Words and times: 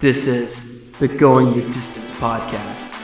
This 0.00 0.28
is 0.28 0.92
the 1.02 1.08
Going 1.08 1.58
the 1.58 1.62
Distance 1.74 2.12
podcast. 2.12 2.94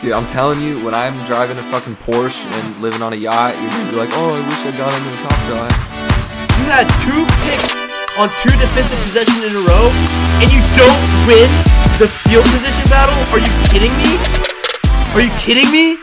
Dude, 0.00 0.16
I'm 0.16 0.26
telling 0.26 0.62
you, 0.62 0.82
when 0.82 0.94
I'm 0.94 1.12
driving 1.26 1.58
a 1.58 1.62
fucking 1.68 1.96
Porsche 1.96 2.40
and 2.40 2.80
living 2.80 3.02
on 3.02 3.12
a 3.12 3.16
yacht, 3.16 3.52
you're 3.60 3.68
gonna 3.68 3.90
be 3.92 3.96
like, 3.98 4.08
oh, 4.16 4.32
I 4.32 4.40
wish 4.40 4.64
I 4.64 4.72
got 4.80 4.96
into 4.96 5.12
the 5.12 5.20
top 5.28 5.36
shot. 5.44 5.68
You 6.56 6.64
had 6.72 6.88
two 7.04 7.20
picks 7.44 7.76
on 8.16 8.32
two 8.40 8.48
defensive 8.56 8.96
possessions 9.04 9.44
in 9.44 9.52
a 9.52 9.60
row, 9.68 9.92
and 10.40 10.48
you 10.48 10.64
don't 10.72 11.04
win 11.28 11.52
the 12.00 12.08
field 12.24 12.48
position 12.48 12.88
battle? 12.88 13.20
Are 13.28 13.40
you 13.44 13.52
kidding 13.68 13.92
me? 14.00 14.16
Are 15.12 15.20
you 15.20 15.28
kidding 15.36 15.68
me? 15.68 16.00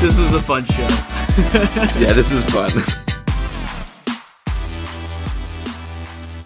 This 0.00 0.16
is 0.16 0.32
a 0.32 0.40
fun 0.40 0.64
show. 0.64 0.88
yeah, 2.00 2.16
this 2.16 2.32
is 2.32 2.42
fun. 2.46 2.72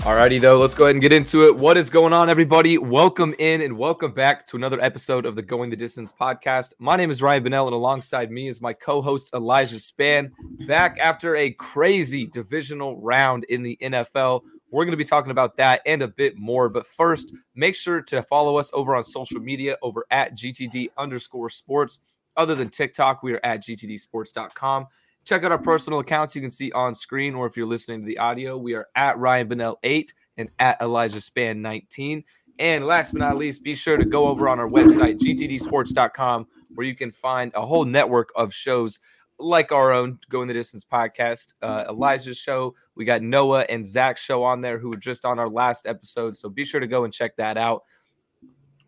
Alrighty, 0.02 0.40
though, 0.40 0.58
let's 0.58 0.74
go 0.74 0.86
ahead 0.86 0.96
and 0.96 1.00
get 1.00 1.12
into 1.12 1.44
it. 1.44 1.56
What 1.56 1.76
is 1.76 1.88
going 1.88 2.12
on, 2.12 2.28
everybody? 2.28 2.76
Welcome 2.76 3.36
in 3.38 3.60
and 3.60 3.78
welcome 3.78 4.10
back 4.10 4.48
to 4.48 4.56
another 4.56 4.80
episode 4.80 5.24
of 5.24 5.36
the 5.36 5.42
Going 5.42 5.70
the 5.70 5.76
Distance 5.76 6.12
podcast. 6.12 6.74
My 6.80 6.96
name 6.96 7.12
is 7.12 7.22
Ryan 7.22 7.44
Bennell, 7.44 7.68
and 7.68 7.74
alongside 7.74 8.28
me 8.32 8.48
is 8.48 8.60
my 8.60 8.72
co 8.72 9.00
host 9.00 9.32
Elijah 9.32 9.78
Span. 9.78 10.32
Back 10.66 10.98
after 10.98 11.36
a 11.36 11.52
crazy 11.52 12.26
divisional 12.26 13.00
round 13.00 13.44
in 13.44 13.62
the 13.62 13.78
NFL. 13.80 14.42
We're 14.72 14.84
going 14.84 14.90
to 14.90 14.96
be 14.96 15.04
talking 15.04 15.30
about 15.30 15.56
that 15.58 15.82
and 15.86 16.02
a 16.02 16.08
bit 16.08 16.36
more. 16.36 16.68
But 16.68 16.84
first, 16.84 17.32
make 17.54 17.76
sure 17.76 18.02
to 18.02 18.24
follow 18.24 18.56
us 18.56 18.72
over 18.72 18.96
on 18.96 19.04
social 19.04 19.40
media 19.40 19.76
over 19.82 20.04
at 20.10 20.36
GTD 20.36 20.88
underscore 20.98 21.48
sports. 21.48 22.00
Other 22.36 22.56
than 22.56 22.70
TikTok, 22.70 23.22
we 23.22 23.34
are 23.34 23.40
at 23.44 23.62
gtdsports.com. 23.62 24.88
Check 25.24 25.44
out 25.44 25.52
our 25.52 25.58
personal 25.58 26.00
accounts 26.00 26.34
you 26.34 26.42
can 26.42 26.50
see 26.50 26.72
on 26.72 26.94
screen, 26.94 27.34
or 27.34 27.46
if 27.46 27.56
you're 27.56 27.66
listening 27.66 28.00
to 28.00 28.06
the 28.06 28.18
audio, 28.18 28.56
we 28.56 28.74
are 28.74 28.88
at 28.96 29.18
Ryan 29.18 29.48
Bennell 29.48 29.78
8 29.82 30.12
and 30.36 30.48
at 30.58 30.80
Elijah 30.82 31.20
Span 31.20 31.62
19. 31.62 32.24
And 32.58 32.86
last 32.86 33.12
but 33.12 33.20
not 33.20 33.36
least, 33.36 33.62
be 33.62 33.74
sure 33.74 33.96
to 33.96 34.04
go 34.04 34.26
over 34.26 34.48
on 34.48 34.58
our 34.58 34.68
website, 34.68 35.18
gtdsports.com, 35.18 36.46
where 36.74 36.86
you 36.86 36.94
can 36.94 37.10
find 37.10 37.52
a 37.54 37.64
whole 37.64 37.84
network 37.84 38.30
of 38.34 38.52
shows 38.52 38.98
like 39.38 39.72
our 39.72 39.92
own 39.92 40.18
Going 40.28 40.48
the 40.48 40.54
Distance 40.54 40.84
podcast, 40.84 41.54
uh, 41.62 41.84
Elijah's 41.88 42.38
show. 42.38 42.74
We 42.94 43.04
got 43.04 43.22
Noah 43.22 43.64
and 43.68 43.84
Zach's 43.84 44.22
show 44.22 44.42
on 44.44 44.60
there 44.60 44.78
who 44.78 44.90
were 44.90 44.96
just 44.96 45.24
on 45.24 45.38
our 45.38 45.48
last 45.48 45.86
episode. 45.86 46.36
So 46.36 46.48
be 46.48 46.64
sure 46.64 46.80
to 46.80 46.86
go 46.86 47.04
and 47.04 47.12
check 47.12 47.36
that 47.36 47.56
out. 47.56 47.84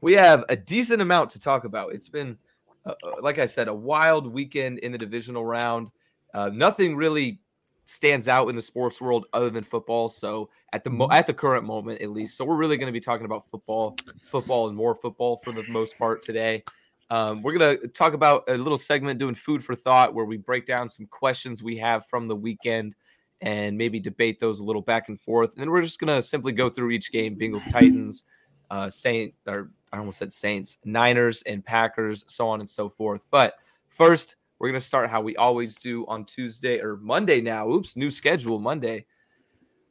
We 0.01 0.15
have 0.15 0.45
a 0.49 0.57
decent 0.57 1.01
amount 1.01 1.31
to 1.31 1.41
talk 1.41 1.65
about. 1.65 1.95
It's 1.95 2.09
been, 2.09 2.39
uh, 2.85 2.95
uh 3.03 3.23
like 3.23 3.39
I 3.39 3.47
said, 3.47 3.69
a 3.69 3.75
wild 3.75 4.27
weekend 4.27 4.81
in 4.81 4.93
the 4.93 4.99
divisional 4.99 5.45
round. 5.45 5.91
Uh, 6.35 6.51
nothing 6.53 6.97
really 6.97 7.39
stands 7.87 8.29
out 8.29 8.49
in 8.49 8.57
the 8.57 8.63
sports 8.63 9.01
world 9.01 9.27
other 9.33 9.51
than 9.51 9.63
football. 9.63 10.09
So 10.09 10.51
at 10.73 10.85
the 10.85 10.91
mo- 10.91 11.11
at 11.11 11.27
the 11.27 11.35
current 11.35 11.65
moment, 11.65 12.03
at 12.03 12.11
least, 12.11 12.37
so 12.37 12.45
we're 12.45 12.57
really 12.57 12.77
going 12.77 12.87
to 12.87 12.93
be 12.93 13.01
talking 13.01 13.27
about 13.27 13.49
football, 13.49 13.97
football, 14.25 14.69
and 14.69 14.77
more 14.77 14.95
football 14.95 15.41
for 15.45 15.53
the 15.53 15.63
most 15.69 15.99
part 15.99 16.23
today. 16.23 16.65
Um, 17.11 17.43
we're 17.43 17.57
going 17.57 17.79
to 17.79 17.89
talk 17.89 18.15
about 18.15 18.45
a 18.49 18.57
little 18.57 18.79
segment 18.79 19.19
doing 19.19 19.35
food 19.35 19.63
for 19.63 19.75
thought 19.75 20.15
where 20.15 20.25
we 20.25 20.39
break 20.39 20.67
down 20.67 20.89
some 20.89 21.07
questions 21.07 21.63
we 21.63 21.77
have 21.77 22.07
from 22.07 22.29
the 22.29 22.37
weekend 22.37 22.95
and 23.43 23.77
maybe 23.77 24.01
debate 24.01 24.41
those 24.41 24.61
a 24.61 24.65
little 24.65 24.81
back 24.83 25.09
and 25.09 25.21
forth. 25.21 25.53
And 25.53 25.61
then 25.61 25.71
we're 25.71 25.83
just 25.83 26.01
going 26.01 26.15
to 26.15 26.23
simply 26.23 26.53
go 26.53 26.71
through 26.71 26.91
each 26.91 27.13
game: 27.13 27.37
Bengals, 27.37 27.71
Titans, 27.71 28.25
uh, 28.71 28.89
Saint, 28.89 29.35
or 29.47 29.71
I 29.93 29.99
almost 29.99 30.19
said 30.19 30.33
Saints, 30.33 30.79
Niners, 30.85 31.43
and 31.43 31.65
Packers, 31.65 32.25
so 32.27 32.49
on 32.49 32.61
and 32.61 32.69
so 32.69 32.89
forth. 32.89 33.23
But 33.31 33.55
first 33.89 34.37
we're 34.65 34.71
going 34.71 34.81
to 34.81 34.87
start 34.87 35.11
how 35.11 35.21
we 35.21 35.37
always 35.37 35.77
do 35.77 36.07
on 36.07 36.25
Tuesday 36.25 36.81
or 36.81 36.97
Monday 36.97 37.43
now. 37.43 37.69
Oops, 37.69 37.99
new 37.99 38.11
schedule 38.11 38.59
Monday. 38.59 39.05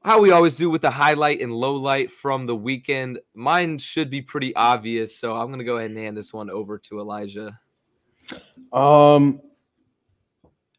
How 0.04 0.20
we 0.20 0.32
always 0.32 0.56
do 0.56 0.68
with 0.72 0.82
the 0.82 0.90
highlight 0.90 1.42
and 1.42 1.52
low 1.52 1.76
light 1.76 2.10
from 2.10 2.48
the 2.48 2.56
weekend. 2.56 3.20
Mine 3.36 3.78
should 3.78 4.10
be 4.10 4.24
pretty 4.24 4.56
obvious, 4.56 5.16
so 5.16 5.36
I'm 5.36 5.50
going 5.50 5.60
to 5.60 5.64
go 5.64 5.78
ahead 5.78 5.92
and 5.92 6.00
hand 6.00 6.18
this 6.18 6.34
one 6.34 6.50
over 6.50 6.80
to 6.80 7.00
Elijah. 7.00 7.60
Um, 8.72 9.40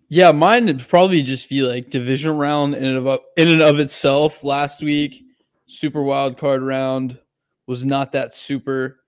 yeah, 0.08 0.32
mine 0.32 0.66
would 0.66 0.88
probably 0.88 1.22
just 1.22 1.48
be 1.48 1.62
like 1.62 1.90
division 1.90 2.36
round 2.36 2.74
in 2.74 2.82
and 2.82 3.06
of 3.06 3.20
in 3.36 3.46
and 3.46 3.62
of 3.62 3.78
itself. 3.78 4.42
Last 4.42 4.82
week, 4.82 5.22
super 5.66 6.02
wild 6.02 6.36
card 6.36 6.62
round 6.62 7.16
was 7.68 7.84
not 7.84 8.10
that 8.10 8.34
super. 8.34 8.98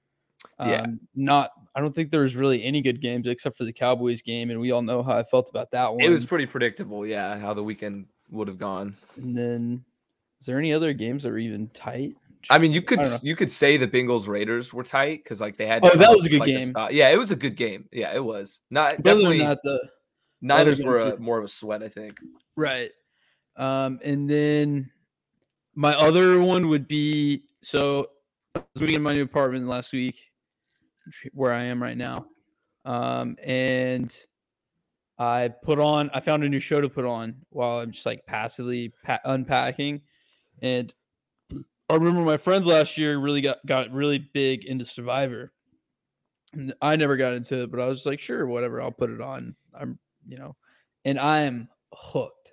Um, 0.61 0.71
yeah, 0.71 0.87
not 1.17 1.51
I 1.77 1.81
don't 1.81 1.95
think 1.95 2.11
there 2.11 2.23
was 2.23 2.35
really 2.35 2.65
any 2.65 2.81
good 2.81 3.03
games 3.03 3.27
except 3.27 3.59
for 3.59 3.65
the 3.65 3.73
Cowboys 3.73 4.23
game, 4.23 4.49
and 4.49 4.59
we 4.59 4.71
all 4.71 4.81
know 4.81 5.03
how 5.03 5.19
I 5.19 5.23
felt 5.25 5.51
about 5.51 5.71
that 5.73 5.93
one. 5.93 6.03
It 6.03 6.09
was 6.09 6.25
pretty 6.25 6.47
predictable, 6.47 7.07
yeah, 7.07 7.39
how 7.39 7.53
the 7.53 7.63
weekend 7.63 8.07
would 8.31 8.49
have 8.49 8.57
gone. 8.57 8.97
And 9.17 9.37
then, 9.37 9.85
is 10.41 10.47
there 10.47 10.59
any 10.59 10.73
other 10.73 10.95
games 10.95 11.23
that 11.23 11.31
were 11.31 11.39
even 11.39 11.69
tight? 11.69 12.17
I 12.49 12.57
mean, 12.57 12.73
you 12.73 12.81
could 12.81 13.07
you 13.23 13.37
could 13.37 13.51
say 13.51 13.77
the 13.77 13.87
Bengals 13.87 14.27
Raiders 14.27 14.73
were 14.73 14.85
tight 14.85 15.23
because 15.23 15.41
like 15.41 15.59
they 15.59 15.67
had. 15.67 15.85
Oh, 15.85 15.95
that 15.95 16.17
was 16.17 16.25
a 16.25 16.31
good 16.31 16.41
like 16.41 16.47
game. 16.47 16.73
A 16.77 16.91
yeah, 16.91 17.11
it 17.11 17.19
was 17.19 17.31
a 17.31 17.37
good 17.37 17.57
game. 17.57 17.89
Yeah, 17.93 18.15
it 18.15 18.25
was 18.25 18.63
not 18.71 19.03
definitely 19.03 19.39
not 19.39 19.59
the 19.63 19.87
Niners 20.41 20.83
were 20.83 20.99
a, 20.99 21.19
more 21.19 21.39
of 21.39 21.45
a 21.45 21.49
sweat, 21.49 21.83
I 21.83 21.89
think. 21.89 22.19
Right. 22.57 22.91
Um, 23.57 24.01
and 24.03 24.31
then 24.31 24.91
my 25.75 25.95
other 25.95 26.41
one 26.41 26.69
would 26.69 26.89
be 26.89 27.43
so 27.63 28.11
I 28.55 28.61
was 28.61 28.81
living 28.81 28.97
in 28.97 29.03
my 29.03 29.13
new 29.13 29.23
apartment 29.23 29.67
last 29.67 29.93
week 29.93 30.17
where 31.33 31.53
I 31.53 31.65
am 31.65 31.83
right 31.83 31.97
now. 31.97 32.27
Um, 32.85 33.37
and 33.43 34.15
I 35.19 35.49
put 35.49 35.79
on, 35.79 36.11
I 36.13 36.21
found 36.21 36.45
a 36.45 36.49
new 36.49 36.61
show 36.61 36.81
to 36.81 36.89
put 36.89 37.05
on 37.05 37.37
while 37.51 37.81
I'm 37.81 37.91
just 37.91 38.07
like 38.07 38.27
passively 38.27 38.93
pa- 39.05 39.21
unpacking. 39.25 40.03
And 40.63 40.93
I 41.89 41.95
remember 41.95 42.21
my 42.21 42.37
friends 42.37 42.67
last 42.67 42.99
year 42.99 43.19
really 43.19 43.41
got, 43.41 43.65
got 43.67 43.93
really 43.93 44.19
big 44.19 44.65
into 44.65 44.85
Survivor. 44.85 45.53
And 46.53 46.75
I 46.81 46.97
never 46.97 47.17
got 47.17 47.35
into 47.35 47.63
it, 47.63 47.71
but 47.71 47.81
I 47.81 47.87
was 47.87 48.07
like, 48.07 48.21
sure, 48.21 48.47
whatever, 48.47 48.81
I'll 48.81 48.93
put 48.93 49.11
it 49.11 49.21
on. 49.21 49.57
I'm, 49.75 49.99
you 50.27 50.39
know, 50.39 50.57
and 51.05 51.19
I 51.19 51.41
am 51.43 51.69
hooked. 51.93 52.53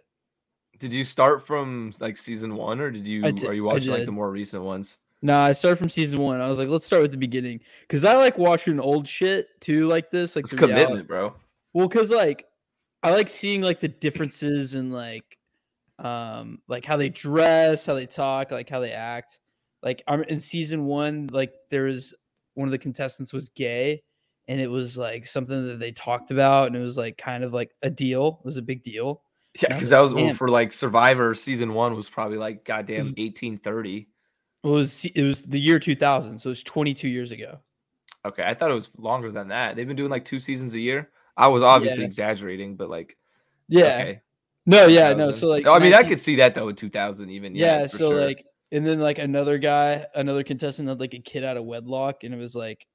Did 0.80 0.94
you 0.94 1.03
start 1.03 1.46
from 1.46 1.92
like 2.00 2.18
season 2.18 2.56
one 2.56 2.81
or 2.81 2.92
did 2.92 3.06
you, 3.08 3.24
are 3.47 3.53
you 3.53 3.63
watching 3.63 3.92
like 3.92 4.06
the 4.06 4.12
more 4.12 4.30
recent 4.30 4.63
ones? 4.63 5.00
No, 5.23 5.39
I 5.39 5.53
started 5.53 5.78
from 5.78 5.89
season 5.89 6.19
one. 6.19 6.41
I 6.41 6.50
was 6.50 6.59
like, 6.59 6.67
let's 6.67 6.85
start 6.85 7.01
with 7.01 7.11
the 7.11 7.17
beginning 7.17 7.61
because 7.88 8.03
I 8.03 8.16
like 8.17 8.38
watching 8.38 8.78
old 8.78 9.07
shit 9.07 9.47
too, 9.61 9.88
like 9.88 10.11
this. 10.11 10.35
Like 10.35 10.44
it's 10.44 10.53
commitment, 10.53 10.89
reality. 10.89 11.07
bro. 11.07 11.35
Well, 11.73 11.88
because 11.88 12.11
like 12.11 12.45
I 13.01 13.11
like 13.11 13.29
seeing 13.29 13.62
like 13.62 13.79
the 13.79 13.88
differences 13.88 14.75
in 14.75 14.91
like 14.91 15.38
um 15.97 16.59
like 16.67 16.83
how 16.83 16.97
they 16.97 17.07
dress, 17.07 17.85
how 17.85 17.94
they 17.94 18.06
talk, 18.06 18.51
like 18.51 18.69
how 18.69 18.81
they 18.81 18.91
act. 18.91 19.39
Like 19.81 20.03
I'm 20.09 20.23
in 20.23 20.41
season 20.41 20.83
one, 20.83 21.29
like 21.31 21.53
there 21.72 21.83
was 21.83 22.13
one 22.56 22.67
of 22.67 22.73
the 22.73 22.78
contestants 22.78 23.31
was 23.31 23.47
gay, 23.47 24.03
and 24.50 24.59
it 24.59 24.67
was 24.67 24.97
like 24.97 25.25
something 25.25 25.69
that 25.69 25.79
they 25.79 25.94
talked 25.94 26.31
about, 26.31 26.67
and 26.67 26.75
it 26.75 26.81
was 26.81 26.97
like 26.97 27.17
kind 27.17 27.45
of 27.45 27.53
like 27.53 27.72
a 27.81 27.89
deal. 27.89 28.39
It 28.44 28.45
was 28.45 28.57
a 28.57 28.62
big 28.62 28.83
deal. 28.83 29.22
Yeah, 29.62 29.69
because 29.69 29.89
that 29.89 30.01
was 30.01 30.35
for 30.35 30.50
like 30.50 30.73
Survivor 30.73 31.33
season 31.33 31.73
one 31.73 31.95
was 31.95 32.09
probably 32.09 32.38
like 32.38 32.66
goddamn 32.66 33.13
eighteen 33.16 33.57
thirty. 33.57 34.09
It 34.63 34.68
was 34.68 35.06
it 35.06 35.24
was 35.24 35.44
the 35.44 35.59
year 35.59 35.78
2000, 35.78 36.40
so 36.40 36.50
it's 36.50 36.63
22 36.63 37.09
years 37.09 37.31
ago. 37.31 37.59
Okay, 38.25 38.44
I 38.46 38.53
thought 38.53 38.72
it 38.72 38.75
was 38.75 38.97
longer 38.97 39.31
than 39.31 39.50
that. 39.50 39.75
They've 39.75 39.88
been 39.88 39.97
doing 39.97 40.12
like 40.12 40.24
two 40.24 40.40
seasons 40.40 40.74
a 40.74 40.79
year. 40.79 41.09
I 41.35 41.47
was 41.47 41.63
obviously 41.63 42.01
yeah. 42.01 42.07
exaggerating, 42.07 42.75
but 42.78 42.90
like, 42.90 43.18
yeah, 43.68 43.97
okay. 44.00 44.22
no, 44.66 44.85
yeah, 44.85 45.13
no. 45.13 45.31
So 45.31 45.47
like, 45.47 45.66
oh, 45.66 45.74
I 45.74 45.79
mean, 45.79 45.91
19... 45.91 46.06
I 46.06 46.09
could 46.09 46.19
see 46.19 46.38
that 46.38 46.56
though 46.56 46.69
in 46.69 46.75
2000, 46.75 47.29
even. 47.29 47.56
Yeah, 47.56 47.81
yeah 47.81 47.88
so 47.88 48.12
sure. 48.12 48.25
like, 48.25 48.46
and 48.72 48.88
then 48.88 49.01
like 49.01 49.19
another 49.19 49.57
guy, 49.57 50.06
another 50.16 50.44
contestant 50.44 50.88
had 50.88 51.00
like 51.01 51.13
a 51.13 51.19
kid 51.19 51.44
out 51.44 51.57
of 51.57 51.66
wedlock, 51.66 52.24
and 52.24 52.34
it 52.34 52.38
was 52.38 52.56
like 52.56 52.88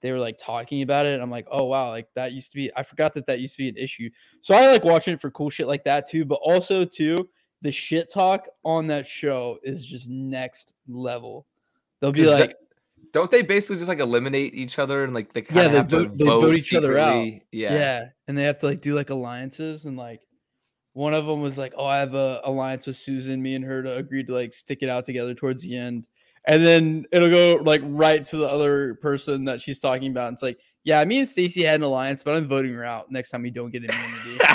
they 0.00 0.10
were 0.10 0.18
like 0.18 0.38
talking 0.38 0.82
about 0.82 1.06
it. 1.06 1.20
I'm 1.20 1.30
like, 1.30 1.46
oh 1.52 1.66
wow, 1.66 1.90
like 1.90 2.08
that 2.16 2.32
used 2.32 2.50
to 2.50 2.56
be. 2.56 2.68
I 2.74 2.82
forgot 2.82 3.14
that 3.14 3.26
that 3.26 3.38
used 3.38 3.54
to 3.54 3.62
be 3.62 3.68
an 3.68 3.76
issue. 3.76 4.10
So 4.40 4.56
I 4.56 4.66
like 4.66 4.82
watching 4.82 5.14
it 5.14 5.20
for 5.20 5.30
cool 5.30 5.50
shit 5.50 5.68
like 5.68 5.84
that 5.84 6.08
too, 6.08 6.24
but 6.24 6.40
also 6.42 6.84
too 6.84 7.28
the 7.62 7.70
shit 7.70 8.12
talk 8.12 8.48
on 8.64 8.88
that 8.88 9.06
show 9.06 9.58
is 9.62 9.86
just 9.86 10.08
next 10.08 10.74
level. 10.88 11.46
They'll 12.00 12.12
be 12.12 12.26
like, 12.26 12.56
don't 13.12 13.30
they 13.30 13.42
basically 13.42 13.76
just 13.76 13.88
like 13.88 14.00
eliminate 14.00 14.54
each 14.54 14.78
other 14.78 15.04
and 15.04 15.14
like 15.14 15.32
they 15.32 15.46
yeah 15.52 15.68
they, 15.68 15.82
vote, 15.82 16.16
they 16.18 16.24
vote, 16.24 16.54
each 16.54 16.64
secretly. 16.64 16.88
other 16.88 16.98
out. 16.98 17.26
Yeah, 17.52 17.74
yeah, 17.74 18.04
and 18.26 18.36
they 18.36 18.44
have 18.44 18.58
to 18.60 18.66
like 18.66 18.80
do 18.80 18.94
like 18.94 19.10
alliances 19.10 19.84
and 19.84 19.96
like 19.96 20.20
one 20.94 21.14
of 21.14 21.24
them 21.24 21.40
was 21.40 21.56
like, 21.56 21.72
oh, 21.76 21.86
I 21.86 21.98
have 21.98 22.14
a 22.14 22.40
alliance 22.44 22.86
with 22.86 22.96
Susan. 22.96 23.40
Me 23.40 23.54
and 23.54 23.64
her 23.64 23.82
to 23.82 23.96
agree 23.96 24.24
to 24.24 24.34
like 24.34 24.52
stick 24.52 24.78
it 24.82 24.88
out 24.88 25.04
together 25.04 25.34
towards 25.34 25.62
the 25.62 25.76
end, 25.76 26.06
and 26.46 26.64
then 26.64 27.04
it'll 27.12 27.30
go 27.30 27.62
like 27.62 27.82
right 27.84 28.24
to 28.26 28.36
the 28.36 28.46
other 28.46 28.94
person 28.96 29.44
that 29.44 29.60
she's 29.60 29.78
talking 29.78 30.10
about. 30.10 30.28
And 30.28 30.34
it's 30.34 30.42
like, 30.42 30.58
yeah, 30.84 31.04
me 31.04 31.20
and 31.20 31.28
Stacy 31.28 31.62
had 31.62 31.76
an 31.76 31.82
alliance, 31.82 32.22
but 32.22 32.34
I'm 32.34 32.48
voting 32.48 32.74
her 32.74 32.84
out 32.84 33.10
next 33.10 33.30
time 33.30 33.42
we 33.42 33.50
don't 33.50 33.70
get 33.70 33.84
immunity. 33.84 34.38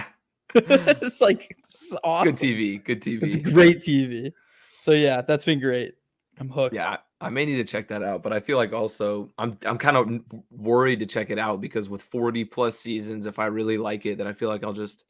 Mm. 0.55 0.97
it's 1.01 1.21
like 1.21 1.55
it's 1.59 1.95
awesome. 2.03 2.29
It's 2.29 2.41
good 2.41 2.47
TV. 2.47 2.83
Good 2.83 3.01
TV. 3.01 3.23
It's 3.23 3.35
great 3.35 3.79
TV. 3.79 4.33
So 4.81 4.91
yeah, 4.91 5.21
that's 5.21 5.45
been 5.45 5.59
great. 5.59 5.95
I'm 6.39 6.49
hooked. 6.49 6.75
Yeah, 6.75 6.97
I 7.19 7.29
may 7.29 7.45
need 7.45 7.57
to 7.57 7.63
check 7.63 7.87
that 7.89 8.03
out, 8.03 8.23
but 8.23 8.31
I 8.31 8.39
feel 8.39 8.57
like 8.57 8.73
also 8.73 9.29
I'm 9.37 9.57
I'm 9.65 9.77
kind 9.77 9.97
of 9.97 10.21
worried 10.51 10.99
to 10.99 11.05
check 11.05 11.29
it 11.29 11.39
out 11.39 11.61
because 11.61 11.89
with 11.89 12.01
40 12.01 12.45
plus 12.45 12.79
seasons, 12.79 13.25
if 13.25 13.39
I 13.39 13.47
really 13.47 13.77
like 13.77 14.05
it, 14.05 14.17
then 14.17 14.27
I 14.27 14.33
feel 14.33 14.49
like 14.49 14.63
I'll 14.63 14.73
just 14.73 15.03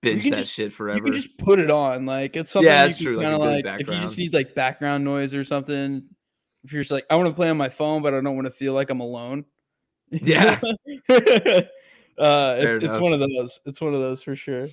binge 0.00 0.24
that 0.30 0.36
just, 0.36 0.52
shit 0.52 0.72
forever. 0.72 0.98
You 0.98 1.04
can 1.04 1.12
just 1.12 1.36
put 1.38 1.58
it 1.58 1.70
on, 1.70 2.06
like 2.06 2.36
it's 2.36 2.52
something. 2.52 2.70
Yeah, 2.70 2.86
that's 2.86 2.98
true. 2.98 3.16
Like, 3.16 3.64
like 3.64 3.80
if 3.80 3.88
you 3.88 3.96
just 3.96 4.18
need 4.18 4.34
like 4.34 4.54
background 4.54 5.04
noise 5.04 5.34
or 5.34 5.44
something, 5.44 6.04
if 6.64 6.72
you're 6.72 6.82
just 6.82 6.92
like, 6.92 7.06
I 7.10 7.16
want 7.16 7.28
to 7.28 7.34
play 7.34 7.50
on 7.50 7.56
my 7.56 7.68
phone, 7.68 8.02
but 8.02 8.14
I 8.14 8.20
don't 8.20 8.36
want 8.36 8.46
to 8.46 8.52
feel 8.52 8.74
like 8.74 8.90
I'm 8.90 9.00
alone. 9.00 9.44
Yeah. 10.10 10.60
uh, 12.18 12.56
it's, 12.58 12.84
it's 12.84 12.98
one 12.98 13.12
of 13.12 13.20
those. 13.20 13.60
It's 13.66 13.80
one 13.80 13.94
of 13.94 14.00
those 14.00 14.22
for 14.22 14.36
sure. 14.36 14.68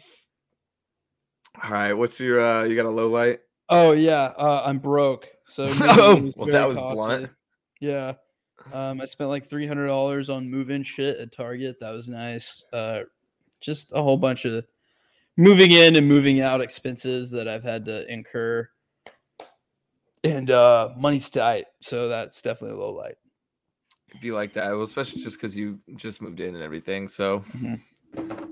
All 1.63 1.71
right, 1.71 1.93
what's 1.93 2.19
your 2.19 2.45
uh 2.45 2.63
you 2.63 2.75
got 2.75 2.85
a 2.85 2.89
low 2.89 3.09
light? 3.09 3.39
Oh 3.69 3.93
yeah, 3.93 4.33
uh, 4.37 4.63
I'm 4.65 4.79
broke. 4.79 5.27
So 5.45 5.65
Oh, 5.69 6.29
well, 6.35 6.47
that 6.47 6.67
was 6.67 6.77
blunt. 6.77 7.29
Yeah. 7.79 8.13
Um, 8.73 8.99
I 8.99 9.05
spent 9.05 9.29
like 9.29 9.47
three 9.47 9.67
hundred 9.67 9.87
dollars 9.87 10.29
on 10.29 10.49
move-in 10.49 10.83
shit 10.83 11.17
at 11.19 11.31
Target. 11.31 11.77
That 11.79 11.91
was 11.91 12.09
nice. 12.09 12.63
Uh, 12.73 13.01
just 13.61 13.91
a 13.93 14.01
whole 14.01 14.17
bunch 14.17 14.45
of 14.45 14.65
moving 15.37 15.71
in 15.71 15.95
and 15.95 16.07
moving 16.07 16.41
out 16.41 16.61
expenses 16.61 17.31
that 17.31 17.47
I've 17.47 17.63
had 17.63 17.85
to 17.85 18.11
incur, 18.11 18.67
and 20.23 20.49
uh, 20.49 20.89
money's 20.97 21.29
tight, 21.29 21.65
so 21.81 22.09
that's 22.09 22.41
definitely 22.41 22.77
a 22.77 22.81
low 22.81 22.93
light. 22.93 23.15
Be 24.21 24.31
like 24.31 24.53
that, 24.53 24.71
well, 24.71 24.83
especially 24.83 25.21
just 25.21 25.37
because 25.37 25.55
you 25.55 25.79
just 25.95 26.21
moved 26.21 26.39
in 26.39 26.55
and 26.55 26.63
everything. 26.63 27.07
So, 27.07 27.43
Mhm. 27.53 27.81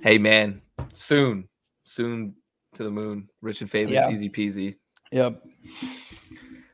hey, 0.04 0.18
man, 0.18 0.62
soon, 0.92 1.48
soon 1.83 2.36
to 2.74 2.83
the 2.83 2.92
moon, 2.92 3.30
rich 3.42 3.62
and 3.62 3.69
famous, 3.69 3.94
Yeah. 3.94 4.10
easy 4.12 4.30
peasy. 4.30 4.75
Yep. 5.12 5.44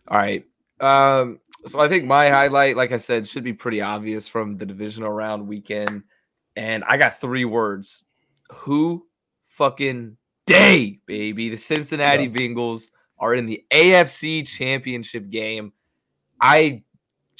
All 0.08 0.18
right. 0.18 0.46
Um, 0.80 1.40
so 1.68 1.80
I 1.80 1.90
think 1.90 2.06
my 2.06 2.30
highlight, 2.30 2.78
like 2.78 2.92
I 2.92 2.98
said, 2.98 3.28
should 3.28 3.44
be 3.44 3.54
pretty 3.54 3.82
obvious 3.82 4.28
from 4.28 4.58
the 4.58 4.66
divisional 4.66 5.12
round 5.12 5.48
weekend. 5.48 6.04
And 6.56 6.84
I 6.86 6.98
got 6.98 7.20
three 7.20 7.46
words. 7.46 8.04
Who 8.52 9.08
fucking 9.44 10.18
day, 10.46 11.00
baby? 11.06 11.50
The 11.50 11.58
Cincinnati 11.58 12.24
Yeah. 12.24 12.30
Bengals 12.30 12.92
are 13.20 13.36
in 13.36 13.46
the 13.46 13.66
AFC 13.72 14.44
championship 14.44 15.30
game. 15.30 15.74
I 16.42 16.84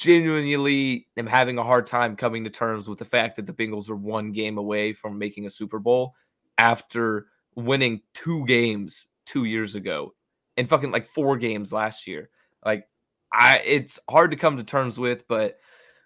genuinely 0.00 1.06
am 1.18 1.26
having 1.26 1.58
a 1.58 1.62
hard 1.62 1.86
time 1.86 2.16
coming 2.16 2.42
to 2.42 2.50
terms 2.50 2.88
with 2.88 2.98
the 2.98 3.04
fact 3.04 3.36
that 3.36 3.46
the 3.46 3.52
Bengals 3.52 3.90
are 3.90 3.96
one 3.96 4.32
game 4.32 4.56
away 4.56 4.94
from 4.94 5.18
making 5.18 5.44
a 5.44 5.50
Super 5.50 5.78
Bowl 5.78 6.14
after 6.56 7.26
winning 7.54 8.00
two 8.14 8.46
games 8.46 9.08
two 9.26 9.44
years 9.44 9.74
ago 9.74 10.14
and 10.56 10.68
fucking 10.68 10.90
like 10.90 11.06
four 11.06 11.36
games 11.36 11.70
last 11.70 12.06
year. 12.06 12.30
Like 12.64 12.88
I 13.30 13.58
it's 13.58 14.00
hard 14.08 14.30
to 14.30 14.38
come 14.38 14.56
to 14.56 14.64
terms 14.64 14.98
with, 14.98 15.28
but 15.28 15.58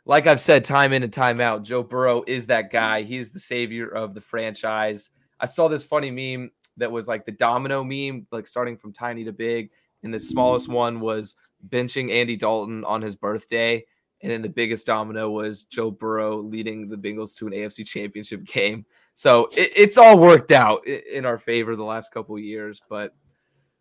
like 0.05 0.27
I've 0.27 0.41
said 0.41 0.65
time 0.65 0.93
in 0.93 1.05
and 1.05 1.13
time 1.13 1.41
out, 1.41 1.63
Joe 1.63 1.85
Burrow 1.85 2.25
is 2.27 2.49
that 2.49 2.73
guy. 2.73 3.03
He 3.03 3.17
is 3.17 3.31
the 3.31 3.39
savior 3.39 3.89
of 3.89 4.13
the 4.13 4.21
franchise. 4.21 5.11
I 5.39 5.47
saw 5.47 5.69
this 5.69 5.85
funny 5.85 6.11
meme 6.11 6.51
that 6.79 6.91
was 6.91 7.07
like 7.07 7.27
the 7.27 7.33
domino 7.33 7.85
meme, 7.85 8.27
like 8.33 8.49
starting 8.49 8.77
from 8.77 8.93
tiny 8.93 9.23
to 9.25 9.33
big. 9.33 9.71
And 10.05 10.15
the 10.15 10.21
smallest 10.21 10.69
one 10.69 11.01
was 11.01 11.35
benching 11.69 12.13
Andy 12.13 12.37
Dalton 12.37 12.85
on 12.85 13.03
his 13.03 13.17
birthday. 13.17 13.85
And 14.23 14.31
then 14.31 14.43
the 14.43 14.49
biggest 14.49 14.87
domino 14.87 15.31
was 15.31 15.65
Joe 15.65 15.91
Burrow 15.91 16.37
leading 16.39 16.89
the 16.89 16.97
Bengals 16.97 17.35
to 17.37 17.47
an 17.47 17.53
AFC 17.53 17.87
championship 17.87 18.45
game. 18.45 18.87
So 19.15 19.47
it, 19.57 19.73
it's 19.77 19.99
all 19.99 20.19
worked 20.19 20.51
out 20.53 20.87
in 20.87 21.25
our 21.27 21.37
favor 21.39 21.75
the 21.77 21.85
last 21.85 22.13
couple 22.13 22.35
of 22.37 22.43
years, 22.43 22.81
but 22.89 23.15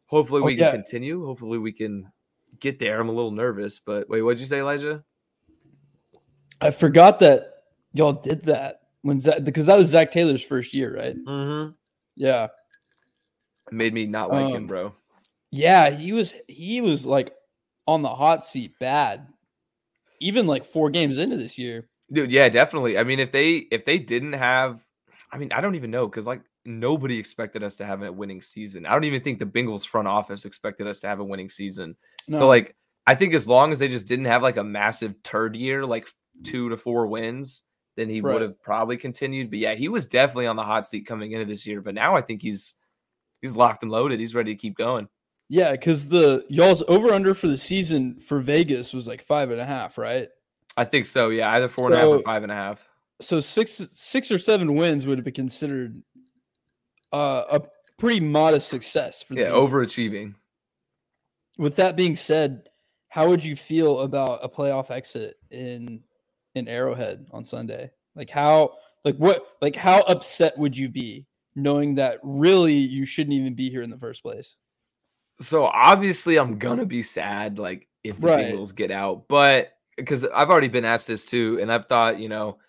hopefully 0.05 0.41
Oh, 0.41 0.45
we 0.45 0.55
can 0.57 0.71
continue. 0.71 1.25
Hopefully 1.25 1.59
we 1.59 1.71
can 1.71 2.11
get 2.59 2.79
there. 2.79 2.99
I'm 2.99 3.09
a 3.09 3.13
little 3.13 3.31
nervous, 3.31 3.79
but 3.79 4.09
wait, 4.09 4.21
what'd 4.21 4.39
you 4.39 4.45
say, 4.45 4.59
Elijah? 4.59 5.03
I 6.61 6.71
forgot 6.71 7.19
that 7.19 7.63
y'all 7.93 8.13
did 8.13 8.43
that 8.43 8.81
when 9.01 9.19
Zac, 9.19 9.43
because 9.43 9.65
that 9.67 9.77
was 9.77 9.89
Zac 9.89 10.11
Taylor's 10.11 10.43
first 10.43 10.73
year, 10.73 10.95
right? 10.95 11.15
Mm-hmm. 11.17 11.71
Yeah. 12.15 12.47
Made 13.71 13.93
me 13.93 14.05
not 14.05 14.29
like 14.29 14.49
him, 14.49 14.55
Um, 14.63 14.67
bro. 14.67 14.93
Yeah, 15.53 15.91
he 15.91 16.11
was 16.13 16.33
he 16.47 16.81
was 16.81 17.05
like 17.05 17.31
on 17.87 18.01
the 18.01 18.09
hot 18.09 18.45
seat 18.45 18.73
bad. 18.79 19.27
Even 20.19 20.47
like 20.47 20.65
four 20.65 20.89
games 20.89 21.17
into 21.17 21.37
this 21.37 21.57
year. 21.57 21.87
Dude, 22.11 22.31
yeah, 22.31 22.49
definitely. 22.49 22.97
I 22.97 23.03
mean, 23.03 23.19
if 23.19 23.31
they 23.31 23.55
if 23.71 23.85
they 23.85 23.99
didn't 23.99 24.33
have, 24.33 24.83
I 25.31 25.37
mean, 25.37 25.51
I 25.51 25.61
don't 25.61 25.75
even 25.75 25.91
know 25.91 26.07
because 26.07 26.25
like 26.25 26.41
nobody 26.65 27.19
expected 27.19 27.61
us 27.61 27.75
to 27.77 27.85
have 27.85 28.01
a 28.01 28.11
winning 28.11 28.41
season. 28.41 28.85
I 28.85 28.93
don't 28.93 29.03
even 29.03 29.21
think 29.21 29.37
the 29.39 29.45
Bengals 29.45 29.85
front 29.85 30.07
office 30.07 30.45
expected 30.45 30.87
us 30.87 31.01
to 31.01 31.07
have 31.07 31.19
a 31.19 31.23
winning 31.25 31.49
season. 31.49 31.95
So 32.31 32.47
like, 32.47 32.75
I 33.05 33.15
think 33.15 33.33
as 33.33 33.47
long 33.47 33.71
as 33.73 33.79
they 33.79 33.89
just 33.89 34.07
didn't 34.07 34.25
have 34.25 34.41
like 34.41 34.57
a 34.57 34.63
massive 34.63 35.21
turd 35.23 35.55
year, 35.55 35.85
like 35.85 36.07
two 36.43 36.69
to 36.69 36.77
four 36.77 37.05
wins, 37.07 37.63
then 37.95 38.09
he 38.09 38.21
Right. 38.21 38.33
would 38.33 38.41
have 38.41 38.61
probably 38.61 38.95
continued. 38.97 39.49
But 39.49 39.59
yeah, 39.59 39.75
he 39.75 39.89
was 39.89 40.07
definitely 40.07 40.47
on 40.47 40.55
the 40.55 40.63
hot 40.63 40.87
seat 40.87 41.05
coming 41.05 41.33
into 41.33 41.45
this 41.45 41.67
year. 41.67 41.81
But 41.81 41.95
now 41.95 42.15
I 42.15 42.21
think 42.21 42.41
he's 42.41 42.75
he's 43.41 43.55
locked 43.55 43.83
and 43.83 43.91
loaded. 43.91 44.19
He's 44.19 44.33
ready 44.35 44.55
to 44.55 44.59
keep 44.59 44.75
going. 44.77 45.09
Yeah, 45.49 45.71
because 45.71 46.07
the 46.07 46.45
y'all's 46.49 46.83
over 46.87 47.11
under 47.11 47.33
for 47.33 47.47
the 47.47 47.57
season 47.57 48.19
for 48.19 48.39
Vegas 48.39 48.93
was 48.93 49.07
like 49.07 49.21
five 49.21 49.51
and 49.51 49.61
a 49.61 49.65
half, 49.65 49.97
right? 49.97 50.29
I 50.75 50.85
think 50.85 51.05
so. 51.05 51.29
Yeah, 51.29 51.51
either 51.51 51.67
four 51.67 51.87
and 51.87 51.95
a 51.95 51.99
half 51.99 52.09
or 52.09 52.19
five 52.23 52.43
and 52.43 52.51
a 52.51 52.55
half. 52.55 52.87
So 53.21 53.39
six 53.41 53.85
six 53.91 54.31
or 54.31 54.39
seven 54.39 54.75
wins 54.75 55.05
would 55.05 55.17
have 55.17 55.25
been 55.25 55.33
considered 55.33 56.01
uh, 57.11 57.43
a 57.51 57.61
pretty 57.99 58.19
modest 58.19 58.69
success 58.69 59.23
for 59.23 59.35
the 59.35 59.41
Yeah, 59.41 59.49
overachieving. 59.49 60.35
With 61.57 61.75
that 61.75 61.95
being 61.95 62.15
said, 62.15 62.69
how 63.09 63.29
would 63.29 63.43
you 63.43 63.55
feel 63.55 63.99
about 63.99 64.39
a 64.43 64.49
playoff 64.49 64.89
exit 64.89 65.37
in 65.51 66.03
in 66.55 66.67
Arrowhead 66.67 67.27
on 67.31 67.45
Sunday? 67.45 67.91
Like 68.15 68.29
how 68.29 68.77
like 69.05 69.15
what 69.17 69.45
like 69.61 69.75
how 69.75 70.01
upset 70.01 70.57
would 70.57 70.75
you 70.75 70.89
be 70.89 71.27
knowing 71.55 71.95
that 71.95 72.19
really 72.23 72.73
you 72.73 73.05
shouldn't 73.05 73.35
even 73.35 73.53
be 73.53 73.69
here 73.69 73.83
in 73.83 73.91
the 73.91 73.97
first 73.99 74.23
place? 74.23 74.57
So 75.39 75.65
obviously, 75.65 76.37
I'm 76.37 76.57
gonna 76.57 76.85
be 76.85 77.03
sad, 77.03 77.59
like 77.59 77.87
if 78.03 78.19
the 78.19 78.27
Right. 78.27 78.53
Bengals 78.53 78.75
get 78.75 78.91
out, 78.91 79.27
but 79.27 79.73
because 79.97 80.25
I've 80.25 80.49
already 80.49 80.67
been 80.67 80.85
asked 80.85 81.07
this 81.07 81.25
too, 81.25 81.59
and 81.61 81.71
I've 81.71 81.85
thought, 81.85 82.19
you 82.19 82.29
know, 82.29 82.59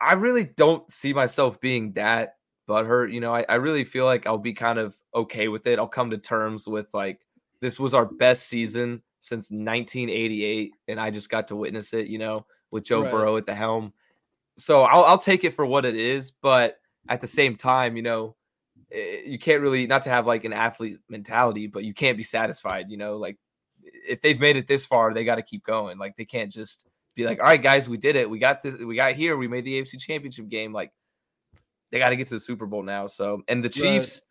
I 0.00 0.14
really 0.14 0.44
don't 0.44 0.90
see 0.90 1.12
myself 1.14 1.60
being 1.60 1.92
that 1.94 2.36
butthurt. 2.68 3.12
You 3.12 3.20
know, 3.20 3.34
I, 3.34 3.44
I 3.48 3.56
really 3.56 3.84
feel 3.84 4.04
like 4.04 4.26
I'll 4.26 4.38
be 4.38 4.52
kind 4.54 4.78
of 4.78 4.96
okay 5.14 5.48
with 5.48 5.66
it. 5.66 5.78
I'll 5.78 5.88
come 5.88 6.10
to 6.10 6.18
terms 6.18 6.66
with 6.66 6.92
like 6.94 7.20
this 7.60 7.80
was 7.80 7.94
our 7.94 8.06
best 8.06 8.48
season 8.48 9.02
since 9.20 9.50
1988, 9.50 10.72
and 10.88 11.00
I 11.00 11.10
just 11.10 11.30
got 11.30 11.48
to 11.48 11.56
witness 11.56 11.92
it. 11.94 12.08
You 12.08 12.18
know, 12.18 12.46
with 12.70 12.84
Joe 12.84 13.02
Right. 13.02 13.10
Burrow 13.12 13.36
at 13.36 13.46
the 13.46 13.54
helm. 13.54 13.92
So 14.58 14.82
I'll 14.82 15.04
I'll 15.04 15.18
take 15.18 15.44
it 15.44 15.54
for 15.54 15.66
what 15.66 15.84
it 15.84 15.96
is, 15.96 16.30
but 16.30 16.78
at 17.08 17.20
the 17.20 17.26
same 17.26 17.56
time, 17.56 17.96
you 17.96 18.02
know, 18.02 18.36
Eh, 18.96 19.22
you 19.26 19.38
can't 19.38 19.60
really 19.60 19.86
not 19.86 20.02
to 20.02 20.08
have 20.08 20.26
like 20.26 20.44
an 20.44 20.52
athlete 20.52 20.98
mentality, 21.08 21.66
but 21.66 21.84
you 21.84 21.92
can't 21.92 22.16
be 22.16 22.22
satisfied. 22.22 22.86
You 22.90 22.96
know, 22.96 23.16
like 23.16 23.36
if 23.82 24.22
they've 24.22 24.40
made 24.40 24.56
it 24.56 24.66
this 24.66 24.86
far, 24.86 25.12
they 25.12 25.24
got 25.24 25.36
to 25.36 25.42
keep 25.42 25.64
going. 25.64 25.98
Like 25.98 26.16
they 26.16 26.24
can't 26.24 26.50
just 26.50 26.86
be 27.14 27.26
like, 27.26 27.40
all 27.40 27.46
right, 27.46 27.62
guys, 27.62 27.88
we 27.88 27.98
did 27.98 28.16
it. 28.16 28.28
We 28.28 28.38
got 28.38 28.62
this. 28.62 28.76
We 28.76 28.96
got 28.96 29.14
here. 29.14 29.36
We 29.36 29.48
made 29.48 29.64
the 29.64 29.80
AFC 29.80 30.00
Championship 30.00 30.48
game. 30.48 30.72
Like 30.72 30.92
they 31.90 31.98
got 31.98 32.08
to 32.08 32.16
get 32.16 32.28
to 32.28 32.34
the 32.34 32.40
Super 32.40 32.66
Bowl 32.66 32.82
now. 32.82 33.06
So 33.06 33.42
and 33.48 33.62
the 33.62 33.68
Chiefs, 33.68 34.22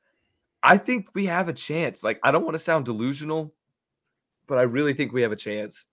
I 0.63 0.77
think 0.77 1.10
we 1.13 1.27
have 1.27 1.48
a 1.48 1.53
chance. 1.53 2.03
Like 2.03 2.19
I 2.24 2.31
don't 2.31 2.43
want 2.43 2.55
to 2.55 2.60
sound 2.60 2.86
delusional, 2.86 3.53
but 4.48 4.57
I 4.57 4.63
really 4.63 4.93
think 4.93 5.13
we 5.13 5.22
have 5.22 5.31
a 5.31 5.38
chance. 5.38 5.86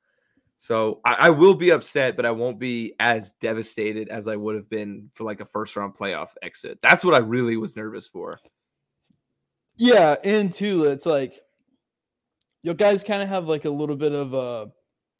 So 0.58 1.00
I, 1.04 1.16
I 1.18 1.30
will 1.30 1.54
be 1.54 1.70
upset, 1.70 2.14
but 2.14 2.24
I 2.24 2.30
won't 2.30 2.60
be 2.60 2.94
as 3.00 3.32
devastated 3.40 4.08
as 4.08 4.28
I 4.28 4.36
would 4.36 4.54
have 4.54 4.70
been 4.70 5.10
for 5.12 5.24
like 5.24 5.40
a 5.40 5.44
first 5.44 5.74
round 5.74 5.94
playoff 5.94 6.30
exit. 6.40 6.78
That's 6.80 7.04
what 7.04 7.14
I 7.14 7.18
really 7.18 7.56
was 7.56 7.74
nervous 7.74 8.06
for. 8.06 8.38
Yeah, 9.82 10.14
and 10.22 10.52
too, 10.52 10.84
it's 10.84 11.06
like 11.06 11.40
you 12.62 12.72
guys 12.72 13.02
kind 13.02 13.20
of 13.20 13.28
have 13.28 13.48
like 13.48 13.64
a 13.64 13.70
little 13.70 13.96
bit 13.96 14.12
of 14.12 14.32
uh 14.32 14.66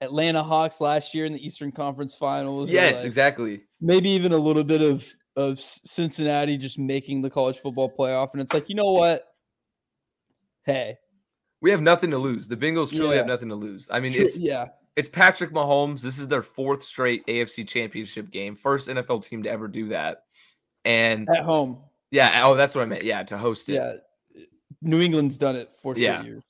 Atlanta 0.01 0.41
Hawks 0.41 0.81
last 0.81 1.15
year 1.15 1.27
in 1.27 1.33
the 1.33 1.45
Eastern 1.45 1.73
Conference 1.73 2.15
Finals. 2.15 2.71
Yes, 2.71 2.99
like, 2.99 3.07
exactly. 3.07 3.63
Maybe 3.81 4.11
even 4.11 4.31
a 4.33 4.37
little 4.37 4.63
bit 4.63 4.81
of 4.81 5.05
of 5.35 5.61
Cincinnati 5.61 6.59
just 6.59 6.79
making 6.79 7.23
the 7.23 7.31
college 7.31 7.59
football 7.59 7.93
playoff, 7.93 8.29
and 8.35 8.41
it's 8.41 8.55
like 8.55 8.69
you 8.69 8.77
know 8.77 8.93
what? 8.93 9.25
Hey, 10.65 10.97
We 11.61 11.73
have 11.73 11.81
nothing 11.81 12.13
to 12.13 12.19
lose. 12.19 12.47
The 12.47 12.57
Bengals 12.57 12.95
truly 12.95 13.17
have 13.17 13.27
nothing 13.27 13.49
to 13.49 13.57
lose. 13.57 13.89
I 13.91 13.99
mean, 13.99 14.13
tru- 14.13 14.27
it's 14.27 14.39
yeah, 14.39 14.69
it's 14.95 15.09
Patrick 15.09 15.51
Mahomes. 15.51 16.03
This 16.03 16.21
is 16.21 16.29
their 16.29 16.45
fourth 16.45 16.85
straight 16.85 17.27
AFC 17.27 17.67
Championship 17.67 18.31
game, 18.31 18.55
first 18.55 18.89
NFL 18.89 19.25
team 19.25 19.43
to 19.43 19.51
ever 19.51 19.67
do 19.67 19.89
that. 19.89 20.23
And 20.85 21.29
at 21.29 21.45
home. 21.45 21.81
yeah, 22.13 22.43
oh, 22.45 22.55
that's 22.55 22.77
what 22.77 22.83
I 22.83 22.85
meant. 22.85 23.03
Yeah, 23.03 23.25
to 23.25 23.37
host 23.37 23.69
it. 23.69 23.75
Yeah, 23.75 23.95
New 24.83 25.01
England's 25.01 25.39
done 25.39 25.57
it 25.57 25.73
for 25.81 25.97
Yeah. 25.97 26.23
years. 26.23 26.43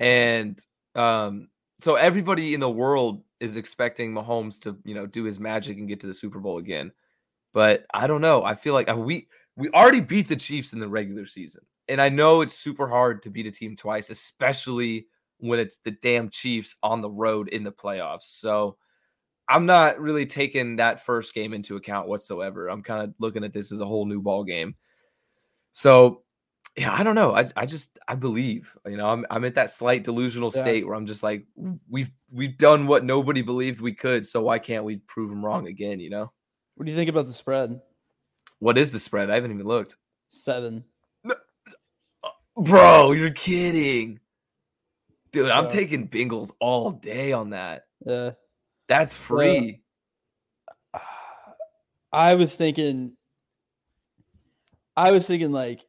And 0.00 0.64
um, 0.94 1.48
so 1.80 1.96
everybody 1.96 2.54
in 2.54 2.60
the 2.60 2.70
world 2.70 3.22
is 3.40 3.56
expecting 3.56 4.14
Mahomes 4.14 4.58
to, 4.62 4.78
you 4.84 4.94
know, 4.94 5.06
do 5.06 5.24
his 5.24 5.38
magic 5.38 5.76
and 5.76 5.88
get 5.88 6.00
to 6.00 6.06
the 6.06 6.14
Super 6.14 6.38
Bowl 6.38 6.58
again. 6.58 6.92
But 7.52 7.84
I 7.92 8.06
don't 8.06 8.22
know. 8.22 8.42
I 8.42 8.54
feel 8.54 8.74
like 8.74 8.90
uh, 8.90 8.96
we 8.96 9.28
we 9.56 9.68
already 9.70 10.00
beat 10.00 10.28
the 10.28 10.36
Chiefs 10.36 10.72
in 10.72 10.78
the 10.78 10.88
regular 10.88 11.26
season. 11.26 11.62
And 11.88 12.00
I 12.00 12.08
know 12.08 12.40
it's 12.40 12.54
super 12.54 12.88
hard 12.88 13.22
to 13.22 13.30
beat 13.30 13.46
a 13.46 13.50
team 13.50 13.76
twice, 13.76 14.08
especially 14.08 15.06
when 15.38 15.58
it's 15.58 15.76
the 15.76 15.90
damn 15.90 16.30
Chiefs 16.30 16.76
on 16.82 17.02
the 17.02 17.10
road 17.10 17.48
in 17.50 17.62
the 17.62 17.70
playoffs. 17.70 18.22
So 18.22 18.78
I'm 19.48 19.66
not 19.66 20.00
really 20.00 20.24
taking 20.24 20.76
that 20.76 21.04
first 21.04 21.34
game 21.34 21.52
into 21.52 21.76
account 21.76 22.08
whatsoever. 22.08 22.68
I'm 22.68 22.82
kind 22.82 23.02
of 23.04 23.14
looking 23.18 23.44
at 23.44 23.52
this 23.52 23.70
as 23.70 23.80
a 23.80 23.86
whole 23.86 24.06
new 24.06 24.22
ball 24.22 24.42
game. 24.42 24.74
So 25.72 26.23
yeah, 26.76 26.92
I 26.92 27.02
don't 27.04 27.14
know. 27.14 27.34
I 27.34 27.46
I 27.56 27.66
just 27.66 27.98
I 28.08 28.14
believe. 28.16 28.76
You 28.86 28.96
know, 28.96 29.08
I'm 29.10 29.24
I'm 29.30 29.44
at 29.44 29.54
that 29.54 29.70
slight 29.70 30.04
delusional 30.04 30.50
Yeah. 30.54 30.62
state 30.62 30.86
where 30.86 30.96
I'm 30.96 31.06
just 31.06 31.22
like 31.22 31.44
we've 31.88 32.10
we've 32.32 32.56
done 32.58 32.86
what 32.86 33.04
nobody 33.04 33.42
believed 33.42 33.80
we 33.80 33.92
could, 33.94 34.26
so 34.26 34.42
why 34.42 34.58
can't 34.58 34.84
we 34.84 34.96
prove 34.96 35.30
them 35.30 35.44
wrong 35.44 35.68
again, 35.68 36.00
you 36.00 36.10
know? 36.10 36.32
What 36.74 36.86
do 36.86 36.90
you 36.92 36.96
think 36.98 37.08
about 37.10 37.26
the 37.26 37.32
spread? 37.32 37.80
What 38.58 38.76
is 38.78 38.90
the 38.90 38.98
spread? 38.98 39.30
I 39.30 39.34
haven't 39.34 39.52
even 39.52 39.66
looked. 39.66 39.96
Seven. 40.28 40.84
No. 41.22 41.34
Uh, 42.24 42.28
bro, 42.56 43.12
you're 43.12 43.30
kidding. 43.30 44.18
Dude, 45.30 45.50
I'm 45.50 45.68
taking 45.68 46.08
Bengals 46.08 46.52
all 46.60 46.90
day 46.92 47.32
on 47.32 47.50
that. 47.50 47.86
Yeah. 48.04 48.32
That's 48.88 49.14
free. 49.14 49.80
I 52.12 52.34
was 52.36 52.56
thinking 52.56 53.16
I 54.96 55.10
was 55.10 55.26
thinking 55.26 55.50
like 55.52 55.84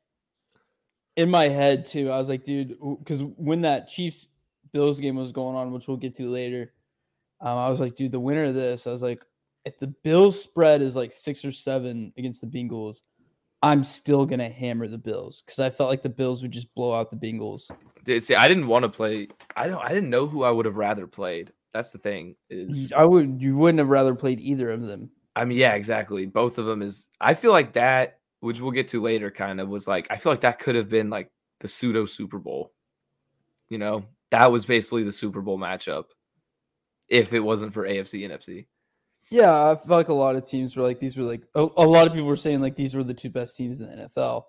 in 1.15 1.29
my 1.29 1.45
head 1.45 1.86
too. 1.86 2.12
I 2.12 2.17
was 2.17 2.29
like, 2.29 2.43
dude, 2.43 2.77
because 3.00 3.24
when 3.38 3.62
that 3.62 3.88
Chiefs 3.88 4.27
Bills 4.74 5.00
game 5.00 5.15
was 5.15 5.31
going 5.31 5.55
on, 5.55 5.72
which 5.72 5.88
we'll 5.88 5.98
get 5.98 6.15
to 6.15 6.29
later, 6.29 6.74
um, 7.41 7.57
I 7.57 7.69
was 7.69 7.79
like, 7.79 7.95
dude, 7.95 8.12
the 8.12 8.19
winner 8.19 8.45
of 8.45 8.55
this, 8.55 8.88
I 8.88 8.91
was 8.91 9.03
like, 9.03 9.24
if 9.65 9.79
the 9.79 9.88
Bills 9.88 10.41
spread 10.41 10.81
is 10.81 10.95
like 10.95 11.12
six 11.12 11.43
or 11.43 11.51
seven 11.51 12.13
against 12.17 12.41
the 12.41 12.48
Bengals, 12.48 13.01
I'm 13.62 13.84
still 13.84 14.25
gonna 14.25 14.50
hammer 14.50 14.88
the 14.88 14.98
Bills 14.98 15.41
because 15.41 15.60
I 15.60 15.69
felt 15.69 15.89
like 15.89 16.03
the 16.03 16.10
Bills 16.10 16.41
would 16.41 16.51
just 16.51 16.74
blow 16.75 16.93
out 16.93 17.10
the 17.10 17.17
Bengals. 17.17 17.72
Dude, 18.03 18.24
see, 18.24 18.36
I 18.36 18.48
didn't 18.48 18.67
want 18.67 18.84
to 18.84 18.89
play. 18.89 19.27
I 19.55 19.67
don't. 19.67 19.84
I 19.84 19.89
didn't 19.89 20.12
know 20.12 20.27
who 20.27 20.43
I 20.43 20.51
would 20.51 20.65
have 20.65 20.77
rather 20.77 21.07
played. 21.07 21.51
That's 21.74 21.91
the 21.91 21.98
thing. 21.98 22.36
Is 22.50 22.93
I 22.93 23.03
would, 23.03 23.41
you 23.41 23.57
wouldn't 23.57 23.79
have 23.79 23.89
rather 23.89 24.13
played 24.13 24.39
either 24.39 24.69
of 24.69 24.86
them. 24.86 25.10
I 25.36 25.45
mean, 25.45 25.57
yeah, 25.57 25.74
exactly. 25.74 26.25
Both 26.25 26.57
of 26.57 26.65
them 26.65 26.81
is. 26.81 27.07
I 27.19 27.34
feel 27.34 27.51
like 27.51 27.74
that, 27.74 28.19
which 28.45 28.61
we'll 28.61 28.71
get 28.71 28.87
to 28.89 29.01
later, 29.01 29.29
kind 29.31 29.59
of 29.59 29.67
was 29.67 29.87
like. 29.87 30.07
I 30.09 30.17
feel 30.17 30.31
like 30.31 30.41
that 30.41 30.59
could 30.59 30.75
have 30.75 30.89
been 30.89 31.09
like 31.09 31.29
the 31.59 31.67
pseudo 31.67 32.05
Super 32.05 32.37
Bowl. 32.39 32.71
You 33.69 33.77
know, 33.79 34.05
that 34.31 34.51
was 34.51 34.65
basically 34.65 35.03
the 35.03 35.11
Super 35.11 35.41
Bowl 35.41 35.57
matchup. 35.57 36.05
If 37.09 37.33
it 37.33 37.39
wasn't 37.39 37.73
for 37.73 37.83
AFC 37.87 38.27
NFC. 38.29 38.65
Yeah, 39.31 39.71
I 39.71 39.75
felt 39.75 39.89
like 39.89 40.09
a 40.09 40.13
lot 40.13 40.35
of 40.35 40.47
teams 40.47 40.77
were 40.77 40.83
like 40.83 40.99
these 40.99 41.17
were 41.17 41.23
like 41.23 41.41
a, 41.55 41.61
a 41.77 41.85
lot 41.85 42.05
of 42.07 42.13
people 42.13 42.27
were 42.27 42.35
saying 42.35 42.61
like 42.61 42.75
these 42.75 42.95
were 42.95 43.03
the 43.03 43.13
two 43.13 43.29
best 43.29 43.57
teams 43.57 43.81
in 43.81 43.87
the 43.87 44.05
NFL. 44.07 44.43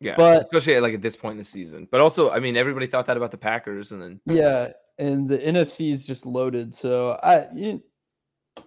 Yeah, 0.00 0.14
But- 0.16 0.42
especially 0.42 0.74
at, 0.76 0.82
like 0.82 0.94
at 0.94 1.02
this 1.02 1.16
point 1.16 1.32
in 1.32 1.38
the 1.38 1.44
season. 1.44 1.88
But 1.90 2.00
also, 2.00 2.30
I 2.30 2.38
mean, 2.40 2.56
everybody 2.56 2.86
thought 2.86 3.06
that 3.06 3.16
about 3.16 3.30
the 3.30 3.38
Packers, 3.38 3.92
and 3.92 4.00
then 4.00 4.20
Yeah, 4.26 4.72
and 4.98 5.28
the 5.28 5.38
NFC 5.38 5.90
is 5.90 6.06
just 6.06 6.26
loaded. 6.26 6.74
So 6.74 7.18
I 7.22 7.48
you, 7.54 7.82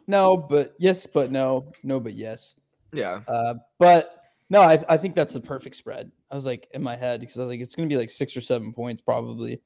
no, 0.07 0.37
but 0.37 0.73
yes, 0.79 1.05
but 1.05 1.31
no, 1.31 1.71
no, 1.83 1.99
but 1.99 2.13
yes. 2.13 2.55
yeah, 2.91 3.21
Uh, 3.27 3.55
but 3.79 4.22
no, 4.50 4.62
I 4.62 4.83
I 4.89 4.97
think 4.97 5.15
that's 5.15 5.33
the 5.33 5.41
perfect 5.41 5.75
spread. 5.75 6.12
I 6.31 6.35
was 6.35 6.45
like 6.45 6.67
in 6.73 6.81
my 6.83 6.95
head 6.95 7.19
because 7.19 7.38
I 7.38 7.41
was 7.41 7.50
like 7.50 7.62
it's 7.62 7.75
gonna 7.75 7.88
be 7.88 7.97
like 7.97 8.09
six 8.09 8.35
or 8.35 8.41
seven 8.41 8.73
points 8.73 9.01
probably. 9.01 9.62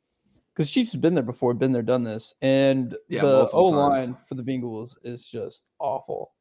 Because 0.53 0.71
Chiefs 0.71 0.91
have 0.93 1.01
been 1.01 1.13
there 1.13 1.23
before, 1.23 1.53
been 1.53 1.71
there, 1.71 1.83
done 1.83 2.01
this, 2.01 2.33
and 2.41 2.95
Yeah, 3.07 3.21
the 3.21 3.47
O 3.53 3.65
line 3.65 4.17
for 4.27 4.33
the 4.33 4.41
Bengals 4.43 4.97
is 5.03 5.27
just 5.27 5.69
awful. 5.77 6.31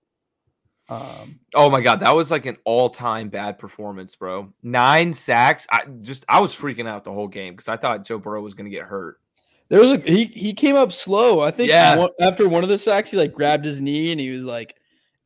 Um, 0.88 1.40
Oh 1.55 1.69
my 1.69 1.81
god, 1.81 2.00
that 2.00 2.14
was 2.14 2.31
like 2.31 2.47
an 2.47 2.57
all-time 2.64 3.28
bad 3.28 3.59
performance, 3.59 4.14
bro. 4.16 4.52
Nine 4.62 5.12
sacks. 5.12 5.66
I 5.71 5.85
just 6.00 6.25
I 6.28 6.40
was 6.40 6.55
freaking 6.55 6.87
out 6.88 7.05
the 7.05 7.12
whole 7.12 7.28
game 7.28 7.55
because 7.55 7.69
I 7.69 7.76
thought 7.76 8.05
Joe 8.07 8.19
Burrow 8.19 8.40
was 8.40 8.55
gonna 8.55 8.71
get 8.71 8.85
hurt. 8.85 9.21
There 9.69 9.81
was 9.81 9.93
a 9.93 9.99
he 9.99 10.26
he 10.26 10.55
came 10.55 10.76
up 10.76 10.93
slow. 10.93 11.40
I 11.40 11.50
think 11.50 11.71
Yeah. 11.71 11.97
one, 11.97 12.11
after 12.21 12.49
one 12.49 12.62
of 12.62 12.71
the 12.71 12.78
sacks, 12.78 13.11
he 13.11 13.16
like 13.16 13.33
grabbed 13.33 13.64
his 13.64 13.81
knee 13.83 14.12
and 14.12 14.21
he 14.21 14.31
was 14.31 14.45
like 14.45 14.76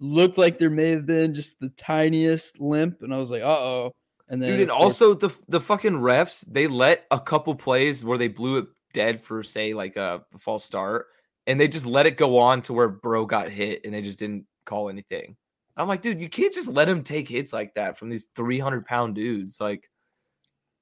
looked 0.00 0.38
like 0.38 0.58
there 0.58 0.70
may 0.70 0.90
have 0.90 1.06
been 1.06 1.34
just 1.34 1.60
the 1.60 1.68
tiniest 1.70 2.60
limp, 2.60 3.02
and 3.02 3.14
I 3.14 3.18
was 3.18 3.30
like, 3.30 3.42
uh 3.42 3.46
oh. 3.46 3.92
And 4.28 4.40
then 4.40 4.50
Dude, 4.50 4.60
and 4.62 4.70
also 4.70 5.14
the 5.14 5.36
the 5.48 5.60
fucking 5.60 5.92
refs, 5.92 6.44
they 6.46 6.66
let 6.66 7.04
a 7.10 7.18
couple 7.20 7.54
plays 7.54 8.04
where 8.04 8.18
they 8.18 8.28
blew 8.28 8.58
it 8.58 8.66
dead 8.92 9.22
for 9.22 9.42
say 9.42 9.74
like 9.74 9.96
a 9.96 10.22
false 10.38 10.64
start, 10.64 11.06
and 11.46 11.60
they 11.60 11.68
just 11.68 11.86
let 11.86 12.06
it 12.06 12.16
go 12.16 12.38
on 12.38 12.62
to 12.62 12.72
where 12.72 12.88
bro 12.88 13.26
got 13.26 13.50
hit, 13.50 13.82
and 13.84 13.92
they 13.92 14.02
just 14.02 14.18
didn't 14.18 14.46
call 14.66 14.88
anything. 14.88 15.36
I'm 15.76 15.88
like, 15.88 16.02
dude, 16.02 16.20
you 16.20 16.28
can't 16.28 16.52
just 16.52 16.68
let 16.68 16.88
him 16.88 17.02
take 17.02 17.28
hits 17.28 17.52
like 17.52 17.74
that 17.74 17.98
from 17.98 18.10
these 18.10 18.26
300 18.36 18.84
pound 18.84 19.14
dudes. 19.14 19.60
Like, 19.60 19.88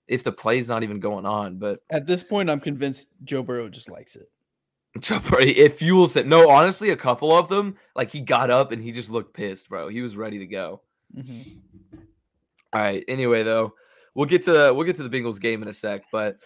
if 0.08 0.24
the 0.24 0.32
play's 0.32 0.68
not 0.68 0.82
even 0.82 0.98
going 0.98 1.24
on, 1.24 1.58
but 1.58 1.80
at 1.90 2.06
this 2.06 2.22
point, 2.22 2.50
I'm 2.50 2.60
convinced 2.60 3.08
Joe 3.24 3.42
Burrow 3.42 3.68
just 3.68 3.90
likes 3.90 4.16
it. 4.16 4.28
It 5.40 5.72
fuels 5.74 6.16
it. 6.16 6.26
No, 6.26 6.50
honestly, 6.50 6.90
a 6.90 6.96
couple 6.96 7.32
of 7.32 7.48
them, 7.48 7.76
like 7.94 8.10
he 8.10 8.20
got 8.20 8.50
up 8.50 8.72
and 8.72 8.82
he 8.82 8.92
just 8.92 9.10
looked 9.10 9.34
pissed, 9.34 9.68
bro. 9.68 9.88
He 9.88 10.02
was 10.02 10.16
ready 10.16 10.38
to 10.38 10.46
go. 10.46 10.82
Mhm. 11.16 11.58
All 12.72 12.80
right. 12.82 13.04
Anyway, 13.08 13.42
though, 13.42 13.74
we'll 14.14 14.26
get 14.26 14.42
to 14.42 14.72
we'll 14.74 14.86
get 14.86 14.96
to 14.96 15.08
the 15.08 15.16
Bengals 15.16 15.40
game 15.40 15.62
in 15.62 15.68
a 15.68 15.72
sec. 15.72 16.04
But 16.12 16.38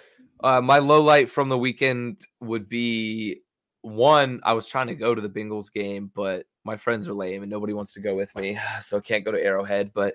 uh, 0.43 0.61
my 0.61 0.79
low 0.79 1.03
light 1.03 1.31
from 1.31 1.49
the 1.49 1.59
weekend 1.59 2.21
would 2.41 2.69
be 2.69 3.41
one. 3.83 4.41
I 4.45 4.53
was 4.53 4.67
trying 4.67 4.87
to 4.89 4.95
go 4.95 5.15
to 5.15 5.21
the 5.21 5.29
Bengals 5.29 5.73
game, 5.73 6.11
but 6.15 6.47
my 6.65 6.77
friends 6.77 7.09
are 7.09 7.15
lame 7.15 7.43
and 7.43 7.51
nobody 7.51 7.73
wants 7.73 7.93
to 7.95 8.01
go 8.01 8.15
with 8.15 8.35
me, 8.37 8.59
so 8.81 8.99
I 8.99 9.01
can't 9.01 9.25
go 9.25 9.33
to 9.33 9.43
Arrowhead. 9.43 9.93
But 9.93 10.15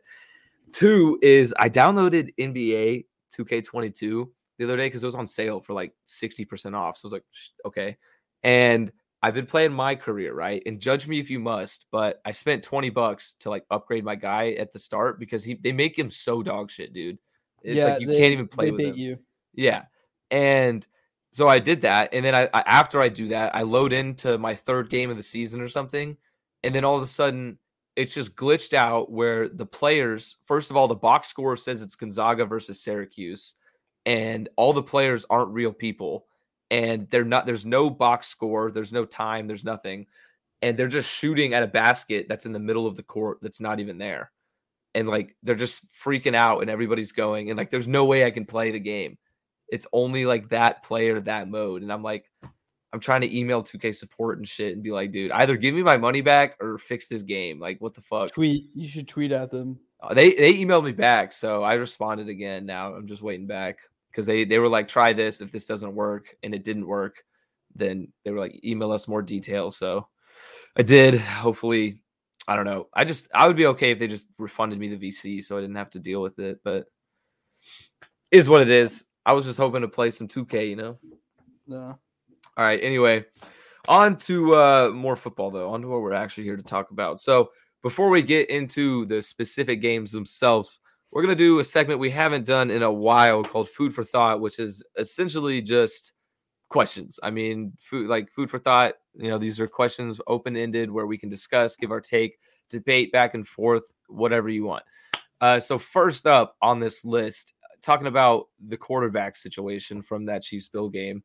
two 0.72 1.20
is 1.22 1.53
I 1.58 1.70
downloaded 1.70 2.34
NBA 2.38 3.06
2K22 3.38 4.29
the 4.58 4.63
other 4.65 4.77
day 4.77 4.88
because 4.88 5.03
it 5.03 5.08
was 5.08 5.15
on 5.15 5.27
sale 5.27 5.60
for 5.60 5.74
like 5.74 5.94
60% 6.08 6.75
off. 6.75 6.98
So 6.98 7.06
I 7.06 7.08
was 7.08 7.13
like, 7.13 7.25
okay. 7.65 7.98
And 8.44 8.91
I've 9.22 9.34
been 9.34 9.46
playing 9.46 9.74
my 9.74 9.96
career, 9.96 10.34
right? 10.34 10.62
And 10.65 10.79
judge 10.79 11.08
me 11.08 11.20
if 11.20 11.29
you 11.29 11.39
must, 11.39 11.88
but 11.91 12.22
I 12.24 12.32
spent 12.32 12.63
20 12.63 12.89
bucks 12.91 13.34
to 13.39 13.50
like 13.50 13.65
upgrade 13.72 14.06
my 14.06 14.15
guy 14.15 14.51
at 14.51 14.72
the 14.74 14.79
start 14.79 15.20
because 15.20 15.44
he 15.44 15.56
they 15.56 15.72
make 15.72 15.98
him 15.98 16.12
so 16.12 16.44
dog 16.44 16.70
shit, 16.70 16.94
dude. 16.94 17.17
It's 17.63 17.84
like 17.84 18.01
you 18.01 18.08
they- 18.08 18.20
can't 18.20 18.34
even 18.34 18.48
play 18.48 18.72
with 18.72 18.82
him. 18.82 18.96
you. 18.96 19.17
Yeah. 19.53 19.84
And 20.29 20.86
so 21.32 21.48
I 21.48 21.60
did 21.60 21.82
that. 21.82 22.13
And 22.13 22.24
then 22.24 22.36
I, 22.36 22.50
I 22.53 22.63
after 22.65 23.01
I 23.01 23.10
do 23.10 23.29
that, 23.29 23.56
I 23.56 23.63
load 23.63 23.91
into 23.91 24.38
my 24.38 24.53
third 24.56 24.89
game 24.89 25.10
of 25.10 25.17
the 25.17 25.24
season 25.24 25.62
or 25.62 25.67
something. 25.67 26.17
And 26.63 26.74
then 26.74 26.86
all 26.86 26.98
of 26.98 27.03
a 27.03 27.08
sudden 27.08 27.58
it's 27.98 28.13
just 28.13 28.36
glitched 28.36 28.74
out 28.74 29.12
where 29.12 29.50
the 29.50 29.65
players, 29.65 30.38
first 30.46 30.70
of 30.70 30.77
all, 30.77 30.88
the 30.88 30.96
box 30.96 31.27
score 31.27 31.58
says 31.58 31.82
it's 31.82 31.96
Gonzaga 31.96 32.46
versus 32.46 32.79
Syracuse, 32.79 33.56
and 34.06 34.48
all 34.56 34.72
the 34.72 34.84
players 34.84 35.25
aren't 35.32 35.50
real 35.50 35.74
people. 35.74 36.27
And 36.69 37.09
they're 37.09 37.24
not, 37.24 37.45
there's 37.45 37.65
no 37.65 37.89
box 37.89 38.27
score, 38.27 38.71
there's 38.71 38.93
no 38.93 39.05
time, 39.05 39.47
there's 39.47 39.63
nothing. 39.63 40.07
And 40.62 40.77
they're 40.77 40.88
just 40.88 41.09
shooting 41.09 41.53
at 41.53 41.63
a 41.63 41.67
basket 41.67 42.25
that's 42.27 42.45
in 42.45 42.51
the 42.51 42.59
middle 42.59 42.88
of 42.88 42.95
the 42.95 43.03
court 43.03 43.39
that's 43.41 43.62
not 43.62 43.79
even 43.79 43.97
there. 43.97 44.31
And 44.95 45.07
like 45.07 45.36
they're 45.43 45.55
just 45.55 45.86
freaking 46.03 46.36
out 46.36 46.62
and 46.62 46.69
everybody's 46.69 47.12
going, 47.12 47.50
and 47.50 47.57
like 47.57 47.69
there's 47.69 47.88
no 47.88 48.05
way 48.05 48.25
I 48.25 48.31
can 48.31 48.45
play 48.45 48.71
the 48.71 48.79
game 48.79 49.17
it's 49.69 49.88
only 49.91 50.25
like 50.25 50.50
that 50.50 50.83
player 50.83 51.19
that 51.19 51.50
mode 51.50 51.81
and 51.81 51.91
i'm 51.91 52.03
like 52.03 52.31
i'm 52.93 53.00
trying 53.00 53.21
to 53.21 53.38
email 53.38 53.62
2k 53.62 53.93
support 53.95 54.38
and 54.38 54.47
shit 54.47 54.74
and 54.74 54.83
be 54.83 54.91
like 54.91 55.12
dude 55.12 55.31
either 55.31 55.57
give 55.57 55.75
me 55.75 55.83
my 55.83 55.97
money 55.97 56.21
back 56.21 56.55
or 56.62 56.77
fix 56.77 57.07
this 57.07 57.21
game 57.21 57.59
like 57.59 57.79
what 57.81 57.93
the 57.93 58.01
fuck 58.01 58.31
Tweet. 58.31 58.69
You 58.74 58.88
should 58.88 59.07
tweet 59.07 59.31
at 59.31 59.51
them. 59.51 59.79
Uh, 60.01 60.13
they 60.13 60.31
they 60.31 60.53
emailed 60.53 60.86
me 60.86 60.91
back 60.91 61.31
so 61.31 61.63
i 61.63 61.74
responded 61.74 62.29
again 62.29 62.65
now 62.65 62.93
i'm 62.93 63.07
just 63.07 63.21
waiting 63.21 63.47
back 63.47 63.79
because 64.17 64.25
they 64.25 64.45
they 64.45 64.57
were 64.57 64.67
like 64.67 64.88
try 64.88 65.13
this 65.13 65.41
if 65.41 65.51
this 65.51 65.67
doesn't 65.67 65.93
work 65.93 66.36
and 66.41 66.55
it 66.55 66.63
didn't 66.63 66.88
work 66.88 67.24
then 67.75 68.12
they 68.25 68.31
were 68.31 68.39
like 68.39 68.59
email 68.65 68.91
us 68.91 69.07
more 69.07 69.21
details 69.21 69.77
so 69.77 70.07
i 70.75 70.81
did 70.81 71.13
hopefully 71.19 72.01
i 72.47 72.55
don't 72.55 72.65
know 72.65 72.88
i 72.95 73.03
just 73.03 73.27
i 73.36 73.45
would 73.45 73.55
be 73.55 73.67
okay 73.67 73.91
if 73.91 74.00
they 74.00 74.07
just 74.07 74.29
refunded 74.39 74.79
me 74.79 74.88
the 74.88 74.97
vc 75.12 75.43
so 75.43 75.55
i 75.55 75.62
didn't 75.62 75.75
have 75.75 75.91
to 75.91 76.00
deal 76.00 76.19
with 76.19 76.39
it 76.39 76.59
but 76.63 76.88
is 78.31 78.50
what 78.50 78.62
it 78.62 78.71
is 78.71 79.05
i 79.24 79.33
was 79.33 79.45
just 79.45 79.59
hoping 79.59 79.81
to 79.81 79.88
play 79.88 80.09
some 80.09 80.27
2k 80.27 80.67
you 80.67 80.75
know 80.75 80.97
No. 81.67 82.00
all 82.57 82.65
right. 82.65 82.79
Anyway, 82.81 83.25
on 83.88 84.17
to 84.19 84.55
uh, 84.55 84.89
more 84.93 85.15
football, 85.15 85.51
though. 85.51 85.69
On 85.69 85.81
to 85.81 85.88
what 85.88 86.01
we're 86.01 86.13
actually 86.13 86.45
here 86.45 86.57
to 86.57 86.63
talk 86.63 86.91
about. 86.91 87.19
So, 87.19 87.51
before 87.83 88.09
we 88.09 88.21
get 88.21 88.50
into 88.50 89.05
the 89.05 89.21
specific 89.21 89.81
games 89.81 90.12
themselves, 90.12 90.79
we're 91.17 91.24
going 91.24 91.36
to 91.36 91.43
do 91.43 91.57
a 91.57 91.63
segment 91.63 92.00
we 92.00 92.12
haven't 92.12 92.45
done 92.45 92.69
in 92.69 92.83
a 92.83 92.93
while 92.93 93.43
called 93.43 93.67
Food 93.67 93.91
for 93.91 94.03
Thought, 94.03 94.39
which 94.39 94.59
is 94.59 94.83
essentially 95.00 95.63
just 95.63 96.13
questions. 96.69 97.19
I 97.24 97.31
mean, 97.31 97.74
food 97.79 98.07
like 98.07 98.29
food 98.29 98.51
for 98.51 98.59
thought. 98.59 98.93
You 99.15 99.29
know, 99.29 99.39
these 99.39 99.59
are 99.59 99.67
questions 99.67 100.21
open 100.27 100.55
ended 100.55 100.91
where 100.91 101.07
we 101.07 101.17
can 101.17 101.27
discuss, 101.27 101.75
give 101.75 101.89
our 101.89 102.01
take, 102.01 102.38
debate 102.69 103.12
back 103.12 103.33
and 103.33 103.47
forth, 103.47 103.91
whatever 104.09 104.47
you 104.47 104.65
want. 104.65 104.83
Uh, 105.41 105.59
so, 105.59 105.79
first 105.79 106.27
up 106.27 106.55
on 106.62 106.79
this 106.79 107.03
list, 107.03 107.55
talking 107.81 108.05
about 108.05 108.50
the 108.67 108.77
quarterback 108.77 109.36
situation 109.36 110.03
from 110.03 110.25
that 110.25 110.43
Chiefs 110.43 110.67
Bill 110.67 110.88
game. 110.88 111.24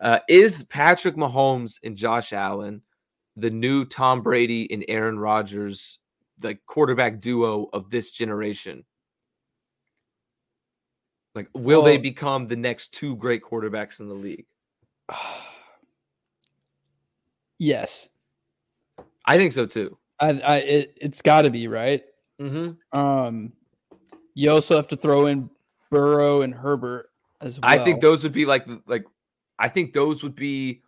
Uh, 0.00 0.20
is 0.30 0.62
Patrick 0.62 1.16
Mahomes 1.16 1.74
and 1.84 1.94
Josh 1.94 2.32
Allen 2.32 2.80
the 3.36 3.50
new 3.50 3.84
Tom 3.84 4.22
Brady 4.22 4.66
and 4.72 4.82
Aaron 4.88 5.18
Rodgers, 5.18 5.98
the 6.38 6.54
quarterback 6.66 7.20
duo 7.20 7.68
of 7.74 7.90
this 7.90 8.10
generation? 8.10 8.82
Like, 11.34 11.48
will 11.52 11.82
they 11.82 11.98
become 11.98 12.46
the 12.46 12.56
next 12.56 12.94
two 12.94 13.16
great 13.16 13.42
quarterbacks 13.42 14.00
in 14.00 14.08
the 14.08 14.14
league? 14.14 14.46
yes. 17.58 18.08
I 19.26 19.38
think 19.38 19.52
so 19.52 19.66
too. 19.66 19.98
I. 20.20 20.28
I. 20.40 20.56
It, 20.58 20.98
it's 21.00 21.22
got 21.22 21.42
to 21.42 21.50
be 21.50 21.66
right. 21.66 22.02
Mm-hmm. 22.40 22.98
Um, 22.98 23.52
you 24.34 24.50
also 24.50 24.76
have 24.76 24.88
to 24.88 24.96
throw 24.96 25.26
in 25.26 25.50
Burrow 25.90 26.42
and 26.42 26.54
Herbert 26.54 27.10
as 27.40 27.60
well. 27.60 27.70
I 27.70 27.78
think 27.78 28.00
those 28.00 28.22
would 28.22 28.32
be 28.32 28.44
like 28.44 28.66
like 28.86 29.04
I 29.58 29.68
think 29.68 29.92
those 29.92 30.22
would 30.22 30.34
be 30.34 30.82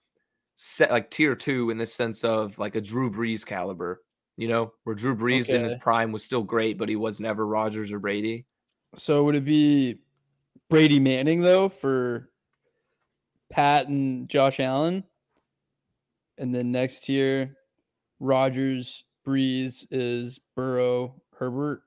set 0.56 0.90
like 0.90 1.10
tier 1.10 1.34
two 1.34 1.70
in 1.70 1.78
the 1.78 1.86
sense 1.86 2.24
of 2.24 2.58
like 2.58 2.76
a 2.76 2.80
Drew 2.80 3.10
Brees 3.10 3.44
caliber. 3.44 4.02
You 4.36 4.48
know, 4.48 4.74
where 4.84 4.94
Drew 4.94 5.16
Brees 5.16 5.48
in 5.48 5.62
his 5.62 5.74
prime 5.76 6.12
was 6.12 6.22
still 6.22 6.42
great, 6.42 6.76
but 6.76 6.90
he 6.90 6.96
was 6.96 7.20
never 7.20 7.46
Rodgers 7.46 7.90
or 7.90 7.98
Brady. 7.98 8.44
So 8.96 9.24
would 9.24 9.34
it 9.34 9.46
be 9.46 10.00
Brady 10.68 11.00
Manning 11.00 11.42
though 11.42 11.68
for 11.68 12.30
Pat 13.50 13.88
and 13.88 14.28
Josh 14.28 14.61
Allen? 14.61 15.04
And 16.38 16.54
then 16.54 16.70
next 16.73 17.08
year, 17.08 17.56
Rodgers, 18.20 19.04
Brees 19.26 19.87
is 19.90 20.38
Burrow, 20.54 21.14
Herbert. 21.38 21.82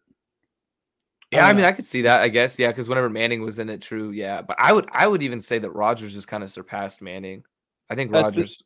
Yeah, 1.31 1.45
I 1.45 1.48
don't 1.50 1.57
mean. 1.57 1.65
I 1.65 1.71
could 1.71 1.86
see 1.86 2.01
that. 2.03 2.24
I 2.24 2.27
guess, 2.27 2.57
yeah, 2.57 2.69
because 2.69 2.89
whenever 2.89 3.07
Manning 3.09 3.43
was 3.43 3.59
in 3.59 3.69
it, 3.69 3.83
true, 3.83 4.09
yeah. 4.09 4.41
But 4.41 4.57
I 4.59 4.74
would, 4.74 4.89
I 4.91 5.05
would 5.05 5.21
even 5.21 5.41
say 5.41 5.59
that 5.59 5.69
Rodgers 5.69 6.15
has 6.15 6.25
kind 6.25 6.43
of 6.43 6.51
surpassed 6.51 7.03
Manning. 7.03 7.43
I 7.89 7.95
think 7.95 8.09
At 8.09 8.13
the- 8.17 8.24
Rodgers 8.24 8.63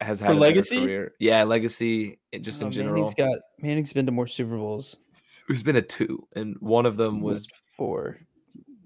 has 0.00 0.18
had 0.18 0.32
a 0.32 0.34
legacy? 0.34 0.80
career. 0.80 1.14
Yeah, 1.20 1.44
legacy, 1.44 2.18
just 2.40 2.60
oh, 2.60 2.66
in 2.66 2.72
Oh, 2.72 2.74
general. 2.74 2.94
Manning's 2.96 3.14
got 3.14 3.38
Manning's 3.60 3.92
been 3.92 4.06
to 4.06 4.12
more 4.12 4.26
Super 4.26 4.56
Bowls. 4.56 4.96
Who's 5.46 5.62
been 5.62 5.76
a 5.76 5.82
two, 5.82 6.26
and 6.34 6.56
one 6.58 6.86
of 6.86 6.96
them 6.96 7.20
was 7.20 7.46
four. 7.76 8.18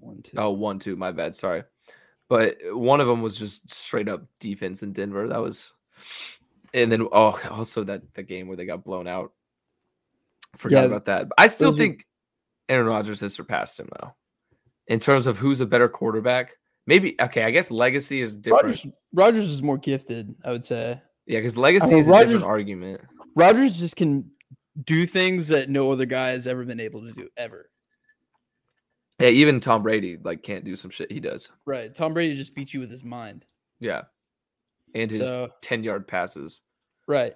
One, 0.01 0.21
two. 0.23 0.35
oh 0.37 0.51
one 0.51 0.79
two. 0.79 0.95
My 0.95 1.11
bad, 1.11 1.35
sorry. 1.35 1.63
But 2.27 2.57
one 2.71 3.01
of 3.01 3.07
them 3.07 3.21
was 3.21 3.37
just 3.37 3.71
straight 3.71 4.09
up 4.09 4.23
defense 4.39 4.83
in 4.83 4.93
Denver. 4.93 5.27
That 5.27 5.41
was, 5.41 5.73
and 6.73 6.91
then 6.91 7.07
oh, 7.11 7.39
also 7.49 7.83
that 7.85 8.13
the 8.13 8.23
game 8.23 8.47
where 8.47 8.57
they 8.57 8.65
got 8.65 8.83
blown 8.83 9.07
out. 9.07 9.31
Forgot 10.57 10.79
Yeah, 10.81 10.85
about 10.85 11.05
that. 11.05 11.29
But 11.29 11.35
I 11.39 11.47
still 11.47 11.71
those 11.71 11.79
are- 11.79 11.83
think 11.83 12.05
Aaron 12.67 12.87
Rodgers 12.87 13.19
has 13.21 13.33
surpassed 13.33 13.79
him 13.79 13.89
though, 13.99 14.13
in 14.87 14.99
terms 14.99 15.27
of 15.27 15.37
who's 15.37 15.61
a 15.61 15.65
better 15.65 15.87
quarterback. 15.87 16.57
Maybe 16.87 17.15
okay. 17.21 17.43
I 17.43 17.51
guess 17.51 17.69
legacy 17.69 18.21
is 18.21 18.35
different. 18.35 18.63
Rodgers, 18.65 18.87
Rodgers 19.13 19.49
is 19.49 19.61
more 19.61 19.77
gifted, 19.77 20.33
I 20.43 20.51
would 20.51 20.65
say. 20.65 20.99
Yeah, 21.27 21.39
because 21.39 21.55
legacy 21.55 21.89
mean, 21.89 21.99
is 21.99 22.07
a 22.07 22.19
different 22.19 22.43
argument. 22.43 23.01
Rodgers 23.35 23.79
just 23.79 23.95
can 23.95 24.31
do 24.83 25.05
things 25.05 25.49
that 25.49 25.69
no 25.69 25.91
other 25.91 26.05
guy 26.05 26.29
has 26.29 26.47
ever 26.47 26.65
been 26.65 26.79
able 26.79 27.01
to 27.01 27.11
do 27.11 27.29
ever. 27.37 27.69
Yeah, 29.21 29.29
even 29.29 29.59
Tom 29.59 29.83
Brady 29.83 30.17
like 30.21 30.43
can't 30.43 30.63
do 30.65 30.75
some 30.75 30.91
shit 30.91 31.11
he 31.11 31.19
does. 31.19 31.51
Right. 31.65 31.93
Tom 31.93 32.13
Brady 32.13 32.35
just 32.35 32.55
beats 32.55 32.73
you 32.73 32.79
with 32.79 32.89
his 32.91 33.03
mind. 33.03 33.45
Yeah, 33.79 34.03
and 34.95 35.09
his 35.09 35.21
So 35.21 35.49
ten 35.61 35.83
yard 35.83 36.07
passes. 36.07 36.61
right. 37.07 37.35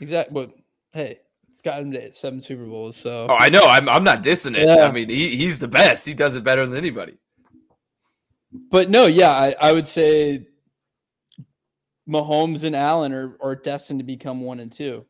Exactly. 0.00 0.32
But 0.32 0.54
hey, 0.92 1.18
it's 1.48 1.60
got 1.60 1.80
him 1.80 1.92
to 1.92 2.12
seven 2.12 2.40
Super 2.40 2.64
Bowls. 2.64 2.96
So 2.96 3.26
Oh, 3.28 3.36
I 3.38 3.48
know. 3.50 3.64
I'm 3.64 3.88
I'm 3.88 4.04
not 4.04 4.22
dissing 4.22 4.56
it. 4.56 4.66
Yeah. 4.66 4.86
I 4.86 4.92
mean, 4.92 5.08
he, 5.10 5.36
he's 5.36 5.58
the 5.58 5.68
best. 5.68 6.06
He 6.06 6.14
does 6.14 6.36
it 6.36 6.44
better 6.44 6.66
than 6.66 6.76
anybody. 6.78 7.18
but 8.70 8.88
no, 8.88 9.06
yeah, 9.06 9.30
I, 9.30 9.54
I 9.60 9.72
would 9.72 9.86
say 9.86 10.46
Mahomes 12.08 12.64
and 12.64 12.74
Allen 12.74 13.12
are, 13.12 13.36
are 13.40 13.54
destined 13.54 14.00
to 14.00 14.04
become 14.04 14.40
one 14.40 14.60
and 14.60 14.72
two. 14.72 15.04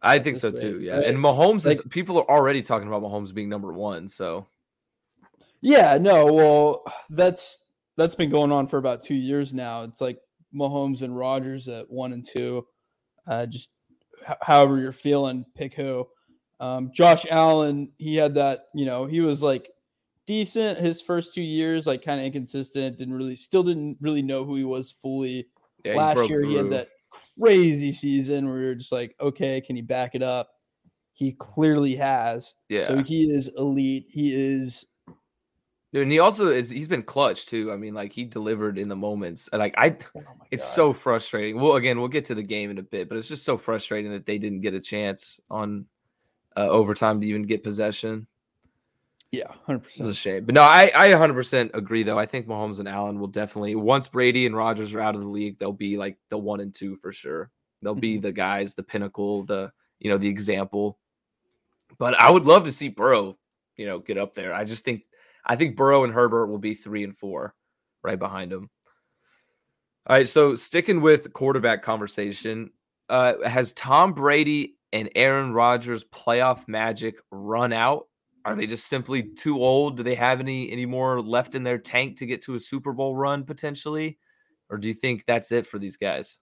I 0.00 0.20
think 0.20 0.38
so 0.38 0.50
too. 0.52 0.80
Yeah, 0.80 1.00
and 1.00 1.18
Mahomes 1.18 1.66
is. 1.66 1.82
People 1.90 2.18
are 2.18 2.30
already 2.30 2.62
talking 2.62 2.86
about 2.86 3.02
Mahomes 3.02 3.34
being 3.34 3.48
number 3.48 3.72
one. 3.72 4.06
So 4.06 4.46
Yeah, 5.60 5.98
no, 6.00 6.32
well, 6.32 6.84
that's 7.10 7.64
that's 7.96 8.14
been 8.14 8.30
going 8.30 8.52
on 8.52 8.66
for 8.66 8.78
about 8.78 9.02
two 9.02 9.14
years 9.14 9.52
now. 9.52 9.82
It's 9.82 10.00
like 10.00 10.18
Mahomes 10.54 11.02
and 11.02 11.16
Rodgers 11.16 11.66
at 11.68 11.90
one 11.90 12.12
and 12.12 12.24
two. 12.24 12.66
Uh, 13.26 13.46
just 13.46 13.70
h- 14.28 14.36
however 14.40 14.78
you're 14.78 14.92
feeling, 14.92 15.44
pick 15.56 15.74
who. 15.74 16.06
Um, 16.60 16.90
Josh 16.92 17.26
Allen, 17.30 17.92
he 17.98 18.16
had 18.16 18.34
that, 18.34 18.66
you 18.74 18.84
know, 18.84 19.06
he 19.06 19.20
was 19.20 19.42
like 19.42 19.70
decent 20.26 20.78
his 20.78 21.00
first 21.00 21.34
two 21.34 21.42
years, 21.42 21.86
like 21.86 22.04
kind 22.04 22.20
of 22.20 22.26
inconsistent. 22.26 22.98
Didn't 22.98 23.14
really, 23.14 23.36
still 23.36 23.62
didn't 23.62 23.98
really 24.00 24.22
know 24.22 24.44
who 24.44 24.56
he 24.56 24.64
was 24.64 24.90
fully. 24.90 25.48
yeah, 25.84 25.94
Last 25.94 26.28
year, 26.28 26.44
he 26.44 26.54
had 26.54 26.70
that 26.70 26.88
crazy 27.40 27.92
season 27.92 28.48
where 28.48 28.60
you're 28.60 28.74
just 28.74 28.92
like, 28.92 29.14
okay, 29.20 29.60
can 29.60 29.76
he 29.76 29.82
back 29.82 30.14
it 30.14 30.22
up? 30.22 30.50
He 31.12 31.32
clearly 31.32 31.96
has. 31.96 32.54
Yeah, 32.68 32.86
So 32.86 33.02
he 33.02 33.24
is 33.24 33.50
elite. 33.56 34.06
He 34.08 34.32
is 34.34 34.86
Dude, 35.92 36.02
and 36.02 36.12
he 36.12 36.18
also 36.18 36.48
is. 36.48 36.68
He's 36.68 36.88
been 36.88 37.02
clutch 37.02 37.46
too. 37.46 37.72
I 37.72 37.76
mean, 37.76 37.94
like 37.94 38.12
he 38.12 38.24
delivered 38.24 38.78
in 38.78 38.88
the 38.88 38.96
moments. 38.96 39.48
Like 39.52 39.74
I, 39.78 39.96
oh 40.16 40.22
it's 40.50 40.64
God. 40.64 40.74
so 40.74 40.92
frustrating. 40.92 41.60
Well, 41.60 41.76
again, 41.76 41.98
we'll 41.98 42.08
get 42.08 42.26
to 42.26 42.34
the 42.34 42.42
game 42.42 42.70
in 42.70 42.78
a 42.78 42.82
bit, 42.82 43.08
but 43.08 43.16
it's 43.16 43.28
just 43.28 43.44
so 43.44 43.56
frustrating 43.56 44.12
that 44.12 44.26
they 44.26 44.36
didn't 44.36 44.60
get 44.60 44.74
a 44.74 44.80
chance 44.80 45.40
on 45.50 45.86
uh, 46.56 46.68
overtime 46.68 47.20
to 47.20 47.26
even 47.26 47.42
get 47.42 47.62
possession. 47.64 48.26
yeah, 49.32 49.50
hundred 49.66 49.84
percent. 49.84 50.08
It's 50.08 50.18
a 50.18 50.20
shame. 50.20 50.44
But 50.44 50.54
no, 50.54 50.62
I, 50.62 50.90
I 50.94 51.08
100% 51.10 51.70
agree, 51.74 52.02
though. 52.02 52.18
I 52.18 52.26
think 52.26 52.46
Mahomes 52.46 52.80
and 52.80 52.88
Allen 52.88 53.18
will 53.18 53.28
definitely, 53.28 53.74
once 53.74 54.08
Brady 54.08 54.44
and 54.46 54.56
Rodgers 54.56 54.92
are 54.94 55.00
out 55.00 55.14
of 55.14 55.20
the 55.20 55.28
league, 55.28 55.58
they'll 55.58 55.72
be 55.72 55.96
like 55.96 56.18
the 56.30 56.38
one 56.38 56.60
and 56.60 56.74
two 56.74 56.96
for 56.96 57.12
sure. 57.12 57.50
They'll 57.80 57.94
be 57.94 58.18
the 58.18 58.32
guys, 58.32 58.74
the 58.74 58.82
pinnacle, 58.82 59.44
the, 59.44 59.70
you 60.00 60.10
know, 60.10 60.18
the 60.18 60.28
example. 60.28 60.98
But 61.98 62.18
I 62.18 62.30
would 62.30 62.46
love 62.46 62.64
to 62.64 62.72
see 62.72 62.88
Burrow, 62.88 63.38
you 63.76 63.86
know, 63.86 64.00
get 64.00 64.18
up 64.18 64.34
there. 64.34 64.52
I 64.52 64.64
just 64.64 64.84
think, 64.84 65.04
I 65.48 65.56
think 65.56 65.76
Burrow 65.76 66.04
and 66.04 66.12
Herbert 66.12 66.46
will 66.46 66.58
be 66.58 66.74
three 66.74 67.04
and 67.04 67.16
four 67.16 67.54
right 68.02 68.18
behind 68.18 68.52
him. 68.52 68.70
All 70.06 70.16
right. 70.16 70.28
So 70.28 70.54
sticking 70.54 71.00
with 71.00 71.32
quarterback 71.32 71.82
conversation, 71.82 72.70
uh, 73.08 73.34
has 73.48 73.72
Tom 73.72 74.12
Brady 74.12 74.76
and 74.92 75.10
Aaron 75.14 75.52
Rodgers 75.52 76.04
playoff 76.04 76.66
magic 76.68 77.16
run 77.30 77.72
out? 77.72 78.08
Are 78.44 78.54
they 78.54 78.66
just 78.66 78.86
simply 78.86 79.22
too 79.22 79.62
old? 79.62 79.98
Do 79.98 80.02
they 80.02 80.14
have 80.14 80.40
any 80.40 80.70
any 80.70 80.86
more 80.86 81.20
left 81.20 81.54
in 81.54 81.64
their 81.64 81.76
tank 81.76 82.18
to 82.18 82.26
get 82.26 82.40
to 82.42 82.54
a 82.54 82.60
Super 82.60 82.92
Bowl 82.92 83.14
run 83.14 83.44
potentially? 83.44 84.18
Or 84.70 84.78
do 84.78 84.88
you 84.88 84.94
think 84.94 85.24
that's 85.26 85.52
it 85.52 85.66
for 85.66 85.78
these 85.78 85.96
guys? 85.98 86.38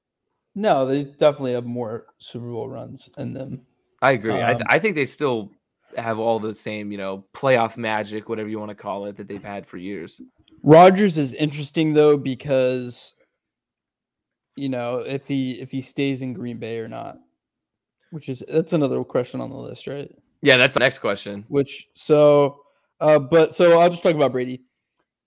No, 0.54 0.86
they 0.86 1.04
definitely 1.04 1.54
have 1.54 1.66
more 1.66 2.06
Super 2.18 2.48
Bowl 2.48 2.68
runs 2.68 3.10
in 3.18 3.32
them. 3.32 3.66
I 4.02 4.12
agree. 4.12 4.34
I, 4.34 4.52
Um, 4.52 4.58
th- 4.58 4.66
I 4.68 4.78
think 4.78 4.94
they 4.94 5.06
still 5.06 5.50
have 5.96 6.18
all 6.18 6.38
the 6.38 6.54
same, 6.54 6.92
you 6.92 6.98
know, 6.98 7.24
playoff 7.34 7.76
magic, 7.76 8.28
whatever 8.28 8.48
you 8.48 8.58
want 8.58 8.70
to 8.70 8.74
call 8.74 9.06
it, 9.06 9.16
that 9.16 9.26
they've 9.26 9.42
had 9.42 9.66
for 9.66 9.76
years. 9.76 10.20
Rodgers 10.62 11.18
is 11.18 11.34
interesting 11.34 11.92
though 11.92 12.16
because 12.16 13.14
you 14.56 14.68
know 14.68 14.98
if 14.98 15.28
he 15.28 15.52
if 15.60 15.70
he 15.70 15.80
stays 15.80 16.22
in 16.22 16.32
Green 16.32 16.58
Bay 16.58 16.78
or 16.78 16.88
not, 16.88 17.18
which 18.10 18.28
is 18.28 18.42
that's 18.48 18.72
another 18.72 19.02
question 19.04 19.40
on 19.40 19.50
the 19.50 19.56
list, 19.56 19.86
right? 19.86 20.10
Yeah, 20.42 20.56
that's 20.56 20.74
the 20.74 20.80
next 20.80 20.98
question. 20.98 21.44
Which 21.48 21.88
so, 21.94 22.60
uh, 23.00 23.18
but 23.18 23.54
so 23.54 23.78
I'll 23.78 23.90
just 23.90 24.02
talk 24.02 24.14
about 24.14 24.32
Brady. 24.32 24.62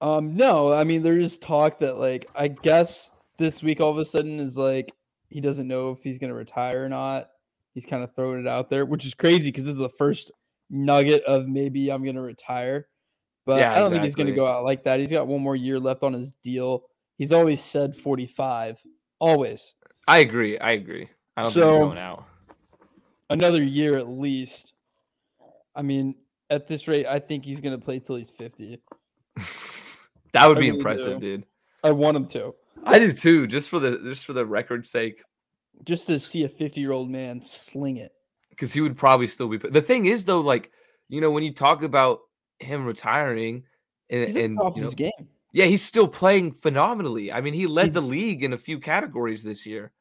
Um, 0.02 0.36
no, 0.36 0.74
I 0.74 0.84
mean 0.84 1.02
there's 1.02 1.38
talk 1.38 1.80
that 1.80 1.98
like 1.98 2.30
I 2.36 2.48
guess 2.48 3.14
this 3.38 3.64
week 3.64 3.80
all 3.80 3.92
of 3.92 3.98
a 3.98 4.06
sudden 4.06 4.40
is 4.40 4.58
like 4.58 4.92
he 5.30 5.42
doesn't 5.42 5.68
know 5.68 5.92
if 5.92 6.04
he's 6.04 6.18
gonna 6.18 6.34
retire 6.34 6.86
or 6.86 6.90
not. 6.90 7.30
He's 7.74 7.86
kind 7.86 8.04
of 8.04 8.14
throwing 8.14 8.42
it 8.42 8.48
out 8.48 8.70
there, 8.70 8.86
which 8.86 9.06
is 9.06 9.14
crazy 9.14 9.52
because 9.52 9.66
this 9.66 9.74
is 9.74 9.78
the 9.78 9.90
first 9.90 10.32
nugget 10.70 11.24
of 11.24 11.48
maybe 11.48 11.92
I'm 11.92 12.04
gonna 12.06 12.22
retire. 12.22 12.88
But 13.46 13.60
Yeah, 13.60 13.74
I 13.74 13.80
don't 13.80 13.92
think 13.92 14.04
he's 14.04 14.16
gonna 14.16 14.32
go 14.36 14.46
out 14.48 14.64
like 14.64 14.84
that. 14.84 15.00
He's 15.00 15.12
got 15.12 15.28
one 15.28 15.42
more 15.42 15.56
year 15.56 15.80
left 15.80 16.04
on 16.04 16.14
his 16.14 16.34
deal. 16.44 16.84
He's 17.18 17.32
always 17.34 17.62
said 17.62 17.96
45, 17.96 18.82
always 19.20 19.74
I 20.08 20.20
agree. 20.20 20.58
I 20.60 20.72
agree. 20.72 21.10
I 21.38 21.44
don't 21.44 21.52
think 21.52 21.64
So- 21.64 21.70
he's 21.78 21.86
going 21.88 21.98
out. 21.98 22.26
another 23.30 23.64
year 23.64 23.96
at 23.96 24.08
least. 24.08 24.74
I 25.76 25.82
mean, 25.82 26.16
at 26.50 26.68
this 26.68 26.88
rate, 26.88 27.06
I 27.06 27.20
think 27.20 27.46
he's 27.46 27.62
gonna 27.62 27.78
play 27.80 28.00
till 28.00 28.16
he's 28.16 28.30
50. 28.32 28.82
that 30.34 30.48
would 30.48 30.58
I 30.58 30.60
be 30.62 30.68
really 30.68 30.78
impressive, 30.80 31.20
do. 31.20 31.38
dude. 31.38 31.46
I 31.84 31.92
want 31.92 32.18
him 32.18 32.28
to. 32.28 32.54
I 32.84 33.00
do 33.00 33.12
too, 33.12 33.46
just 33.48 33.70
for 33.70 33.80
the 33.80 33.98
just 34.00 34.26
for 34.26 34.34
the 34.34 34.46
record's 34.46 34.90
sake. 34.90 35.22
just 35.86 36.08
to 36.08 36.20
see 36.20 36.44
a 36.44 36.50
50 36.50 36.82
year 36.82 36.92
old 36.92 37.10
man 37.10 37.42
sling 37.42 37.98
it. 37.98 38.12
Because 38.60 38.74
he 38.74 38.82
would 38.82 38.98
probably 38.98 39.28
still 39.28 39.48
be. 39.48 39.56
The 39.58 39.82
thing 39.82 40.06
is, 40.06 40.26
though, 40.26 40.42
like 40.42 40.72
you 41.08 41.22
know, 41.22 41.32
when 41.32 41.44
you 41.44 41.54
talk 41.54 41.82
about 41.84 42.20
him 42.60 42.86
retiring, 42.86 43.64
and, 44.10 44.26
He's 44.26 44.36
and 44.36 44.60
you 44.76 44.84
his 44.84 44.92
know, 44.92 44.96
game. 44.96 45.28
yeah, 45.54 45.66
he's 45.66 45.82
still 45.82 46.08
playing 46.10 46.52
phenomenally. 46.52 47.32
I 47.32 47.40
mean, 47.42 47.54
he 47.54 47.66
led 47.68 47.86
He- 47.88 47.92
the 47.92 48.02
league 48.02 48.44
in 48.44 48.52
a 48.54 48.58
few 48.58 48.80
categories 48.80 49.44
this 49.44 49.66
year. 49.66 49.92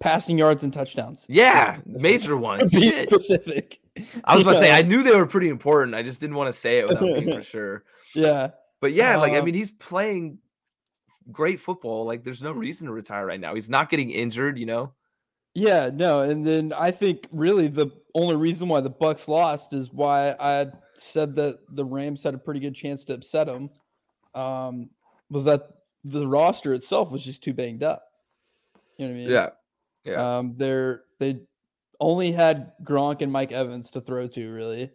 Passing 0.00 0.36
yards 0.36 0.62
and 0.64 0.72
touchdowns. 0.72 1.24
Yeah, 1.28 1.78
major 1.86 2.36
ones. 2.50 2.70
Be 2.72 2.90
specific. 2.90 3.78
I 4.24 4.34
was 4.34 4.42
about 4.42 4.52
to 4.54 4.58
say, 4.58 4.72
I 4.72 4.82
knew 4.82 5.02
they 5.02 5.16
were 5.16 5.24
pretty 5.26 5.48
important. 5.48 5.94
I 5.96 6.02
just 6.02 6.20
didn't 6.20 6.36
want 6.36 6.48
to 6.48 6.52
say 6.52 6.80
it 6.80 6.88
without 6.88 7.00
being 7.00 7.32
for 7.32 7.42
sure. 7.54 7.84
Yeah. 8.14 8.50
But 8.82 8.92
yeah, 8.92 9.16
like 9.16 9.32
I 9.32 9.38
Um, 9.38 9.46
mean, 9.46 9.54
he's 9.54 9.70
playing 9.70 10.38
great 11.32 11.60
football. 11.60 12.04
Like, 12.04 12.24
there's 12.24 12.42
no 12.42 12.52
reason 12.52 12.86
to 12.88 12.92
retire 12.92 13.24
right 13.24 13.40
now. 13.40 13.54
He's 13.54 13.70
not 13.70 13.88
getting 13.88 14.10
injured. 14.10 14.58
You 14.58 14.66
know. 14.66 14.92
Yeah, 15.58 15.90
no, 15.92 16.20
and 16.20 16.46
then 16.46 16.72
I 16.72 16.90
think 16.92 17.26
really 17.32 17.66
the 17.68 17.88
only 18.14 18.36
reason 18.36 18.68
why 18.68 18.80
the 18.80 18.90
Bucs 18.90 19.26
lost 19.26 19.72
is 19.72 19.92
why 19.92 20.36
I 20.38 20.66
said 20.94 21.34
that 21.36 21.58
the 21.74 21.84
Rams 21.84 22.22
had 22.22 22.34
a 22.34 22.38
pretty 22.38 22.60
good 22.60 22.74
chance 22.74 23.04
to 23.06 23.14
upset 23.14 23.48
them. 23.48 23.70
Um, 24.34 24.90
was 25.30 25.44
that 25.46 25.62
the 26.04 26.26
roster 26.28 26.74
itself 26.74 27.10
was 27.10 27.24
just 27.24 27.42
too 27.42 27.52
banged 27.52 27.82
up. 27.82 28.04
You 28.96 29.06
know 29.06 29.12
what 29.12 29.16
I 29.16 29.20
mean? 29.22 29.30
Yeah. 29.30 29.48
Yeah. 30.04 30.38
Um, 30.38 30.54
they're 30.56 31.02
they 31.18 31.40
only 32.00 32.30
had 32.30 32.72
Gronk 32.84 33.20
and 33.20 33.32
Mike 33.32 33.50
Evans 33.50 33.90
to 33.90 34.00
throw 34.00 34.28
to 34.28 34.52
really, 34.52 34.92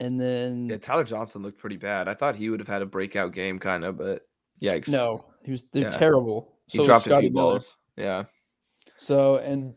and 0.00 0.18
then 0.18 0.68
Yeah, 0.70 0.78
Tyler 0.78 1.04
Johnson 1.04 1.42
looked 1.42 1.58
pretty 1.58 1.76
bad. 1.76 2.08
I 2.08 2.14
thought 2.14 2.36
he 2.36 2.48
would 2.48 2.60
have 2.60 2.68
had 2.68 2.80
a 2.82 2.86
breakout 2.86 3.32
game, 3.34 3.58
kind 3.58 3.84
of, 3.84 3.98
but 3.98 4.22
yikes. 4.62 4.88
no, 4.88 5.26
he 5.44 5.52
was 5.52 5.64
they're 5.72 5.82
Yeah. 5.84 5.90
terrible. 5.90 6.56
he 6.68 6.78
So 6.78 6.80
was 6.80 6.88
dropped 6.88 7.06
a 7.06 7.20
few 7.20 7.30
Miller. 7.30 7.52
balls. 7.52 7.76
Yeah, 7.96 8.24
So 8.96 9.36
and 9.36 9.74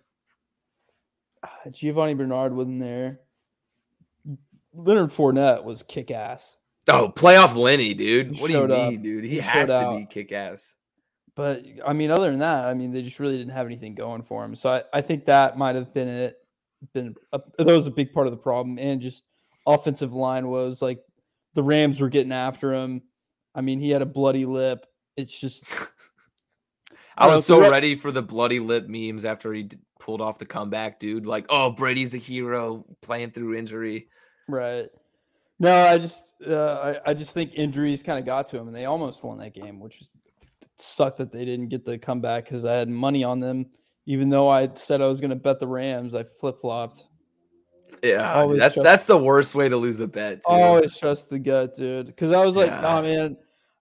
uh, 1.43 1.69
Giovani 1.71 2.13
Bernard 2.15 2.53
wasn't 2.53 2.80
there. 2.80 3.19
Leonard 4.73 5.10
Fournette 5.10 5.63
was 5.63 5.82
kick 5.84 6.12
ass, 6.12 6.58
Oh, 6.88 7.12
playoff 7.15 7.56
Lenny, 7.56 7.93
dude. 7.93 8.36
He 8.36 8.41
What 8.41 8.47
do 8.47 8.53
you 8.53 8.63
up. 8.63 8.91
mean, 8.91 9.01
dude? 9.01 9.23
He, 9.23 9.32
He 9.32 9.39
has 9.39 9.69
to 9.69 9.95
be 9.97 10.06
kick 10.06 10.32
ass. 10.32 10.75
but 11.36 11.65
I 11.86 11.93
mean, 11.93 12.12
other 12.12 12.30
than 12.30 12.39
that, 12.39 12.65
I 12.65 12.73
mean, 12.75 12.91
they 12.91 13.01
just 13.01 13.19
really 13.19 13.38
didn't 13.38 13.53
have 13.53 13.65
anything 13.65 13.95
going 13.95 14.21
for 14.21 14.45
him. 14.45 14.56
So 14.56 14.69
I, 14.69 14.84
I 14.93 15.01
think 15.01 15.25
that 15.25 15.58
might 15.58 15.75
have 15.75 15.93
been 15.93 16.08
it. 16.08 16.38
Been 16.93 17.15
a, 17.34 17.41
that 17.58 17.65
was 17.65 17.88
a 17.88 17.91
big 17.91 18.13
part 18.13 18.27
of 18.27 18.32
the 18.32 18.38
problem, 18.38 18.77
and 18.77 19.01
just 19.01 19.25
offensive 19.65 20.13
line 20.13 20.47
was 20.47 20.80
like 20.80 20.99
the 21.56 21.63
Rams 21.63 21.99
were 21.99 22.10
getting 22.10 22.32
after 22.32 22.71
him. 22.71 23.01
I 23.56 23.62
mean, 23.62 23.80
he 23.80 23.89
had 23.89 24.03
a 24.03 24.06
bloody 24.06 24.45
lip. 24.45 24.86
It's 25.17 25.38
just 25.41 25.63
I 27.17 27.27
was 27.27 27.45
so 27.45 27.69
ready 27.69 27.95
for 27.95 28.12
the 28.12 28.21
bloody 28.21 28.60
lip 28.60 28.88
memes 28.88 29.25
after 29.25 29.53
he 29.53 29.63
d- 29.63 29.77
pulled 29.99 30.21
off 30.21 30.38
the 30.39 30.45
comeback, 30.45 30.99
dude. 30.99 31.25
Like, 31.25 31.45
oh, 31.49 31.71
Brady's 31.71 32.13
a 32.13 32.17
hero 32.17 32.86
playing 33.01 33.32
through 33.32 33.56
injury. 33.56 34.08
Right. 34.47 34.88
No, 35.60 35.73
I 35.73 35.97
just 35.97 36.36
uh, 36.47 36.95
I, 37.06 37.12
I 37.12 37.13
just 37.15 37.34
think 37.34 37.51
injuries 37.56 38.03
kind 38.03 38.19
of 38.19 38.25
got 38.25 38.45
to 38.47 38.58
him, 38.58 38.67
and 38.67 38.75
they 38.75 38.86
almost 38.86 39.23
won 39.23 39.39
that 39.39 39.53
game, 39.56 39.80
which 39.80 40.01
is 40.01 40.12
sucked 40.77 41.17
that 41.17 41.32
they 41.32 41.43
didn't 41.45 41.69
get 41.69 41.84
the 41.84 41.97
comeback 41.97 42.45
because 42.45 42.63
I 42.63 42.75
had 42.75 42.89
money 42.89 43.23
on 43.23 43.39
them. 43.39 43.65
Even 44.06 44.30
though 44.30 44.47
I 44.47 44.69
said 44.75 45.01
I 45.01 45.08
was 45.08 45.19
going 45.19 45.32
to 45.32 45.36
bet 45.36 45.60
the 45.60 45.67
Rams, 45.67 46.13
I 46.15 46.23
flip 46.23 46.62
flopped. 46.62 47.03
Yeah, 48.03 48.45
dude, 48.47 48.60
that's 48.60 48.75
trust- 48.75 48.84
that's 48.84 49.06
the 49.06 49.17
worst 49.17 49.56
way 49.56 49.67
to 49.67 49.77
lose 49.77 49.99
a 49.99 50.08
bet. 50.08 50.38
Too. 50.38 50.51
Always 50.53 50.95
trust 50.97 51.30
the 51.30 51.39
gut, 51.39 51.75
dude. 51.75 52.06
Because 52.06 52.32
I 52.32 52.45
was 52.45 52.56
like, 52.56 52.69
Yeah. 52.69 52.82
nah, 52.82 53.01
man. 53.01 53.38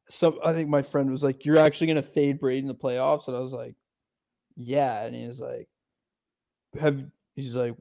So 0.09 0.39
I 0.45 0.53
think 0.53 0.69
my 0.69 0.83
friend 0.83 1.11
was 1.11 1.23
like, 1.23 1.45
"You're 1.45 1.59
actually 1.59 1.89
to 1.95 2.03
fade 2.03 2.39
Brady 2.39 2.61
in 2.61 2.67
the 2.67 2.75
playoffs," 2.75 3.29
and 3.29 3.37
I 3.37 3.41
was 3.41 3.53
like, 3.53 3.75
"Yeah," 4.57 5.05
and 5.05 5.15
he 5.15 5.27
was 5.27 5.41
like, 5.41 5.69
"Have?" 6.79 7.05
He's 7.35 7.55
like, 7.55 7.77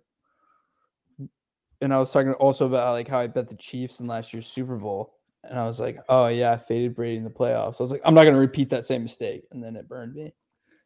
and 1.82 1.94
I 1.94 2.00
was 2.00 2.12
talking 2.12 2.34
also 2.34 2.66
about 2.66 2.94
like 2.94 3.08
how 3.08 3.20
I 3.20 3.28
bet 3.28 3.48
the 3.48 3.56
Chiefs 3.56 4.00
in 4.00 4.08
last 4.08 4.34
year's 4.34 4.48
Super 4.48 4.76
Bowl, 4.76 5.14
and 5.44 5.60
I 5.60 5.66
was 5.66 5.80
like, 5.80 6.00
"Oh 6.10 6.28
yeah, 6.28 6.52
I 6.52 6.58
faded 6.58 6.96
Brady 6.96 7.18
in 7.18 7.24
the 7.24 7.30
playoffs." 7.30 7.80
I 7.80 7.84
was 7.84 7.92
like, 7.92 8.02
"I'm 8.04 8.16
not 8.16 8.24
to 8.24 8.40
repeat 8.40 8.70
that 8.72 8.86
same 8.86 9.04
mistake," 9.04 9.44
and 9.52 9.64
then 9.64 9.76
it 9.76 9.88
burned 9.88 10.16
me. 10.16 10.34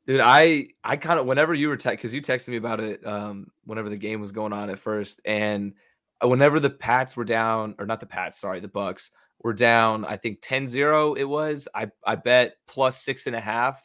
Dude, 0.06 0.21
I 0.21 0.69
I 0.84 0.97
kind 0.97 1.19
of 1.19 1.25
whenever 1.25 1.54
you 1.54 1.69
were 1.69 1.78
because 1.78 2.13
you 2.13 2.21
texted 2.21 2.49
me 2.49 2.58
about 2.58 2.80
it 2.80 3.06
um 3.06 3.47
whenever 3.65 3.89
the 3.89 3.97
game 3.97 4.19
was 4.19 4.32
going 4.32 4.54
on 4.54 4.69
at 4.69 4.80
first, 4.80 5.21
and 5.23 5.73
uh, 6.23 6.28
whenever 6.28 6.60
the 6.60 6.69
Pats 6.69 7.15
were 7.15 7.25
down 7.25 7.75
or 7.80 7.86
not 7.86 7.99
the 7.99 8.06
Pats, 8.06 8.39
sorry, 8.39 8.60
the 8.60 8.67
Bucs 8.67 9.10
were 9.41 9.54
down, 9.54 10.06
I 10.06 10.17
think 10.17 10.41
10-0 10.41 11.17
it 11.17 11.23
was. 11.25 11.67
I 11.73 11.89
I 12.06 12.15
bet 12.15 12.56
plus 12.67 13.02
six 13.02 13.25
and 13.28 13.36
a 13.36 13.39
half, 13.41 13.84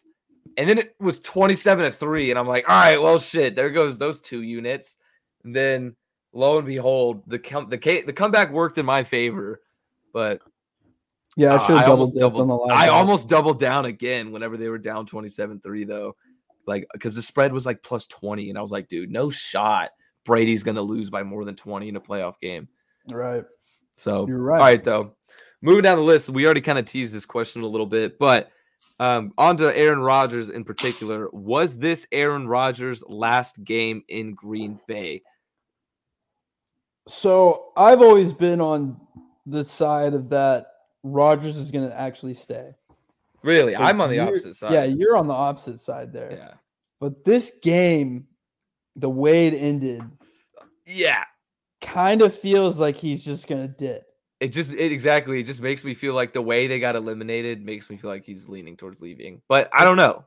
and 0.57 0.69
then 0.69 0.79
it 0.79 0.95
was 1.01 1.21
twenty 1.21 1.55
seven 1.55 1.85
to 1.85 1.91
three, 1.91 2.31
and 2.31 2.39
I'm 2.39 2.47
like, 2.49 2.69
all 2.69 2.75
right, 2.75 3.01
well 3.01 3.19
shit, 3.19 3.55
there 3.57 3.71
goes 3.71 3.99
those 3.99 4.21
two 4.21 4.43
units. 4.43 4.97
And 5.45 5.55
then 5.55 5.97
lo 6.33 6.59
and 6.59 6.67
behold, 6.67 7.23
the 7.27 7.39
com- 7.39 7.69
the 7.69 7.79
ca- 7.79 8.03
the 8.05 8.13
comeback 8.13 8.51
worked 8.51 8.79
in 8.79 8.87
my 8.87 9.03
favor, 9.05 9.61
but 10.13 10.41
Yeah, 11.37 11.53
I 11.53 11.55
uh, 11.55 11.59
should 11.59 11.77
have 11.77 11.87
double 11.87 11.93
almost 11.93 12.15
dipped 12.15 12.25
on 12.37 12.49
the 12.49 12.55
doubled- 12.55 12.71
I 12.71 12.89
almost 12.89 13.29
doubled 13.29 13.59
down 13.61 13.85
again 13.85 14.33
whenever 14.33 14.57
they 14.57 14.69
were 14.69 14.79
down 14.79 15.07
27-3 15.07 15.87
though. 15.87 16.17
Like 16.67 16.87
cuz 16.99 17.15
the 17.15 17.23
spread 17.23 17.53
was 17.53 17.67
like 17.67 17.83
plus 17.83 18.07
20 18.07 18.49
and 18.49 18.59
I 18.59 18.63
was 18.63 18.71
like, 18.73 18.89
dude, 18.89 19.11
no 19.11 19.31
shot. 19.31 19.91
Brady's 20.25 20.63
going 20.63 20.77
to 20.77 20.83
lose 20.83 21.11
by 21.11 21.23
more 21.23 21.45
than 21.45 21.55
20 21.57 21.89
in 21.91 21.97
a 21.97 22.01
playoff 22.01 22.41
game. 22.41 22.69
right. 23.13 23.45
So 23.99 24.27
You're 24.27 24.41
right. 24.41 24.59
all 24.59 24.65
right 24.65 24.83
though. 24.83 25.15
Moving 25.65 25.83
down 25.83 25.97
the 25.97 26.05
list, 26.05 26.29
we 26.29 26.45
already 26.45 26.61
kind 26.61 26.79
of 26.79 26.85
teased 26.85 27.15
this 27.15 27.25
question 27.25 27.63
a 27.63 27.67
little 27.67 27.87
bit, 27.87 28.19
but 28.19 28.51
um 29.01 29.33
on 29.39 29.57
to 29.57 29.75
Aaron 29.75 30.01
Rodgers 30.01 30.51
in 30.51 30.63
particular. 30.63 31.29
Was 31.33 31.79
this 31.79 32.07
Aaron 32.13 32.47
Rodgers 32.47 33.03
last 33.09 33.65
game 33.65 34.03
in 34.09 34.35
Green 34.35 34.79
Bay? 34.87 35.23
So 37.09 37.73
I've 37.77 38.03
always 38.03 38.33
been 38.33 38.61
on 38.61 39.01
the 39.47 39.65
side 39.65 40.13
of 40.15 40.29
that 40.31 40.67
Rodgers 41.03 41.57
is 41.57 41.71
going 41.71 41.89
to 41.89 41.99
actually 42.01 42.35
stay. 42.35 42.75
Really? 43.43 43.75
Like, 43.75 43.83
I'm 43.85 44.01
on 44.01 44.09
the 44.11 44.21
opposite 44.21 44.57
side. 44.57 44.73
Yeah, 44.73 44.85
you're 44.85 45.17
on 45.17 45.27
the 45.27 45.35
opposite 45.35 45.79
side 45.79 46.13
there. 46.13 46.33
Yeah. 46.33 46.55
But 46.99 47.25
this 47.25 47.53
game, 47.63 48.27
the 48.97 49.11
way 49.11 49.49
it 49.49 49.55
ended, 49.55 50.03
Yeah. 50.87 51.25
kind 51.83 52.23
of 52.23 52.37
feels 52.37 52.81
like 52.81 52.97
he's 52.97 53.23
just 53.23 53.47
going 53.47 53.61
to 53.61 53.69
dip. 53.69 54.07
It 54.45 54.49
just 54.53 54.73
it 54.73 54.93
exactly 54.93 55.41
it 55.41 55.45
just 55.45 55.63
makes 55.63 55.85
me 55.85 55.95
feel 55.95 56.15
like 56.15 56.33
the 56.33 56.43
way 56.43 56.67
they 56.67 56.79
got 56.79 56.97
eliminated 56.97 57.65
makes 57.65 57.89
me 57.89 57.97
feel 57.97 58.11
like 58.11 58.25
he's 58.25 58.49
leaning 58.49 58.77
towards 58.77 59.01
leaving 59.01 59.41
but 59.49 59.69
i 59.73 59.85
don't 59.85 59.97
know 59.97 60.25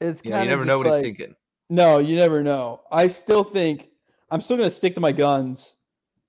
It's 0.00 0.24
you, 0.24 0.30
know, 0.30 0.42
you 0.42 0.48
never 0.48 0.64
know 0.64 0.78
what 0.78 0.86
like, 0.86 0.94
he's 0.96 1.02
thinking 1.02 1.34
No, 1.70 1.98
you 1.98 2.16
never 2.16 2.42
know. 2.42 2.80
I 2.90 3.08
still 3.08 3.44
think 3.44 3.90
I'm 4.30 4.40
still 4.40 4.56
going 4.56 4.68
to 4.68 4.74
stick 4.74 4.94
to 4.94 5.00
my 5.00 5.12
guns 5.12 5.76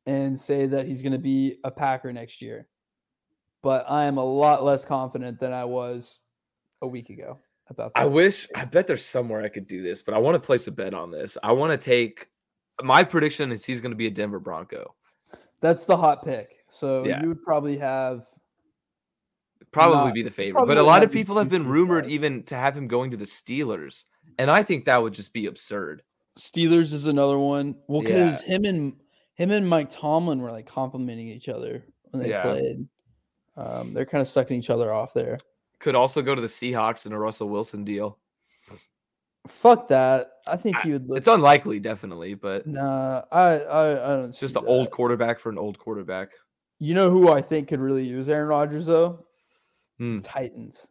and 0.05 0.37
say 0.37 0.65
that 0.65 0.85
he's 0.85 1.01
going 1.01 1.13
to 1.13 1.19
be 1.19 1.59
a 1.63 1.71
Packer 1.71 2.11
next 2.11 2.41
year. 2.41 2.67
But 3.61 3.89
I 3.89 4.05
am 4.05 4.17
a 4.17 4.23
lot 4.23 4.63
less 4.63 4.85
confident 4.85 5.39
than 5.39 5.53
I 5.53 5.65
was 5.65 6.19
a 6.81 6.87
week 6.87 7.09
ago 7.09 7.39
about 7.69 7.93
that. 7.93 8.01
i 8.01 8.05
wish 8.05 8.47
i 8.55 8.65
bet 8.65 8.87
there's 8.87 9.05
somewhere 9.05 9.43
i 9.43 9.49
could 9.49 9.67
do 9.67 9.83
this 9.83 10.01
but 10.01 10.15
i 10.15 10.17
want 10.17 10.33
to 10.33 10.39
place 10.39 10.65
a 10.65 10.71
bet 10.71 10.93
on 10.93 11.11
this 11.11 11.37
i 11.43 11.51
want 11.51 11.71
to 11.71 11.77
take 11.77 12.27
my 12.81 13.03
prediction 13.03 13.51
is 13.51 13.63
he's 13.63 13.79
going 13.79 13.91
to 13.91 13.97
be 13.97 14.07
a 14.07 14.11
denver 14.11 14.39
bronco 14.39 14.95
That's 15.61 15.85
the 15.85 15.97
hot 15.97 16.23
pick. 16.23 16.63
So 16.67 17.05
Yeah. 17.05 17.21
you 17.21 17.27
would 17.29 17.43
probably 17.43 17.77
have 17.77 18.25
probably 19.71 19.97
Not- 19.97 20.13
be 20.15 20.23
the 20.23 20.31
favorite 20.31 20.65
but 20.65 20.77
a 20.79 20.83
lot 20.83 21.03
of 21.03 21.11
people 21.11 21.37
have 21.37 21.49
been 21.49 21.67
rumored 21.67 22.05
side. 22.05 22.11
even 22.11 22.41
to 22.43 22.55
have 22.55 22.75
him 22.75 22.87
going 22.87 23.11
to 23.11 23.17
the 23.17 23.25
steelers 23.25 24.05
and 24.39 24.49
i 24.49 24.63
think 24.63 24.85
that 24.85 24.99
would 24.99 25.13
just 25.13 25.31
be 25.31 25.45
absurd 25.45 26.01
Steelers 26.39 26.93
is 26.93 27.05
another 27.05 27.37
one. 27.37 27.75
Well, 27.87 28.01
Yeah. 28.01 28.07
because 28.09 28.41
him 28.41 28.63
and 28.65 28.95
him 29.35 29.51
and 29.51 29.67
Mike 29.67 29.89
Tomlin 29.89 30.39
were 30.39 30.51
like 30.51 30.65
complimenting 30.65 31.27
each 31.27 31.49
other 31.49 31.83
when 32.11 32.23
they 32.23 32.29
Yeah. 32.29 32.43
played. 32.43 32.87
Um, 33.57 33.93
they're 33.93 34.05
kind 34.05 34.21
of 34.21 34.27
sucking 34.29 34.57
each 34.57 34.69
other 34.69 34.91
off 34.93 35.13
there. 35.13 35.37
could 35.79 35.95
also 35.95 36.21
go 36.21 36.33
to 36.33 36.41
the 36.41 36.47
seahawks 36.47 37.05
in 37.05 37.11
a 37.13 37.19
russell 37.19 37.49
wilson 37.49 37.83
deal 37.83 38.17
Fuck 39.47 39.87
that. 39.89 40.38
I 40.49 40.55
think 40.57 40.77
he 40.81 40.91
would 40.91 41.07
look. 41.09 41.17
it's 41.17 41.27
unlikely 41.27 41.79
definitely 41.79 42.33
but 42.33 42.65
nah, 42.67 43.21
I 43.31 43.59
I, 43.59 43.91
I 43.91 44.15
don't. 44.17 44.29
it's 44.29 44.39
just 44.39 44.55
an 44.55 44.65
old 44.65 44.91
quarterback 44.91 45.39
for 45.39 45.49
an 45.49 45.57
old 45.57 45.77
quarterback 45.79 46.31
You 46.79 46.93
know 46.93 47.09
who 47.09 47.29
I 47.31 47.41
think 47.41 47.67
could 47.67 47.79
really 47.79 48.03
use 48.03 48.29
Aaron 48.29 48.47
Rodgers 48.47 48.85
though? 48.85 49.25
Hmm. 49.97 50.19
Titans. 50.19 50.87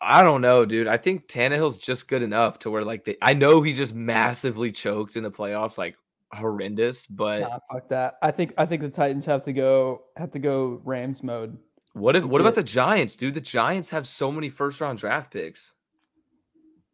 I 0.00 0.22
don't 0.22 0.40
know, 0.42 0.64
dude. 0.66 0.86
I 0.86 0.98
think 0.98 1.28
Tannehill's 1.28 1.78
just 1.78 2.08
good 2.08 2.22
enough 2.22 2.58
to 2.60 2.70
where 2.70 2.84
like 2.84 3.04
they, 3.04 3.16
I 3.22 3.32
know 3.34 3.62
he 3.62 3.72
just 3.72 3.94
massively 3.94 4.70
choked 4.70 5.16
in 5.16 5.22
the 5.22 5.30
playoffs, 5.30 5.78
like 5.78 5.96
horrendous. 6.32 7.06
But 7.06 7.40
Nah, 7.40 7.58
fuck 7.72 7.88
that. 7.88 8.16
I 8.22 8.30
think 8.30 8.52
I 8.58 8.66
think 8.66 8.82
the 8.82 8.90
Titans 8.90 9.26
have 9.26 9.42
to 9.42 9.52
go 9.52 10.02
have 10.16 10.30
to 10.32 10.38
go 10.38 10.80
Rams 10.84 11.22
mode. 11.22 11.56
what 11.94 12.16
if 12.16 12.24
what 12.24 12.40
about 12.40 12.54
the 12.54 12.62
Giants, 12.62 13.16
dude? 13.16 13.34
The 13.34 13.40
Giants 13.40 13.90
have 13.90 14.06
so 14.06 14.30
many 14.30 14.48
first 14.48 14.80
round 14.80 14.98
draft 14.98 15.32
picks. 15.32 15.72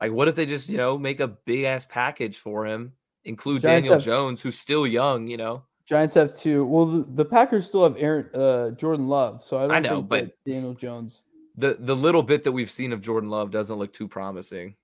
Like, 0.01 0.13
what 0.13 0.29
if 0.29 0.35
they 0.35 0.47
just 0.47 0.69
you 0.69 0.77
know 0.79 0.97
make 0.99 1.21
a 1.21 1.29
big 1.29 1.65
ass 1.65 1.87
package 1.89 2.39
for 2.39 2.67
him, 2.67 2.93
include 3.25 3.63
Giants 3.63 3.89
Daniel 3.89 3.95
have- 4.01 4.05
Jones, 4.05 4.41
who's 4.43 4.59
still 4.59 4.87
young, 4.87 5.27
you 5.29 5.37
know? 5.37 5.63
Giants 5.87 6.15
have 6.15 6.35
two. 6.37 6.65
Well, 6.65 6.87
the, 6.87 6.99
the 7.15 7.25
Packers 7.25 7.67
still 7.67 7.83
have 7.83 7.97
Aaron 7.99 8.31
uh, 8.33 8.71
Jordan 8.71 9.09
Love, 9.09 9.43
so 9.43 9.59
I 9.59 9.63
don't 9.63 9.73
I 9.73 9.79
know, 9.81 9.97
think 9.97 10.09
but- 10.09 10.21
that 10.27 10.45
Daniel 10.51 10.75
Jones. 10.75 11.25
The 11.57 11.77
the 11.79 11.97
little 11.97 12.23
bit 12.23 12.45
that 12.45 12.53
we've 12.53 12.71
seen 12.71 12.93
of 12.93 13.01
Jordan 13.03 13.29
Love 13.29 13.51
doesn't 13.51 13.77
look 13.77 13.93
too 13.93 14.07
promising. 14.09 14.77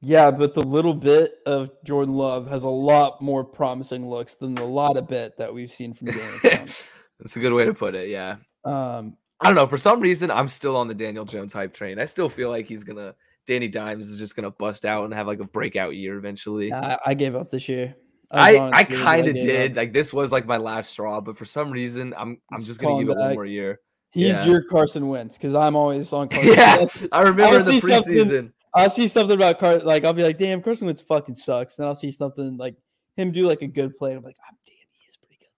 Yeah, 0.00 0.30
but 0.32 0.54
the 0.54 0.62
little 0.62 0.94
bit 0.94 1.34
of 1.46 1.70
Jordan 1.84 2.14
Love 2.14 2.48
has 2.48 2.64
a 2.64 2.68
lot 2.68 3.20
more 3.22 3.44
promising 3.44 4.08
looks 4.08 4.34
than 4.34 4.54
the 4.54 4.64
lot 4.64 4.96
of 4.96 5.06
bit 5.06 5.36
that 5.36 5.52
we've 5.52 5.70
seen 5.70 5.94
from 5.94 6.08
Daniel 6.08 6.38
Jones. 6.42 6.88
That's 7.20 7.36
a 7.36 7.40
good 7.40 7.52
way 7.52 7.64
to 7.66 7.74
put 7.74 7.94
it. 7.94 8.08
Yeah. 8.08 8.36
Um, 8.64 9.16
I 9.40 9.46
don't 9.46 9.54
know. 9.54 9.66
For 9.68 9.78
some 9.78 10.00
reason, 10.00 10.30
I'm 10.30 10.48
still 10.48 10.76
on 10.76 10.88
the 10.88 10.94
Daniel 10.94 11.24
Jones 11.24 11.52
hype 11.52 11.72
train. 11.74 12.00
I 12.00 12.04
still 12.06 12.28
feel 12.28 12.48
like 12.50 12.66
he's 12.66 12.82
gonna 12.84 13.14
Danny 13.46 13.68
Dimes 13.68 14.08
is 14.10 14.18
just 14.18 14.36
gonna 14.36 14.50
bust 14.50 14.84
out 14.84 15.04
and 15.04 15.14
have 15.14 15.26
like 15.26 15.40
a 15.40 15.44
breakout 15.44 15.94
year 15.96 16.16
eventually. 16.16 16.72
I, 16.72 16.98
I 17.06 17.14
gave 17.14 17.34
up 17.34 17.50
this 17.50 17.68
year. 17.68 17.96
I, 18.30 18.56
I 18.56 18.80
you, 18.80 18.96
kind 18.98 19.28
of 19.28 19.34
did. 19.34 19.72
up. 19.72 19.76
Like 19.76 19.92
this 19.92 20.12
was 20.12 20.32
like 20.32 20.46
my 20.46 20.56
last 20.56 20.90
straw, 20.90 21.20
but 21.20 21.36
for 21.36 21.44
some 21.44 21.70
reason, 21.70 22.14
I'm 22.16 22.40
I'm 22.50 22.58
He's 22.58 22.66
just 22.66 22.80
gonna 22.80 23.04
give 23.04 23.10
it 23.14 23.18
one 23.18 23.34
more 23.34 23.44
year. 23.46 23.80
He's 24.10 24.28
yeah. 24.28 24.44
your 24.44 24.62
Carson 24.64 25.08
Wentz 25.08 25.36
because 25.36 25.54
I'm 25.54 25.74
always 25.76 26.12
on 26.12 26.28
Carson. 26.30 26.52
yeah, 26.54 26.76
Wentz. 26.78 27.06
I 27.12 27.22
remember 27.22 27.58
in 27.58 27.64
the 27.64 27.72
see 27.72 27.80
something- 27.80 28.12
preseason. 28.14 28.52
I'll 28.74 28.88
see 28.88 29.06
something 29.06 29.36
about 29.36 29.58
Car 29.58 29.78
like 29.80 30.04
I'll 30.06 30.14
be 30.14 30.22
like, 30.22 30.38
damn, 30.38 30.62
Carson 30.62 30.86
Wentz 30.86 31.02
fucking 31.02 31.34
sucks. 31.34 31.76
Then 31.76 31.86
I'll 31.86 31.94
see 31.94 32.10
something 32.10 32.56
like 32.56 32.74
him 33.16 33.30
do 33.32 33.46
like 33.46 33.60
a 33.60 33.66
good 33.66 33.94
play. 33.96 34.10
And 34.12 34.18
I'm 34.18 34.24
like, 34.24 34.36
oh, 34.40 34.56
damn, 34.66 34.76
he 34.92 35.06
is 35.06 35.16
pretty 35.18 35.36
good 35.38 35.48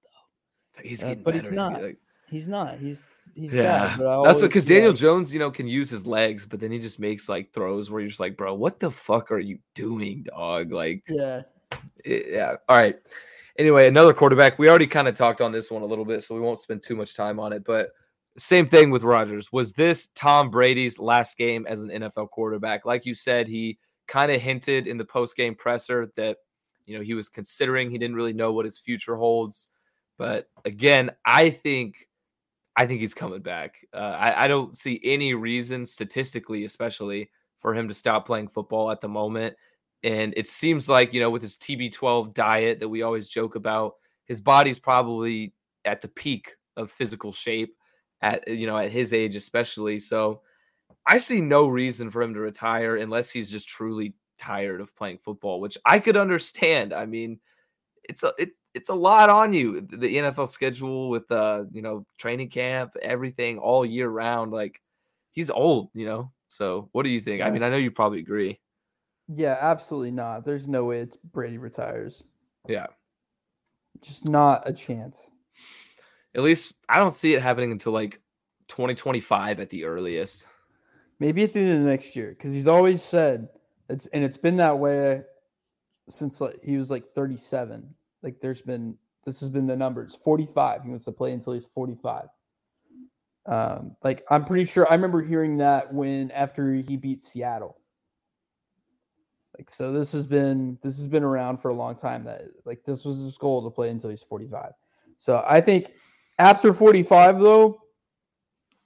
though. 0.83 0.88
He's 0.88 1.05
Uh, 1.05 1.09
getting 1.11 1.23
but 1.23 1.35
he's 1.35 1.44
better. 1.44 1.55
not. 1.55 1.81
Like, 1.83 1.99
He's 2.29 2.49
not. 2.49 2.77
He's 2.79 3.07
he's 3.35 3.53
yeah, 3.53 3.62
bad. 3.62 3.90
That's 3.90 4.01
always 4.01 4.42
because 4.42 4.66
Daniel 4.66 4.90
like, 4.90 4.99
Jones, 4.99 5.33
you 5.33 5.38
know, 5.38 5.51
can 5.51 5.66
use 5.66 5.90
his 5.90 6.07
legs, 6.07 6.47
but 6.47 6.61
then 6.61 6.73
he 6.73 6.79
just 6.79 6.99
makes 6.99 7.29
like 7.29 7.53
throws 7.53 7.90
where 7.90 8.01
you're 8.01 8.09
just 8.09 8.20
like, 8.20 8.37
bro, 8.37 8.55
what 8.55 8.81
the 8.81 8.90
fuck 8.90 9.31
are 9.31 9.38
you 9.38 9.59
doing, 9.75 10.23
dog? 10.25 10.73
Like, 10.73 11.03
Yeah. 11.09 11.42
it- 12.05 12.27
yeah. 12.33 12.57
All 12.68 12.77
right. 12.77 12.97
Anyway, 13.59 13.87
another 13.87 14.12
quarterback. 14.12 14.59
We 14.59 14.68
already 14.68 14.87
kind 14.87 15.07
of 15.07 15.14
talked 15.14 15.40
on 15.40 15.53
this 15.53 15.70
one 15.70 15.83
a 15.83 15.87
little 15.87 16.05
bit, 16.05 16.23
so 16.25 16.35
we 16.35 16.40
won't 16.40 16.59
spend 16.59 16.83
too 16.83 16.97
much 16.97 17.14
time 17.14 17.38
on 17.38 17.53
it. 17.53 17.64
But 17.64 17.90
same 18.37 18.66
thing 18.66 18.90
with 18.90 19.05
Rodgers. 19.05 19.53
Was 19.53 19.73
this 19.73 20.07
Tom 20.09 20.51
Brady's 20.51 20.99
last 20.99 21.37
game 21.38 21.66
as 21.68 21.85
an 21.85 21.90
NFL 21.90 22.31
quarterback? 22.31 22.85
Like 22.85 23.07
you 23.07 23.14
said, 23.14 23.47
he 23.47 23.79
kind 24.09 24.33
of 24.33 24.40
hinted 24.40 24.87
in 24.88 24.99
the 24.99 25.05
post 25.05 25.37
game 25.37 25.55
presser 25.55 26.11
that 26.16 26.38
you 26.85 26.99
know 26.99 27.05
he 27.05 27.14
was 27.14 27.29
considering. 27.29 27.90
He 27.90 27.99
didn't 27.99 28.16
really 28.16 28.33
know 28.33 28.53
what 28.53 28.64
his 28.64 28.79
future 28.79 29.16
holds. 29.16 29.68
But 30.18 30.49
again, 30.64 31.12
I 31.25 31.51
think 31.51 32.09
I 32.77 32.87
think 32.87 33.01
he's 33.01 33.15
coming 33.15 33.41
back. 33.41 33.87
Uh, 33.93 34.17
I, 34.19 34.45
I 34.45 34.49
don't 34.49 34.77
see 34.77 35.01
any 35.05 35.35
reason, 35.35 35.87
statistically, 35.87 36.65
especially, 36.65 37.31
for 37.59 37.75
him 37.75 37.89
to 37.89 37.95
stop 37.95 38.27
playing 38.27 38.49
football 38.49 38.91
at 38.91 39.01
the 39.01 39.09
moment. 39.09 39.57
And 40.03 40.35
it 40.37 40.49
seems 40.49 40.89
like, 40.89 41.15
you 41.15 41.21
know, 41.21 41.31
with 41.31 41.43
his 41.43 41.57
TB12 41.57 42.35
diet 42.35 42.81
that 42.81 42.89
we 42.89 43.03
always 43.03 43.29
joke 43.29 43.55
about, 43.55 43.95
his 44.27 44.41
body's 44.41 44.79
probably 44.79 45.55
at 45.85 46.03
the 46.03 46.09
peak 46.09 46.57
of 46.77 46.91
physical 46.91 47.33
shape 47.33 47.77
at, 48.21 48.47
you 48.49 48.67
know, 48.67 48.77
at 48.77 48.91
his 48.91 49.13
age, 49.13 49.37
especially. 49.37 50.01
So 50.01 50.43
I 51.07 51.19
see 51.19 51.41
no 51.41 51.69
reason 51.69 52.11
for 52.11 52.23
him 52.23 52.35
to 52.35 52.41
retire 52.41 52.97
unless 52.97 53.31
he's 53.31 53.51
just 53.51 53.69
truly 53.69 54.15
tired 54.37 54.81
of 54.81 54.95
playing 54.97 55.19
football, 55.19 55.61
which 55.61 55.79
I 55.87 56.01
could 56.01 56.17
understand. 56.17 56.93
I 56.93 57.07
mean, 57.07 57.39
it's 58.09 58.23
a, 58.23 58.33
it, 58.38 58.51
it's 58.75 58.90
a 58.90 58.95
lot 58.95 59.31
on 59.31 59.53
you. 59.53 59.81
The 59.81 60.17
NFL 60.17 60.49
schedule 60.49 61.09
with 61.09 61.31
uh, 61.31 61.64
you 61.73 61.83
know, 61.83 62.05
training 62.19 62.51
camp, 62.51 62.97
everything 63.01 63.59
all 63.59 63.85
year 63.85 64.09
round. 64.09 64.53
Like 64.53 64.81
he's 65.31 65.51
old, 65.51 65.90
you 65.95 66.07
know. 66.07 66.33
So 66.49 66.88
what 66.93 67.05
do 67.05 67.11
you 67.11 67.21
think? 67.21 67.43
I 67.43 67.51
mean, 67.51 67.62
I 67.62 67.69
know 67.69 67.77
you 67.77 67.90
probably 67.90 68.21
agree. 68.21 68.61
Yeah, 69.29 69.57
absolutely 69.61 70.11
not. 70.11 70.45
There's 70.45 70.69
no 70.69 70.85
way 70.85 70.99
it's 71.01 71.17
Brady 71.17 71.59
retires. 71.59 72.25
Yeah. 72.69 72.87
Just 74.03 74.27
not 74.27 74.69
a 74.69 74.73
chance. 74.73 75.31
At 76.35 76.43
least 76.43 76.75
I 76.88 76.99
don't 76.99 77.14
see 77.14 77.35
it 77.35 77.43
happening 77.43 77.73
until 77.73 77.93
like 77.93 78.21
2025 78.69 79.61
at 79.61 79.71
the 79.71 79.85
earliest. 79.85 80.47
Maybe 81.21 81.45
at 81.45 81.53
the 81.53 81.61
end 81.61 81.79
of 81.79 81.85
the 81.85 81.90
next 81.90 82.17
year, 82.17 82.31
because 82.31 82.53
he's 82.53 82.69
always 82.69 83.03
said 83.03 83.49
it's 83.88 84.07
and 84.09 84.25
it's 84.25 84.38
been 84.38 84.57
that 84.57 84.79
way 84.79 85.23
since 86.09 86.40
like 86.40 86.62
he 86.62 86.77
was 86.77 86.90
like 86.90 87.07
37. 87.09 87.95
Like 88.23 88.40
there's 88.40 88.62
been 88.62 88.97
this 89.25 89.40
has 89.40 89.49
been 89.49 89.67
the 89.67 89.77
numbers 89.77 90.17
45. 90.17 90.83
He 90.83 90.88
wants 90.88 91.05
to 91.07 91.12
play 91.12 91.33
until 91.33 91.53
he's 91.53 91.67
45. 91.67 92.27
Um, 93.47 93.97
like 94.03 94.25
I'm 94.31 94.45
pretty 94.45 94.64
sure 94.64 94.87
I 94.90 94.95
remember 94.95 95.23
hearing 95.23 95.59
that 95.59 95.93
when 95.93 96.31
after 96.31 96.75
he 96.75 96.97
beat 96.97 97.23
Seattle. 97.23 97.79
Like 99.57 99.71
so 99.71 99.93
this 99.93 100.12
has 100.12 100.27
been 100.27 100.79
this 100.83 100.97
has 100.99 101.07
been 101.07 101.23
around 101.23 101.59
for 101.59 101.69
a 101.69 101.75
long 101.75 101.95
time 101.95 102.25
that 102.25 102.43
like 102.64 102.85
this 102.85 103.05
was 103.05 103.23
his 103.23 103.38
goal 103.38 103.62
to 103.62 103.71
play 103.71 103.90
until 103.90 104.11
he's 104.11 104.23
45. 104.23 104.73
So 105.17 105.45
I 105.47 105.61
think 105.61 105.93
after 106.38 106.73
45 106.73 107.40
though, 107.40 107.81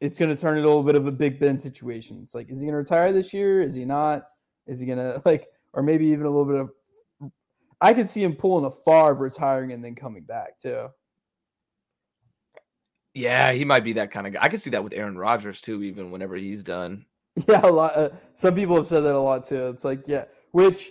it's 0.00 0.18
going 0.18 0.34
to 0.34 0.40
turn 0.40 0.58
into 0.58 0.66
a 0.66 0.70
little 0.70 0.82
bit 0.82 0.94
of 0.94 1.06
a 1.06 1.12
Big 1.12 1.40
Ben 1.40 1.58
situation. 1.58 2.20
It's 2.22 2.34
like 2.34 2.50
is 2.50 2.60
he 2.60 2.66
going 2.66 2.74
to 2.74 2.78
retire 2.78 3.12
this 3.12 3.32
year? 3.32 3.60
Is 3.60 3.74
he 3.74 3.84
not? 3.84 4.24
Is 4.66 4.80
he 4.80 4.86
going 4.86 4.98
to 4.98 5.22
like 5.24 5.48
or 5.72 5.82
maybe 5.82 6.06
even 6.08 6.26
a 6.26 6.30
little 6.30 6.44
bit 6.44 6.60
of 6.60 6.70
I 7.80 7.94
could 7.94 8.10
see 8.10 8.22
him 8.24 8.34
pulling 8.34 8.64
a 8.64 8.70
Favre, 8.70 9.14
retiring, 9.14 9.72
and 9.72 9.82
then 9.82 9.94
coming 9.94 10.22
back 10.22 10.58
too. 10.58 10.88
Yeah, 13.14 13.52
he 13.52 13.64
might 13.64 13.84
be 13.84 13.94
that 13.94 14.10
kind 14.10 14.26
of 14.26 14.32
guy. 14.32 14.40
I 14.42 14.48
can 14.48 14.58
see 14.58 14.70
that 14.70 14.84
with 14.84 14.92
Aaron 14.92 15.18
Rodgers 15.18 15.60
too, 15.60 15.82
even 15.82 16.10
whenever 16.10 16.36
he's 16.36 16.62
done. 16.62 17.04
Yeah, 17.46 17.60
a 17.62 17.70
lot. 17.70 17.96
Uh, 17.96 18.08
some 18.34 18.56
people 18.56 18.74
have 18.74 18.88
said 18.88 19.02
that 19.02 19.14
a 19.14 19.20
lot 19.20 19.44
too. 19.44 19.68
It's 19.68 19.84
like, 19.84 20.08
yeah, 20.08 20.24
which 20.50 20.90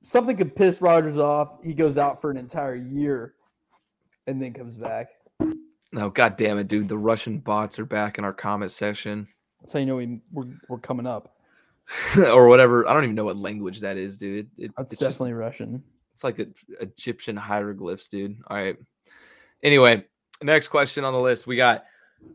something 0.00 0.34
could 0.34 0.56
piss 0.56 0.80
Rodgers 0.80 1.18
off. 1.18 1.62
He 1.62 1.74
goes 1.74 1.98
out 1.98 2.18
for 2.18 2.30
an 2.30 2.38
entire 2.38 2.74
year, 2.74 3.34
and 4.26 4.40
then 4.40 4.54
comes 4.54 4.78
back. 4.78 5.10
No, 5.92 6.08
god 6.08 6.38
damn 6.38 6.56
it, 6.56 6.68
dude! 6.68 6.88
The 6.88 6.96
Russian 6.96 7.40
bots 7.40 7.78
are 7.78 7.84
back 7.84 8.16
in 8.16 8.24
our 8.24 8.32
comment 8.32 8.70
section. 8.70 9.28
That's 9.60 9.74
how 9.74 9.80
you 9.80 9.84
know 9.86 9.96
we, 9.96 10.18
we're 10.30 10.54
we're 10.70 10.78
coming 10.78 11.06
up. 11.06 11.36
or 12.16 12.48
whatever. 12.48 12.88
I 12.88 12.92
don't 12.92 13.04
even 13.04 13.16
know 13.16 13.24
what 13.24 13.36
language 13.36 13.80
that 13.80 13.96
is, 13.96 14.18
dude. 14.18 14.50
It, 14.56 14.72
That's 14.76 14.96
definitely 14.96 15.30
just, 15.30 15.38
Russian. 15.38 15.84
It's 16.22 16.38
like 16.38 16.38
a, 16.38 16.82
Egyptian 16.82 17.36
hieroglyphs, 17.36 18.08
dude. 18.08 18.38
All 18.46 18.56
right. 18.56 18.76
Anyway, 19.62 20.04
next 20.42 20.68
question 20.68 21.04
on 21.04 21.12
the 21.12 21.20
list. 21.20 21.46
We 21.46 21.56
got 21.56 21.84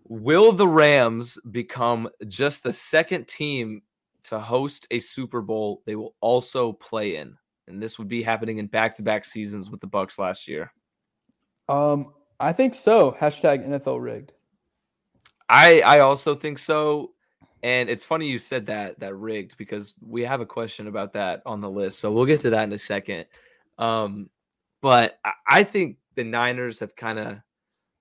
Will 0.07 0.51
the 0.51 0.67
Rams 0.67 1.37
become 1.51 2.09
just 2.27 2.63
the 2.63 2.73
second 2.73 3.27
team 3.27 3.81
to 4.23 4.39
host 4.39 4.87
a 4.91 4.99
Super 4.99 5.41
Bowl 5.41 5.81
they 5.85 5.95
will 5.95 6.15
also 6.19 6.73
play 6.73 7.15
in? 7.15 7.37
And 7.67 7.81
this 7.81 7.97
would 7.97 8.07
be 8.07 8.23
happening 8.23 8.57
in 8.57 8.67
back-to-back 8.67 9.25
seasons 9.25 9.69
with 9.69 9.81
the 9.81 9.87
Bucs 9.87 10.17
last 10.17 10.47
year. 10.47 10.71
Um, 11.67 12.13
I 12.39 12.53
think 12.53 12.75
so. 12.75 13.15
Hashtag 13.19 13.67
NFL 13.67 14.01
rigged. 14.01 14.33
I 15.49 15.81
I 15.81 15.99
also 15.99 16.35
think 16.35 16.59
so. 16.59 17.11
And 17.63 17.89
it's 17.89 18.05
funny 18.05 18.27
you 18.27 18.39
said 18.39 18.67
that 18.67 18.99
that 18.99 19.15
rigged 19.15 19.57
because 19.57 19.95
we 20.01 20.23
have 20.23 20.41
a 20.41 20.45
question 20.45 20.87
about 20.87 21.13
that 21.13 21.41
on 21.45 21.59
the 21.59 21.69
list. 21.69 21.99
So 21.99 22.11
we'll 22.11 22.25
get 22.25 22.41
to 22.41 22.49
that 22.51 22.63
in 22.63 22.73
a 22.73 22.79
second. 22.79 23.25
Um, 23.77 24.29
but 24.81 25.19
I 25.47 25.63
think 25.63 25.97
the 26.15 26.23
Niners 26.23 26.79
have 26.79 26.95
kind 26.95 27.19
of 27.19 27.37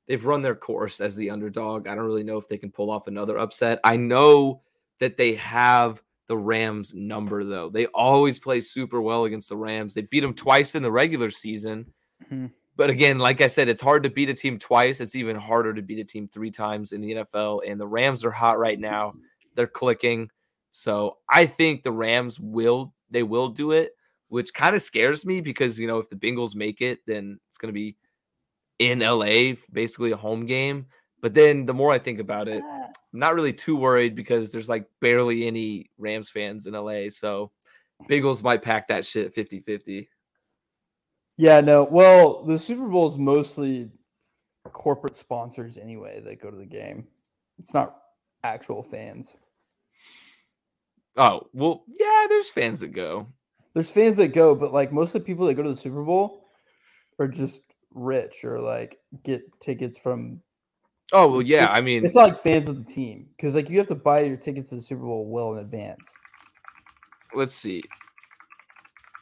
they've 0.07 0.25
run 0.25 0.43
their 0.43 0.55
course 0.55 1.01
as 1.01 1.17
the 1.17 1.31
underdog. 1.31 1.89
I 1.89 1.95
don't 1.95 2.07
really 2.07 2.25
know 2.25 2.39
if 2.39 2.49
they 2.49 2.59
can 2.59 2.71
pull 2.71 2.91
off 2.91 3.07
another 3.07 3.39
upset. 3.39 3.81
I 3.83 3.97
know 3.97 4.63
that 5.01 5.17
they 5.17 5.35
have 5.35 6.03
the 6.29 6.37
Rams 6.37 6.95
number 6.95 7.45
though. 7.45 7.69
They 7.69 7.87
always 7.87 8.39
play 8.39 8.61
super 8.61 9.01
well 9.01 9.25
against 9.25 9.49
the 9.49 9.57
Rams. 9.57 9.95
They 9.95 10.03
beat 10.03 10.21
them 10.21 10.35
twice 10.35 10.75
in 10.75 10.83
the 10.83 10.93
regular 10.93 11.31
season. 11.31 11.87
Mm-hmm. 12.25 12.47
But 12.77 12.91
again, 12.91 13.19
like 13.19 13.41
I 13.41 13.47
said, 13.47 13.69
it's 13.69 13.81
hard 13.81 14.03
to 14.03 14.11
beat 14.11 14.29
a 14.29 14.35
team 14.35 14.59
twice. 14.59 15.01
It's 15.01 15.15
even 15.15 15.37
harder 15.37 15.73
to 15.73 15.83
beat 15.83 15.99
a 15.99 16.05
team 16.05 16.29
three 16.29 16.51
times 16.51 16.93
in 16.93 17.01
the 17.01 17.13
NFL. 17.13 17.61
And 17.67 17.81
the 17.81 17.87
Rams 17.87 18.25
are 18.25 18.31
hot 18.31 18.59
right 18.59 18.79
now. 18.79 19.15
They're 19.55 19.67
clicking. 19.67 20.31
So 20.71 21.17
I 21.31 21.47
think 21.47 21.83
the 21.83 21.93
Rams 21.93 22.39
will 22.39 22.93
they 23.11 23.23
will 23.23 23.49
do 23.49 23.71
it 23.73 23.93
which 24.37 24.53
kind 24.53 24.77
of 24.77 24.83
scares 24.83 25.25
me 25.25 25.41
because 25.41 25.79
you 25.79 25.87
know 25.87 25.99
if 25.99 26.11
the 26.11 26.17
Bengals 26.17 26.55
make 26.55 26.83
it, 26.83 26.99
then 27.07 27.41
it's 27.49 27.57
going 27.57 27.71
to 27.71 27.73
be 27.73 27.97
in 28.79 28.99
LA, 28.99 29.55
basically 29.73 30.11
a 30.11 30.17
home 30.17 30.45
game. 30.45 30.85
But 31.23 31.33
then 31.33 31.65
the 31.65 31.73
more 31.73 31.91
I 31.91 31.99
think 31.99 32.21
about 32.21 32.47
it, 32.47 32.63
uh 32.63 32.87
I'm 33.15 33.21
not 33.21 33.35
really 33.35 33.55
too 33.55 33.77
worried 33.77 34.15
because 34.15 34.51
there's 34.51 34.69
like 34.69 34.85
barely 35.01 35.47
any 35.47 35.91
Rams 35.97 36.29
fans 36.29 36.67
in 36.67 36.75
LA. 36.75 37.09
So 37.09 37.51
Bengals 38.11 38.43
might 38.43 38.61
pack 38.61 38.89
that 38.89 39.07
shit 39.07 39.33
50 39.33 39.61
50. 39.61 40.07
Yeah, 41.39 41.63
no. 41.63 41.85
Well, 41.85 42.45
the 42.45 42.59
Super 42.59 42.89
Bowl 42.89 43.09
is 43.09 43.17
mostly 43.17 43.91
corporate 44.71 45.17
sponsors 45.17 45.79
anyway 45.79 46.21
that 46.21 46.43
go 46.43 46.51
to 46.51 46.57
the 46.59 46.67
game. 46.67 47.07
It's 47.59 47.73
not 47.73 47.97
actual 48.45 48.83
fans. 48.83 49.39
Oh, 51.17 51.49
well, 51.55 51.85
yeah, 51.89 52.27
there's 52.29 52.51
fans 52.51 52.81
that 52.81 52.89
go 52.89 53.29
there's 53.77 53.91
fans 53.91 54.17
that 54.17 54.29
go, 54.29 54.55
but 54.55 54.73
like 54.73 54.91
most 54.91 55.15
of 55.15 55.21
the 55.21 55.27
people 55.27 55.45
that 55.45 55.53
go 55.53 55.63
to 55.63 55.69
the 55.69 55.77
Super 55.77 56.03
Bowl 56.03 56.49
are 57.19 57.29
just 57.29 57.63
rich 57.93 58.43
or 58.43 58.59
like 58.59 58.99
get 59.23 59.43
tickets 59.61 59.99
from. 59.99 60.41
Oh 61.13 61.29
well, 61.29 61.43
yeah. 61.43 61.67
I 61.67 61.83
mean, 61.83 62.03
it's 62.03 62.15
not 62.15 62.31
like 62.31 62.39
fans 62.39 62.69
of 62.69 62.79
the 62.79 62.91
team 62.91 63.29
because 63.37 63.55
like 63.55 63.69
you 63.69 63.77
have 63.77 63.89
to 63.89 63.95
buy 63.95 64.21
your 64.21 64.39
tickets 64.39 64.71
to 64.71 64.77
the 64.77 64.81
Super 64.81 65.03
Bowl 65.03 65.29
well 65.29 65.53
in 65.53 65.59
advance. 65.59 66.17
Let's 67.35 67.55
see. 67.55 67.83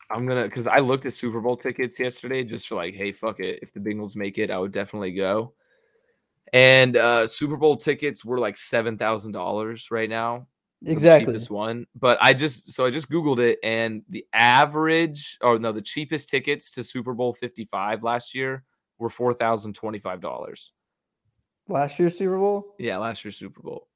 I'm 0.08 0.24
gonna 0.24 0.44
because 0.44 0.68
I 0.68 0.78
looked 0.78 1.04
at 1.04 1.14
Super 1.14 1.40
Bowl 1.40 1.56
tickets 1.56 1.98
yesterday 1.98 2.44
just 2.44 2.68
for 2.68 2.76
like, 2.76 2.94
hey, 2.94 3.10
fuck 3.10 3.40
it. 3.40 3.58
If 3.60 3.72
the 3.72 3.80
Bengals 3.80 4.14
make 4.14 4.38
it, 4.38 4.52
I 4.52 4.58
would 4.58 4.70
definitely 4.70 5.14
go. 5.14 5.52
And 6.52 6.96
uh 6.96 7.26
Super 7.26 7.56
Bowl 7.56 7.76
tickets 7.76 8.24
were 8.24 8.38
like 8.38 8.56
seven 8.56 8.98
thousand 8.98 9.32
dollars 9.32 9.90
right 9.90 10.08
now 10.08 10.46
exactly. 10.87 11.33
this 11.33 11.51
one 11.51 11.87
but 11.94 12.18
i 12.20 12.33
just 12.33 12.73
so 12.73 12.85
i 12.85 12.90
just 12.90 13.11
googled 13.11 13.38
it 13.38 13.59
and 13.62 14.03
the 14.09 14.27
average 14.33 15.38
or 15.40 15.59
no 15.59 15.73
the 15.73 15.83
cheapest 15.83 16.29
tickets 16.29 16.70
to 16.70 16.85
super 16.85 17.14
bowl 17.14 17.33
55 17.33 18.03
last 18.03 18.35
year 18.35 18.64
were 18.99 19.09
$4025 19.09 20.70
last 21.68 21.99
year's 21.99 22.18
super 22.18 22.38
bowl? 22.38 22.75
Yeah 22.79 22.99
last 22.99 23.25
year's 23.25 23.37
super 23.37 23.62
bowl. 23.62 23.88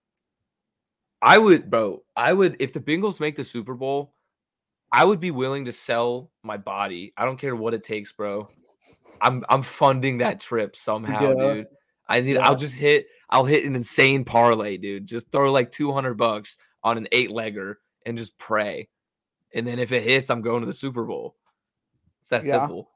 I 1.20 1.38
would 1.38 1.68
bro 1.70 2.02
i 2.16 2.32
would 2.32 2.56
if 2.60 2.72
the 2.72 2.80
bengals 2.80 3.20
make 3.20 3.36
the 3.36 3.44
super 3.44 3.74
bowl 3.74 4.14
i 4.92 5.04
would 5.04 5.20
be 5.20 5.30
willing 5.30 5.64
to 5.66 5.72
sell 5.72 6.30
my 6.42 6.56
body. 6.56 7.12
I 7.16 7.24
don't 7.24 7.38
care 7.38 7.56
what 7.56 7.74
it 7.74 7.82
takes 7.82 8.12
bro. 8.12 8.46
I'm 9.20 9.44
i'm 9.48 9.62
funding 9.62 10.18
that 10.18 10.40
trip 10.40 10.76
somehow 10.76 11.36
yeah. 11.36 11.54
dude. 11.54 11.66
I 12.08 12.20
need 12.20 12.36
yeah. 12.36 12.46
i'll 12.46 12.56
just 12.56 12.76
hit 12.76 13.06
i'll 13.30 13.44
hit 13.44 13.64
an 13.64 13.76
insane 13.76 14.24
parlay 14.24 14.76
dude. 14.76 15.06
Just 15.06 15.30
throw 15.30 15.52
like 15.52 15.70
200 15.70 16.14
bucks 16.14 16.56
on 16.82 16.98
an 16.98 17.08
eight 17.12 17.30
legger 17.30 17.76
and 18.06 18.16
just 18.16 18.38
pray. 18.38 18.88
And 19.54 19.66
then 19.66 19.78
if 19.78 19.92
it 19.92 20.02
hits, 20.02 20.30
I'm 20.30 20.42
going 20.42 20.60
to 20.60 20.66
the 20.66 20.74
Super 20.74 21.04
Bowl. 21.04 21.36
It's 22.20 22.28
that 22.30 22.44
yeah. 22.44 22.52
simple. 22.52 22.90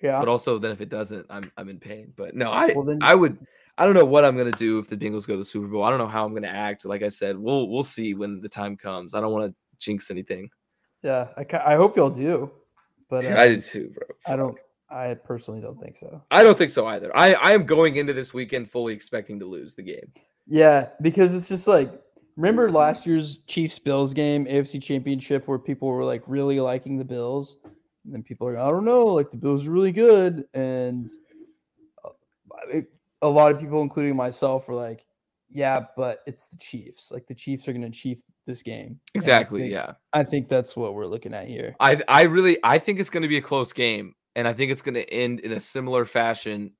Yeah. 0.00 0.18
But 0.20 0.28
also 0.28 0.58
then 0.58 0.70
if 0.70 0.80
it 0.80 0.88
doesn't, 0.88 1.26
I'm 1.28 1.50
I'm 1.56 1.68
in 1.68 1.80
pain. 1.80 2.12
But 2.16 2.34
no, 2.34 2.50
I 2.50 2.72
well, 2.74 2.84
then, 2.84 3.00
I 3.02 3.14
would 3.14 3.38
I 3.76 3.84
don't 3.84 3.94
know 3.94 4.04
what 4.04 4.24
I'm 4.24 4.36
gonna 4.36 4.52
do 4.52 4.78
if 4.78 4.88
the 4.88 4.96
Bengals 4.96 5.26
go 5.26 5.34
to 5.34 5.38
the 5.38 5.44
Super 5.44 5.66
Bowl. 5.66 5.82
I 5.82 5.90
don't 5.90 5.98
know 5.98 6.06
how 6.06 6.24
I'm 6.24 6.34
gonna 6.34 6.46
act. 6.46 6.84
Like 6.84 7.02
I 7.02 7.08
said, 7.08 7.36
we'll 7.36 7.68
we'll 7.68 7.82
see 7.82 8.14
when 8.14 8.40
the 8.40 8.48
time 8.48 8.76
comes. 8.76 9.14
I 9.14 9.20
don't 9.20 9.32
want 9.32 9.50
to 9.50 9.56
jinx 9.78 10.10
anything. 10.10 10.50
Yeah, 11.02 11.28
I, 11.36 11.72
I 11.72 11.76
hope 11.76 11.96
y'all 11.96 12.10
do. 12.10 12.50
But 13.10 13.26
uh, 13.26 13.36
I 13.36 13.48
did 13.48 13.64
too, 13.64 13.92
bro. 13.94 14.06
Fuck. 14.06 14.32
I 14.32 14.36
don't 14.36 14.58
I 14.90 15.14
personally 15.14 15.60
don't 15.60 15.78
think 15.78 15.96
so. 15.96 16.22
I 16.30 16.42
don't 16.42 16.56
think 16.56 16.70
so 16.70 16.86
either. 16.86 17.14
I, 17.16 17.34
I 17.34 17.52
am 17.52 17.66
going 17.66 17.96
into 17.96 18.12
this 18.12 18.32
weekend 18.32 18.70
fully 18.70 18.94
expecting 18.94 19.38
to 19.40 19.46
lose 19.46 19.74
the 19.74 19.82
game. 19.82 20.12
Yeah, 20.46 20.88
because 21.02 21.34
it's 21.34 21.48
just 21.48 21.68
like 21.68 21.92
remember 22.38 22.70
last 22.70 23.06
year's 23.06 23.38
Chiefs 23.46 23.78
Bills 23.78 24.14
game, 24.14 24.46
AFC 24.46 24.82
Championship, 24.82 25.46
where 25.48 25.58
people 25.58 25.88
were 25.88 26.04
like 26.04 26.22
really 26.26 26.60
liking 26.60 26.96
the 26.96 27.04
Bills, 27.04 27.58
and 28.04 28.14
then 28.14 28.22
people 28.22 28.48
are 28.48 28.52
like, 28.54 28.62
I 28.62 28.70
don't 28.70 28.84
know, 28.84 29.04
like 29.06 29.30
the 29.30 29.36
Bills 29.36 29.66
are 29.66 29.70
really 29.72 29.92
good, 29.92 30.44
and 30.54 31.10
uh, 32.04 32.80
a 33.22 33.28
lot 33.28 33.52
of 33.52 33.60
people, 33.60 33.82
including 33.82 34.16
myself, 34.16 34.68
were 34.68 34.74
like, 34.74 35.04
yeah, 35.50 35.80
but 35.96 36.20
it's 36.26 36.48
the 36.48 36.56
Chiefs. 36.58 37.10
Like 37.10 37.26
the 37.26 37.34
Chiefs 37.34 37.66
are 37.68 37.72
going 37.72 37.82
to 37.82 37.90
chief 37.90 38.22
this 38.46 38.62
game. 38.62 38.86
And 38.86 38.98
I 39.14 39.18
Exactly. 39.18 39.60
think- 39.62 39.72
yeah. 39.72 39.92
I 40.12 40.22
think 40.22 40.48
that's 40.48 40.76
what 40.76 40.94
we're 40.94 41.06
looking 41.06 41.34
at 41.34 41.46
here. 41.46 41.74
I 41.80 42.00
I 42.06 42.22
really 42.22 42.58
I 42.62 42.78
think 42.78 43.00
it's 43.00 43.10
going 43.10 43.22
to 43.22 43.28
be 43.28 43.38
a 43.38 43.42
close 43.42 43.72
game, 43.72 44.14
and 44.36 44.46
I 44.46 44.52
think 44.52 44.70
it's 44.70 44.82
going 44.82 44.94
to 44.94 45.10
end 45.12 45.40
in 45.40 45.52
a 45.52 45.60
similar 45.60 46.04
fashion 46.04 46.72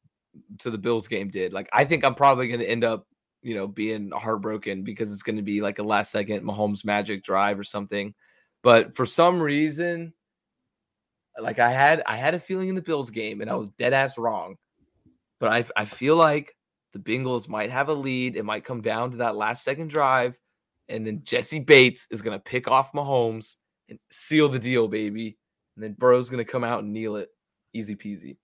to 0.59 0.71
the 0.71 0.79
Bills 0.79 1.09
game 1.09 1.29
did. 1.31 1.53
Like 1.53 1.69
I 1.73 1.85
think 1.85 2.05
I'm 2.05 2.15
probably 2.15 2.47
going 2.49 2.61
to 2.61 2.69
end 2.71 2.85
up, 2.85 3.07
you 3.43 3.55
know, 3.55 3.67
being 3.67 4.11
heartbroken 4.11 4.83
because 4.83 5.13
it's 5.13 5.23
going 5.23 5.37
to 5.37 5.43
be 5.43 5.61
like 5.61 5.79
a 5.79 5.83
last 5.83 6.11
second 6.11 6.43
Mahomes 6.45 6.85
magic 6.85 7.23
drive 7.23 7.59
or 7.59 7.65
something. 7.65 8.15
But 8.63 8.95
for 8.95 9.07
some 9.07 9.41
reason, 9.41 10.13
like 11.39 11.59
I 11.59 11.71
had 11.71 12.03
I 12.07 12.17
had 12.17 12.35
a 12.35 12.41
feeling 12.41 12.69
in 12.69 12.75
the 12.75 12.83
Bills 12.83 13.11
game, 13.11 13.41
and 13.41 13.51
I 13.51 13.55
was 13.55 13.69
dead 13.71 13.93
ass 13.93 14.19
wrong. 14.19 14.57
But 15.41 15.51
I 15.51 15.65
I 15.81 15.85
feel 15.85 16.17
like 16.17 16.57
the 16.93 16.99
Bengals 16.99 17.49
might 17.49 17.71
have 17.71 17.89
a 17.89 17.95
lead. 17.95 18.37
It 18.37 18.45
might 18.45 18.65
come 18.65 18.81
down 18.81 19.13
to 19.13 19.17
that 19.19 19.37
last 19.37 19.63
second 19.63 19.89
drive, 19.89 20.39
and 20.89 21.07
then 21.07 21.21
Jessie 21.23 21.61
Bates 21.61 22.07
is 22.11 22.23
going 22.23 22.37
to 22.37 22.43
pick 22.43 22.69
off 22.69 22.93
Mahomes 22.93 23.57
and 23.89 23.99
seal 24.11 24.49
the 24.49 24.59
deal, 24.59 24.89
baby. 24.89 25.39
And 25.77 25.85
then 25.85 25.93
Burrow's 25.93 26.29
gonna 26.29 26.45
come 26.45 26.65
out 26.65 26.83
and 26.83 26.93
kneel 26.93 27.17
it, 27.17 27.29
easy 27.73 27.95
peasy. 27.95 28.37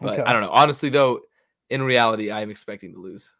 But 0.00 0.14
Okay. 0.14 0.22
I 0.22 0.32
don't 0.32 0.42
know. 0.42 0.50
Honestly, 0.50 0.90
though, 0.90 1.20
in 1.70 1.82
reality, 1.82 2.30
I 2.30 2.40
am 2.40 2.50
expecting 2.50 2.92
to 2.92 3.00
lose. 3.00 3.34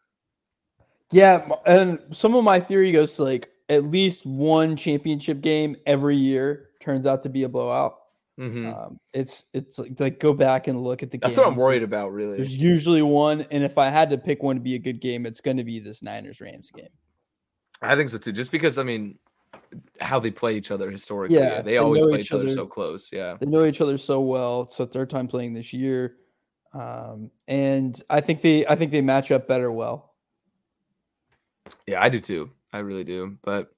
Yeah, 1.11 1.49
and 1.67 2.01
some 2.13 2.35
of 2.35 2.45
my 2.45 2.61
theory 2.61 2.93
goes 2.93 3.17
to 3.17 3.25
like 3.25 3.51
at 3.69 3.85
least 3.85 4.27
one 4.27 4.77
championship 4.77 5.41
game 5.41 5.77
every 5.87 6.17
year 6.17 6.71
turns 6.81 7.07
out 7.07 7.23
to 7.23 7.29
be 7.29 7.43
a 7.45 7.49
blowout. 7.49 7.97
Mhm. 8.39 8.73
Um, 8.73 9.01
it's 9.13 9.45
it's 9.53 9.79
like, 9.79 9.99
like 9.99 10.21
go 10.21 10.33
back 10.33 10.69
and 10.69 10.81
look 10.83 11.03
at 11.03 11.11
the. 11.11 11.19
That's 11.19 11.37
what 11.37 11.47
I'm 11.47 11.57
worried 11.57 11.83
about, 11.83 12.13
really. 12.13 12.37
There's 12.37 12.57
usually 12.57 13.03
one, 13.03 13.41
and 13.51 13.65
if 13.65 13.79
I 13.79 13.89
had 13.89 14.11
to 14.11 14.19
pick 14.19 14.43
one 14.43 14.57
to 14.57 14.63
be 14.63 14.75
a 14.75 14.79
good 14.79 15.01
game, 15.01 15.27
it's 15.27 15.41
going 15.41 15.57
to 15.57 15.65
be 15.65 15.81
this 15.81 16.03
Niners 16.03 16.41
Rams 16.41 16.71
game. 16.71 16.87
I 17.83 17.97
think 17.97 18.11
so 18.11 18.19
too. 18.19 18.31
Just 18.33 18.53
because 18.53 18.79
I 18.79 18.85
mean, 18.85 19.19
how 20.01 20.21
they 20.21 20.31
play 20.31 20.57
each 20.57 20.71
other 20.71 20.89
historically, 20.91 21.37
Yeah, 21.37 21.63
they, 21.63 21.73
they 21.73 21.79
always 21.79 22.05
play 22.05 22.19
each 22.19 22.27
each 22.27 22.33
other 22.33 22.45
other. 22.45 22.53
so 22.53 22.67
close. 22.67 23.11
Yeah, 23.13 23.37
They 23.41 23.47
know 23.47 23.65
each 23.65 23.81
other 23.81 23.99
so 23.99 24.21
well. 24.21 24.63
It's 24.63 24.77
the 24.77 24.87
third 24.87 25.11
time 25.11 25.27
playing 25.27 25.55
this 25.55 25.73
year, 25.73 26.17
um, 26.75 27.31
and 27.49 28.01
I 28.09 28.21
think 28.21 28.43
they 28.43 28.65
I 28.67 28.77
think 28.77 28.93
they 28.93 29.01
match 29.01 29.33
up 29.33 29.49
better 29.49 29.73
well. 29.73 30.08
Yeah, 31.87 32.03
I 32.03 32.09
do 32.09 32.21
too. 32.21 32.51
I 32.73 32.79
really 32.79 33.05
do. 33.05 33.39
But 33.43 33.71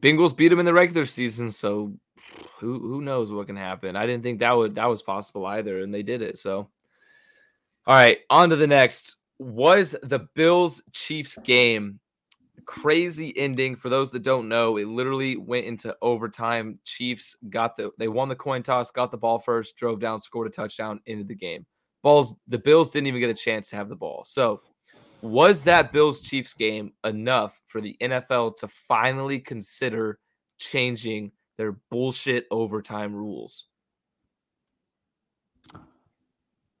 Bengals 0.00 0.36
beat 0.36 0.48
them 0.48 0.60
in 0.60 0.66
the 0.66 0.74
regular 0.74 1.04
season, 1.04 1.50
so 1.50 1.94
who 2.58 2.78
who 2.78 3.02
knows 3.02 3.32
what 3.32 3.46
can 3.46 3.56
happen? 3.56 3.96
I 3.96 4.06
didn't 4.06 4.22
think 4.22 4.40
that 4.40 4.56
would 4.56 4.74
that 4.74 4.88
was 4.88 5.02
possible 5.02 5.46
either, 5.46 5.80
and 5.80 5.92
they 5.92 6.02
did 6.02 6.22
it. 6.22 6.38
So, 6.38 6.68
all 7.86 7.94
right, 7.94 8.18
on 8.28 8.50
to 8.50 8.56
the 8.56 8.66
next. 8.66 9.16
Was 9.38 9.96
the 10.02 10.28
Bills 10.34 10.82
Chiefs 10.92 11.38
game 11.38 11.98
crazy 12.66 13.36
ending? 13.36 13.74
For 13.74 13.88
those 13.88 14.10
that 14.10 14.22
don't 14.22 14.50
know, 14.50 14.76
it 14.76 14.86
literally 14.86 15.38
went 15.38 15.64
into 15.64 15.96
overtime. 16.02 16.78
Chiefs 16.84 17.36
got 17.48 17.76
the 17.76 17.90
they 17.98 18.08
won 18.08 18.28
the 18.28 18.36
coin 18.36 18.62
toss, 18.62 18.90
got 18.90 19.10
the 19.10 19.16
ball 19.16 19.38
first, 19.38 19.76
drove 19.76 19.98
down, 19.98 20.20
scored 20.20 20.46
a 20.46 20.50
touchdown, 20.50 21.00
into 21.06 21.24
the 21.24 21.34
game. 21.34 21.64
Balls 22.02 22.36
the 22.48 22.58
Bills 22.58 22.90
didn't 22.90 23.06
even 23.06 23.20
get 23.20 23.30
a 23.30 23.34
chance 23.34 23.70
to 23.70 23.76
have 23.76 23.88
the 23.88 23.96
ball. 23.96 24.24
So 24.26 24.60
was 25.22 25.64
that 25.64 25.92
Bills 25.92 26.20
Chiefs 26.20 26.54
game 26.54 26.92
enough 27.04 27.60
for 27.66 27.80
the 27.80 27.96
NFL 28.00 28.56
to 28.58 28.68
finally 28.68 29.38
consider 29.38 30.18
changing 30.58 31.32
their 31.56 31.72
bullshit 31.90 32.46
overtime 32.50 33.14
rules? 33.14 33.66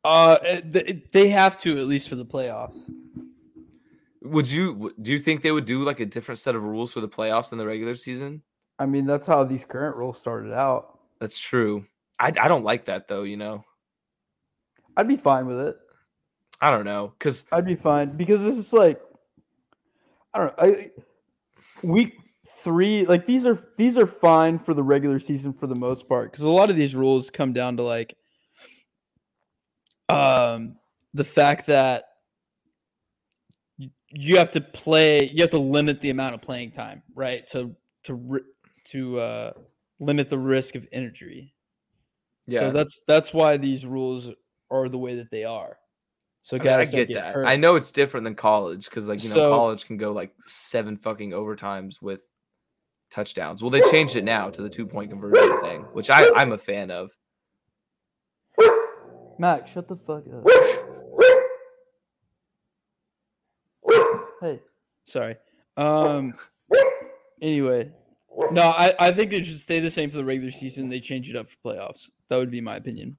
Uh, 0.02 0.38
they 0.64 1.28
have 1.28 1.58
to 1.60 1.78
at 1.78 1.86
least 1.86 2.08
for 2.08 2.16
the 2.16 2.24
playoffs. 2.24 2.90
Would 4.22 4.50
you 4.50 4.94
do 5.00 5.12
you 5.12 5.18
think 5.18 5.42
they 5.42 5.52
would 5.52 5.64
do 5.64 5.84
like 5.84 6.00
a 6.00 6.06
different 6.06 6.38
set 6.38 6.54
of 6.54 6.62
rules 6.62 6.92
for 6.92 7.00
the 7.00 7.08
playoffs 7.08 7.50
than 7.50 7.58
the 7.58 7.66
regular 7.66 7.94
season? 7.94 8.42
I 8.78 8.86
mean, 8.86 9.04
that's 9.04 9.26
how 9.26 9.44
these 9.44 9.64
current 9.64 9.96
rules 9.96 10.18
started 10.18 10.52
out. 10.52 10.98
That's 11.20 11.38
true. 11.38 11.84
I, 12.18 12.28
I 12.28 12.48
don't 12.48 12.64
like 12.64 12.86
that 12.86 13.08
though, 13.08 13.22
you 13.22 13.36
know. 13.36 13.64
I'd 14.96 15.08
be 15.08 15.16
fine 15.16 15.46
with 15.46 15.60
it. 15.60 15.76
I 16.60 16.70
don't 16.70 16.84
know 16.84 17.14
cuz 17.18 17.44
I'd 17.52 17.66
be 17.66 17.74
fine 17.76 18.16
because 18.16 18.44
this 18.44 18.56
is 18.56 18.72
like 18.72 19.00
I 20.32 20.38
don't 20.38 20.58
know. 20.58 20.64
I, 20.64 20.90
week 21.82 22.14
three, 22.46 23.04
like 23.06 23.26
these 23.26 23.46
are 23.46 23.58
these 23.76 23.98
are 23.98 24.06
fine 24.06 24.58
for 24.58 24.74
the 24.74 24.82
regular 24.82 25.18
season 25.18 25.52
for 25.52 25.66
the 25.66 25.74
most 25.74 26.08
part 26.08 26.30
because 26.30 26.44
a 26.44 26.50
lot 26.50 26.70
of 26.70 26.76
these 26.76 26.94
rules 26.94 27.30
come 27.30 27.52
down 27.52 27.76
to 27.76 27.82
like 27.82 28.16
um 30.08 30.76
the 31.14 31.24
fact 31.24 31.66
that 31.66 32.04
you 34.12 34.36
have 34.38 34.50
to 34.50 34.60
play 34.60 35.30
you 35.30 35.42
have 35.42 35.50
to 35.50 35.58
limit 35.58 36.00
the 36.00 36.10
amount 36.10 36.34
of 36.34 36.42
playing 36.42 36.70
time 36.70 37.02
right 37.14 37.46
to 37.46 37.74
to 38.02 38.40
to 38.84 39.18
uh 39.18 39.52
limit 40.00 40.28
the 40.28 40.38
risk 40.38 40.74
of 40.74 40.86
injury 40.92 41.54
yeah. 42.46 42.60
so 42.60 42.70
that's 42.72 43.02
that's 43.06 43.32
why 43.32 43.56
these 43.56 43.86
rules 43.86 44.30
are 44.70 44.88
the 44.88 44.98
way 44.98 45.14
that 45.14 45.30
they 45.30 45.44
are 45.44 45.78
so 46.42 46.56
I, 46.56 46.60
mean, 46.60 46.68
I 46.68 46.70
guys 46.84 46.90
get 46.90 47.08
that. 47.14 47.34
hurt. 47.34 47.46
I 47.46 47.56
know 47.56 47.76
it's 47.76 47.90
different 47.90 48.24
than 48.24 48.34
college 48.34 48.88
cuz 48.90 49.06
like, 49.08 49.22
you 49.22 49.28
know, 49.30 49.34
So- 49.36 49.50
college 49.50 49.86
can 49.86 49.96
go 49.96 50.12
like 50.12 50.32
7 50.46 50.96
fucking 50.96 51.30
overtimes 51.30 52.00
with 52.00 52.22
touchdowns. 53.10 53.62
Well, 53.62 53.70
they 53.70 53.82
changed 53.90 54.16
it 54.16 54.24
now 54.24 54.50
to 54.50 54.62
the 54.62 54.70
two-point 54.70 55.10
conversion 55.10 55.60
thing, 55.62 55.80
which 55.92 56.10
I 56.10 56.28
I'm 56.34 56.52
a 56.52 56.58
fan 56.58 56.90
of. 56.90 57.10
Mac, 59.38 59.66
shut 59.66 59.88
the 59.88 59.96
fuck 59.96 60.24
up. 60.32 60.44
hey, 64.40 64.60
sorry. 65.04 65.36
Um. 65.76 66.34
Anyway, 67.42 67.90
no, 68.50 68.62
I 68.62 68.94
I 68.98 69.12
think 69.12 69.30
they 69.30 69.42
should 69.42 69.58
stay 69.58 69.80
the 69.80 69.90
same 69.90 70.10
for 70.10 70.16
the 70.18 70.24
regular 70.24 70.50
season. 70.50 70.88
They 70.88 71.00
change 71.00 71.30
it 71.30 71.36
up 71.36 71.48
for 71.48 71.56
playoffs. 71.64 72.10
That 72.28 72.36
would 72.36 72.50
be 72.50 72.60
my 72.60 72.76
opinion. 72.76 73.16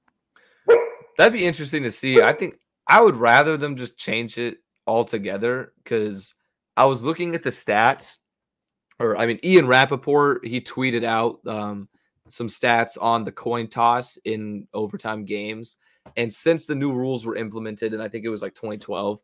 That'd 1.18 1.32
be 1.32 1.44
interesting 1.44 1.82
to 1.82 1.90
see. 1.90 2.22
I 2.22 2.32
think 2.32 2.54
I 2.86 3.00
would 3.00 3.16
rather 3.16 3.56
them 3.56 3.76
just 3.76 3.96
change 3.96 4.38
it 4.38 4.58
altogether 4.86 5.72
because 5.82 6.34
I 6.76 6.84
was 6.86 7.04
looking 7.04 7.34
at 7.34 7.42
the 7.42 7.50
stats, 7.50 8.16
or 8.98 9.16
I 9.16 9.26
mean, 9.26 9.38
Ian 9.44 9.66
Rapoport, 9.66 10.46
he 10.46 10.60
tweeted 10.60 11.04
out 11.04 11.46
um, 11.46 11.88
some 12.28 12.48
stats 12.48 12.96
on 13.00 13.24
the 13.24 13.32
coin 13.32 13.68
toss 13.68 14.18
in 14.24 14.66
overtime 14.72 15.24
games. 15.24 15.76
And 16.16 16.32
since 16.32 16.66
the 16.66 16.74
new 16.74 16.92
rules 16.92 17.24
were 17.24 17.36
implemented, 17.36 17.94
and 17.94 18.02
I 18.02 18.08
think 18.08 18.24
it 18.24 18.30
was 18.30 18.42
like 18.42 18.54
2012, 18.54 19.20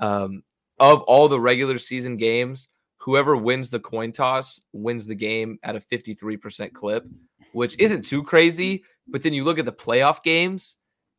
um, 0.00 0.42
of 0.78 1.02
all 1.02 1.28
the 1.28 1.40
regular 1.40 1.78
season 1.78 2.16
games, 2.16 2.68
whoever 2.98 3.36
wins 3.36 3.68
the 3.68 3.80
coin 3.80 4.12
toss 4.12 4.60
wins 4.72 5.06
the 5.06 5.14
game 5.14 5.58
at 5.62 5.76
a 5.76 5.80
53% 5.80 6.72
clip, 6.72 7.06
which 7.52 7.78
isn't 7.78 8.04
too 8.04 8.22
crazy. 8.22 8.84
But 9.08 9.22
then 9.22 9.32
you 9.32 9.44
look 9.44 9.58
at 9.58 9.64
the 9.64 9.72
playoff 9.72 10.22
games, 10.22 10.76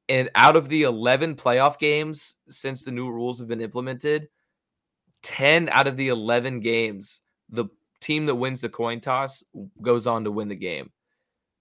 and 0.10 0.30
out 0.36 0.56
of 0.56 0.70
the 0.70 0.84
11 0.84 1.36
playoff 1.36 1.80
games 1.80 2.36
since 2.50 2.84
the 2.84 2.92
new 2.92 3.10
rules 3.10 3.40
have 3.40 3.48
been 3.48 3.62
implemented, 3.62 4.28
10 5.24 5.70
out 5.70 5.88
of 5.88 5.98
the 5.98 6.10
11 6.10 6.60
games, 6.60 7.22
the 7.50 7.66
team 8.02 8.26
that 8.26 8.36
wins 8.36 8.62
the 8.62 8.70
coin 8.70 9.00
toss 9.00 9.44
goes 9.82 10.06
on 10.06 10.26
to 10.26 10.32
win 10.32 10.50
the 10.50 10.56
game. 10.56 10.92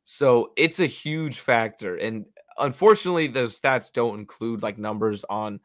So 0.05 0.52
it's 0.57 0.81
a 0.81 0.87
huge 0.87 1.38
factor. 1.38 1.96
And 1.96 2.26
unfortunately, 2.59 3.28
those 3.28 3.59
stats 3.59 3.92
don't 3.92 4.18
include 4.18 4.62
like 4.62 4.78
numbers 4.78 5.24
on 5.31 5.61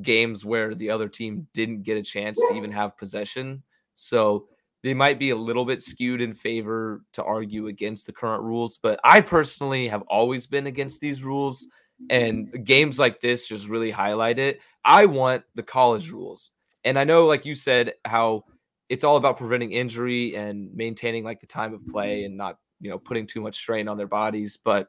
games 0.00 0.44
where 0.44 0.74
the 0.74 0.90
other 0.90 1.08
team 1.08 1.48
didn't 1.52 1.82
get 1.82 1.96
a 1.96 2.02
chance 2.02 2.38
to 2.38 2.54
even 2.54 2.70
have 2.70 2.96
possession. 2.96 3.64
So 3.96 4.46
they 4.82 4.94
might 4.94 5.18
be 5.18 5.30
a 5.30 5.36
little 5.36 5.64
bit 5.64 5.82
skewed 5.82 6.20
in 6.20 6.32
favor 6.32 7.02
to 7.14 7.24
argue 7.24 7.66
against 7.66 8.06
the 8.06 8.12
current 8.12 8.42
rules. 8.42 8.78
But 8.78 9.00
I 9.02 9.20
personally 9.20 9.88
have 9.88 10.02
always 10.02 10.46
been 10.46 10.68
against 10.68 11.00
these 11.00 11.24
rules. 11.24 11.66
And 12.08 12.64
games 12.64 12.98
like 12.98 13.20
this 13.20 13.46
just 13.46 13.68
really 13.68 13.90
highlight 13.90 14.38
it. 14.38 14.60
I 14.84 15.06
want 15.06 15.44
the 15.54 15.62
college 15.62 16.06
mm-hmm. 16.06 16.16
rules. 16.16 16.50
And 16.84 16.98
I 16.98 17.04
know, 17.04 17.26
like 17.26 17.44
you 17.44 17.54
said, 17.54 17.92
how 18.04 18.44
it's 18.88 19.04
all 19.04 19.16
about 19.16 19.36
preventing 19.36 19.72
injury 19.72 20.34
and 20.34 20.74
maintaining 20.74 21.24
like 21.24 21.40
the 21.40 21.46
time 21.46 21.74
of 21.74 21.86
play 21.86 22.24
and 22.24 22.36
not, 22.36 22.58
you 22.80 22.90
know, 22.90 22.98
putting 22.98 23.26
too 23.26 23.40
much 23.40 23.56
strain 23.56 23.86
on 23.86 23.98
their 23.98 24.06
bodies. 24.06 24.58
But 24.62 24.88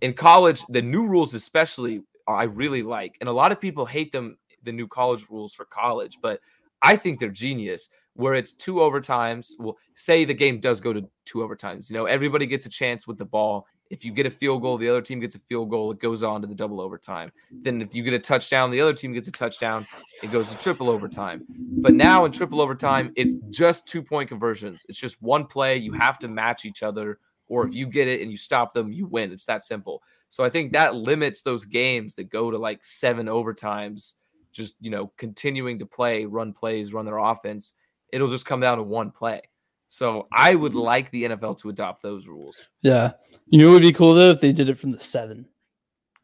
in 0.00 0.14
college, 0.14 0.62
the 0.70 0.82
new 0.82 1.06
rules, 1.06 1.34
especially, 1.34 2.00
I 2.26 2.44
really 2.44 2.82
like. 2.82 3.16
And 3.20 3.28
a 3.28 3.32
lot 3.32 3.52
of 3.52 3.60
people 3.60 3.84
hate 3.84 4.10
them, 4.10 4.38
the 4.62 4.72
new 4.72 4.88
college 4.88 5.26
rules 5.28 5.54
for 5.54 5.66
college, 5.66 6.18
but 6.22 6.40
I 6.82 6.96
think 6.96 7.20
they're 7.20 7.28
genius. 7.28 7.90
Where 8.14 8.34
it's 8.34 8.52
two 8.52 8.74
overtimes. 8.76 9.52
Well, 9.60 9.76
say 9.94 10.24
the 10.24 10.34
game 10.34 10.58
does 10.58 10.80
go 10.80 10.92
to 10.92 11.08
two 11.24 11.38
overtimes. 11.38 11.88
You 11.88 11.96
know, 11.96 12.06
everybody 12.06 12.46
gets 12.46 12.66
a 12.66 12.68
chance 12.68 13.06
with 13.06 13.16
the 13.16 13.24
ball 13.24 13.64
If 13.90 14.04
you 14.04 14.12
get 14.12 14.26
a 14.26 14.30
field 14.30 14.62
goal, 14.62 14.76
the 14.76 14.88
other 14.88 15.00
team 15.00 15.20
gets 15.20 15.34
a 15.34 15.38
field 15.38 15.70
goal, 15.70 15.90
it 15.92 15.98
goes 15.98 16.22
on 16.22 16.42
to 16.42 16.46
the 16.46 16.54
double 16.54 16.80
overtime. 16.80 17.32
Then 17.50 17.80
if 17.80 17.94
you 17.94 18.02
get 18.02 18.12
a 18.12 18.18
touchdown, 18.18 18.70
the 18.70 18.80
other 18.80 18.92
team 18.92 19.12
gets 19.12 19.28
a 19.28 19.32
touchdown, 19.32 19.86
it 20.22 20.30
goes 20.30 20.50
to 20.50 20.58
triple 20.58 20.90
overtime. 20.90 21.46
But 21.80 21.94
now 21.94 22.24
in 22.24 22.32
triple 22.32 22.60
overtime, 22.60 23.12
it's 23.16 23.34
just 23.50 23.86
two 23.86 24.02
point 24.02 24.28
conversions. 24.28 24.84
It's 24.88 24.98
just 24.98 25.20
one 25.22 25.46
play. 25.46 25.76
You 25.76 25.92
have 25.92 26.18
to 26.20 26.28
match 26.28 26.64
each 26.64 26.82
other, 26.82 27.18
or 27.48 27.66
if 27.66 27.74
you 27.74 27.86
get 27.86 28.08
it 28.08 28.20
and 28.20 28.30
you 28.30 28.36
stop 28.36 28.74
them, 28.74 28.92
you 28.92 29.06
win. 29.06 29.32
It's 29.32 29.46
that 29.46 29.62
simple. 29.62 30.02
So 30.30 30.44
I 30.44 30.50
think 30.50 30.72
that 30.72 30.94
limits 30.94 31.42
those 31.42 31.64
games 31.64 32.14
that 32.16 32.30
go 32.30 32.50
to 32.50 32.58
like 32.58 32.84
seven 32.84 33.26
overtimes, 33.26 34.14
just 34.52 34.76
you 34.80 34.90
know, 34.90 35.12
continuing 35.16 35.78
to 35.78 35.86
play, 35.86 36.26
run 36.26 36.52
plays, 36.52 36.92
run 36.92 37.06
their 37.06 37.18
offense. 37.18 37.74
It'll 38.12 38.28
just 38.28 38.46
come 38.46 38.60
down 38.60 38.78
to 38.78 38.82
one 38.82 39.10
play. 39.10 39.42
So 39.88 40.28
I 40.32 40.54
would 40.54 40.74
like 40.74 41.10
the 41.10 41.24
NFL 41.24 41.58
to 41.58 41.70
adopt 41.70 42.02
those 42.02 42.28
rules. 42.28 42.66
Yeah. 42.82 43.12
You 43.50 43.58
know 43.58 43.66
what 43.68 43.74
would 43.74 43.82
be 43.82 43.92
cool 43.92 44.14
though 44.14 44.30
if 44.30 44.40
they 44.40 44.52
did 44.52 44.68
it 44.68 44.78
from 44.78 44.92
the 44.92 45.00
seven. 45.00 45.46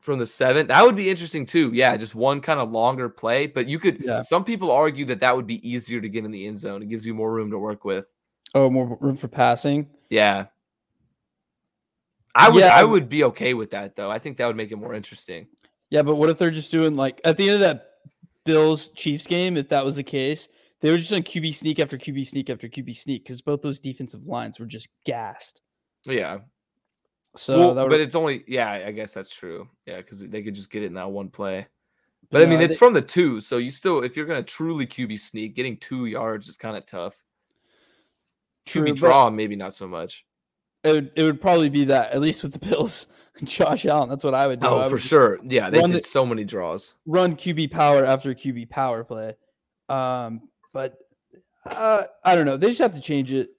From 0.00 0.18
the 0.18 0.26
seven, 0.26 0.66
that 0.66 0.84
would 0.84 0.96
be 0.96 1.08
interesting 1.08 1.46
too. 1.46 1.70
Yeah, 1.72 1.96
just 1.96 2.14
one 2.14 2.42
kind 2.42 2.60
of 2.60 2.70
longer 2.70 3.08
play. 3.08 3.46
But 3.46 3.66
you 3.66 3.78
could. 3.78 4.02
Yeah. 4.04 4.20
Some 4.20 4.44
people 4.44 4.70
argue 4.70 5.06
that 5.06 5.20
that 5.20 5.34
would 5.34 5.46
be 5.46 5.66
easier 5.66 6.00
to 6.02 6.08
get 6.10 6.26
in 6.26 6.30
the 6.30 6.46
end 6.46 6.58
zone. 6.58 6.82
It 6.82 6.90
gives 6.90 7.06
you 7.06 7.14
more 7.14 7.32
room 7.32 7.50
to 7.52 7.58
work 7.58 7.86
with. 7.86 8.04
Oh, 8.54 8.68
more 8.68 8.98
room 9.00 9.16
for 9.16 9.28
passing. 9.28 9.88
Yeah. 10.10 10.46
I 12.34 12.50
would. 12.50 12.60
Yeah. 12.60 12.76
I 12.76 12.84
would 12.84 13.08
be 13.08 13.24
okay 13.24 13.54
with 13.54 13.70
that 13.70 13.96
though. 13.96 14.10
I 14.10 14.18
think 14.18 14.36
that 14.36 14.46
would 14.46 14.56
make 14.56 14.72
it 14.72 14.76
more 14.76 14.92
interesting. 14.92 15.46
Yeah, 15.88 16.02
but 16.02 16.16
what 16.16 16.28
if 16.28 16.36
they're 16.36 16.50
just 16.50 16.72
doing 16.72 16.96
like 16.96 17.20
at 17.24 17.36
the 17.38 17.48
end 17.48 17.54
of 17.54 17.60
that 17.60 17.90
Bills 18.44 18.90
Chiefs 18.90 19.26
game? 19.26 19.56
If 19.56 19.70
that 19.70 19.84
was 19.84 19.96
the 19.96 20.02
case, 20.02 20.48
they 20.80 20.90
were 20.90 20.98
just 20.98 21.12
on 21.12 21.22
QB 21.22 21.54
sneak 21.54 21.78
after 21.78 21.96
QB 21.96 22.26
sneak 22.26 22.50
after 22.50 22.68
QB 22.68 22.94
sneak 22.96 23.24
because 23.24 23.40
both 23.40 23.62
those 23.62 23.78
defensive 23.78 24.26
lines 24.26 24.58
were 24.58 24.66
just 24.66 24.88
gassed. 25.06 25.62
Yeah. 26.04 26.40
So 27.36 27.58
Well, 27.58 27.74
that 27.74 27.82
would, 27.82 27.90
but 27.90 28.00
it's 28.00 28.14
only. 28.14 28.44
Yeah, 28.46 28.70
I 28.70 28.92
guess 28.92 29.12
that's 29.14 29.34
true. 29.34 29.68
Yeah, 29.86 29.96
because 29.98 30.20
they 30.20 30.42
could 30.42 30.54
just 30.54 30.70
get 30.70 30.82
it 30.82 30.86
in 30.86 30.94
that 30.94 31.10
one 31.10 31.28
play. 31.30 31.66
But 32.30 32.42
I 32.42 32.46
mean, 32.46 32.60
it's 32.60 32.74
they- 32.74 32.78
from 32.78 32.94
the 32.94 33.02
two, 33.02 33.40
so 33.40 33.56
you 33.58 33.70
still, 33.70 34.02
if 34.02 34.16
you're 34.16 34.26
gonna 34.26 34.42
truly 34.42 34.86
QB 34.86 35.18
sneak, 35.20 35.54
getting 35.54 35.76
two 35.76 36.06
yards 36.06 36.48
is 36.48 36.56
kind 36.56 36.76
of 36.76 36.86
tough. 36.86 37.16
True, 38.66 38.84
QB 38.84 38.96
draw, 38.96 39.30
maybe 39.30 39.56
not 39.56 39.74
so 39.74 39.86
much. 39.86 40.24
it 40.82 40.92
would, 40.92 41.10
it 41.16 41.22
would 41.22 41.40
probably 41.40 41.68
be 41.68 41.84
that 41.86 42.12
at 42.12 42.20
least 42.20 42.42
with 42.42 42.52
the 42.52 42.58
Bills. 42.68 43.06
Josh 43.42 43.84
Allen, 43.84 44.08
that's 44.08 44.22
what 44.22 44.32
I 44.34 44.46
would 44.46 44.60
do. 44.60 44.66
Oh, 44.68 44.82
would 44.82 44.90
for 44.90 44.98
sure. 44.98 45.40
Yeah, 45.42 45.68
they 45.68 45.80
did 45.80 45.90
the- 45.90 46.02
so 46.02 46.24
many 46.24 46.44
draws. 46.44 46.94
Run 47.04 47.34
QB 47.36 47.72
power 47.72 48.04
after 48.04 48.32
QB 48.32 48.70
power 48.70 49.02
play. 49.02 49.34
Um, 49.88 50.48
but 50.72 50.96
uh, 51.66 52.04
I 52.24 52.34
don't 52.36 52.46
know. 52.46 52.56
They 52.56 52.68
just 52.68 52.78
have 52.78 52.94
to 52.94 53.00
change 53.00 53.32
it. 53.32 53.50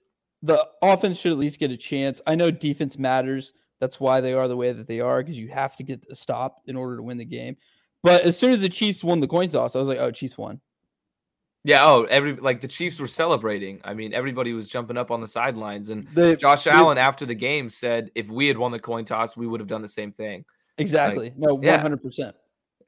The 0.42 0.66
offense 0.80 1.18
should 1.18 1.32
at 1.32 1.38
least 1.38 1.58
get 1.58 1.70
a 1.72 1.76
chance. 1.76 2.20
I 2.26 2.34
know 2.36 2.50
defense 2.50 2.98
matters. 2.98 3.52
That's 3.80 4.00
why 4.00 4.20
they 4.20 4.32
are 4.32 4.48
the 4.48 4.56
way 4.56 4.72
that 4.72 4.86
they 4.88 5.00
are 5.00 5.22
because 5.22 5.38
you 5.38 5.48
have 5.48 5.76
to 5.76 5.82
get 5.82 6.04
a 6.10 6.14
stop 6.14 6.62
in 6.66 6.76
order 6.76 6.96
to 6.96 7.02
win 7.02 7.18
the 7.18 7.24
game. 7.24 7.56
But 8.02 8.22
as 8.22 8.38
soon 8.38 8.52
as 8.52 8.60
the 8.60 8.68
Chiefs 8.68 9.02
won 9.04 9.20
the 9.20 9.26
coin 9.26 9.48
toss, 9.48 9.74
I 9.76 9.78
was 9.78 9.88
like, 9.88 9.98
"Oh, 9.98 10.10
Chiefs 10.10 10.38
won." 10.38 10.60
Yeah. 11.64 11.84
Oh, 11.84 12.04
every 12.04 12.36
like 12.36 12.60
the 12.60 12.68
Chiefs 12.68 13.00
were 13.00 13.06
celebrating. 13.08 13.80
I 13.84 13.92
mean, 13.94 14.14
everybody 14.14 14.52
was 14.52 14.68
jumping 14.68 14.96
up 14.96 15.10
on 15.10 15.20
the 15.20 15.26
sidelines, 15.26 15.88
and 15.90 16.06
Josh 16.38 16.66
Allen 16.66 16.98
after 16.98 17.26
the 17.26 17.34
game 17.34 17.68
said, 17.68 18.10
"If 18.14 18.28
we 18.28 18.46
had 18.46 18.56
won 18.56 18.70
the 18.70 18.78
coin 18.78 19.04
toss, 19.04 19.36
we 19.36 19.46
would 19.46 19.60
have 19.60 19.68
done 19.68 19.82
the 19.82 19.88
same 19.88 20.12
thing." 20.12 20.44
exactly. 20.78 21.32
no, 21.36 21.58
yeah. 21.62 21.78
hundred 21.78 22.02
percent. 22.02 22.36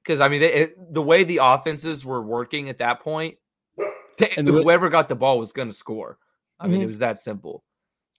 Because 0.05 0.21
I 0.21 0.29
mean, 0.29 0.41
they, 0.41 0.53
it, 0.53 0.95
the 0.95 1.03
way 1.03 1.25
the 1.25 1.41
offenses 1.43 2.05
were 2.05 2.23
working 2.23 2.69
at 2.69 2.79
that 2.79 3.01
point, 3.01 3.37
they- 4.19 4.31
And 4.37 4.47
way- 4.49 4.63
whoever 4.63 4.89
got 4.91 5.09
the 5.09 5.17
ball 5.17 5.39
was 5.39 5.53
going 5.53 5.69
to 5.69 5.75
score. 5.75 6.19
I 6.61 6.67
mean, 6.67 6.81
Mhm. 6.81 6.85
it 6.85 6.87
was 6.87 6.99
that 7.01 7.19
simple. 7.19 7.65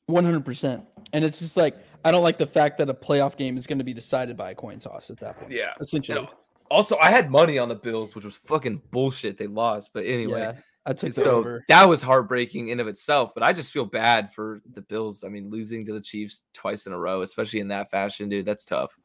One 0.08 0.24
hundred 0.26 0.44
percent. 0.44 0.86
And 1.14 1.24
it's 1.24 1.38
just 1.40 1.56
like 1.56 1.76
I 2.04 2.12
don't 2.12 2.24
like 2.24 2.38
the 2.38 2.48
fact 2.48 2.78
that 2.78 2.90
a 2.90 2.94
playoff 2.94 3.38
game 3.38 3.58
is 3.58 3.68
going 3.68 3.80
to 3.80 3.84
be 3.84 3.94
decided 3.94 4.38
by 4.38 4.52
a 4.52 4.56
coin 4.56 4.80
toss 4.80 5.10
at 5.10 5.18
that 5.18 5.40
point. 5.40 5.52
Yeah. 5.52 5.74
Essentially. 5.80 6.28
Also, 6.72 6.98
I 7.02 7.12
had 7.12 7.32
money 7.32 7.58
on 7.58 7.68
the 7.68 7.76
Bills, 7.76 8.16
which 8.16 8.26
was 8.26 8.36
fucking 8.36 8.82
bullshit. 8.92 9.38
They 9.38 9.48
lost, 9.48 9.92
but 9.94 10.06
anyway. 10.06 10.42
Yeah. 10.42 10.54
I 10.86 10.94
took 10.94 11.14
so 11.14 11.32
over. 11.32 11.66
that 11.68 11.88
was 11.88 12.02
heartbreaking 12.02 12.70
in 12.70 12.80
of 12.80 12.88
itself. 12.88 13.34
But 13.34 13.44
I 13.44 13.54
just 13.54 13.72
feel 13.72 13.86
bad 13.86 14.34
for 14.34 14.62
the 14.74 14.82
Bills. 14.82 15.24
I 15.24 15.30
mean, 15.30 15.50
losing 15.50 15.86
to 15.86 15.94
the 15.94 16.02
Chiefs 16.02 16.46
twice 16.54 16.88
in 16.88 16.94
a 16.94 16.98
row, 16.98 17.22
especially 17.22 17.60
in 17.60 17.68
that 17.68 17.92
fashion, 17.92 18.30
dude, 18.30 18.46
that's 18.46 18.66
tough. 18.66 18.98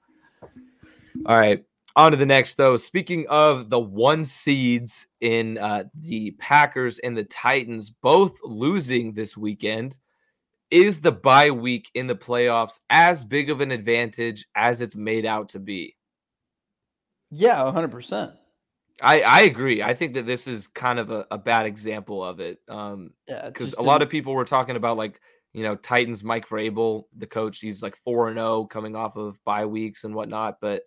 All 1.27 1.37
right, 1.37 1.65
on 1.97 2.13
to 2.13 2.17
the 2.17 2.27
next 2.27 2.55
though. 2.57 2.77
Speaking 2.77 3.27
of 3.29 3.71
the 3.71 3.79
one 3.79 4.25
seeds 4.25 5.07
in 5.21 5.59
uh, 5.59 5.85
the 6.01 6.33
Packers 6.33 6.99
and 7.01 7.17
the 7.17 7.25
Titans 7.25 7.91
both 7.91 8.39
losing 8.43 9.13
this 9.13 9.37
weekend, 9.37 9.99
is 10.75 11.01
the 11.01 11.13
bye 11.13 11.53
week 11.53 11.89
in 11.95 12.09
the 12.09 12.17
playoffs 12.17 12.81
as 12.91 13.25
big 13.25 13.49
of 13.49 13.61
an 13.61 13.71
advantage 13.71 14.45
as 14.57 14.81
it's 14.81 14.97
made 14.97 15.25
out 15.25 15.51
to 15.51 15.61
be? 15.61 15.95
Yeah, 17.31 17.71
hundred 17.71 17.93
percent. 17.93 18.33
I, 19.01 19.21
I 19.21 19.41
agree. 19.43 19.83
I 19.83 19.95
think 19.95 20.15
that 20.15 20.27
this 20.27 20.47
is 20.47 20.67
kind 20.67 20.99
of 20.99 21.11
a, 21.11 21.27
a 21.31 21.39
bad 21.39 21.67
example 21.67 22.25
of 22.25 22.41
it. 22.41 22.59
Um, 22.69 23.13
Yeah, 23.29 23.47
because 23.47 23.75
a 23.75 23.83
lot 23.83 24.03
of 24.03 24.09
people 24.09 24.35
were 24.35 24.45
talking 24.45 24.75
about 24.75 24.97
like 24.97 25.21
you 25.53 25.63
know 25.63 25.77
Titans 25.77 26.25
Mike 26.25 26.49
Vrabel, 26.49 27.05
the 27.17 27.27
coach. 27.27 27.61
He's 27.61 27.81
like 27.81 27.97
four 27.99 28.27
and 28.27 28.37
zero 28.37 28.65
coming 28.65 28.97
off 28.97 29.17
of 29.17 29.43
bye 29.45 29.67
weeks 29.67 30.03
and 30.03 30.13
whatnot. 30.13 30.59
But 30.61 30.83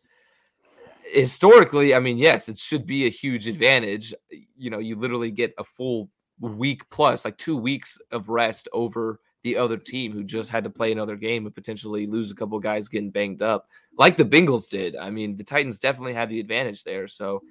historically, 1.13 1.95
I 1.95 1.99
mean, 1.99 2.17
yes, 2.17 2.49
it 2.49 2.57
should 2.57 2.85
be 2.85 3.05
a 3.05 3.09
huge 3.09 3.47
advantage. 3.47 4.13
You 4.57 4.69
know, 4.69 4.79
you 4.79 4.97
literally 4.97 5.31
get 5.31 5.53
a 5.57 5.63
full 5.63 6.09
week 6.41 6.89
plus, 6.89 7.23
like 7.23 7.37
two 7.37 7.55
weeks 7.55 7.97
of 8.11 8.27
rest 8.27 8.67
over 8.73 9.21
the 9.47 9.57
other 9.57 9.77
team 9.77 10.11
who 10.11 10.23
just 10.23 10.49
had 10.49 10.63
to 10.63 10.69
play 10.69 10.91
another 10.91 11.15
game 11.15 11.45
and 11.45 11.55
potentially 11.55 12.05
lose 12.05 12.31
a 12.31 12.35
couple 12.35 12.59
guys 12.59 12.87
getting 12.87 13.11
banged 13.11 13.41
up, 13.41 13.67
like 13.97 14.17
the 14.17 14.25
Bengals 14.25 14.69
did. 14.69 14.95
I 14.95 15.09
mean, 15.09 15.37
the 15.37 15.43
Titans 15.43 15.79
definitely 15.79 16.13
had 16.13 16.29
the 16.29 16.39
advantage 16.39 16.83
there. 16.83 17.07
So. 17.07 17.43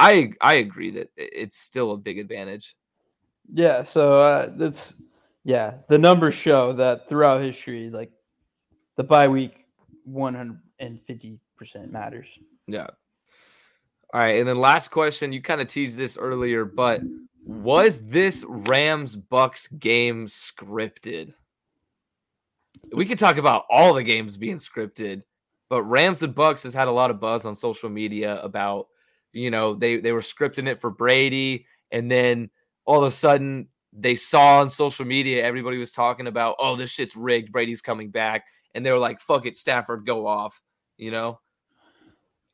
I 0.00 0.30
I 0.40 0.54
agree 0.62 0.92
that 0.92 1.10
it's 1.16 1.58
still 1.58 1.90
a 1.90 1.96
big 1.96 2.20
advantage. 2.20 2.76
Yeah, 3.52 3.82
so 3.82 4.14
uh, 4.14 4.48
that's 4.54 4.94
yeah. 5.42 5.78
The 5.88 5.98
numbers 5.98 6.36
show 6.36 6.72
that 6.74 7.08
throughout 7.08 7.42
history, 7.42 7.90
like 7.90 8.12
the 8.94 9.02
bye 9.02 9.26
week, 9.26 9.66
one 10.04 10.36
hundred 10.36 10.60
and 10.78 11.00
fifty 11.00 11.40
percent 11.56 11.90
matters. 11.90 12.38
Yeah. 12.68 12.86
All 14.14 14.20
right, 14.20 14.38
and 14.38 14.46
then 14.46 14.60
last 14.60 14.92
question. 14.92 15.32
You 15.32 15.42
kind 15.42 15.60
of 15.60 15.66
teased 15.66 15.98
this 15.98 16.16
earlier, 16.16 16.64
but 16.64 17.00
was 17.44 18.06
this 18.06 18.44
Rams 18.46 19.16
Bucs 19.16 19.66
game 19.78 20.26
scripted? 20.26 21.34
We 22.92 23.06
could 23.06 23.18
talk 23.18 23.36
about 23.36 23.64
all 23.70 23.94
the 23.94 24.02
games 24.02 24.36
being 24.36 24.56
scripted, 24.56 25.22
but 25.68 25.82
Rams 25.82 26.22
and 26.22 26.34
Bucs 26.34 26.62
has 26.62 26.74
had 26.74 26.88
a 26.88 26.92
lot 26.92 27.10
of 27.10 27.20
buzz 27.20 27.44
on 27.44 27.54
social 27.54 27.90
media 27.90 28.40
about, 28.42 28.86
you 29.32 29.50
know, 29.50 29.74
they 29.74 29.96
they 29.98 30.12
were 30.12 30.20
scripting 30.20 30.68
it 30.68 30.80
for 30.80 30.90
Brady, 30.90 31.66
and 31.90 32.10
then 32.10 32.50
all 32.84 33.02
of 33.02 33.08
a 33.08 33.10
sudden 33.10 33.68
they 33.92 34.14
saw 34.14 34.60
on 34.60 34.70
social 34.70 35.04
media 35.04 35.44
everybody 35.44 35.78
was 35.78 35.92
talking 35.92 36.26
about, 36.26 36.56
oh, 36.58 36.76
this 36.76 36.90
shit's 36.90 37.16
rigged. 37.16 37.52
Brady's 37.52 37.80
coming 37.80 38.10
back, 38.10 38.44
and 38.74 38.84
they 38.84 38.92
were 38.92 38.98
like, 38.98 39.20
fuck 39.20 39.46
it, 39.46 39.56
Stafford, 39.56 40.06
go 40.06 40.26
off. 40.26 40.60
You 40.96 41.10
know. 41.10 41.40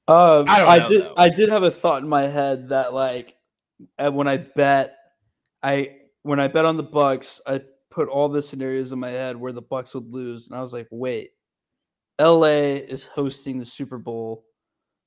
Uh, 0.06 0.44
I 0.46 0.66
I 0.66 0.88
did. 0.88 1.02
though. 1.02 1.14
I 1.16 1.28
did 1.28 1.48
have 1.48 1.62
a 1.62 1.70
thought 1.70 2.02
in 2.02 2.08
my 2.08 2.26
head 2.26 2.68
that 2.68 2.92
like 2.92 3.36
when 3.98 4.28
I 4.28 4.38
bet, 4.38 4.96
I 5.62 5.96
when 6.22 6.40
I 6.40 6.48
bet 6.48 6.64
on 6.64 6.76
the 6.76 6.84
Bucs, 6.84 7.40
I 7.46 7.60
put 7.90 8.08
all 8.08 8.28
the 8.28 8.42
scenarios 8.42 8.92
in 8.92 8.98
my 8.98 9.10
head 9.10 9.36
where 9.36 9.52
the 9.52 9.62
Bucs 9.62 9.94
would 9.94 10.08
lose, 10.08 10.48
and 10.48 10.56
I 10.56 10.60
was 10.60 10.72
like, 10.72 10.88
wait, 10.90 11.30
L.A. 12.18 12.76
is 12.76 13.04
hosting 13.04 13.58
the 13.58 13.64
Super 13.64 13.98
Bowl. 13.98 14.44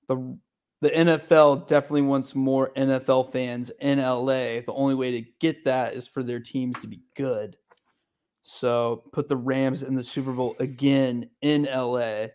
the 0.07 0.38
The 0.82 0.89
NFL 0.89 1.68
definitely 1.68 2.03
wants 2.03 2.36
more 2.36 2.72
NFL 2.78 3.32
fans 3.32 3.72
in 3.82 3.99
L.A. 3.99 4.63
The 4.65 4.74
only 4.74 4.95
way 4.95 5.11
to 5.20 5.28
get 5.39 5.65
that 5.65 5.93
is 5.93 6.07
for 6.07 6.24
their 6.24 6.39
teams 6.39 6.80
to 6.82 6.88
be 6.88 7.01
good. 7.15 7.57
So 8.43 9.03
put 9.11 9.28
the 9.28 9.36
Rams 9.36 9.84
in 9.84 9.95
the 9.95 10.03
Super 10.03 10.32
Bowl 10.32 10.55
again 10.59 11.30
in 11.41 11.68
L.A. 11.68 12.32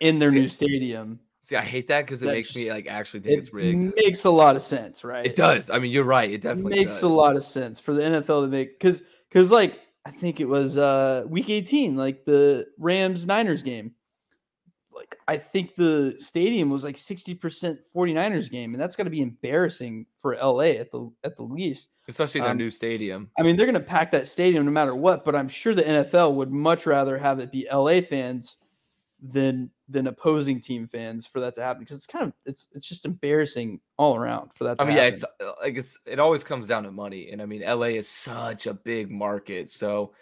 in 0.00 0.18
their 0.18 0.30
new 0.30 0.48
stadium. 0.48 1.20
See, 1.42 1.56
I 1.56 1.62
hate 1.62 1.88
that 1.88 2.02
because 2.04 2.22
it 2.22 2.26
That 2.26 2.32
makes 2.34 2.54
me 2.54 2.70
like 2.70 2.86
actually 2.86 3.20
think 3.20 3.34
It 3.36 3.38
it's 3.38 3.52
rigged. 3.52 3.94
makes 3.96 4.24
a 4.24 4.30
lot 4.30 4.56
of 4.56 4.62
sense, 4.62 5.04
right? 5.04 5.24
It 5.24 5.36
does. 5.36 5.70
I 5.70 5.78
mean, 5.78 5.90
you're 5.90 6.04
right. 6.04 6.30
It 6.30 6.42
definitely 6.42 6.78
makes 6.78 6.96
does. 6.96 7.04
a 7.04 7.08
lot 7.08 7.36
of 7.36 7.42
sense 7.44 7.80
for 7.80 7.94
the 7.94 8.02
NFL 8.02 8.42
to 8.42 8.48
make 8.48 8.78
because 8.78 9.02
because 9.28 9.50
like 9.50 9.78
I 10.04 10.10
think 10.10 10.40
it 10.40 10.46
was 10.48 10.76
uh 10.76 11.24
week 11.28 11.48
18, 11.50 11.96
like 11.96 12.24
the 12.24 12.66
Rams 12.78 13.26
Niners 13.26 13.62
game. 13.62 13.94
Like 14.92 15.16
I 15.28 15.38
think 15.38 15.76
the 15.76 16.14
stadium 16.18 16.68
was 16.68 16.84
like 16.84 16.96
60% 16.96 17.78
49ers 17.94 18.50
game, 18.50 18.74
and 18.74 18.80
that's 18.80 18.96
gonna 18.96 19.08
be 19.08 19.22
embarrassing 19.22 20.04
for 20.18 20.36
LA 20.36 20.72
at 20.78 20.90
the 20.90 21.10
at 21.24 21.36
the 21.36 21.42
least. 21.42 21.88
especially 22.06 22.40
in 22.40 22.44
their 22.44 22.50
um, 22.52 22.58
new 22.58 22.70
stadium. 22.70 23.30
I 23.38 23.42
mean, 23.42 23.56
they're 23.56 23.66
gonna 23.66 23.80
pack 23.80 24.10
that 24.12 24.28
stadium 24.28 24.66
no 24.66 24.70
matter 24.72 24.94
what, 24.94 25.24
but 25.24 25.34
I'm 25.34 25.48
sure 25.48 25.74
the 25.74 25.82
NFL 25.82 26.34
would 26.34 26.50
much 26.50 26.84
rather 26.84 27.16
have 27.16 27.38
it 27.38 27.50
be 27.50 27.66
LA 27.72 28.02
fans 28.02 28.58
than 29.22 29.70
than 29.90 30.06
opposing 30.06 30.60
team 30.60 30.86
fans 30.86 31.26
for 31.26 31.40
that 31.40 31.54
to 31.56 31.62
happen 31.62 31.80
because 31.82 31.96
it's 31.96 32.06
kind 32.06 32.24
of 32.24 32.32
it's 32.46 32.68
it's 32.72 32.86
just 32.86 33.04
embarrassing 33.04 33.80
all 33.98 34.16
around 34.16 34.50
for 34.54 34.64
that 34.64 34.78
to 34.78 34.84
I 34.84 34.86
mean, 34.86 34.96
yeah, 34.96 35.02
happen. 35.02 35.14
it's 35.14 35.24
uh, 35.24 35.52
like 35.60 35.76
it's 35.76 35.98
it 36.06 36.18
always 36.18 36.44
comes 36.44 36.66
down 36.66 36.84
to 36.84 36.90
money, 36.92 37.30
and 37.30 37.42
I 37.42 37.46
mean, 37.46 37.62
LA 37.62 37.88
is 37.98 38.08
such 38.08 38.66
a 38.66 38.74
big 38.74 39.10
market, 39.10 39.70
so 39.70 40.12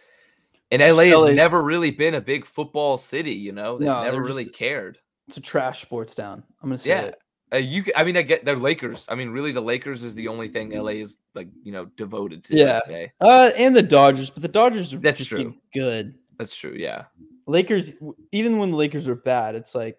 And 0.70 0.82
LA 0.82 1.04
has 1.04 1.14
LA 1.14 1.30
never 1.32 1.62
really 1.62 1.90
been 1.90 2.14
a 2.14 2.20
big 2.20 2.44
football 2.44 2.98
city, 2.98 3.32
you 3.34 3.52
know. 3.52 3.78
They 3.78 3.84
No, 3.86 4.02
never 4.04 4.22
really 4.22 4.44
just- 4.44 4.56
cared. 4.56 4.98
It's 5.28 5.36
a 5.36 5.40
trash 5.42 5.82
sports 5.82 6.14
town. 6.14 6.42
I'm 6.62 6.68
gonna 6.70 6.78
say 6.78 6.90
Yeah. 6.90 7.02
it. 7.02 7.18
Uh, 7.50 7.56
you, 7.56 7.84
I 7.96 8.04
mean, 8.04 8.16
I 8.18 8.22
get 8.22 8.44
they're 8.44 8.56
Lakers. 8.56 9.06
I 9.08 9.14
mean, 9.14 9.30
really, 9.30 9.52
the 9.52 9.62
Lakers 9.62 10.02
is 10.04 10.14
the 10.14 10.28
only 10.28 10.48
thing 10.48 10.72
LA 10.72 11.00
is 11.02 11.16
like, 11.34 11.48
you 11.62 11.72
know, 11.72 11.86
devoted 11.96 12.44
to 12.44 12.56
Yeah. 12.56 12.80
today. 12.80 13.12
Uh, 13.20 13.50
and 13.56 13.74
the 13.76 13.82
Dodgers, 13.82 14.28
but 14.30 14.42
the 14.42 14.48
Dodgers 14.48 14.92
are 14.94 14.98
That's 14.98 15.24
true. 15.24 15.54
good. 15.74 16.14
That's 16.38 16.54
true. 16.54 16.74
Yeah. 16.76 17.04
Lakers, 17.48 17.94
even 18.30 18.58
when 18.58 18.70
the 18.70 18.76
Lakers 18.76 19.08
are 19.08 19.14
bad, 19.14 19.54
it's 19.54 19.74
like 19.74 19.96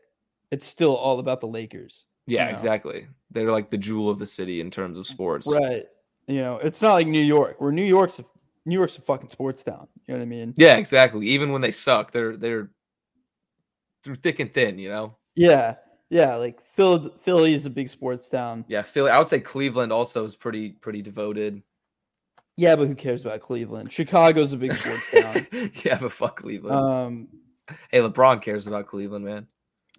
it's 0.52 0.66
still 0.66 0.95
all 0.95 1.20
about 1.20 1.41
the 1.41 1.47
Lakers. 1.47 2.06
Yeah, 2.28 2.45
know. 2.45 2.52
exactly. 2.52 3.08
They're 3.32 3.52
like 3.52 3.72
the 3.72 3.78
jewel 3.78 4.10
of 4.10 4.20
the 4.20 4.28
city 4.28 4.62
in 4.62 4.70
terms 4.70 4.97
of 4.97 5.08
sports. 5.08 5.52
Right. 5.52 5.86
You 6.28 6.41
know, 6.41 6.58
it's 6.58 6.82
not 6.82 6.93
like 6.93 7.08
New 7.08 7.24
York, 7.24 7.60
where 7.60 7.72
New 7.72 7.84
York's 7.84 8.20
a, 8.20 8.26
New 8.66 8.78
York's 8.78 8.97
a 9.00 9.02
fucking 9.02 9.30
sports 9.30 9.64
town. 9.64 9.88
You 10.06 10.14
know 10.14 10.20
what 10.20 10.26
I 10.26 10.28
mean? 10.28 10.54
Yeah, 10.58 10.78
exactly. 10.78 11.28
Even 11.28 11.52
when 11.52 11.62
they 11.62 11.72
suck, 11.72 12.12
they're 12.12 12.38
they're 12.38 12.70
through 14.04 14.16
thick 14.16 14.39
and 14.39 14.54
thin, 14.54 14.78
you 14.78 14.89
know. 14.89 15.18
Yeah. 15.36 15.76
Yeah. 16.12 16.36
Like 16.36 16.62
Philly, 16.62 17.10
Philly 17.18 17.54
is 17.56 17.66
a 17.66 17.72
big 17.72 17.89
sports 17.89 18.30
town. 18.30 18.64
Yeah, 18.68 18.84
Philly. 18.84 19.10
I 19.10 19.18
would 19.18 19.30
say 19.30 19.39
Cleveland 19.39 19.91
also 19.91 20.24
is 20.24 20.36
pretty 20.36 20.70
pretty 20.70 21.02
devoted. 21.02 21.64
Yeah, 22.60 22.76
but 22.76 22.89
who 22.89 22.95
cares 22.95 23.24
about 23.24 23.39
Cleveland? 23.39 23.89
Chicago's 23.89 24.51
a 24.51 24.57
big 24.57 24.74
sports 24.74 25.10
town. 25.12 25.47
yeah, 25.86 25.97
but 25.97 26.12
fuck 26.12 26.41
Cleveland. 26.41 26.76
Um, 26.76 27.28
hey, 27.89 27.99
LeBron 27.99 28.41
cares 28.41 28.68
about 28.68 28.86
Cleveland, 28.88 29.24
man. 29.24 29.47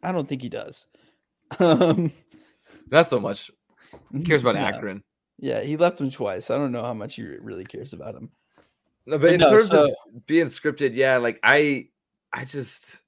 I 0.03 0.13
don't 0.13 0.29
think 0.29 0.43
he 0.43 0.51
does. 0.51 0.87
Um, 1.59 2.13
Not 2.91 3.07
so 3.07 3.19
much. 3.19 3.51
He 4.13 4.23
cares 4.25 4.43
about 4.43 4.55
yeah. 4.57 4.67
Akron. 4.67 5.03
Yeah, 5.39 5.63
he 5.63 5.79
left 5.79 5.99
him 6.01 6.11
twice. 6.11 6.51
I 6.51 6.59
don't 6.59 6.71
know 6.71 6.83
how 6.83 6.93
much 6.93 7.15
he 7.15 7.23
really 7.23 7.65
cares 7.65 7.95
about 7.95 8.15
him. 8.15 8.31
No, 9.07 9.17
but 9.17 9.23
But 9.23 9.33
in 9.33 9.41
no, 9.41 9.51
terms 9.51 9.71
so- 9.71 9.87
of 9.87 10.27
being 10.27 10.45
scripted, 10.45 10.91
yeah, 10.93 11.17
like 11.17 11.41
I, 11.43 11.89
I 12.31 12.45
just, 12.45 12.99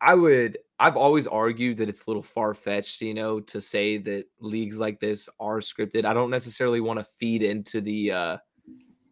I 0.00 0.14
would, 0.14 0.58
I've 0.80 0.96
always 0.96 1.28
argued 1.28 1.76
that 1.76 1.88
it's 1.88 2.02
a 2.04 2.10
little 2.10 2.24
far 2.24 2.54
fetched, 2.54 3.00
you 3.02 3.14
know, 3.14 3.38
to 3.38 3.60
say 3.60 3.98
that 3.98 4.24
leagues 4.40 4.78
like 4.78 4.98
this 4.98 5.28
are 5.38 5.60
scripted. 5.60 6.04
I 6.04 6.12
don't 6.12 6.30
necessarily 6.30 6.80
want 6.80 6.98
to 6.98 7.06
feed 7.18 7.44
into 7.44 7.80
the, 7.80 8.10
uh, 8.10 8.36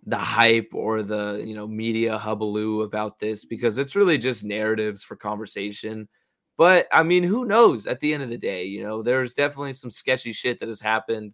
the 0.07 0.19
hype 0.19 0.71
or 0.73 1.03
the 1.03 1.43
you 1.47 1.55
know 1.55 1.67
media 1.67 2.19
hubaloo 2.19 2.83
about 2.83 3.21
this 3.21 3.45
because 3.45 3.79
it's 3.79 3.97
really 3.97 4.19
just 4.19 4.45
narratives 4.45 5.05
for 5.05 5.17
conversation. 5.17 6.09
But 6.59 6.87
I 6.93 7.03
mean, 7.03 7.23
who 7.25 7.45
knows? 7.45 7.87
At 7.87 8.01
the 8.01 8.13
end 8.13 8.23
of 8.23 8.31
the 8.31 8.39
day, 8.39 8.65
you 8.65 8.83
know, 8.83 9.03
there's 9.03 9.35
definitely 9.35 9.73
some 9.73 9.91
sketchy 9.91 10.33
shit 10.33 10.61
that 10.61 10.69
has 10.69 10.81
happened 10.81 11.33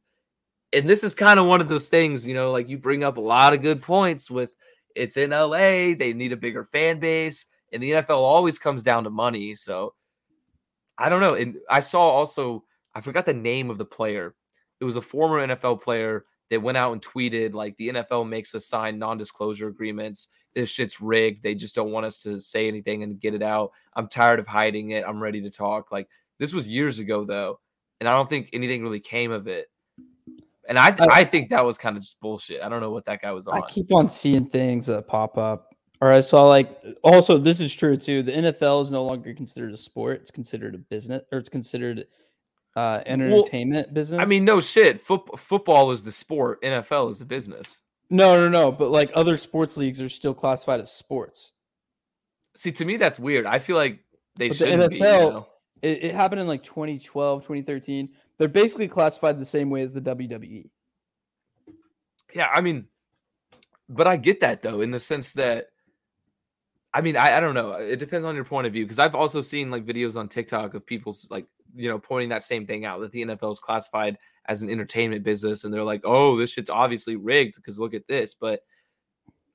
and 0.73 0.89
this 0.89 1.03
is 1.03 1.15
kind 1.15 1.41
of 1.41 1.47
one 1.47 1.61
of 1.61 1.69
those 1.69 1.89
things, 1.89 2.27
you 2.27 2.35
know, 2.35 2.53
like 2.53 2.69
you 2.69 2.79
bring 2.79 3.05
up 3.05 3.17
a 3.17 3.23
lot 3.23 3.55
of 3.55 3.63
good 3.63 3.81
points 3.81 4.31
with 4.31 4.53
it's 4.95 5.17
in 5.17 5.31
LA, 5.31 5.95
they 5.95 6.13
need 6.15 6.33
a 6.33 6.37
bigger 6.37 6.65
fan 6.65 6.99
base, 6.99 7.47
and 7.73 7.83
the 7.83 7.93
NFL 7.93 8.19
always 8.19 8.59
comes 8.59 8.83
down 8.83 9.05
to 9.05 9.11
money. 9.11 9.55
So 9.55 9.95
I 10.99 11.09
don't 11.09 11.21
know. 11.21 11.35
And 11.35 11.57
I 11.71 11.81
saw 11.81 12.01
also, 12.01 12.65
I 12.95 13.01
forgot 13.01 13.25
the 13.25 13.35
name 13.35 13.71
of 13.71 13.79
the 13.79 13.85
player. 13.85 14.35
It 14.81 14.85
was 14.85 14.97
a 14.97 15.03
former 15.03 15.47
NFL 15.47 15.81
player 15.81 16.25
that 16.51 16.63
went 16.63 16.79
out 16.79 16.93
and 16.93 17.03
tweeted 17.03 17.53
like 17.55 17.77
the 17.77 17.89
NFL 17.91 18.29
makes 18.29 18.55
us 18.55 18.67
sign 18.67 18.99
non-disclosure 18.99 19.69
agreements. 19.69 20.29
This 20.55 20.71
shit's 20.71 21.01
rigged. 21.01 21.43
They 21.43 21.55
just 21.55 21.75
don't 21.75 21.93
want 21.93 22.07
us 22.07 22.19
to 22.21 22.41
say 22.41 22.69
anything 22.69 23.03
and 23.03 23.21
get 23.21 23.35
it 23.35 23.43
out. 23.43 23.73
I'm 23.95 24.09
tired 24.09 24.39
of 24.41 24.47
hiding 24.47 24.91
it. 24.91 25.05
I'm 25.07 25.23
ready 25.23 25.43
to 25.43 25.51
talk. 25.51 25.93
Like 25.93 26.09
this 26.39 26.55
was 26.55 26.69
years 26.69 26.99
ago 26.99 27.25
though, 27.25 27.61
and 28.01 28.09
I 28.09 28.15
don't 28.15 28.29
think 28.29 28.51
anything 28.53 28.83
really 28.83 29.01
came 29.01 29.31
of 29.31 29.47
it. 29.47 29.67
And 30.69 30.79
I, 30.79 30.89
I- 30.89 30.91
uh, 30.91 31.07
I 31.11 31.25
think 31.25 31.51
that 31.51 31.65
was 31.65 31.79
kind 31.79 31.97
of 31.97 32.03
just 32.03 32.21
bullshit. 32.21 32.63
I 32.63 32.69
don't 32.69 32.81
know 32.81 32.91
what 32.91 33.07
that 33.07 33.23
guy 33.23 33.33
was 33.33 33.47
on. 33.47 33.59
I 33.59 33.67
keep 33.69 33.93
on 33.93 34.09
seeing 34.09 34.47
things 34.47 34.87
that 34.87 35.07
pop 35.07 35.39
up. 35.39 35.75
Or 36.01 36.13
I 36.13 36.21
saw 36.21 36.45
like 36.45 36.79
also 37.03 37.39
this 37.39 37.59
is 37.59 37.75
true 37.75 37.97
too. 37.97 38.23
The 38.23 38.31
NFL 38.31 38.85
is 38.85 38.93
no 38.93 39.05
longer 39.05 39.35
considered 39.35 39.73
a 39.75 39.77
sport; 39.77 40.21
it's 40.23 40.31
considered 40.31 40.77
a 40.77 40.79
business, 40.79 41.23
or 41.33 41.39
it's 41.39 41.49
considered 41.49 42.07
uh, 42.79 43.03
an 43.07 43.21
Well, 43.21 43.41
entertainment 43.41 43.93
business. 43.93 44.21
I 44.21 44.25
mean, 44.25 44.45
no 44.45 44.61
shit. 44.61 45.01
Foot, 45.01 45.39
football 45.39 45.91
is 45.91 46.05
the 46.05 46.13
sport. 46.13 46.63
NFL 46.63 47.11
is 47.11 47.19
the 47.19 47.25
business. 47.25 47.81
no, 48.09 48.37
no, 48.37 48.49
no. 48.49 48.71
But 48.71 48.91
like 48.91 49.11
other 49.15 49.37
sports 49.37 49.77
leagues 49.77 50.01
are 50.01 50.09
still 50.09 50.35
classified 50.35 50.81
as 50.81 50.93
sports. 50.93 51.53
See, 52.57 52.71
to 52.73 52.85
me, 52.85 52.97
that's 52.97 53.19
weird. 53.19 53.47
I 53.47 53.59
feel 53.59 53.77
like 53.77 54.05
they 54.37 54.49
But 54.49 54.59
the 54.59 54.67
shouldn't 54.67 54.91
be. 54.91 54.97
you 54.99 55.03
NFL 55.03 55.33
know? 55.33 55.49
It, 55.83 56.05
it 56.05 56.15
happened 56.15 56.41
in 56.41 56.47
like 56.47 56.63
2012, 56.63 57.43
2013. 57.43 58.11
They're 58.37 58.49
basically 58.49 58.87
classified 58.89 59.39
the 59.39 59.45
same 59.45 59.71
way 59.71 59.83
as 59.83 59.93
the. 59.93 60.01
WWE. 60.01 60.69
Yeah, 62.35 62.49
I 62.53 62.61
mean, 62.61 62.87
but 63.89 64.07
I 64.07 64.17
get 64.19 64.41
that 64.41 64.63
though, 64.63 64.83
in 64.83 64.91
the 64.93 65.01
sense 65.01 65.33
that, 65.33 65.71
I 66.95 67.01
mean, 67.01 67.17
I, 67.17 67.39
I 67.39 67.41
don't 67.41 67.55
know. 67.55 67.73
It 67.73 67.99
depends 67.99 68.25
on 68.25 68.35
your 68.35 68.45
point 68.45 68.67
of 68.67 68.73
view 68.73 68.85
because 68.85 68.99
I've 68.99 69.15
also 69.15 69.41
seen 69.41 69.71
like 69.71 69.85
videos 69.85 70.17
on 70.17 70.29
TikTok 70.29 70.75
of 70.75 70.85
people's 70.87 71.29
like, 71.31 71.47
you 71.75 71.89
know, 71.89 71.99
pointing 71.99 72.31
that 72.31 72.43
same 72.43 72.67
thing 72.67 72.85
out 72.85 73.01
that 73.01 73.13
the 73.13 73.25
NFL 73.25 73.53
is 73.53 73.61
classified 73.61 74.19
as 74.47 74.63
an 74.63 74.71
entertainment 74.71 75.23
business, 75.23 75.65
and 75.65 75.73
they're 75.73 75.85
like, 75.85 76.03
oh, 76.05 76.37
this 76.37 76.51
shit's 76.51 76.71
obviously 76.71 77.17
rigged 77.17 77.57
because 77.57 77.79
look 77.79 77.95
at 77.95 78.07
this. 78.09 78.35
But 78.35 78.63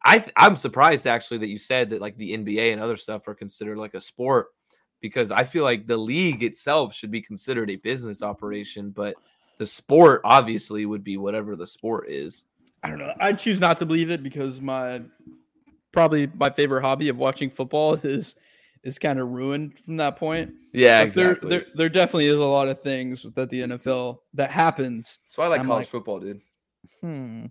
I, 0.03 0.19
th- 0.19 0.33
I'm 0.35 0.55
surprised 0.55 1.07
actually 1.07 1.39
that 1.39 1.49
you 1.49 1.57
said 1.57 1.89
that 1.91 2.01
like 2.01 2.17
the 2.17 2.37
NBA 2.37 2.73
and 2.73 2.81
other 2.81 2.97
stuff 2.97 3.27
are 3.27 3.35
considered 3.35 3.77
like 3.77 3.93
a 3.93 4.01
sport 4.01 4.47
because 4.99 5.31
I 5.31 5.43
feel 5.43 5.63
like 5.63 5.87
the 5.87 5.97
league 5.97 6.43
itself 6.43 6.93
should 6.93 7.11
be 7.11 7.21
considered 7.21 7.69
a 7.69 7.75
business 7.77 8.21
operation, 8.21 8.89
but 8.91 9.15
the 9.57 9.65
sport 9.65 10.21
obviously 10.23 10.85
would 10.85 11.03
be 11.03 11.17
whatever 11.17 11.55
the 11.55 11.67
sport 11.67 12.09
is. 12.09 12.45
I 12.83 12.89
don't 12.89 12.99
know. 12.99 13.13
I 13.19 13.33
choose 13.33 13.59
not 13.59 13.79
to 13.79 13.85
believe 13.85 14.09
it 14.09 14.23
because 14.23 14.61
my 14.61 15.01
probably 15.91 16.27
my 16.35 16.49
favorite 16.49 16.81
hobby 16.81 17.09
of 17.09 17.17
watching 17.17 17.49
football 17.49 17.93
is 17.95 18.35
is 18.83 18.99
kind 18.99 19.19
of 19.19 19.29
ruined 19.29 19.77
from 19.79 19.95
that 19.97 20.17
point. 20.17 20.53
Yeah, 20.73 21.05
there, 21.05 21.31
exactly. 21.31 21.49
there, 21.49 21.65
there 21.75 21.89
definitely 21.89 22.27
is 22.27 22.35
a 22.39 22.43
lot 22.43 22.67
of 22.67 22.81
things 22.81 23.25
that 23.35 23.49
the 23.49 23.61
NFL 23.61 24.19
that 24.33 24.51
happens. 24.51 25.19
That's 25.25 25.37
why 25.37 25.45
I 25.45 25.47
like 25.47 25.59
I'm 25.61 25.67
college 25.67 25.81
like, 25.85 25.89
football, 25.91 26.19
dude. 26.19 26.41
Hmm. 27.01 27.45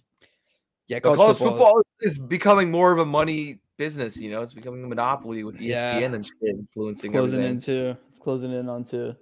Yeah, 0.88 0.98
But 1.02 1.16
college, 1.16 1.38
football, 1.38 1.80
is 2.00 2.18
becoming 2.18 2.70
more 2.70 2.92
of 2.92 2.98
a 2.98 3.06
money 3.06 3.60
business. 3.78 4.16
You 4.18 4.30
know, 4.30 4.42
it's 4.42 4.52
becoming 4.52 4.84
a 4.84 4.88
monopoly 4.88 5.42
with 5.44 5.56
ESPN 5.56 5.66
Yeah. 5.68 5.98
and 6.00 6.26
shit 6.26 6.34
influencing 6.42 7.12
closing 7.12 7.38
everything. 7.40 7.56
into 7.56 7.98
it's 8.10 8.18
closing 8.18 8.52
in 8.52 8.68
on 8.68 8.76
onto 8.84 9.14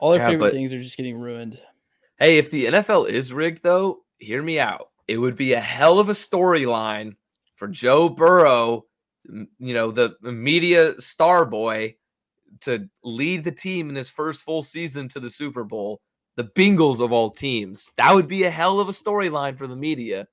all 0.00 0.10
their 0.12 0.20
Yeah, 0.20 0.28
favorite 0.30 0.46
but- 0.46 0.52
things 0.52 0.72
are 0.72 0.82
just 0.82 0.96
getting 0.96 1.18
ruined. 1.18 1.58
Hey, 2.18 2.38
if 2.38 2.50
the 2.50 2.66
NFL 2.66 3.08
is 3.08 3.32
rigged, 3.32 3.62
though, 3.62 4.04
hear 4.18 4.42
me 4.42 4.58
out. 4.58 4.88
It 5.08 5.18
would 5.18 5.36
be 5.36 5.52
a 5.52 5.60
hell 5.60 5.98
of 5.98 6.08
a 6.08 6.12
storyline 6.12 7.16
for 7.56 7.66
Joe 7.68 8.08
Burrow, 8.08 8.86
you 9.24 9.74
know, 9.74 9.90
the, 9.90 10.16
media 10.22 11.00
star 11.00 11.44
boy, 11.46 11.96
to 12.60 12.88
lead 13.02 13.44
the 13.44 13.52
team 13.52 13.88
in 13.88 13.94
his 13.96 14.10
first 14.10 14.44
full 14.44 14.62
season 14.62 15.08
to 15.08 15.20
the 15.20 15.30
Super 15.30 15.64
Bowl. 15.64 16.00
The 16.36 16.44
Bengals 16.44 17.00
of 17.04 17.12
all 17.12 17.30
teams. 17.30 17.90
That 17.96 18.14
would 18.14 18.26
be 18.28 18.44
a 18.44 18.50
hell 18.50 18.80
of 18.80 18.88
a 18.88 18.92
storyline 18.92 19.56
for 19.58 19.66
the 19.66 19.76
media. 19.76 20.28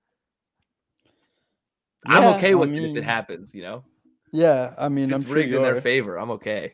I'm 2.06 2.24
Yeah, 2.24 2.36
okay 2.36 2.52
I 2.52 2.56
with 2.56 2.70
it 2.74 2.84
if 2.84 2.98
it 2.98 3.04
happens, 3.04 3.54
you 3.54 3.62
know? 3.64 3.84
Yeah, 4.32 4.74
I 4.78 4.88
mean, 4.90 5.10
If 5.10 5.12
I'm 5.12 5.16
it's 5.18 5.26
sure 5.26 5.36
rigged 5.36 5.54
in 5.54 5.60
are. 5.62 5.74
their 5.74 5.82
favor. 5.82 6.18
I'm 6.18 6.32
okay. 6.32 6.74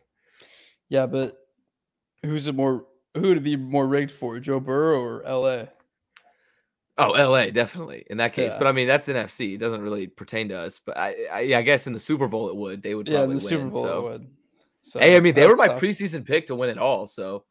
Yeah, 0.90 1.08
but 1.08 1.38
who's 2.24 2.48
it 2.48 2.54
more? 2.56 2.86
Who 3.16 3.22
would 3.22 3.38
it 3.38 3.44
be 3.44 3.56
more 3.56 3.88
rigged 3.88 4.12
for, 4.12 4.40
Joe 4.40 4.60
Burrow 4.60 5.00
or 5.02 5.24
LA? 5.24 5.66
Oh, 6.98 7.12
LA, 7.12 7.50
definitely 7.50 8.06
in 8.10 8.18
that 8.18 8.32
case. 8.34 8.54
Yeah. 8.54 8.58
But 8.58 8.68
I 8.68 8.72
mean, 8.72 8.88
that's 8.88 9.08
NFC. 9.08 9.56
It 9.56 9.58
doesn't 9.58 9.82
really 9.82 10.08
pertain 10.08 10.48
to 10.50 10.60
us. 10.60 10.80
But 10.80 10.98
I, 10.98 11.16
I, 11.32 11.40
yeah, 11.42 11.58
I 11.60 11.62
guess 11.62 11.88
in 11.88 11.94
the 11.94 12.00
Super 12.00 12.28
Bowl 12.28 12.48
it 12.50 12.56
would. 12.56 12.82
They 12.82 12.96
would 12.96 13.08
Yeah, 13.08 13.20
probably 13.20 13.36
the 13.36 13.42
Super 13.42 13.64
win. 13.64 13.70
Bowl 13.72 13.84
it 13.86 13.88
so. 13.88 14.02
would. 14.04 14.28
So 14.84 15.00
Hey, 15.00 15.18
I 15.18 15.20
mean, 15.20 15.34
they 15.36 15.48
were 15.48 15.56
my 15.58 15.68
tough. 15.68 15.82
preseason 15.82 16.26
pick 16.26 16.46
to 16.48 16.56
win 16.56 16.70
it 16.70 16.78
all. 16.78 17.06
So 17.08 17.44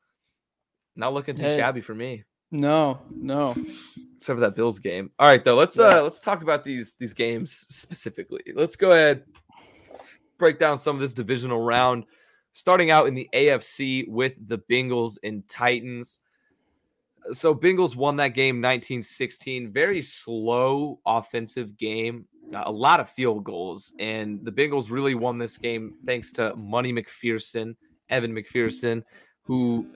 not 0.96 1.12
looking 1.12 1.34
too 1.34 1.42
Hey. 1.42 1.58
shabby 1.58 1.80
for 1.82 1.94
me, 1.94 2.24
No, 2.52 3.00
no. 3.10 3.50
except 4.16 4.36
for 4.36 4.40
that 4.40 4.54
Bills 4.54 4.78
game. 4.78 5.10
All 5.18 5.26
right, 5.26 5.42
though. 5.44 5.56
Let's 5.56 5.76
Yeah. 5.76 5.98
uh 5.98 6.02
let's 6.02 6.20
talk 6.20 6.42
about 6.42 6.64
these 6.64 6.94
these 6.96 7.12
games 7.12 7.66
specifically. 7.68 8.42
Let's 8.54 8.76
go 8.76 8.92
ahead 8.92 9.24
break 10.38 10.58
down 10.58 10.76
some 10.78 10.96
of 10.96 11.02
this 11.02 11.12
divisional 11.12 11.60
round. 11.60 12.04
Starting 12.54 12.90
out 12.90 13.08
in 13.08 13.14
the 13.14 13.28
AFC 13.34 14.06
with 14.08 14.32
the 14.48 14.58
Bengals 14.58 15.18
and 15.24 15.46
Titans. 15.48 16.20
So 17.32 17.54
Bengals 17.54 17.96
won 17.96 18.16
that 18.16 18.28
game 18.28 18.56
1916. 18.56 19.72
Very 19.72 20.02
slow 20.02 21.00
offensive 21.06 21.76
game. 21.76 22.26
A 22.54 22.70
lot 22.70 23.00
of 23.00 23.08
field 23.08 23.44
goals. 23.44 23.92
And 23.98 24.44
the 24.44 24.52
Bengals 24.52 24.90
really 24.90 25.14
won 25.14 25.38
this 25.38 25.56
game 25.56 25.94
thanks 26.04 26.32
to 26.32 26.54
Money 26.56 26.92
McPherson, 26.92 27.76
Evan 28.10 28.34
McPherson, 28.34 29.02
who 29.42 29.86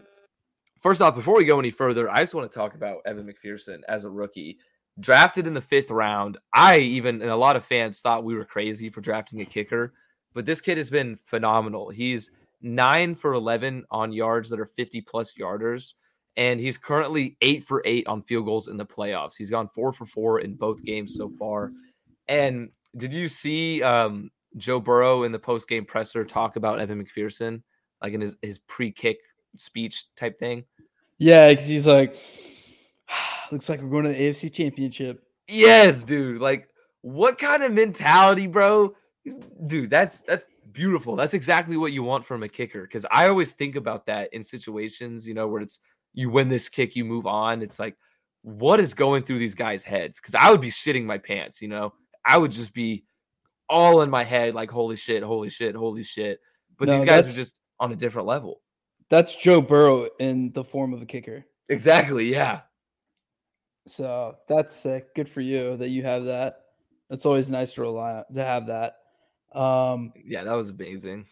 first 0.81 1.03
off, 1.03 1.15
before 1.15 1.37
we 1.37 1.45
go 1.45 1.59
any 1.59 1.71
further, 1.71 2.11
I 2.11 2.21
just 2.21 2.35
want 2.35 2.51
to 2.51 2.57
talk 2.57 2.75
about 2.75 3.03
Evan 3.05 3.31
McPherson 3.31 3.81
as 3.89 4.05
a 4.05 4.11
rookie. 4.11 4.59
Drafted 5.01 5.47
in 5.47 5.55
the 5.55 5.61
fifth 5.61 5.91
round. 5.91 6.39
I 6.53 6.79
even 6.79 7.23
and 7.23 7.31
a 7.31 7.37
lot 7.37 7.57
of 7.57 7.65
fans 7.65 8.01
thought 8.01 8.25
we 8.25 8.35
were 8.35 8.45
crazy 8.45 8.91
for 8.91 9.01
drafting 9.01 9.41
a 9.41 9.45
kicker, 9.45 9.93
but 10.35 10.45
this 10.45 10.61
kid 10.61 10.77
has 10.77 10.91
been 10.91 11.17
phenomenal. 11.25 11.91
He's 11.91 12.33
nine 12.61 13.15
for 13.15 13.35
11 13.35 13.85
on 13.93 14.13
yards 14.13 14.51
that 14.51 14.59
are 14.59 14.67
50 14.67 15.01
plus 15.03 15.35
yarders. 15.35 15.95
And 16.37 16.61
he's 16.61 16.79
currently 16.79 17.37
eight 17.43 17.65
for 17.65 17.83
eight 17.85 18.07
on 18.07 18.23
field 18.23 18.45
goals 18.45 18.69
in 18.69 18.77
the 18.77 18.87
playoffs. 18.87 19.37
He's 19.37 19.51
gone 19.51 19.69
four 19.75 19.93
for 19.93 20.07
four 20.07 20.41
in 20.41 20.55
both 20.55 20.85
games 20.85 21.15
so 21.15 21.31
far. 21.31 21.73
And 22.29 22.71
did 22.97 23.13
you 23.13 23.29
see 23.29 23.83
um, 23.83 24.31
Joe 24.57 24.81
Burrow 24.81 25.25
in 25.25 25.33
the 25.33 25.39
post 25.39 25.69
game 25.69 25.85
presser 25.85 26.25
talk 26.25 26.57
about 26.57 26.81
Evan 26.81 27.05
McPherson, 27.05 27.63
like 28.03 28.13
in 28.13 28.21
his, 28.21 28.37
his 28.41 28.59
pre 28.61 28.93
kick 28.93 29.19
speech 29.57 30.05
type 30.15 30.39
thing? 30.39 30.65
Yeah, 31.19 31.49
because 31.49 31.67
he's 31.67 31.87
like, 31.87 32.17
looks 33.53 33.69
like 33.69 33.83
we're 33.83 33.91
going 33.91 34.05
to 34.05 34.11
the 34.11 34.31
AFC 34.31 34.53
Championship. 34.53 35.23
Yes, 35.49 36.05
dude. 36.05 36.41
Like, 36.41 36.69
what 37.03 37.39
kind 37.39 37.63
of 37.63 37.73
mentality, 37.73 38.47
bro? 38.47 38.95
Dude, 39.67 39.91
that's 39.91 40.23
that's 40.23 40.45
beautiful. 40.73 41.17
That's 41.17 41.35
exactly 41.35 41.77
what 41.77 41.93
you 41.93 42.03
want 42.03 42.25
from 42.25 42.43
a 42.43 42.49
kicker. 42.49 42.83
Because 42.83 43.07
I 43.11 43.29
always 43.29 43.53
think 43.53 43.77
about 43.77 44.07
that 44.07 44.33
in 44.33 44.43
situations, 44.43 45.27
you 45.27 45.35
know, 45.35 45.49
where 45.49 45.63
it's 45.63 45.81
you 46.13 46.31
win 46.31 46.49
this 46.49 46.69
kick, 46.69 46.97
you 46.97 47.05
move 47.05 47.27
on. 47.27 47.63
It's 47.63 47.79
like, 47.79 47.97
what 48.43 48.81
is 48.81 48.95
going 48.95 49.23
through 49.25 49.39
these 49.39 49.55
guys' 49.55 49.83
heads? 49.83 50.21
Because 50.21 50.35
I 50.35 50.51
would 50.51 50.61
be 50.61 50.71
shitting 50.71 51.05
my 51.05 51.19
pants, 51.19 51.61
you 51.61 51.69
know. 51.69 51.93
I 52.25 52.39
would 52.39 52.51
just 52.51 52.75
be 52.75 53.05
all 53.69 54.03
in 54.03 54.11
my 54.11 54.25
head, 54.25 54.55
like, 54.55 54.71
holy 54.71 54.97
shit, 54.97 55.23
holy 55.23 55.51
shit, 55.51 55.75
holy 55.75 56.03
shit. 56.03 56.41
But 56.79 56.89
No, 56.89 56.97
these 56.97 57.05
guys 57.05 57.33
are 57.33 57.37
just 57.37 57.61
on 57.81 57.93
a 57.93 57.97
different 57.97 58.29
level. 58.29 58.61
That's 59.11 59.35
Joe 59.35 59.61
Burrow 59.61 60.09
in 60.19 60.53
the 60.53 60.65
form 60.65 60.93
of 60.93 61.03
a 61.03 61.07
kicker. 61.07 61.45
Exactly. 61.69 62.31
Yeah. 62.31 62.61
So 63.87 64.37
that's 64.49 64.75
sick. 64.77 65.15
Good 65.15 65.29
for 65.29 65.41
you 65.41 65.77
that 65.79 65.89
you 65.89 66.03
have 66.03 66.27
that. 66.27 66.61
It's 67.11 67.25
always 67.25 67.51
nice 67.51 67.75
to 67.75 67.83
rely 67.83 68.23
to 68.35 68.45
have 68.45 68.67
that. 68.67 68.97
Um, 69.55 70.13
Yeah, 70.25 70.45
that 70.45 70.53
was 70.53 70.69
amazing. 70.69 71.27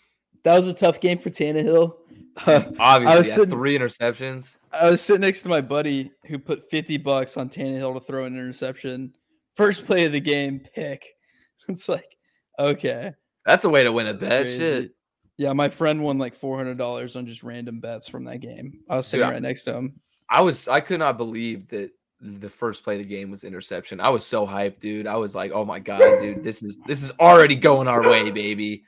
That 0.47 0.57
was 0.57 0.69
a 0.69 0.75
tough 0.75 1.01
game 1.01 1.19
for 1.19 1.29
Tannehill. 1.29 1.97
Obviously, 2.47 3.19
was 3.19 3.33
sitting- 3.33 3.51
three 3.51 3.77
interceptions. 3.77 4.57
I 4.73 4.91
was 4.91 5.01
sitting 5.01 5.23
next 5.23 5.43
to 5.43 5.49
my 5.49 5.61
buddy 5.61 6.13
who 6.27 6.39
put 6.39 6.71
50 6.71 6.99
bucks 6.99 7.37
on 7.37 7.49
Tannehill 7.49 7.95
to 7.95 8.01
throw 8.01 8.27
an 8.27 8.35
interception. 8.35 9.15
First 9.57 9.87
play 9.87 10.05
of 10.05 10.13
the 10.13 10.21
game, 10.21 10.61
pick. 10.75 11.05
It's 11.69 11.89
like, 11.89 12.17
okay. 12.61 13.13
That's 13.45 13.65
a 13.65 13.69
way 13.69 13.83
to 13.83 13.91
win 13.91 14.07
a 14.07 14.15
bet. 14.15 14.47
Shit. 14.47 14.93
Yeah, 15.37 15.53
my 15.53 15.69
friend 15.69 16.01
won 16.05 16.17
like 16.17 16.41
$400 16.41 17.17
on 17.17 17.27
just 17.27 17.43
random 17.43 17.81
bets 17.81 18.09
from 18.09 18.23
that 18.27 18.39
game. 18.39 18.83
I 18.89 18.97
was 18.99 19.09
sitting 19.09 19.27
I- 19.27 19.33
right 19.33 19.43
next 19.43 19.65
to 19.65 19.75
him. 19.75 20.01
I 20.31 20.43
was 20.43 20.69
I 20.69 20.79
could 20.79 21.01
not 21.01 21.17
believe 21.19 21.67
that 21.69 21.91
the 22.21 22.49
first 22.49 22.85
play 22.85 22.95
of 22.95 22.99
the 23.01 23.05
game 23.05 23.33
was 23.33 23.43
interception. 23.43 24.01
I 24.01 24.11
was 24.11 24.25
so 24.25 24.47
hyped, 24.47 24.79
dude. 24.79 25.09
I 25.09 25.17
was 25.17 25.35
like, 25.35 25.51
"Oh 25.53 25.65
my 25.65 25.79
god, 25.81 26.19
dude, 26.21 26.43
this 26.45 26.63
is 26.63 26.79
this 26.87 27.03
is 27.03 27.13
already 27.19 27.57
going 27.57 27.87
our 27.89 28.03
way, 28.03 28.31
baby." 28.31 28.85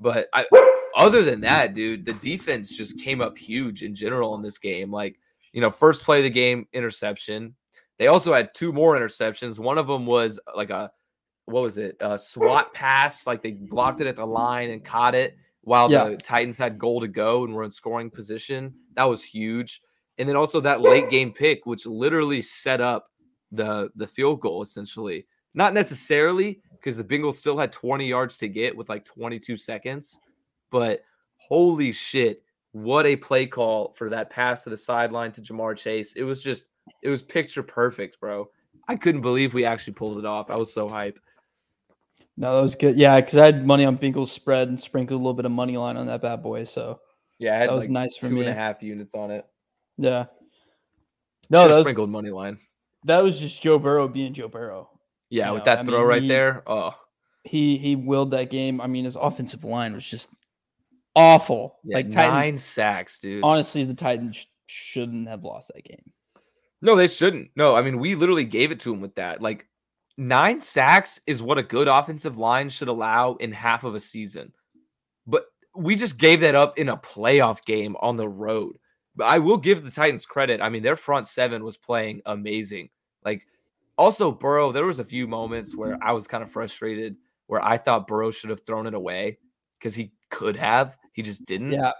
But 0.00 0.28
I 0.34 0.44
other 0.96 1.22
than 1.22 1.40
that, 1.42 1.74
dude, 1.74 2.04
the 2.04 2.14
defense 2.14 2.72
just 2.76 2.98
came 3.00 3.20
up 3.20 3.36
huge 3.38 3.82
in 3.82 3.94
general 3.94 4.34
in 4.34 4.42
this 4.42 4.58
game. 4.58 4.90
Like, 4.90 5.18
you 5.52 5.60
know, 5.60 5.70
first 5.70 6.02
play 6.04 6.18
of 6.18 6.24
the 6.24 6.30
game 6.30 6.66
interception. 6.72 7.54
They 7.98 8.08
also 8.08 8.34
had 8.34 8.52
two 8.54 8.72
more 8.72 8.96
interceptions. 8.96 9.58
One 9.58 9.78
of 9.78 9.86
them 9.86 10.06
was 10.06 10.38
uh, 10.46 10.56
like 10.56 10.70
a 10.70 10.90
what 11.44 11.62
was 11.62 11.78
it? 11.78 11.96
A 12.00 12.18
SWAT 12.18 12.74
pass, 12.74 13.26
like 13.26 13.40
they 13.42 13.52
blocked 13.52 14.00
it 14.00 14.08
at 14.08 14.16
the 14.16 14.26
line 14.26 14.70
and 14.70 14.84
caught 14.84 15.14
it 15.14 15.36
while 15.62 15.88
Yeah. 15.90 16.08
the 16.08 16.16
Titans 16.16 16.56
had 16.56 16.76
goal 16.78 17.00
to 17.00 17.08
go 17.08 17.44
and 17.44 17.54
were 17.54 17.62
in 17.62 17.70
scoring 17.70 18.10
position. 18.10 18.74
That 18.94 19.04
was 19.04 19.22
huge 19.24 19.80
and 20.18 20.28
then 20.28 20.36
also 20.36 20.60
that 20.62 20.80
late 20.80 21.10
game 21.10 21.32
pick, 21.32 21.66
which 21.66 21.84
literally 21.86 22.40
set 22.42 22.80
up 22.80 23.10
the 23.52 23.90
the 23.96 24.06
field 24.06 24.40
goal 24.40 24.62
essentially. 24.62 25.26
Not 25.54 25.72
necessarily 25.74 26.60
because 26.72 26.96
the 26.96 27.04
Bengals 27.04 27.34
still 27.34 27.56
had 27.58 27.72
20 27.72 28.06
yards 28.06 28.36
to 28.38 28.48
get 28.48 28.76
with 28.76 28.88
like 28.88 29.04
22 29.04 29.56
seconds, 29.56 30.18
but 30.78 31.02
holy 31.36 31.90
shit, 31.92 32.42
what 32.72 33.06
a 33.06 33.16
play 33.16 33.46
call 33.46 33.94
for 33.96 34.10
that 34.10 34.28
pass 34.28 34.64
to 34.64 34.70
the 34.70 34.76
sideline 34.76 35.32
to 35.32 35.40
Ja'Marr 35.40 35.74
Chase. 35.76 36.12
It 36.14 36.22
was 36.24 36.42
just 36.42 36.66
it 37.02 37.08
was 37.08 37.22
picture 37.22 37.62
perfect, 37.62 38.20
bro. 38.20 38.48
I 38.86 38.96
couldn't 38.96 39.22
believe 39.22 39.54
we 39.54 39.64
actually 39.64 39.94
pulled 39.94 40.18
it 40.18 40.26
off. 40.26 40.50
I 40.50 40.56
was 40.56 40.72
so 40.72 40.86
hype. 40.88 41.18
No, 42.36 42.54
that 42.54 42.60
was 42.60 42.74
good. 42.76 42.98
Yeah, 42.98 43.18
because 43.18 43.38
I 43.38 43.46
had 43.46 43.66
money 43.66 43.86
on 43.86 43.96
Bengals 43.96 44.28
spread 44.28 44.68
and 44.68 44.78
sprinkled 44.78 45.16
a 45.18 45.22
little 45.22 45.32
bit 45.34 45.46
of 45.46 45.52
money 45.52 45.78
line 45.78 45.96
on 45.96 46.06
that 46.06 46.20
bad 46.20 46.42
boy. 46.42 46.64
So 46.64 47.00
Yeah, 47.38 47.58
That 47.60 47.72
was 47.72 47.84
like 47.84 47.90
nice 47.90 48.16
for 48.16 48.28
two 48.28 48.36
and 48.36 48.40
me. 48.44 48.46
a 48.48 48.52
half 48.54 48.82
units 48.82 49.14
on 49.14 49.30
it. 49.30 49.46
yeah. 49.96 50.26
No, 51.48 51.60
Should've 51.62 51.70
that 51.70 51.78
was, 51.78 51.86
sprinkled 51.86 52.10
money 52.10 52.30
line. 52.30 52.58
that 53.04 53.22
was 53.24 53.40
just 53.40 53.62
Joe 53.62 53.78
Burrow 53.78 54.08
being 54.08 54.34
Joe 54.34 54.48
Burrow. 54.48 54.90
Yeah, 55.30 55.48
you 55.48 55.54
with 55.54 55.60
know, 55.60 55.64
that 55.64 55.78
I 55.78 55.84
throw 55.84 55.98
mean, 56.00 56.06
right 56.08 56.22
he- 56.22 56.28
there. 56.28 56.62
Oh, 56.66 56.92
He 57.44 57.78
he 57.78 57.96
willed 57.96 58.32
that 58.32 58.50
game. 58.50 58.80
I 58.82 58.86
mean, 58.86 59.04
his 59.06 59.16
offensive 59.16 59.64
line 59.64 59.94
was 59.94 60.04
just 60.08 60.28
awful. 61.16 61.78
yeah, 61.84 61.96
like 61.96 62.06
nine 62.06 62.56
sacks, 62.58 63.18
dude. 63.18 63.42
Honestly, 63.42 63.84
the 63.84 63.94
Titans 63.94 64.36
sh- 64.36 64.46
shouldn't 64.66 65.28
have 65.28 65.42
lost 65.42 65.72
that 65.74 65.84
game. 65.84 66.12
No, 66.82 66.94
they 66.94 67.08
shouldn't. 67.08 67.50
No, 67.56 67.74
I 67.74 67.82
mean, 67.82 67.98
we 67.98 68.14
literally 68.14 68.44
gave 68.44 68.70
it 68.70 68.80
to 68.80 68.92
him 68.92 69.00
with 69.00 69.14
that. 69.16 69.42
Like, 69.42 69.66
nine 70.16 70.60
sacks 70.60 71.20
is 71.26 71.42
what 71.42 71.58
a 71.58 71.62
good 71.62 71.88
offensive 71.88 72.38
line 72.38 72.68
should 72.68 72.88
allow 72.88 73.34
in 73.36 73.50
half 73.52 73.82
of 73.82 73.94
a 73.94 74.00
season. 74.00 74.52
But 75.26 75.46
we 75.74 75.96
just 75.96 76.18
gave 76.18 76.40
that 76.42 76.54
up 76.54 76.78
in 76.78 76.88
a 76.88 76.96
playoff 76.96 77.64
game 77.64 77.96
on 78.00 78.16
the 78.16 78.28
road. 78.28 78.76
But 79.16 79.24
I 79.26 79.38
will 79.38 79.56
give 79.56 79.82
the 79.82 79.90
Titans 79.90 80.26
credit. 80.26 80.60
I 80.60 80.68
mean, 80.68 80.82
their 80.82 80.96
front 80.96 81.26
seven 81.26 81.64
was 81.64 81.78
playing 81.78 82.20
amazing. 82.26 82.90
Like, 83.24 83.46
also, 83.96 84.30
Burrow, 84.30 84.72
there 84.72 84.84
was 84.84 84.98
a 84.98 85.04
few 85.04 85.26
moments 85.26 85.74
where 85.74 85.98
I 86.02 86.12
was 86.12 86.28
kind 86.28 86.44
of 86.44 86.50
frustrated 86.50 87.16
where 87.46 87.64
I 87.64 87.78
thought 87.78 88.06
Burrow 88.06 88.30
should 88.30 88.50
have 88.50 88.60
thrown 88.66 88.86
it 88.86 88.94
away 88.94 89.38
because 89.78 89.94
he 89.94 90.12
could 90.30 90.56
have. 90.56 90.96
He 91.16 91.22
just 91.22 91.44
didn't. 91.46 91.72
Yeah, 91.72 91.92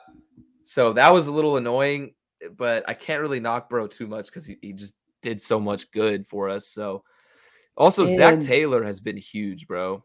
So 0.65 0.93
that 0.93 1.13
was 1.13 1.27
a 1.27 1.33
little 1.33 1.57
annoying, 1.57 2.15
but 2.57 2.85
I 2.89 2.95
can't 2.95 3.21
really 3.21 3.41
knock 3.41 3.69
Bro 3.69 3.89
too 3.89 4.07
much 4.07 4.27
because 4.27 4.47
he, 4.47 4.57
he 4.63 4.73
just 4.73 4.95
did 5.23 5.41
so 5.41 5.59
much 5.59 5.91
good 5.91 6.27
for 6.27 6.49
us. 6.51 6.69
So 6.69 7.03
also 7.77 8.05
Zac 8.17 8.35
Taylor 8.41 8.85
has 8.85 9.01
been 9.01 9.17
huge, 9.17 9.67
bro. 9.67 10.05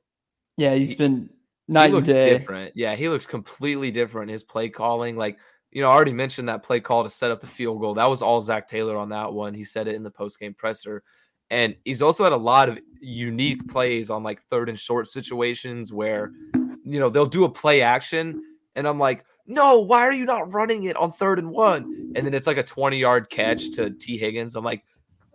yeah, 0.57 0.73
he's 0.73 0.89
He- 0.91 0.95
been 0.95 1.29
He 1.67 1.73
night 1.73 1.85
and 1.85 1.93
looks 1.95 2.07
day. 2.07 2.29
different. 2.29 2.71
Yeah, 2.75 2.95
he 2.95 3.07
looks 3.09 3.25
completely 3.27 3.91
different. 3.91 4.31
His 4.31 4.43
play 4.43 4.69
calling, 4.69 5.15
like 5.17 5.37
you 5.71 5.81
know, 5.81 5.89
I 5.89 5.93
already 5.93 6.11
mentioned 6.13 6.49
that 6.49 6.63
play 6.63 6.79
call 6.81 7.03
to 7.03 7.09
set 7.09 7.31
up 7.31 7.39
the 7.39 7.47
field 7.47 7.79
goal. 7.79 7.93
That 7.93 8.09
was 8.09 8.21
all 8.21 8.41
Zac 8.41 8.67
Taylor 8.67 8.97
on 8.97 9.09
that 9.09 9.31
one. 9.31 9.53
He 9.53 9.63
said 9.63 9.87
it 9.87 9.95
in 9.95 10.03
the 10.03 10.11
post 10.11 10.37
game 10.39 10.53
presser. 10.53 11.01
And 11.49 11.75
he's 11.85 12.01
also 12.01 12.23
had 12.25 12.33
a 12.33 12.37
lot 12.37 12.67
of 12.69 12.77
unique 13.01 13.67
plays 13.69 14.09
on 14.09 14.21
like 14.23 14.41
third 14.43 14.67
and 14.69 14.77
short 14.79 15.07
situations 15.07 15.93
where, 15.93 16.31
you 16.83 16.99
know, 16.99 17.09
they'll 17.09 17.25
do 17.25 17.43
a 17.45 17.49
play 17.49 17.81
action. 17.81 18.41
And 18.75 18.87
I'm 18.87 18.99
like, 18.99 19.25
no, 19.47 19.79
why 19.79 20.01
are 20.01 20.13
you 20.13 20.25
not 20.25 20.53
running 20.53 20.83
it 20.83 20.95
on 20.95 21.11
third 21.11 21.39
and 21.39 21.49
one? 21.49 22.13
And 22.15 22.25
then 22.25 22.33
it's 22.33 22.47
like 22.47 22.57
a 22.57 22.63
20 22.63 22.97
yard 22.97 23.29
catch 23.29 23.71
to 23.71 23.89
Tee 23.89 24.17
Higgins. 24.17 24.55
I'm 24.55 24.63
like, 24.63 24.83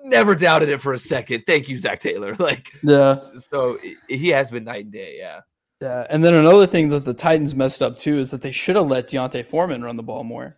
never 0.03 0.35
doubted 0.35 0.69
it 0.69 0.81
for 0.81 0.93
a 0.93 0.99
second. 0.99 1.45
Thank 1.47 1.69
you, 1.69 1.79
Zac 1.79 1.99
Taylor. 1.99 2.35
Like, 2.39 2.73
Yeah, 2.83 3.21
so 3.37 3.79
he 4.09 4.29
has 4.29 4.51
been 4.51 4.65
night 4.65 4.85
and 4.85 4.93
day. 4.93 5.17
Yeah. 5.19 5.41
yeah. 5.81 6.07
And 6.09 6.25
then 6.25 6.35
another 6.35 6.67
thing 6.67 6.89
that 6.91 7.05
the 7.05 7.15
Titans 7.15 7.55
messed 7.55 7.83
up 7.83 7.99
too 7.99 8.19
is 8.19 8.31
that 8.31 8.41
they 8.41 8.53
should 8.53 8.77
have 8.77 8.87
let 8.87 9.09
D'Onta 9.09 9.45
Foreman 9.45 9.83
run 9.83 9.97
the 9.97 10.03
ball 10.03 10.25
more. 10.25 10.57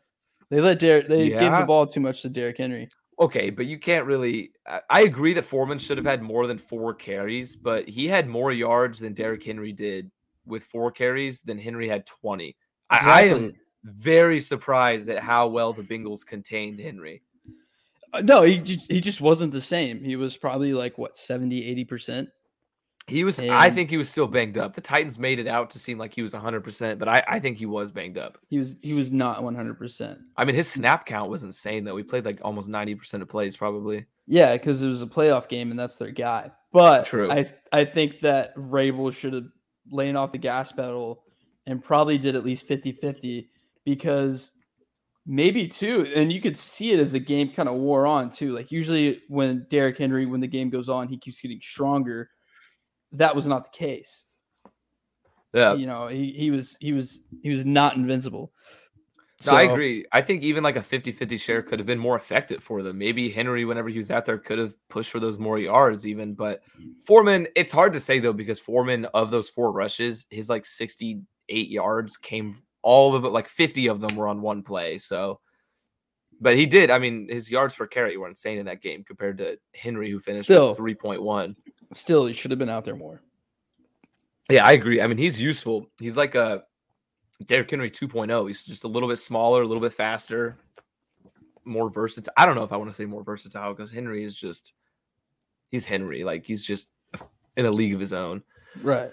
They 0.50 0.60
let 0.60 0.78
Derrick. 0.78 1.08
They 1.08 1.28
gave 1.28 1.52
the 1.52 1.64
ball 1.66 1.86
too 1.86 2.00
much 2.00 2.22
to 2.22 2.28
Derrick 2.28 2.58
Henry. 2.58 2.88
Okay, 3.20 3.50
but 3.50 3.66
you 3.66 3.78
can't 3.78 4.06
really. 4.06 4.52
I, 4.66 4.80
I 4.88 5.00
agree 5.02 5.34
that 5.34 5.44
Foreman 5.44 5.78
should 5.78 5.98
have 5.98 6.06
had 6.06 6.22
more 6.22 6.46
than 6.46 6.58
four 6.58 6.94
carries, 6.94 7.56
but 7.56 7.88
he 7.88 8.06
had 8.06 8.28
more 8.28 8.52
yards 8.52 9.00
than 9.00 9.12
Derrick 9.12 9.44
Henry 9.44 9.72
did 9.72 10.10
with 10.46 10.64
four 10.64 10.90
carries 10.90 11.42
than 11.42 11.58
Henry 11.58 11.88
had 11.88 12.06
20. 12.06 12.56
I, 12.90 12.98
I 13.04 13.22
am 13.22 13.52
very 13.84 14.40
surprised 14.40 15.08
at 15.08 15.22
how 15.22 15.48
well 15.48 15.72
the 15.72 15.82
Bengals 15.82 16.26
contained 16.26 16.80
Henry. 16.80 17.22
Uh, 18.12 18.22
No, 18.22 18.42
he 18.42 18.56
he 18.88 19.00
just 19.00 19.20
wasn't 19.20 19.52
the 19.52 19.60
same. 19.60 20.02
He 20.02 20.16
was 20.16 20.36
probably 20.36 20.72
like 20.72 20.98
what 20.98 21.18
70, 21.18 21.64
80 21.64 21.84
percent. 21.84 22.28
He 23.08 23.24
was, 23.24 23.40
I 23.40 23.70
think 23.70 23.88
he 23.88 23.96
was 23.96 24.10
still 24.10 24.26
banged 24.26 24.58
up. 24.58 24.74
The 24.74 24.82
Titans 24.82 25.18
made 25.18 25.38
it 25.38 25.46
out 25.46 25.70
to 25.70 25.78
seem 25.78 25.96
like 25.96 26.12
he 26.12 26.20
was 26.20 26.34
100%, 26.34 26.98
but 26.98 27.08
I, 27.08 27.22
I 27.26 27.40
think 27.40 27.56
he 27.56 27.64
was 27.64 27.90
banged 27.90 28.18
up. 28.18 28.36
He 28.48 28.58
was 28.58 28.76
he 28.82 28.92
was 28.92 29.10
not 29.10 29.42
one 29.42 29.54
hundred 29.54 29.78
percent. 29.78 30.18
I 30.36 30.44
mean, 30.44 30.54
his 30.54 30.70
snap 30.70 31.06
count 31.06 31.30
was 31.30 31.42
insane, 31.42 31.84
though. 31.84 31.94
We 31.94 32.02
played 32.02 32.26
like 32.26 32.40
almost 32.42 32.68
90% 32.68 33.22
of 33.22 33.28
plays, 33.28 33.56
probably. 33.56 34.04
Yeah, 34.26 34.52
because 34.52 34.82
it 34.82 34.88
was 34.88 35.00
a 35.00 35.06
playoff 35.06 35.48
game 35.48 35.70
and 35.70 35.78
that's 35.78 35.96
their 35.96 36.10
guy. 36.10 36.50
But 36.70 37.06
True. 37.06 37.30
I 37.30 37.46
I 37.72 37.86
think 37.86 38.20
that 38.20 38.54
Vrabel 38.56 39.10
should 39.14 39.32
have 39.32 39.46
laid 39.90 40.14
off 40.14 40.32
the 40.32 40.38
gas 40.38 40.70
pedal 40.70 41.22
and 41.68 41.84
probably 41.84 42.18
did 42.18 42.34
at 42.34 42.44
least 42.44 42.66
50-50 42.68 43.46
because 43.84 44.52
maybe 45.26 45.68
too, 45.68 46.06
and 46.16 46.32
you 46.32 46.40
could 46.40 46.56
see 46.56 46.92
it 46.92 46.98
as 46.98 47.12
the 47.12 47.20
game 47.20 47.50
kind 47.50 47.68
of 47.68 47.76
wore 47.76 48.06
on 48.06 48.30
too. 48.30 48.52
Like 48.52 48.72
usually 48.72 49.22
when 49.28 49.66
Derrick 49.70 49.98
Henry, 49.98 50.26
when 50.26 50.40
the 50.40 50.48
game 50.48 50.70
goes 50.70 50.88
on, 50.88 51.06
he 51.06 51.18
keeps 51.18 51.40
getting 51.40 51.60
stronger. 51.60 52.30
That 53.12 53.36
was 53.36 53.46
not 53.46 53.64
the 53.64 53.78
case. 53.78 54.24
Yeah. 55.52 55.74
You 55.74 55.86
know, 55.86 56.08
he, 56.08 56.32
he 56.32 56.50
was 56.50 56.76
he 56.80 56.92
was 56.92 57.20
he 57.42 57.50
was 57.50 57.64
not 57.64 57.96
invincible. 57.96 58.52
No, 59.46 59.52
I 59.52 59.62
agree. 59.62 60.04
I 60.10 60.20
think 60.20 60.42
even 60.42 60.64
like 60.64 60.74
a 60.74 60.82
50 60.82 61.12
50 61.12 61.36
share 61.36 61.62
could 61.62 61.78
have 61.78 61.86
been 61.86 61.98
more 61.98 62.16
effective 62.16 62.62
for 62.62 62.82
them. 62.82 62.98
Maybe 62.98 63.30
Henry, 63.30 63.64
whenever 63.64 63.88
he 63.88 63.98
was 63.98 64.10
out 64.10 64.26
there, 64.26 64.36
could 64.36 64.58
have 64.58 64.74
pushed 64.88 65.12
for 65.12 65.20
those 65.20 65.38
more 65.38 65.60
yards, 65.60 66.06
even. 66.06 66.34
But 66.34 66.62
Foreman, 67.06 67.46
it's 67.54 67.72
hard 67.72 67.92
to 67.92 68.00
say 68.00 68.18
though, 68.18 68.32
because 68.32 68.58
Foreman, 68.58 69.04
of 69.14 69.30
those 69.30 69.48
four 69.48 69.70
rushes, 69.70 70.26
his 70.30 70.48
like 70.48 70.64
68 71.48 71.70
yards 71.70 72.16
came 72.16 72.62
all 72.82 73.14
of 73.14 73.24
it, 73.24 73.28
like 73.28 73.48
50 73.48 73.88
of 73.88 74.00
them 74.00 74.16
were 74.16 74.28
on 74.28 74.40
one 74.40 74.62
play. 74.62 74.98
So, 74.98 75.40
but 76.40 76.56
he 76.56 76.66
did. 76.66 76.90
I 76.90 76.98
mean, 76.98 77.28
his 77.28 77.50
yards 77.50 77.74
per 77.74 77.86
carry 77.86 78.16
were 78.16 78.28
insane 78.28 78.58
in 78.58 78.66
that 78.66 78.82
game 78.82 79.04
compared 79.04 79.38
to 79.38 79.58
Henry, 79.74 80.10
who 80.10 80.20
finished 80.20 80.44
Still. 80.44 80.70
with 80.70 80.78
3.1. 80.78 81.56
Still, 81.92 82.26
he 82.26 82.32
should 82.32 82.50
have 82.50 82.58
been 82.58 82.68
out 82.68 82.84
there 82.84 82.96
more. 82.96 83.22
Yeah, 84.50 84.64
I 84.64 84.72
agree. 84.72 85.02
I 85.02 85.06
mean, 85.06 85.18
he's 85.18 85.40
useful. 85.40 85.90
He's 85.98 86.16
like 86.16 86.34
a 86.34 86.62
Derrick 87.44 87.70
Henry 87.70 87.90
2.0. 87.90 88.46
He's 88.46 88.64
just 88.64 88.84
a 88.84 88.88
little 88.88 89.08
bit 89.08 89.18
smaller, 89.18 89.62
a 89.62 89.66
little 89.66 89.82
bit 89.82 89.92
faster, 89.92 90.56
more 91.64 91.90
versatile. 91.90 92.32
I 92.36 92.46
don't 92.46 92.54
know 92.54 92.62
if 92.62 92.72
I 92.72 92.76
want 92.76 92.90
to 92.90 92.96
say 92.96 93.04
more 93.04 93.24
versatile 93.24 93.74
because 93.74 93.90
Henry 93.90 94.24
is 94.24 94.34
just 94.34 94.72
he's 95.70 95.84
Henry. 95.84 96.24
Like 96.24 96.46
he's 96.46 96.64
just 96.64 96.90
in 97.56 97.66
a 97.66 97.70
league 97.70 97.92
of 97.92 98.00
his 98.00 98.12
own. 98.12 98.42
Right. 98.80 99.10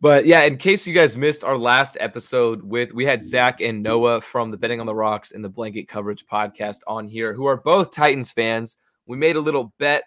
But 0.00 0.26
yeah, 0.26 0.42
in 0.42 0.58
case 0.58 0.86
you 0.86 0.94
guys 0.94 1.16
missed 1.16 1.42
our 1.42 1.58
last 1.58 1.96
episode 1.98 2.62
with 2.62 2.92
we 2.92 3.04
had 3.04 3.20
Zach 3.22 3.60
and 3.60 3.82
Noah 3.82 4.20
from 4.20 4.52
the 4.52 4.56
Betting 4.56 4.78
on 4.78 4.86
the 4.86 4.94
Rocks 4.94 5.32
and 5.32 5.44
the 5.44 5.48
Blanket 5.48 5.88
Coverage 5.88 6.24
podcast 6.24 6.78
on 6.86 7.08
here, 7.08 7.34
who 7.34 7.46
are 7.46 7.56
both 7.56 7.90
Titans 7.90 8.30
fans. 8.30 8.76
We 9.06 9.16
made 9.16 9.34
a 9.34 9.40
little 9.40 9.72
bet. 9.78 10.04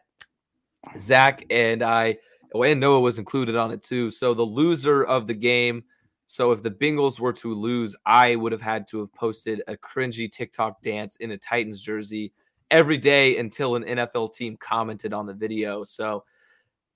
Zach 0.98 1.44
and 1.50 1.84
I, 1.84 2.18
and 2.54 2.80
Noah 2.80 3.02
was 3.02 3.20
included 3.20 3.56
on 3.56 3.72
it 3.72 3.84
too. 3.84 4.12
So 4.12 4.34
the 4.34 4.44
loser 4.44 5.04
of 5.04 5.28
the 5.28 5.34
game. 5.34 5.84
So 6.28 6.54
if 6.54 6.64
the 6.64 6.72
Bengals 6.72 7.20
were 7.20 7.34
to 7.34 7.54
lose, 7.54 7.96
I 8.06 8.38
would 8.38 8.54
have 8.54 8.62
had 8.62 8.88
to 8.90 9.00
have 9.02 9.14
posted 9.14 9.62
a 9.68 9.76
cringy 9.76 10.32
TikTok 10.32 10.82
dance 10.82 11.18
in 11.18 11.32
a 11.32 11.38
Titans 11.38 11.82
jersey 11.82 12.32
every 12.72 12.98
day 12.98 13.38
until 13.38 13.76
an 13.76 13.84
NFL 13.84 14.34
team 14.34 14.56
commented 14.58 15.14
on 15.14 15.26
the 15.26 15.34
video. 15.34 15.84
So 15.84 16.24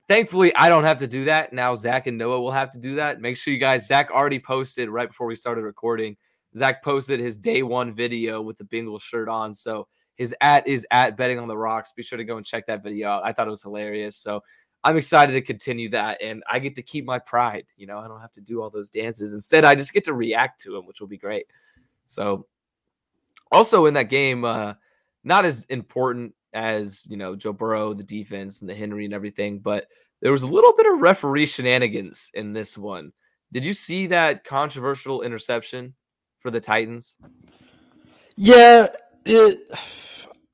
Thankfully, 0.08 0.56
I 0.56 0.70
don't 0.70 0.84
have 0.84 0.97
to 0.97 1.08
do 1.08 1.26
that. 1.26 1.51
Now, 1.51 1.74
Zach 1.76 2.06
and 2.06 2.18
Noah 2.18 2.39
will 2.39 2.51
have 2.51 2.72
to 2.72 2.80
do 2.80 2.95
that. 2.95 3.22
Make 3.22 3.38
sure 3.38 3.53
you 3.53 3.60
guys, 3.60 3.88
Zach 3.88 4.12
already 4.12 4.39
posted 4.39 4.89
right 4.89 5.08
before 5.08 5.26
we 5.26 5.36
started 5.36 5.64
recording. 5.64 6.16
Zach 6.56 6.84
posted 6.84 7.20
his 7.20 7.38
day 7.38 7.64
one 7.64 7.93
video 7.93 8.41
with 8.41 8.58
the 8.58 8.64
Bengals 8.66 9.01
shirt 9.01 9.28
on. 9.28 9.53
So 9.53 9.88
his 10.16 10.34
at 10.41 10.68
is 10.68 10.86
at 10.91 11.18
betting 11.18 11.39
on 11.39 11.47
the 11.47 11.58
rocks. 11.58 11.91
Be 11.95 12.03
sure 12.03 12.18
to 12.18 12.24
go 12.24 12.38
and 12.38 12.45
check 12.45 12.68
that 12.68 12.84
video 12.84 13.10
out. 13.10 13.26
I 13.26 13.34
thought 13.34 13.47
it 13.47 13.51
was 13.51 13.64
hilarious. 13.64 14.16
So 14.16 14.41
I'm 14.84 14.95
excited 14.95 15.34
to 15.34 15.41
continue 15.41 15.89
that. 15.89 16.22
And 16.22 16.43
I 16.49 16.60
get 16.60 16.76
to 16.76 16.84
keep 16.84 17.06
my 17.06 17.18
pride. 17.18 17.66
You 17.76 17.88
know, 17.88 17.97
I 17.97 18.08
don't 18.08 18.22
have 18.22 18.32
to 18.34 18.41
do 18.41 18.62
all 18.62 18.70
those 18.70 18.91
dances. 18.91 19.34
Instead, 19.34 19.66
I 19.66 19.74
just 19.74 19.91
get 19.91 20.06
to 20.06 20.14
react 20.14 20.62
to 20.62 20.72
them, 20.72 20.86
which 20.86 21.01
will 21.01 21.08
be 21.08 21.18
great. 21.18 21.47
So 22.06 22.45
also 23.51 23.88
in 23.88 23.95
that 23.95 24.10
game, 24.10 24.45
uh, 24.45 24.76
not 25.24 25.45
as 25.45 25.66
important 25.66 26.36
as 26.56 27.06
you 27.08 27.18
know 27.18 27.36
Joe 27.36 27.53
Burrow, 27.53 27.93
the 27.93 28.03
defense, 28.03 28.62
and 28.62 28.70
the 28.70 28.74
Henry 28.74 29.06
and 29.06 29.14
everything. 29.14 29.60
But 29.60 29.88
there 30.22 30.32
was 30.32 30.41
a 30.41 30.47
little 30.47 30.74
bit 30.74 30.88
of 30.88 30.99
referee 30.99 31.45
shenanigans 31.45 32.32
in 32.34 32.53
this 32.53 32.78
one. 32.78 33.12
Did 33.51 33.64
you 33.64 33.74
see 33.74 34.08
that 34.08 34.43
controversial 34.43 35.22
interception 35.22 35.93
for 36.39 36.49
the 36.49 36.60
Titans? 36.60 37.18
Yeah, 38.36 38.88
it. 39.26 39.60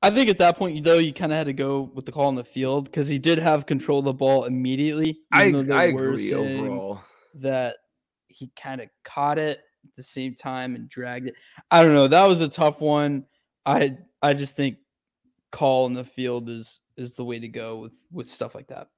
I 0.02 0.10
think 0.10 0.28
at 0.28 0.38
that 0.38 0.58
point, 0.58 0.84
though, 0.84 0.98
you 0.98 1.12
kind 1.12 1.32
of 1.32 1.38
had 1.38 1.46
to 1.46 1.52
go 1.52 1.90
with 1.94 2.04
the 2.04 2.12
call 2.12 2.26
on 2.26 2.34
the 2.34 2.42
field 2.42 2.86
because 2.86 3.08
he 3.08 3.18
did 3.18 3.38
have 3.38 3.66
control 3.66 4.00
of 4.00 4.04
the 4.04 4.12
ball 4.12 4.44
immediately. 4.44 5.20
I, 5.32 5.44
I 5.44 5.84
agree 5.84 6.34
overall 6.34 7.00
that 7.34 7.76
he 8.26 8.50
kind 8.56 8.80
of 8.80 8.88
caught 9.04 9.38
it 9.38 9.58
at 9.84 9.90
the 9.96 10.02
same 10.02 10.34
time 10.34 10.74
and 10.74 10.88
dragged 10.88 11.28
it. 11.28 11.34
I 11.70 11.84
don't 11.84 11.94
know. 11.94 12.08
That 12.08 12.26
was 12.26 12.40
a 12.40 12.48
tough 12.48 12.80
one. 12.80 13.26
I 13.64 13.96
I 14.20 14.34
just 14.34 14.56
think 14.56 14.78
call 15.52 15.86
in 15.86 15.92
the 15.92 16.04
field 16.04 16.48
is 16.48 16.80
is 16.96 17.14
the 17.14 17.24
way 17.24 17.38
to 17.38 17.48
go 17.48 17.78
with 17.78 17.92
with 18.10 18.30
stuff 18.30 18.54
like 18.54 18.66
that. 18.68 18.88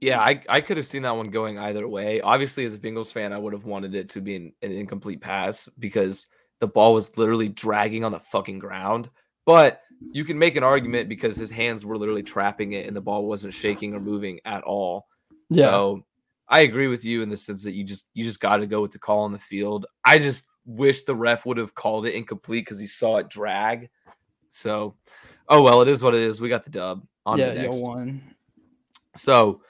Yeah, 0.00 0.18
I, 0.18 0.42
I 0.48 0.60
could 0.60 0.78
have 0.78 0.86
seen 0.86 1.02
that 1.02 1.16
one 1.16 1.30
going 1.30 1.60
either 1.60 1.86
way. 1.86 2.20
Obviously, 2.20 2.64
as 2.64 2.74
a 2.74 2.78
Bengals 2.78 3.12
fan, 3.12 3.32
I 3.32 3.38
would 3.38 3.52
have 3.52 3.66
wanted 3.66 3.94
it 3.94 4.08
to 4.10 4.20
be 4.20 4.34
an, 4.34 4.52
an 4.60 4.72
incomplete 4.72 5.20
pass 5.20 5.68
because 5.78 6.26
the 6.58 6.66
ball 6.66 6.94
was 6.94 7.16
literally 7.16 7.48
dragging 7.48 8.04
on 8.04 8.10
the 8.10 8.18
fucking 8.18 8.58
ground. 8.58 9.10
But 9.46 9.80
you 10.12 10.24
can 10.24 10.36
make 10.36 10.56
an 10.56 10.64
argument 10.64 11.08
because 11.08 11.36
his 11.36 11.50
hands 11.50 11.84
were 11.84 11.96
literally 11.96 12.24
trapping 12.24 12.72
it 12.72 12.88
and 12.88 12.96
the 12.96 13.00
ball 13.00 13.26
wasn't 13.26 13.54
shaking 13.54 13.94
or 13.94 14.00
moving 14.00 14.40
at 14.44 14.64
all. 14.64 15.06
Yeah. 15.50 15.66
So 15.66 16.04
I 16.48 16.62
agree 16.62 16.88
with 16.88 17.04
you 17.04 17.22
in 17.22 17.28
the 17.28 17.36
sense 17.36 17.62
that 17.62 17.74
you 17.74 17.84
just 17.84 18.08
you 18.12 18.24
just 18.24 18.40
got 18.40 18.56
to 18.56 18.66
go 18.66 18.82
with 18.82 18.90
the 18.90 18.98
call 18.98 19.20
on 19.20 19.32
the 19.32 19.38
field. 19.38 19.86
I 20.04 20.18
just 20.18 20.48
wish 20.64 21.04
the 21.04 21.14
ref 21.14 21.46
would 21.46 21.58
have 21.58 21.76
called 21.76 22.06
it 22.06 22.14
incomplete 22.14 22.64
because 22.64 22.78
he 22.78 22.86
saw 22.86 23.18
it 23.18 23.28
drag. 23.28 23.88
So 24.48 24.96
Oh 25.48 25.62
well, 25.62 25.82
it 25.82 25.88
is 25.88 26.02
what 26.02 26.14
it 26.14 26.22
is. 26.22 26.40
We 26.40 26.48
got 26.48 26.64
the 26.64 26.70
dub. 26.70 27.06
On 27.24 27.38
yeah, 27.38 27.50
the 27.50 27.62
next. 27.62 27.82
won. 27.82 28.22
So, 29.16 29.62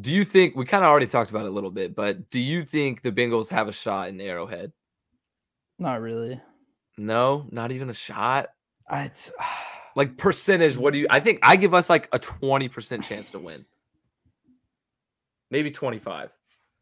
do 0.00 0.12
you 0.12 0.24
think 0.24 0.56
we 0.56 0.64
kind 0.64 0.84
of 0.84 0.90
already 0.90 1.06
talked 1.06 1.30
about 1.30 1.44
it 1.44 1.48
a 1.48 1.52
little 1.52 1.70
bit, 1.70 1.94
but 1.94 2.30
do 2.30 2.40
you 2.40 2.62
think 2.62 3.02
the 3.02 3.12
Bengals 3.12 3.48
have 3.50 3.68
a 3.68 3.72
shot 3.72 4.08
in 4.08 4.20
Arrowhead? 4.20 4.72
Not 5.78 6.00
really. 6.00 6.40
No, 6.96 7.46
not 7.50 7.72
even 7.72 7.90
a 7.90 7.94
shot. 7.94 8.50
It's 8.90 9.32
like 9.96 10.16
percentage. 10.16 10.76
What 10.76 10.92
do 10.92 11.00
you? 11.00 11.06
I 11.10 11.20
think 11.20 11.40
I 11.42 11.56
give 11.56 11.74
us 11.74 11.90
like 11.90 12.08
a 12.12 12.18
twenty 12.18 12.68
percent 12.68 13.04
chance 13.04 13.30
to 13.32 13.38
win. 13.38 13.64
Maybe 15.50 15.70
twenty 15.70 15.98
five. 15.98 16.30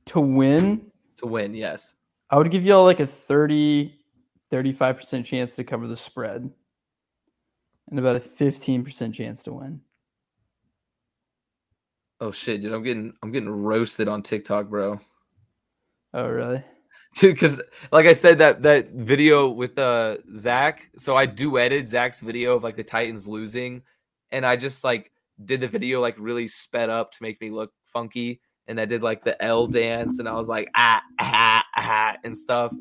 To 0.07 0.21
win. 0.21 0.91
To 1.19 1.27
win, 1.27 1.55
yes. 1.55 1.95
I 2.31 2.37
would 2.37 2.51
give 2.51 2.65
y'all 2.65 2.85
like 2.85 3.01
a 3.01 3.07
30, 3.07 3.95
35% 4.51 5.25
chance 5.25 5.55
to 5.57 5.65
cover 5.65 5.87
the 5.87 5.97
spread 5.97 6.51
and 7.93 7.99
about 7.99 8.17
a 8.17 8.21
15% 8.21 9.13
chance 9.13 9.43
to 9.43 9.53
win. 9.53 9.83
Oh 12.21 12.33
shit, 12.33 12.63
dude, 12.63 12.73
I'm 12.73 12.83
getting 12.83 13.13
I'm 13.23 13.33
getting 13.33 13.51
roasted 13.51 14.09
on 14.09 14.23
TikTok, 14.23 14.69
bro. 14.69 14.99
Oh 16.15 16.29
really? 16.29 16.65
Dude, 17.17 17.35
because 17.35 17.61
like 17.91 18.07
I 18.07 18.15
said, 18.15 18.39
that 18.39 18.63
that 18.63 18.93
video 18.93 19.51
with 19.51 19.79
uh 19.79 20.19
Zach, 20.37 20.89
so 20.97 21.17
I 21.17 21.27
duetted 21.27 21.87
Zach's 21.87 22.21
video 22.21 22.57
of 22.57 22.63
like 22.63 22.77
the 22.77 22.85
Titans 22.85 23.27
losing, 23.29 23.83
and 24.31 24.47
I 24.47 24.57
just 24.57 24.85
like 24.85 25.11
did 25.45 25.61
the 25.61 25.69
video 25.69 26.01
like 26.01 26.17
really 26.19 26.49
sped 26.49 26.89
up 26.89 27.11
to 27.11 27.19
make 27.21 27.41
me 27.41 27.51
look 27.51 27.73
funky, 27.85 28.41
and 28.69 28.81
I 28.81 28.87
did 28.87 29.03
like 29.03 29.25
the 29.25 29.43
L 29.45 29.67
dance, 29.67 30.19
and 30.19 30.29
I 30.29 30.35
was 30.35 30.49
like 30.49 30.71
ah 30.75 31.03
ah 31.19 31.65
ah 31.77 32.17
and 32.25 32.35
stuff 32.35 32.73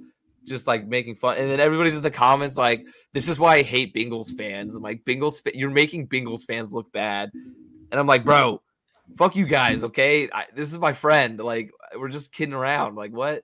just 0.46 0.68
like 0.68 0.88
making 0.88 1.16
fun. 1.16 1.38
And 1.38 1.50
then 1.50 1.60
everybody's 1.60 1.96
in 1.96 2.02
the 2.02 2.12
comments 2.12 2.58
like, 2.58 2.86
"This 3.14 3.28
is 3.28 3.40
why 3.40 3.58
I 3.58 3.62
hate 3.62 3.94
Bengals 3.94 4.36
fans." 4.36 4.76
And 4.76 4.84
like, 4.84 5.04
Bengals, 5.06 5.42
you're 5.54 5.70
making 5.70 6.08
Bengals 6.08 6.46
fans 6.46 6.74
look 6.74 6.92
bad. 6.92 7.32
And 7.34 8.00
I'm 8.00 8.08
like, 8.08 8.24
bro, 8.24 8.62
fuck 9.18 9.36
you 9.36 9.46
guys, 9.46 9.84
okay? 9.84 10.30
I, 10.32 10.46
this 10.56 10.72
is 10.72 10.80
my 10.80 10.94
friend. 10.94 11.40
Like, 11.40 11.72
we're 11.98 12.10
just 12.10 12.34
kidding 12.34 12.54
around. 12.54 12.96
Like, 12.96 13.12
what? 13.12 13.44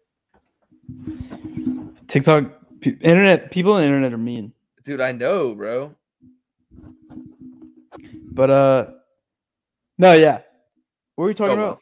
TikTok, 2.08 2.45
internet, 2.82 3.52
people 3.52 3.74
on 3.74 3.82
the 3.82 3.86
internet 3.86 4.14
are 4.14 4.18
mean, 4.18 4.54
dude. 4.86 5.02
I 5.02 5.12
know, 5.12 5.54
bro. 5.54 5.93
But 8.32 8.50
uh, 8.50 8.91
no, 9.98 10.14
yeah. 10.14 10.41
What 11.16 11.24
were 11.24 11.28
we 11.28 11.34
talking 11.34 11.60
oh, 11.60 11.64
about? 11.64 11.82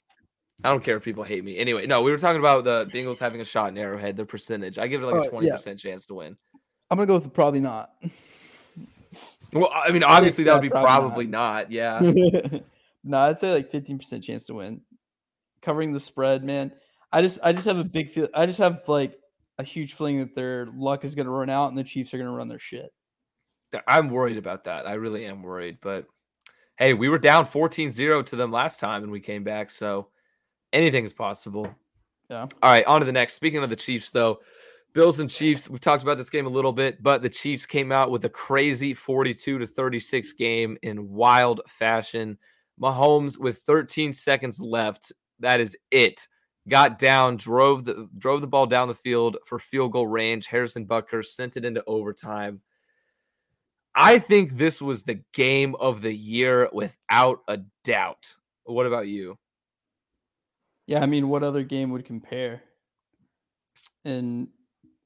I 0.64 0.70
don't 0.70 0.84
care 0.84 0.98
if 0.98 1.04
people 1.04 1.24
hate 1.24 1.44
me. 1.44 1.58
Anyway, 1.58 1.86
no, 1.86 2.02
we 2.02 2.12
were 2.12 2.18
talking 2.18 2.40
about 2.40 2.64
the 2.64 2.90
Bengals 2.94 3.20
having 3.20 3.42
a 3.42 3.46
shot 3.46 3.70
in 3.70 3.78
Arrowhead, 3.78 4.16
the 4.16 4.26
percentage. 4.26 4.78
I 4.78 4.88
give 4.88 5.04
it 5.04 5.06
like 5.06 5.28
a 5.28 5.30
twenty 5.30 5.52
percent 5.52 5.80
chance 5.80 6.06
to 6.08 6.16
win. 6.16 6.38
I'm 6.90 6.98
gonna 6.98 7.08
go 7.08 7.16
with 7.16 7.34
probably 7.34 7.60
not. 7.60 7.92
Well, 9.56 9.72
I 9.74 9.92
mean, 9.92 10.04
obviously 10.04 10.44
that 10.44 10.54
would 10.54 10.62
be 10.62 10.70
probably, 10.70 10.88
probably 10.88 11.28
not. 11.28 11.72
not. 11.72 11.72
Yeah. 11.72 12.60
no, 13.04 13.18
I'd 13.18 13.40
say 13.40 13.54
like 13.54 13.72
15% 13.72 14.22
chance 14.22 14.46
to 14.48 14.54
win. 14.54 14.82
Covering 15.62 15.94
the 15.94 16.00
spread, 16.00 16.44
man. 16.44 16.74
I 17.12 17.22
just 17.22 17.40
I 17.42 17.54
just 17.54 17.66
have 17.66 17.78
a 17.78 17.84
big 17.84 18.10
feel. 18.10 18.28
I 18.34 18.46
just 18.46 18.60
have 18.60 18.82
like 18.88 19.18
a 19.58 19.64
huge 19.64 19.94
feeling 19.94 20.20
that 20.20 20.36
their 20.36 20.68
luck 20.76 21.06
is 21.06 21.16
gonna 21.16 21.30
run 21.30 21.50
out 21.50 21.70
and 21.70 21.78
the 21.78 21.84
Chiefs 21.84 22.14
are 22.14 22.18
gonna 22.18 22.32
run 22.32 22.50
their 22.50 22.60
shit. 22.60 22.92
I'm 23.88 24.10
worried 24.10 24.38
about 24.38 24.66
that. 24.66 24.88
I 24.88 24.94
really 24.94 25.26
am 25.26 25.42
worried. 25.42 25.78
But 25.82 26.06
hey, 26.78 26.94
we 26.94 27.08
were 27.08 27.18
down 27.18 27.46
14-0 27.46 28.26
to 28.28 28.36
them 28.36 28.52
last 28.52 28.80
time 28.80 29.04
and 29.04 29.12
we 29.12 29.22
came 29.22 29.44
back. 29.44 29.72
So 29.72 30.10
anything 30.76 31.06
is 31.06 31.14
possible. 31.14 31.68
Yeah. 32.30 32.42
All 32.62 32.70
right, 32.70 32.86
on 32.86 33.00
to 33.00 33.06
the 33.06 33.12
next. 33.12 33.34
Speaking 33.34 33.64
of 33.64 33.70
the 33.70 33.76
Chiefs, 33.76 34.12
though, 34.12 34.40
Bills 34.94 35.20
and 35.20 35.30
Chiefs, 35.30 35.70
we've 35.70 35.82
talked 35.82 36.04
about 36.04 36.18
this 36.18 36.30
game 36.30 36.46
a 36.46 36.50
little 36.50 36.74
bit, 36.74 37.02
but 37.02 37.22
the 37.22 37.30
Chiefs 37.30 37.66
came 37.66 37.92
out 37.92 38.12
with 38.12 38.26
a 38.26 38.30
crazy 38.30 38.94
42 38.94 39.60
to 39.60 39.68
36 39.68 40.34
game 40.34 40.78
in 40.82 41.12
wild 41.12 41.62
fashion. 41.68 42.38
Mahomes 42.82 43.40
with 43.40 43.60
13 43.60 44.14
seconds 44.14 44.60
left, 44.60 45.12
that 45.40 45.60
is 45.60 45.78
it. 45.92 46.28
Got 46.68 46.98
down, 46.98 47.38
drove 47.38 47.86
the 47.86 48.10
drove 48.18 48.42
the 48.42 48.48
ball 48.48 48.66
down 48.66 48.88
the 48.88 48.96
field 48.96 49.38
for 49.46 49.60
field 49.60 49.92
goal 49.92 50.08
range. 50.08 50.48
Harrison 50.48 50.88
Butker 50.88 51.24
sent 51.24 51.58
it 51.58 51.66
into 51.66 51.84
overtime. 51.86 52.62
I 53.94 54.18
think 54.18 54.58
this 54.58 54.82
was 54.82 55.04
the 55.04 55.22
game 55.32 55.76
of 55.76 56.02
the 56.02 56.14
year 56.14 56.68
without 56.74 57.42
a 57.48 57.60
doubt. 57.84 58.34
What 58.64 58.88
about 58.88 59.08
you? 59.08 59.38
Yeah, 60.88 61.02
I 61.02 61.06
mean, 61.06 61.30
what 61.30 61.44
other 61.44 61.64
game 61.64 61.92
would 61.92 62.06
compare? 62.06 62.62
And 64.04 64.50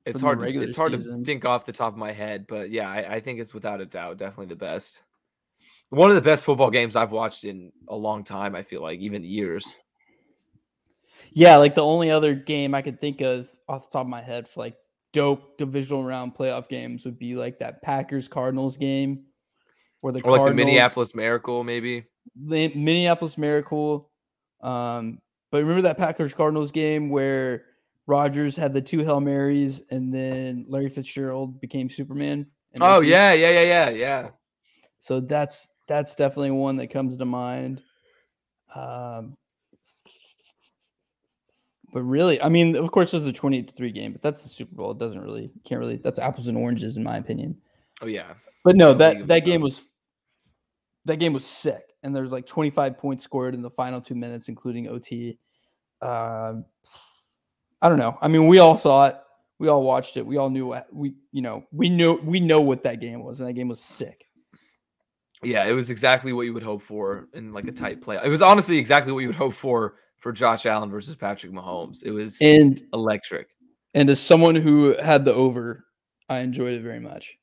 it's 0.05 0.21
hard. 0.21 0.39
To, 0.39 0.47
it's 0.47 0.77
hard 0.77 0.91
season. 0.91 1.19
to 1.19 1.25
think 1.25 1.45
off 1.45 1.65
the 1.65 1.71
top 1.71 1.93
of 1.93 1.97
my 1.97 2.11
head, 2.11 2.45
but 2.47 2.69
yeah, 2.69 2.89
I, 2.89 3.15
I, 3.15 3.19
think 3.19 3.39
it's 3.39 3.53
without 3.53 3.81
a 3.81 3.85
doubt 3.85 4.17
definitely 4.17 4.47
the 4.47 4.55
best. 4.55 5.01
One 5.89 6.09
of 6.09 6.15
the 6.15 6.21
best 6.21 6.45
football 6.45 6.69
games 6.69 6.95
I've 6.95 7.11
watched 7.11 7.45
in 7.45 7.71
a 7.87 7.95
long 7.95 8.23
time. 8.23 8.55
I 8.55 8.63
feel 8.63 8.81
like 8.81 8.99
even 8.99 9.23
years. 9.23 9.77
Yeah, 11.31 11.57
like 11.57 11.75
the 11.75 11.83
only 11.83 12.11
other 12.11 12.33
game 12.33 12.75
I 12.75 12.81
could 12.81 12.99
think 12.99 13.21
of 13.21 13.49
off 13.67 13.89
the 13.89 13.93
top 13.93 14.05
of 14.05 14.09
my 14.09 14.21
head 14.21 14.47
for 14.47 14.61
like 14.61 14.75
dope 15.13 15.57
divisional 15.57 16.03
round 16.03 16.35
playoff 16.35 16.69
games 16.69 17.05
would 17.05 17.19
be 17.19 17.35
like 17.35 17.59
that 17.59 17.81
Packers 17.81 18.27
Cardinals 18.27 18.77
game, 18.77 19.25
where 20.01 20.13
the 20.13 20.21
or 20.21 20.37
like 20.37 20.47
the 20.47 20.53
Minneapolis 20.53 21.15
Miracle, 21.15 21.63
maybe 21.63 22.05
the 22.35 22.69
Minneapolis 22.69 23.37
Miracle, 23.37 24.09
um, 24.61 25.19
But 25.51 25.61
remember 25.61 25.81
that 25.83 25.97
Packers 25.97 26.33
Cardinals 26.33 26.71
game 26.71 27.09
where 27.09 27.65
Rodgers 28.07 28.55
had 28.55 28.73
the 28.73 28.81
two 28.81 28.99
Hail 28.99 29.19
Marys 29.19 29.81
and 29.89 30.13
then 30.13 30.65
Larry 30.67 30.89
Fitzgerald 30.89 31.59
became 31.59 31.89
Superman? 31.89 32.47
Oh 32.79 33.01
yeah, 33.01 33.33
yeah, 33.33 33.51
yeah, 33.51 33.63
yeah, 33.63 33.89
yeah. 33.89 34.29
So 34.99 35.19
that's 35.19 35.69
that's 35.87 36.15
definitely 36.15 36.51
one 36.51 36.75
that 36.77 36.87
comes 36.87 37.17
to 37.17 37.25
mind. 37.25 37.81
Um, 38.75 39.37
but 41.91 42.03
really, 42.03 42.41
I 42.41 42.49
mean, 42.49 42.75
of 42.75 42.91
course, 42.91 43.11
there's 43.11 43.23
the 43.23 43.33
28 43.33 43.67
to 43.69 43.75
3 43.75 43.91
game, 43.91 44.11
but 44.11 44.21
that's 44.21 44.43
the 44.43 44.49
Super 44.49 44.75
Bowl. 44.75 44.91
It 44.91 44.99
doesn't 44.99 45.19
really, 45.19 45.49
can't 45.65 45.79
really, 45.79 45.97
that's 45.97 46.19
apples 46.19 46.47
and 46.47 46.57
oranges, 46.57 46.97
in 46.97 47.03
my 47.03 47.17
opinion. 47.17 47.57
Oh 48.01 48.05
yeah. 48.05 48.33
But 48.63 48.75
no, 48.75 48.93
that 48.93 49.27
that 49.27 49.39
game 49.45 49.61
was 49.61 49.83
that 51.05 51.17
game 51.17 51.33
was 51.33 51.45
sick, 51.45 51.88
and 52.03 52.15
there's 52.15 52.31
like 52.31 52.45
25 52.47 52.97
points 52.97 53.23
scored 53.23 53.53
in 53.53 53.61
the 53.61 53.69
final 53.69 53.99
two 54.01 54.15
minutes, 54.15 54.49
including 54.49 54.87
OT. 54.87 55.37
Um, 56.01 56.65
I 57.81 57.89
don't 57.89 57.99
know. 57.99 58.17
I 58.21 58.27
mean, 58.27 58.47
we 58.47 58.59
all 58.59 58.77
saw 58.77 59.05
it. 59.07 59.17
We 59.59 59.67
all 59.67 59.83
watched 59.83 60.15
it. 60.17 60.25
We 60.25 60.37
all 60.37 60.49
knew 60.49 60.67
what 60.67 60.87
we, 60.93 61.13
you 61.31 61.41
know, 61.41 61.65
we 61.71 61.89
knew 61.89 62.15
we 62.23 62.39
know 62.39 62.61
what 62.61 62.83
that 62.83 63.01
game 63.01 63.23
was, 63.23 63.39
and 63.39 63.49
that 63.49 63.53
game 63.53 63.67
was 63.67 63.81
sick. 63.81 64.25
Yeah, 65.43 65.65
it 65.65 65.73
was 65.73 65.89
exactly 65.89 66.33
what 66.33 66.43
you 66.43 66.53
would 66.53 66.63
hope 66.63 66.81
for 66.81 67.27
in 67.33 67.53
like 67.53 67.65
a 67.65 67.71
tight 67.71 68.01
play. 68.01 68.17
It 68.23 68.29
was 68.29 68.41
honestly 68.41 68.77
exactly 68.77 69.11
what 69.13 69.19
you 69.19 69.27
would 69.27 69.35
hope 69.35 69.53
for 69.53 69.95
for 70.17 70.31
Josh 70.33 70.65
Allen 70.65 70.89
versus 70.89 71.15
Patrick 71.15 71.51
Mahomes. 71.53 72.03
It 72.03 72.11
was 72.11 72.37
And 72.41 72.83
electric. 72.93 73.47
and 73.93 74.09
as 74.09 74.19
someone 74.19 74.55
who 74.55 74.95
had 74.97 75.23
the 75.25 75.33
over, 75.33 75.85
I 76.27 76.39
enjoyed 76.39 76.73
it 76.73 76.81
very 76.81 76.99
much. 76.99 77.35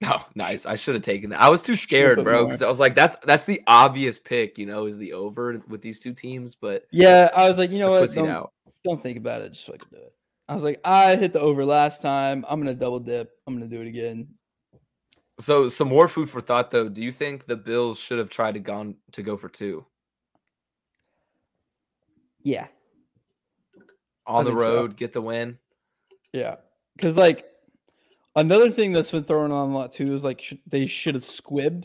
Oh, 0.04 0.24
nice. 0.36 0.64
I 0.64 0.76
should 0.76 0.94
have 0.94 1.02
taken 1.02 1.30
that. 1.30 1.40
I 1.40 1.48
was 1.48 1.64
too 1.64 1.74
scared, 1.74 2.22
bro, 2.22 2.44
because 2.46 2.62
I 2.62 2.68
was 2.68 2.78
like, 2.78 2.94
that's 2.94 3.16
that's 3.16 3.46
the 3.46 3.60
obvious 3.66 4.16
pick, 4.18 4.56
you 4.56 4.64
know, 4.64 4.86
is 4.86 4.96
the 4.96 5.12
over 5.12 5.60
with 5.66 5.82
these 5.82 5.98
two 5.98 6.12
teams, 6.14 6.54
but 6.54 6.84
Yeah, 6.92 7.28
I 7.34 7.48
was 7.48 7.58
like, 7.58 7.70
you 7.72 7.80
know 7.80 7.90
what? 7.90 8.08
Don't, 8.14 8.28
out. 8.28 8.52
don't 8.84 9.02
think 9.02 9.18
about 9.18 9.42
it. 9.42 9.54
Just 9.54 9.66
fucking 9.66 9.88
do 9.90 9.96
it. 9.96 10.12
I 10.48 10.54
was 10.54 10.62
like, 10.62 10.80
I 10.84 11.16
hit 11.16 11.32
the 11.32 11.40
over 11.40 11.64
last 11.64 12.00
time. 12.00 12.44
I'm 12.48 12.60
gonna 12.60 12.74
double 12.74 13.00
dip. 13.00 13.32
I'm 13.46 13.54
gonna 13.54 13.66
do 13.66 13.80
it 13.80 13.88
again. 13.88 14.28
So 15.40 15.68
some 15.68 15.88
more 15.88 16.06
food 16.06 16.30
for 16.30 16.40
thought 16.40 16.70
though. 16.70 16.88
Do 16.88 17.02
you 17.02 17.10
think 17.10 17.46
the 17.46 17.56
Bills 17.56 17.98
should 17.98 18.18
have 18.18 18.30
tried 18.30 18.54
to 18.54 18.60
gone 18.60 18.94
to 19.12 19.22
go 19.24 19.36
for 19.36 19.48
two 19.48 19.84
Yeah, 22.44 22.68
on 24.26 24.44
the 24.44 24.50
think 24.52 24.60
so. 24.62 24.74
road, 24.76 24.96
get 24.96 25.12
the 25.12 25.22
win? 25.22 25.58
yeah. 26.32 26.56
Because 26.96 27.18
like 27.18 27.46
another 28.40 28.70
thing 28.70 28.92
that's 28.92 29.10
been 29.10 29.24
thrown 29.24 29.52
on 29.52 29.70
a 29.70 29.74
lot 29.74 29.92
too 29.92 30.12
is 30.14 30.24
like 30.24 30.40
sh- 30.40 30.54
they 30.66 30.86
should 30.86 31.14
have 31.14 31.24
squibbed. 31.24 31.84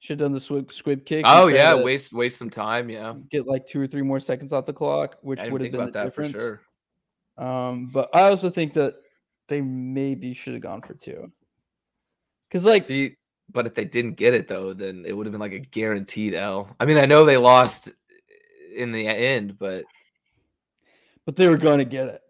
Should 0.00 0.18
have 0.18 0.26
done 0.26 0.32
the 0.32 0.40
squib 0.40 0.72
squib 0.72 1.04
kick. 1.04 1.24
Oh 1.28 1.46
yeah, 1.46 1.74
waste 1.74 2.12
waste 2.12 2.38
some 2.38 2.50
time. 2.50 2.90
Yeah, 2.90 3.14
get 3.30 3.46
like 3.46 3.66
two 3.66 3.80
or 3.80 3.86
three 3.86 4.02
more 4.02 4.18
seconds 4.18 4.52
off 4.52 4.66
the 4.66 4.72
clock, 4.72 5.16
which 5.22 5.40
would 5.40 5.62
have 5.62 5.70
been 5.70 5.80
about 5.80 5.92
the 5.92 5.98
that 6.00 6.04
difference. 6.06 6.32
for 6.32 6.60
sure. 7.38 7.46
Um, 7.46 7.86
but 7.92 8.10
I 8.12 8.22
also 8.22 8.50
think 8.50 8.72
that 8.74 8.96
they 9.48 9.60
maybe 9.60 10.34
should 10.34 10.54
have 10.54 10.62
gone 10.62 10.82
for 10.82 10.94
two. 10.94 11.30
Because 12.48 12.64
like 12.64 12.82
See, 12.82 13.16
but 13.52 13.66
if 13.66 13.74
they 13.74 13.84
didn't 13.84 14.14
get 14.14 14.34
it 14.34 14.48
though, 14.48 14.72
then 14.72 15.04
it 15.06 15.16
would 15.16 15.26
have 15.26 15.32
been 15.32 15.40
like 15.40 15.52
a 15.52 15.60
guaranteed 15.60 16.34
L. 16.34 16.74
I 16.80 16.84
mean, 16.84 16.98
I 16.98 17.06
know 17.06 17.24
they 17.24 17.36
lost 17.36 17.92
in 18.74 18.92
the 18.92 19.06
end, 19.06 19.58
but 19.58 19.84
but 21.24 21.36
they 21.36 21.48
were 21.48 21.56
going 21.56 21.78
to 21.78 21.84
get 21.84 22.08
it. 22.08 22.20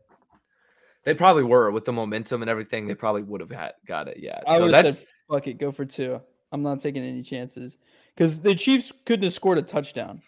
They 1.04 1.14
probably 1.14 1.42
were 1.42 1.70
with 1.70 1.84
the 1.84 1.92
momentum 1.92 2.42
and 2.42 2.50
everything. 2.50 2.86
They 2.86 2.94
probably 2.94 3.22
would 3.22 3.40
have 3.40 3.50
had 3.50 3.72
got 3.86 4.08
it. 4.08 4.18
Yeah. 4.20 4.40
I 4.46 4.56
so 4.56 4.62
would 4.64 4.74
have 4.74 4.84
that's 4.84 4.98
said, 4.98 5.06
fuck 5.30 5.46
it, 5.46 5.58
go 5.58 5.72
for 5.72 5.84
two. 5.84 6.20
I'm 6.52 6.62
not 6.62 6.80
taking 6.80 7.02
any 7.02 7.22
chances. 7.22 7.78
Because 8.14 8.40
the 8.40 8.54
Chiefs 8.54 8.92
couldn't 9.06 9.24
have 9.24 9.32
scored 9.32 9.58
a 9.58 9.62
touchdown. 9.62 10.22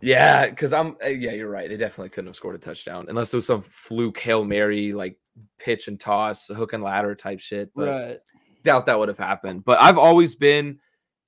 yeah, 0.00 0.48
because 0.48 0.72
I'm 0.72 0.96
uh, 1.02 1.08
yeah, 1.08 1.32
you're 1.32 1.48
right. 1.48 1.68
They 1.68 1.76
definitely 1.76 2.10
couldn't 2.10 2.28
have 2.28 2.36
scored 2.36 2.54
a 2.54 2.58
touchdown 2.58 3.06
unless 3.08 3.32
it 3.32 3.36
was 3.36 3.46
some 3.46 3.62
fluke 3.62 4.18
hail 4.18 4.44
mary 4.44 4.92
like 4.92 5.18
pitch 5.58 5.88
and 5.88 5.98
toss, 5.98 6.48
hook 6.48 6.74
and 6.74 6.82
ladder 6.82 7.14
type 7.14 7.40
shit. 7.40 7.70
But 7.74 7.88
right. 7.88 8.18
doubt 8.62 8.86
that 8.86 8.98
would 8.98 9.08
have 9.08 9.18
happened. 9.18 9.64
But 9.64 9.80
I've 9.80 9.98
always 9.98 10.34
been, 10.34 10.78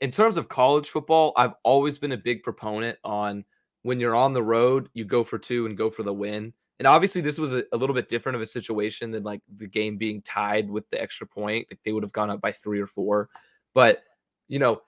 in 0.01 0.11
terms 0.11 0.37
of 0.37 0.49
college 0.49 0.91
football, 0.91 1.33
I've 1.37 1.55
always 1.63 1.97
been 1.99 2.13
a 2.13 2.17
big 2.19 2.43
proponent 2.43 2.99
on 3.03 3.45
when 3.83 4.01
you're 4.01 4.17
on 4.17 4.33
the 4.33 4.43
road, 4.43 4.91
you 4.95 5.05
go 5.05 5.25
for 5.25 5.39
two 5.39 5.65
and 5.65 5.79
go 5.79 5.89
for 5.91 6.03
the 6.03 6.13
win. 6.13 6.53
And 6.79 6.87
obviously, 6.87 7.23
this 7.23 7.39
was 7.39 7.53
a, 7.53 7.65
a 7.73 7.77
little 7.77 7.95
bit 7.95 8.09
different 8.09 8.37
of 8.37 8.43
a 8.43 8.47
situation 8.47 9.11
than 9.11 9.23
like 9.23 9.41
the 9.57 9.67
game 9.67 9.97
being 9.97 10.23
tied 10.23 10.69
with 10.69 10.89
the 10.91 11.01
extra 11.01 11.27
point. 11.27 11.67
Like 11.71 11.81
they 11.85 11.93
would 11.93 12.03
have 12.03 12.13
gone 12.13 12.31
up 12.31 12.41
by 12.41 12.53
three 12.53 12.81
or 12.81 12.87
four. 12.87 13.31
But, 13.73 14.03
you 14.49 14.59
know, 14.59 14.83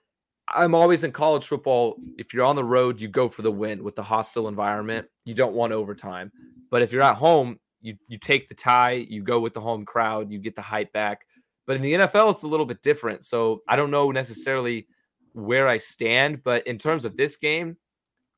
I'm 0.47 0.75
always 0.75 1.03
in 1.03 1.11
college 1.11 1.47
football. 1.47 1.97
If 2.17 2.33
you're 2.33 2.45
on 2.45 2.55
the 2.55 2.63
road, 2.63 2.99
you 2.99 3.07
go 3.07 3.29
for 3.29 3.41
the 3.41 3.51
win 3.51 3.83
with 3.83 3.95
the 3.95 4.03
hostile 4.03 4.47
environment. 4.47 5.07
You 5.25 5.33
don't 5.33 5.53
want 5.53 5.73
overtime. 5.73 6.31
But 6.69 6.81
if 6.81 6.91
you're 6.91 7.03
at 7.03 7.15
home, 7.15 7.59
you 7.81 7.97
you 8.07 8.17
take 8.17 8.47
the 8.47 8.55
tie, 8.55 9.05
you 9.09 9.23
go 9.23 9.39
with 9.39 9.53
the 9.53 9.61
home 9.61 9.85
crowd, 9.85 10.31
you 10.31 10.39
get 10.39 10.55
the 10.55 10.61
hype 10.61 10.91
back. 10.91 11.25
But 11.65 11.75
in 11.75 11.81
the 11.81 11.93
NFL, 11.93 12.31
it's 12.31 12.43
a 12.43 12.47
little 12.47 12.65
bit 12.65 12.81
different. 12.81 13.23
So 13.23 13.61
I 13.67 13.75
don't 13.75 13.91
know 13.91 14.11
necessarily 14.11 14.87
where 15.33 15.67
I 15.67 15.77
stand, 15.77 16.43
but 16.43 16.65
in 16.65 16.77
terms 16.77 17.05
of 17.05 17.15
this 17.15 17.37
game, 17.37 17.77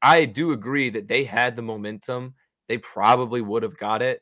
I 0.02 0.26
do 0.26 0.52
agree 0.52 0.90
that 0.90 1.08
they 1.08 1.24
had 1.24 1.56
the 1.56 1.62
momentum. 1.62 2.34
They 2.72 2.78
probably 2.78 3.42
would 3.42 3.64
have 3.64 3.76
got 3.78 4.02
it. 4.02 4.22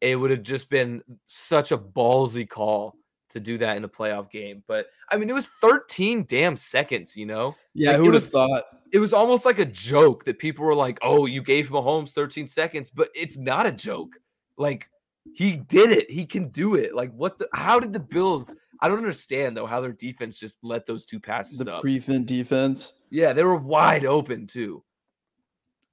It 0.00 0.14
would 0.14 0.30
have 0.30 0.44
just 0.44 0.70
been 0.70 1.02
such 1.26 1.72
a 1.72 1.76
ballsy 1.76 2.48
call 2.48 2.94
to 3.30 3.40
do 3.40 3.58
that 3.58 3.76
in 3.76 3.82
a 3.82 3.88
playoff 3.88 4.30
game. 4.30 4.62
But 4.68 4.86
I 5.10 5.16
mean, 5.16 5.28
it 5.28 5.32
was 5.32 5.46
13 5.46 6.24
damn 6.28 6.54
seconds, 6.56 7.16
you 7.16 7.26
know? 7.26 7.56
Yeah, 7.74 7.90
Like, 7.90 7.96
who 7.98 8.04
would 8.04 8.14
have 8.14 8.28
thought? 8.28 8.62
It 8.92 9.00
was 9.00 9.12
almost 9.12 9.44
like 9.44 9.58
a 9.58 9.64
joke 9.64 10.24
that 10.26 10.38
people 10.38 10.64
were 10.64 10.76
like, 10.76 11.00
oh, 11.02 11.26
you 11.26 11.42
gave 11.42 11.70
Mahomes 11.70 12.12
13 12.12 12.46
seconds, 12.46 12.88
but 12.88 13.08
it's 13.16 13.36
not 13.36 13.66
a 13.66 13.72
joke. 13.72 14.14
Like, 14.56 14.88
he 15.34 15.56
did 15.56 15.90
it. 15.90 16.08
He 16.08 16.24
can 16.24 16.50
do 16.50 16.76
it. 16.76 16.94
Like, 16.94 17.12
what 17.14 17.36
the, 17.40 17.48
how 17.52 17.80
did 17.80 17.92
the 17.92 17.98
Bills, 17.98 18.54
I 18.80 18.86
don't 18.86 18.98
understand 18.98 19.56
though, 19.56 19.66
how 19.66 19.80
their 19.80 19.92
defense 19.92 20.38
just 20.38 20.58
let 20.62 20.86
those 20.86 21.04
two 21.04 21.18
passes 21.18 21.58
The 21.58 21.74
up. 21.74 21.82
prevent 21.82 22.26
defense. 22.26 22.92
yeah, 23.10 23.32
they 23.32 23.42
were 23.42 23.56
wide 23.56 24.04
open 24.06 24.46
too. 24.46 24.84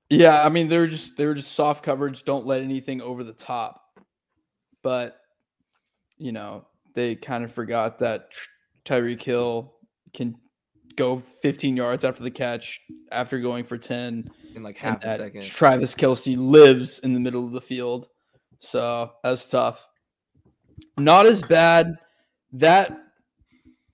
Yeah, 0.10 0.44
I 0.44 0.50
mean 0.50 0.68
they're 0.68 0.88
just 0.88 1.18
they 1.18 1.26
were 1.26 1.34
just 1.34 1.54
soft 1.54 1.84
coverage. 1.84 2.24
Don't 2.24 2.46
let 2.46 2.62
anything 2.62 3.02
over 3.02 3.24
the 3.24 3.34
top. 3.34 3.82
But 4.84 5.18
you 6.18 6.32
know 6.32 6.68
they 6.94 7.16
kind 7.16 7.44
of 7.44 7.52
forgot 7.52 8.00
that 8.00 8.30
Tyreek 8.86 9.22
Hill 9.22 9.74
can 10.14 10.36
go 10.96 11.22
15 11.42 11.76
yards 11.76 12.06
after 12.06 12.24
the 12.24 12.32
catch 12.32 12.80
after 13.12 13.40
going 13.40 13.66
for 13.66 13.78
10. 13.78 14.30
in 14.56 14.64
like 14.64 14.78
half 14.78 15.04
a 15.04 15.16
second. 15.16 15.44
Travis 15.44 15.96
Kelce 15.96 16.38
lives 16.38 17.00
in 17.00 17.14
the 17.14 17.20
middle 17.20 17.46
of 17.46 17.52
the 17.52 17.62
field. 17.62 18.08
So 18.60 19.12
that's 19.24 19.50
tough. 19.50 19.88
Not 20.98 21.26
as 21.26 21.42
bad. 21.42 21.96
That 22.54 22.98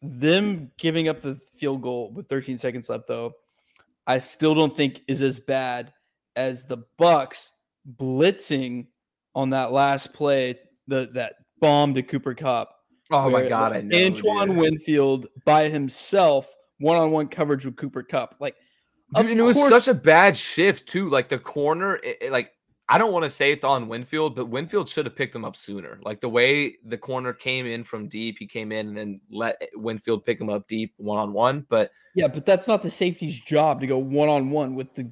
them 0.01 0.71
giving 0.77 1.07
up 1.07 1.21
the 1.21 1.39
field 1.57 1.81
goal 1.81 2.11
with 2.13 2.27
13 2.27 2.57
seconds 2.57 2.89
left, 2.89 3.07
though, 3.07 3.33
I 4.05 4.17
still 4.19 4.53
don't 4.53 4.75
think 4.75 5.01
is 5.07 5.21
as 5.21 5.39
bad 5.39 5.93
as 6.35 6.65
the 6.65 6.79
Bucs 6.99 7.49
blitzing 7.99 8.87
on 9.35 9.51
that 9.51 9.71
last 9.71 10.13
play, 10.13 10.59
the 10.87 11.09
that 11.13 11.35
bomb 11.59 11.93
to 11.95 12.03
Cooper 12.03 12.33
Kupp. 12.33 12.69
oh 13.11 13.29
my 13.29 13.47
god, 13.47 13.73
I 13.73 13.81
know. 13.81 13.97
Antoine 14.05 14.49
dude. 14.49 14.57
Winfield 14.57 15.27
by 15.45 15.69
himself, 15.69 16.47
one-on-one 16.79 17.27
coverage 17.27 17.65
with 17.65 17.75
Cooper 17.77 18.03
Kupp. 18.03 18.35
Like 18.39 18.55
Dude, 19.15 19.25
and 19.31 19.39
it 19.39 19.43
was 19.43 19.57
course- 19.57 19.69
such 19.71 19.87
a 19.89 19.93
bad 19.93 20.37
shift 20.37 20.87
too. 20.87 21.09
Like 21.09 21.27
the 21.29 21.37
corner, 21.39 21.95
it- 21.97 22.17
it- 22.21 22.31
like 22.31 22.51
I 22.89 22.97
don't 22.97 23.13
want 23.13 23.23
to 23.23 23.29
say 23.29 23.51
it's 23.53 23.63
on 23.63 23.87
Winfield, 23.87 24.35
but 24.35 24.47
Winfield 24.49 24.89
should 24.89 25.05
have 25.05 25.15
picked 25.15 25.33
him 25.33 25.45
up 25.45 25.55
sooner. 25.55 25.97
Like 26.03 26.19
the 26.19 26.27
way 26.27 26.75
the 26.85 26.97
corner 26.97 27.31
came 27.31 27.65
in 27.65 27.85
from 27.85 28.09
deep, 28.09 28.35
he 28.37 28.47
came 28.47 28.73
in 28.73 28.89
and 28.89 28.97
then 28.97 29.21
let 29.31 29.61
Winfield 29.75 30.25
pick 30.25 30.41
him 30.41 30.49
up 30.49 30.67
deep 30.67 30.93
one 30.97 31.17
on 31.17 31.31
one. 31.31 31.65
But 31.69 31.91
Yeah, 32.15 32.27
but 32.27 32.45
that's 32.45 32.67
not 32.67 32.81
the 32.81 32.89
safety's 32.89 33.39
job 33.39 33.79
to 33.79 33.87
go 33.87 33.97
one 33.97 34.27
on 34.27 34.49
one 34.49 34.75
with 34.75 34.93
the 34.93 35.09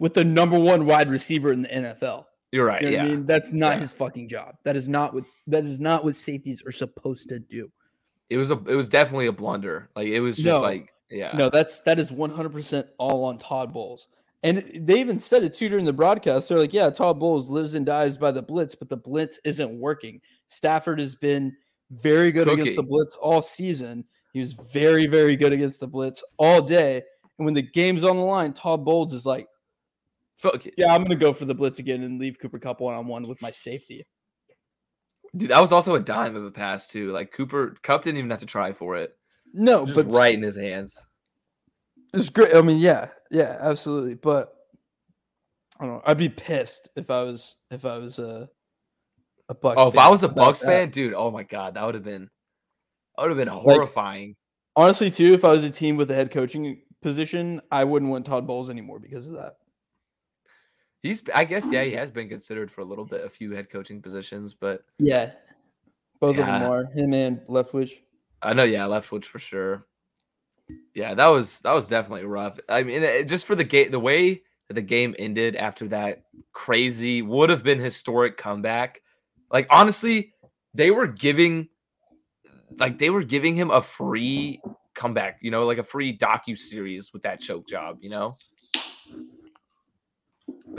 with 0.00 0.14
the 0.14 0.24
number 0.24 0.58
one 0.58 0.84
wide 0.86 1.08
receiver 1.08 1.52
in 1.52 1.62
the 1.62 1.68
NFL. 1.68 2.24
you're 2.50 2.66
right. 2.66 2.82
You 2.82 2.88
know 2.90 2.96
yeah, 2.96 3.04
I 3.04 3.08
mean? 3.08 3.26
That's 3.26 3.52
not 3.52 3.74
Yeah. 3.74 3.80
his 3.80 3.92
fucking 3.92 4.28
job. 4.28 4.56
That 4.64 4.74
is 4.74 4.88
not 4.88 5.14
what 5.14 5.26
that 5.46 5.64
is 5.64 5.78
not 5.78 6.04
what 6.04 6.16
safeties 6.16 6.64
are 6.66 6.72
supposed 6.72 7.28
to 7.28 7.38
do. 7.38 7.70
it 8.28 8.36
was 8.36 8.50
a 8.50 8.54
it 8.66 8.74
was 8.74 8.88
definitely 8.88 9.26
a 9.26 9.32
blunder. 9.32 9.88
Like 9.94 10.08
it 10.08 10.20
was 10.20 10.34
just 10.36 10.46
No. 10.46 10.60
like 10.60 10.92
yeah. 11.10 11.32
No, 11.36 11.48
that's 11.50 11.80
that 11.82 11.98
is 12.00 12.10
100% 12.10 12.88
all 12.98 13.24
on 13.24 13.38
Todd 13.38 13.72
Bowles. 13.72 14.08
And 14.42 14.58
they 14.74 15.00
even 15.00 15.18
said 15.18 15.44
it 15.44 15.52
too 15.54 15.68
during 15.68 15.84
the 15.84 15.92
broadcast. 15.92 16.48
They're 16.48 16.58
like, 16.58 16.72
"Yeah, 16.72 16.88
Todd 16.90 17.18
Bowles 17.20 17.48
lives 17.50 17.74
and 17.74 17.84
dies 17.84 18.16
by 18.16 18.30
the 18.30 18.40
blitz, 18.42 18.74
but 18.74 18.88
the 18.88 18.96
blitz 18.96 19.38
isn't 19.44 19.78
working." 19.78 20.20
Stafford 20.48 20.98
has 20.98 21.14
been 21.14 21.54
very 21.90 22.32
good 22.32 22.48
against 22.48 22.76
the 22.76 22.82
blitz 22.82 23.16
all 23.16 23.42
season. 23.42 24.04
He 24.32 24.38
was 24.38 24.54
very, 24.72 25.06
very 25.06 25.36
good 25.36 25.52
against 25.52 25.80
the 25.80 25.86
blitz 25.88 26.24
all 26.38 26.62
day. 26.62 27.02
And 27.38 27.44
when 27.44 27.54
the 27.54 27.62
game's 27.62 28.02
on 28.04 28.16
the 28.16 28.22
line, 28.22 28.52
Todd 28.54 28.84
Bowles 28.84 29.12
is 29.12 29.26
like, 29.26 29.46
Fuck. 30.40 30.64
Yeah, 30.76 30.94
I'm 30.94 31.02
gonna 31.02 31.16
go 31.16 31.32
for 31.32 31.44
the 31.44 31.54
blitz 31.54 31.78
again 31.78 32.02
and 32.02 32.18
leave 32.18 32.38
Cooper 32.38 32.58
Kupp 32.58 32.80
one 32.80 32.94
on 32.94 33.06
one 33.06 33.28
with 33.28 33.42
my 33.42 33.50
safety. 33.50 34.06
Dude, 35.36 35.50
that 35.50 35.60
was 35.60 35.70
also 35.70 35.94
a 35.94 36.00
dime 36.00 36.34
of 36.34 36.44
a 36.44 36.50
pass 36.50 36.86
too. 36.86 37.12
Like 37.12 37.30
Cooper 37.32 37.76
Kupp 37.82 38.02
didn't 38.02 38.18
even 38.18 38.30
have 38.30 38.40
to 38.40 38.46
try 38.46 38.72
for 38.72 38.96
it. 38.96 39.16
No, 39.52 39.84
Just 39.84 39.96
but 39.96 40.12
right 40.14 40.34
in 40.34 40.42
his 40.42 40.56
hands. 40.56 40.98
it's 42.14 42.30
great. 42.30 42.54
I 42.54 42.62
mean, 42.62 42.78
yeah, 42.78 43.08
yeah, 43.30 43.58
absolutely. 43.60 44.14
But 44.14 44.52
I 45.78 45.84
don't 45.84 45.94
know. 45.96 46.02
I'd 46.06 46.18
be 46.18 46.28
pissed 46.28 46.88
if 46.96 47.10
I 47.10 47.22
was 47.22 47.56
if 47.70 47.84
I 47.84 47.98
was 47.98 48.18
a 48.18 48.48
a 49.48 49.54
Bucs. 49.54 49.74
Oh, 49.76 49.88
if 49.88 49.98
I 49.98 50.08
was 50.08 50.22
a 50.22 50.26
about 50.26 50.54
Bucs 50.54 50.60
that. 50.60 50.66
fan, 50.66 50.90
dude, 50.90 51.14
oh 51.14 51.30
my 51.30 51.42
god, 51.42 51.74
that 51.74 51.84
would 51.84 51.94
have 51.94 52.04
been 52.04 52.30
that 53.16 53.22
would 53.22 53.30
have 53.30 53.38
been 53.38 53.48
horrifying. 53.48 54.36
honestly, 54.74 55.10
too, 55.10 55.34
if 55.34 55.44
I 55.44 55.50
was 55.50 55.64
a 55.64 55.70
team 55.70 55.96
with 55.96 56.10
a 56.10 56.14
head 56.14 56.30
coaching 56.30 56.80
position, 57.02 57.60
I 57.70 57.84
wouldn't 57.84 58.10
want 58.10 58.26
Todd 58.26 58.46
Bowles 58.46 58.70
anymore 58.70 58.98
because 59.00 59.26
of 59.26 59.34
that. 59.34 59.54
He's 61.02 61.22
I 61.34 61.44
guess 61.44 61.70
yeah, 61.72 61.82
he 61.84 61.92
has 61.92 62.10
been 62.10 62.28
considered 62.28 62.70
for 62.70 62.82
a 62.82 62.84
little 62.84 63.06
bit, 63.06 63.24
a 63.24 63.30
few 63.30 63.52
head 63.52 63.70
coaching 63.70 64.02
positions, 64.02 64.52
but 64.54 64.84
Yeah, 64.98 65.32
both 66.20 66.38
of 66.38 66.46
them 66.46 66.62
are 66.62 66.84
him 66.84 67.14
and 67.14 67.40
Leftwich. 67.48 67.92
I 68.42 68.52
know, 68.52 68.64
yeah, 68.64 68.84
Leftwich 68.84 69.24
for 69.24 69.38
sure. 69.38 69.86
Yeah, 70.94 71.14
that 71.14 71.28
was 71.28 71.60
that 71.62 71.72
was 71.72 71.88
definitely 71.88 72.26
rough. 72.26 72.58
I 72.68 72.82
mean, 72.82 73.02
it, 73.02 73.28
just 73.28 73.46
for 73.46 73.54
the 73.54 73.64
game, 73.64 73.90
the 73.90 74.00
way 74.00 74.42
that 74.68 74.74
the 74.74 74.82
game 74.82 75.14
ended 75.18 75.56
after 75.56 75.88
that 75.88 76.24
crazy 76.52 77.22
would 77.22 77.48
have 77.48 77.62
been 77.62 77.78
historic 77.78 78.36
comeback. 78.36 79.00
Like 79.50 79.66
honestly, 79.70 80.34
they 80.74 80.90
were 80.90 81.06
giving, 81.06 81.68
like 82.78 82.98
they 82.98 83.10
were 83.10 83.24
giving 83.24 83.54
him 83.54 83.70
a 83.70 83.80
free 83.80 84.60
comeback. 84.94 85.38
You 85.40 85.50
know, 85.50 85.64
like 85.64 85.78
a 85.78 85.82
free 85.82 86.16
docu 86.16 86.58
series 86.58 87.12
with 87.12 87.22
that 87.22 87.40
choke 87.40 87.66
job. 87.66 87.98
You 88.02 88.10
know. 88.10 88.36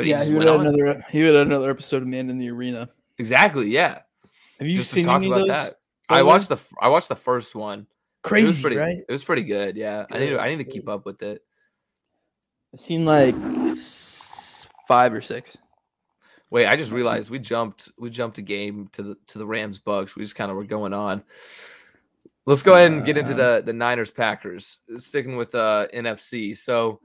But 0.02 0.06
he 0.06 0.12
yeah, 0.12 0.18
just 0.20 0.32
he 0.32 0.38
would 0.38 0.48
have 0.48 0.60
on. 0.60 0.68
another. 0.68 1.06
He 1.10 1.24
would 1.24 1.36
have 1.36 1.48
another 1.48 1.70
episode 1.72 2.02
of 2.02 2.08
Man 2.08 2.30
in 2.30 2.38
the 2.38 2.50
Arena. 2.50 2.90
Exactly. 3.18 3.70
Yeah. 3.70 4.00
Have 4.60 4.68
you 4.68 4.76
just 4.76 4.90
to 4.90 4.96
seen 4.96 5.06
talk 5.06 5.18
any 5.18 5.28
about 5.28 5.42
of 5.42 5.48
those? 5.48 5.56
that. 5.56 5.76
I 6.10 6.24
watched 6.24 6.50
the 6.50 6.56
f- 6.56 6.74
I 6.82 6.90
watched 6.90 7.10
the 7.10 7.16
first 7.16 7.56
one. 7.56 7.80
It 7.80 7.86
was 7.86 7.88
Crazy, 8.30 8.62
pretty, 8.62 8.76
right? 8.78 8.98
It 9.08 9.12
was 9.12 9.24
pretty 9.24 9.44
good. 9.44 9.78
Yeah, 9.78 10.06
I 10.12 10.20
need 10.20 10.30
to, 10.30 10.40
I 10.40 10.50
need 10.50 10.58
to 10.64 10.70
keep 10.72 10.88
up 10.90 11.06
with 11.06 11.22
it. 11.24 11.42
I've 12.74 12.82
seen 12.82 13.06
like 13.06 13.36
five 14.88 15.14
or 15.14 15.22
six. 15.22 15.58
Wait, 16.50 16.68
I 16.68 16.76
just 16.76 16.92
realized 16.92 17.30
we 17.30 17.40
jumped 17.40 17.90
we 17.98 18.10
jumped 18.10 18.38
a 18.38 18.42
game 18.42 18.90
to 18.94 19.04
the 19.04 19.18
to 19.28 19.38
the 19.40 19.46
Rams 19.46 19.80
Bucs. 19.80 20.16
We 20.16 20.24
just 20.24 20.36
kind 20.36 20.52
of 20.52 20.58
were 20.58 20.64
going 20.66 20.94
on. 20.94 21.24
Let's 22.46 22.64
go 22.64 22.76
ahead 22.76 22.92
and 22.92 23.06
get 23.06 23.18
into 23.18 23.34
Uh, 23.34 23.58
the 23.58 23.64
the 23.68 23.74
Niners 23.74 24.12
Packers. 24.12 24.80
Sticking 24.98 25.38
with 25.38 25.56
uh 25.56 25.88
NFC. 25.94 26.56
So 26.58 27.00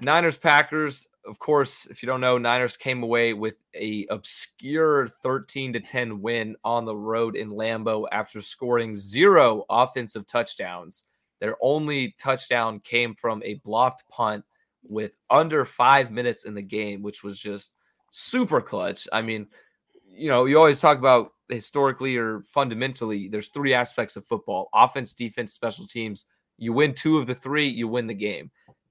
Niners 0.00 0.36
Packers, 0.36 1.06
of 1.24 1.38
course, 1.38 1.86
if 1.86 2.02
you 2.02 2.06
don't 2.06 2.20
know, 2.20 2.38
Niners 2.38 2.76
came 2.76 3.02
away 3.02 3.32
with 3.32 3.58
a 3.74 4.06
obscure 4.10 5.08
13 5.08 5.72
to 5.74 5.80
10 5.80 6.20
win 6.20 6.56
on 6.64 6.84
the 6.84 6.96
road 6.96 7.36
in 7.36 7.50
Lambeau 7.50 8.06
after 8.10 8.42
scoring 8.42 8.96
zero 8.96 9.64
offensive 9.70 10.26
touchdowns. 10.26 11.04
Their 11.40 11.56
only 11.60 12.14
touchdown 12.18 12.80
came 12.80 13.14
from 13.14 13.42
a 13.44 13.54
blocked 13.64 14.08
punt 14.08 14.44
with 14.82 15.16
under 15.30 15.64
5 15.64 16.10
minutes 16.10 16.44
in 16.44 16.54
the 16.54 16.62
game, 16.62 17.02
which 17.02 17.22
was 17.22 17.38
just 17.38 17.72
super 18.10 18.60
clutch. 18.60 19.06
I 19.12 19.22
mean, 19.22 19.46
you 20.06 20.28
know, 20.28 20.44
you 20.44 20.58
always 20.58 20.80
talk 20.80 20.98
about 20.98 21.32
historically 21.48 22.16
or 22.16 22.42
fundamentally, 22.42 23.28
there's 23.28 23.48
three 23.48 23.74
aspects 23.74 24.16
of 24.16 24.26
football 24.26 24.68
offense, 24.74 25.14
defense, 25.14 25.52
special 25.52 25.86
teams. 25.86 26.26
You 26.58 26.72
win 26.72 26.94
two 26.94 27.18
of 27.18 27.26
the 27.26 27.34
three, 27.34 27.68
you 27.68 27.88
win 27.88 28.06
the 28.06 28.14
game. 28.14 28.50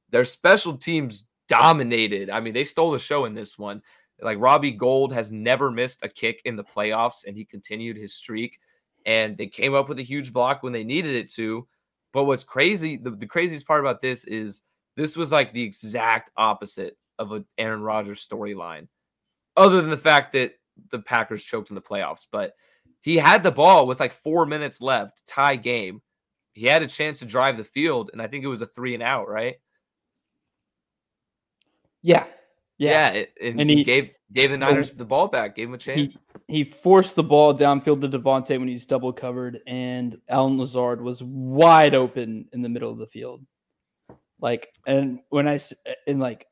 Their 0.10 0.26
special 0.26 0.78
teams 0.78 1.26
dominated. 1.52 2.30
I 2.30 2.40
mean, 2.40 2.54
they 2.54 2.64
stole 2.64 2.92
the 2.92 3.00
show 3.00 3.26
in 3.26 3.34
this 3.34 3.60
one. 3.60 3.82
Like 4.22 4.40
Robbie 4.40 4.72
Gould 4.72 5.12
has 5.12 5.32
never 5.32 5.70
missed 5.70 6.00
a 6.02 6.08
kick 6.08 6.42
in 6.46 6.56
the 6.56 6.64
playoffs, 6.64 7.26
and 7.26 7.36
he 7.36 7.44
continued 7.44 7.98
his 7.98 8.14
streak. 8.14 8.60
And 9.06 9.38
they 9.38 9.48
came 9.48 9.76
up 9.76 9.90
with 9.90 10.00
a 10.00 10.04
huge 10.04 10.32
block 10.32 10.64
when 10.64 10.72
they 10.72 10.86
needed 10.86 11.14
it 11.14 11.30
to. 11.34 11.68
But 12.14 12.24
what's 12.24 12.46
crazy, 12.46 12.96
the, 12.96 13.12
the 13.12 13.28
craziest 13.28 13.68
part 13.68 13.82
about 13.82 14.00
this 14.00 14.24
is 14.24 14.62
this 14.96 15.18
was 15.18 15.32
like 15.32 15.52
the 15.52 15.64
exact 15.64 16.32
opposite 16.38 16.98
of 17.20 17.34
an 17.34 17.46
Aaron 17.58 17.82
Rodgers 17.82 18.26
storyline 18.26 18.88
other 19.58 19.82
than 19.82 19.90
the 19.90 19.98
fact 19.98 20.32
that 20.34 20.54
the 20.92 21.00
Packers 21.00 21.44
choked 21.44 21.70
in 21.70 21.76
the 21.76 21.82
playoffs. 21.82 22.28
But 22.32 22.54
he 23.02 23.18
had 23.18 23.44
the 23.44 23.52
ball 23.52 23.88
with 23.88 24.00
like 24.00 24.14
four 24.14 24.46
minutes 24.46 24.80
left, 24.80 25.28
tie 25.28 25.58
game. 25.58 26.02
He 26.54 26.68
had 26.68 26.82
a 26.82 26.88
chance 26.88 27.20
to 27.20 27.26
drive 27.26 27.58
the 27.58 27.66
field, 27.66 28.12
and 28.14 28.22
I 28.22 28.28
think 28.28 28.46
it 28.46 28.48
was 28.48 28.62
a 28.62 28.68
three 28.68 28.94
and 28.94 29.04
out, 29.04 29.28
right? 29.28 29.56
Yeah, 32.04 32.26
yeah. 32.78 33.10
it- 33.12 33.34
and, 33.42 33.62
And 33.62 33.70
he, 33.70 33.78
he- 33.78 33.84
gave 33.84 34.10
gave 34.34 34.50
the 34.50 34.56
oh. 34.56 34.60
Niners 34.60 34.92
the 34.92 35.06
ball 35.06 35.28
back, 35.28 35.56
gave 35.56 35.68
him 35.68 35.74
a 35.74 35.78
chance. 35.78 36.00
He 36.00 36.18
he 36.48 36.64
forced 36.64 37.16
the 37.16 37.24
ball 37.24 37.54
downfield 37.54 38.02
to 38.02 38.10
Davante 38.10 38.58
when 38.58 38.68
he's 38.68 38.86
double 38.86 39.14
covered, 39.14 39.60
and 39.68 40.18
Allen 40.30 40.58
Lazard 40.58 41.02
was 41.02 41.22
wide 41.24 41.94
open 41.96 42.48
in 42.54 42.62
the 42.62 42.70
middle 42.70 42.92
of 42.92 42.98
the 42.98 43.08
field. 43.08 43.46
Like, 44.40 44.70
and 44.88 45.20
when 45.30 45.48
I 45.48 45.56
s- 45.56 45.74
in 46.08 46.20
like, 46.20 46.46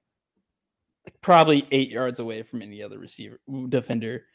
like 1.06 1.20
probably 1.22 1.68
eight 1.72 1.90
yards 1.90 2.20
away 2.20 2.44
from 2.44 2.62
any 2.62 2.84
other 2.84 3.00
receiver 3.00 3.40
defender, 3.70 4.26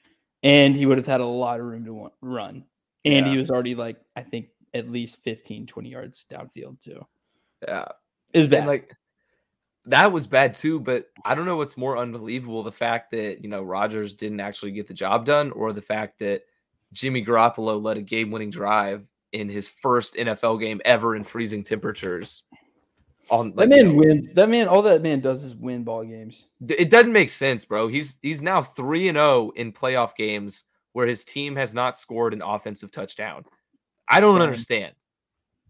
and 0.42 0.74
he 0.74 0.86
would 0.86 0.98
have 0.98 1.06
had 1.06 1.20
a 1.20 1.26
lot 1.26 1.60
of 1.60 1.66
room 1.66 1.84
to 1.84 1.94
wa- 1.94 2.10
run. 2.20 2.64
And 3.04 3.26
Yeah. 3.26 3.32
he 3.32 3.38
was 3.38 3.50
already 3.50 3.74
like, 3.74 3.98
I 4.16 4.22
think 4.22 4.48
at 4.72 4.90
least 4.90 5.22
15, 5.22 5.66
20 5.66 5.88
yards 5.90 6.26
downfield 6.30 6.80
too. 6.80 7.06
yeah, 7.66 7.84
Is 8.32 8.48
bad. 8.48 8.58
and 8.60 8.66
like 8.66 8.94
that 9.87 10.12
was 10.12 10.26
bad 10.26 10.55
too. 10.55 10.80
But 10.80 11.11
I 11.24 11.35
don't 11.35 11.47
know 11.47 11.57
what's 11.57 11.76
more 11.76 11.99
unbelievable: 11.99 12.62
the 12.62 12.72
fact 12.72 13.11
that 13.12 13.43
you 13.43 13.49
know 13.49 13.62
Rodgers 13.62 14.14
didn't 14.14 14.41
actually 14.41 14.72
get 14.72 14.89
the 14.89 14.95
job 14.95 15.26
done, 15.26 15.51
or 15.53 15.72
the 15.72 15.82
fact 15.82 16.18
that 16.20 16.43
Jimmy 16.93 17.24
Garoppolo 17.24 17.82
led 17.82 17.97
a 17.97 18.03
game-winning 18.03 18.51
drive 18.51 19.07
in 19.32 19.49
his 19.49 19.68
first 19.68 20.14
NFL 20.14 20.61
game 20.61 20.80
ever 20.85 21.16
in 21.16 21.24
freezing 21.24 21.64
temperatures. 21.64 22.45
On 23.30 23.51
that 23.51 23.57
like, 23.57 23.70
you 23.70 23.85
man 23.85 23.97
know, 23.97 24.03
wins. 24.03 24.28
That 24.35 24.49
man, 24.49 24.68
all 24.68 24.82
that 24.82 25.03
man 25.03 25.20
does 25.20 25.43
is 25.45 25.55
win 25.55 25.82
ball 25.82 26.05
games. 26.05 26.47
It 26.68 26.91
doesn't 26.91 27.12
make 27.12 27.30
sense, 27.30 27.64
bro. 27.64 27.89
He's 27.89 28.18
he's 28.22 28.43
now 28.43 28.62
3 28.62 29.09
and 29.09 29.16
0 29.16 29.51
in 29.57 29.72
playoff 29.72 30.14
games 30.14 30.64
where 30.93 31.07
his 31.07 31.24
team 31.24 31.57
has 31.57 31.74
not 31.74 31.97
scored 31.97 32.32
an 32.32 32.43
offensive 32.43 32.91
touchdown. 32.93 33.45
I 34.09 34.20
don't 34.20 34.43
understand. 34.43 34.95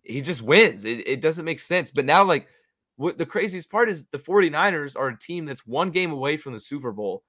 He 0.02 0.20
just 0.20 0.42
wins. 0.42 0.84
It, 0.84 1.08
it 1.08 1.20
doesn't 1.20 1.44
make 1.44 1.60
sense. 1.60 1.90
But 1.90 2.04
now 2.04 2.24
like 2.24 2.48
what 2.96 3.18
the 3.18 3.26
craziest 3.26 3.70
part 3.70 3.88
is 3.88 4.04
the 4.06 4.18
49ers 4.18 4.96
are 4.98 5.08
a 5.08 5.18
team 5.18 5.46
that's 5.46 5.66
one 5.66 5.90
game 5.90 6.12
away 6.12 6.36
from 6.36 6.52
the 6.52 6.60
Super 6.60 6.92
Bowl. 6.92 7.22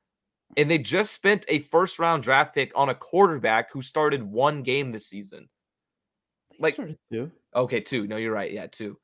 And 0.57 0.69
they 0.69 0.77
just 0.77 1.11
spent 1.13 1.43
a 1.47 1.59
first 1.59 1.97
round 1.97 2.21
draft 2.23 2.53
pick 2.53 2.71
on 2.75 2.89
a 2.89 2.95
quarterback 2.95 3.71
who 3.71 3.81
started 3.81 4.21
one 4.23 4.61
game 4.63 4.91
this 4.91 5.07
season. 5.07 5.49
Like- 6.59 6.77
of. 6.77 7.31
Okay, 7.55 7.79
two. 7.81 8.05
No, 8.07 8.15
you're 8.17 8.31
right. 8.33 8.51
Yeah, 8.51 8.67
two. 8.67 8.97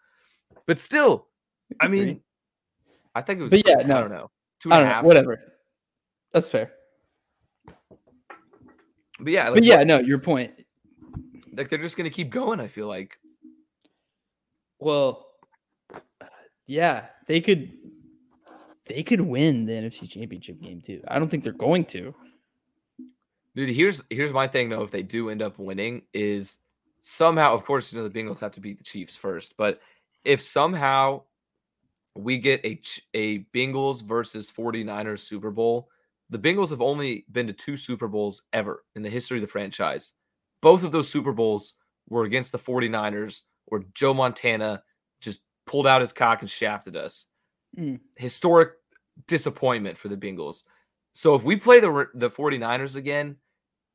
But 0.67 0.79
still, 0.79 1.27
I 1.79 1.87
Three. 1.87 2.05
mean, 2.05 2.21
I 3.15 3.21
think 3.21 3.39
it 3.39 3.43
was 3.43 3.51
But 3.51 3.65
yeah, 3.67 3.75
no, 3.75 3.81
I 3.81 3.87
no. 3.87 4.01
don't 4.01 4.11
know. 4.11 4.31
Two 4.59 4.69
and 4.69 4.73
a 4.73 4.77
don't 4.79 4.87
know. 4.89 4.93
half. 4.95 5.05
Whatever. 5.05 5.53
That's 6.31 6.49
fair. 6.49 6.71
But 9.19 9.31
yeah, 9.33 9.45
like, 9.45 9.55
but 9.55 9.63
yeah, 9.63 9.83
no, 9.83 9.99
your 9.99 10.19
point. 10.19 10.51
like 11.53 11.69
they're 11.69 11.79
just 11.79 11.97
gonna 11.97 12.09
keep 12.09 12.29
going. 12.29 12.59
I 12.59 12.67
feel 12.67 12.87
like 12.87 13.17
Well, 14.79 15.27
yeah, 16.71 17.07
they 17.27 17.41
could. 17.41 17.73
They 18.87 19.03
could 19.03 19.21
win 19.21 19.65
the 19.65 19.73
NFC 19.73 20.09
Championship 20.09 20.61
game 20.61 20.81
too. 20.81 21.01
I 21.07 21.19
don't 21.19 21.29
think 21.29 21.43
they're 21.43 21.53
going 21.53 21.85
to. 21.85 22.15
Dude, 23.55 23.69
here's 23.69 24.01
here's 24.09 24.31
my 24.31 24.47
thing 24.47 24.69
though. 24.69 24.81
If 24.83 24.91
they 24.91 25.03
do 25.03 25.29
end 25.29 25.41
up 25.41 25.59
winning, 25.59 26.03
is 26.13 26.57
somehow, 27.01 27.53
of 27.53 27.65
course, 27.65 27.91
you 27.91 27.99
know 27.99 28.07
the 28.07 28.19
Bengals 28.19 28.39
have 28.39 28.53
to 28.53 28.61
beat 28.61 28.77
the 28.77 28.85
Chiefs 28.85 29.15
first. 29.17 29.55
But 29.57 29.81
if 30.23 30.41
somehow 30.41 31.23
we 32.15 32.37
get 32.37 32.63
a 32.65 32.81
a 33.13 33.39
Bengals 33.53 34.01
versus 34.01 34.49
49ers 34.49 35.19
Super 35.19 35.51
Bowl, 35.51 35.89
the 36.29 36.39
Bengals 36.39 36.69
have 36.69 36.81
only 36.81 37.25
been 37.31 37.47
to 37.47 37.53
two 37.53 37.75
Super 37.75 38.07
Bowls 38.07 38.43
ever 38.53 38.83
in 38.95 39.03
the 39.03 39.09
history 39.09 39.37
of 39.37 39.41
the 39.41 39.47
franchise. 39.47 40.13
Both 40.61 40.83
of 40.85 40.93
those 40.93 41.09
Super 41.09 41.33
Bowls 41.33 41.73
were 42.09 42.23
against 42.23 42.53
the 42.53 42.59
49ers, 42.59 43.41
or 43.67 43.83
Joe 43.93 44.13
Montana 44.13 44.83
pulled 45.71 45.87
out 45.87 46.01
his 46.01 46.11
cock 46.11 46.41
and 46.41 46.49
shafted 46.49 46.97
us. 46.97 47.27
Mm. 47.79 48.01
Historic 48.17 48.73
disappointment 49.25 49.97
for 49.97 50.09
the 50.09 50.17
Bengals. 50.17 50.63
So 51.13 51.33
if 51.35 51.43
we 51.43 51.55
play 51.55 51.79
the 51.79 52.07
the 52.13 52.29
49ers 52.29 52.97
again, 52.97 53.37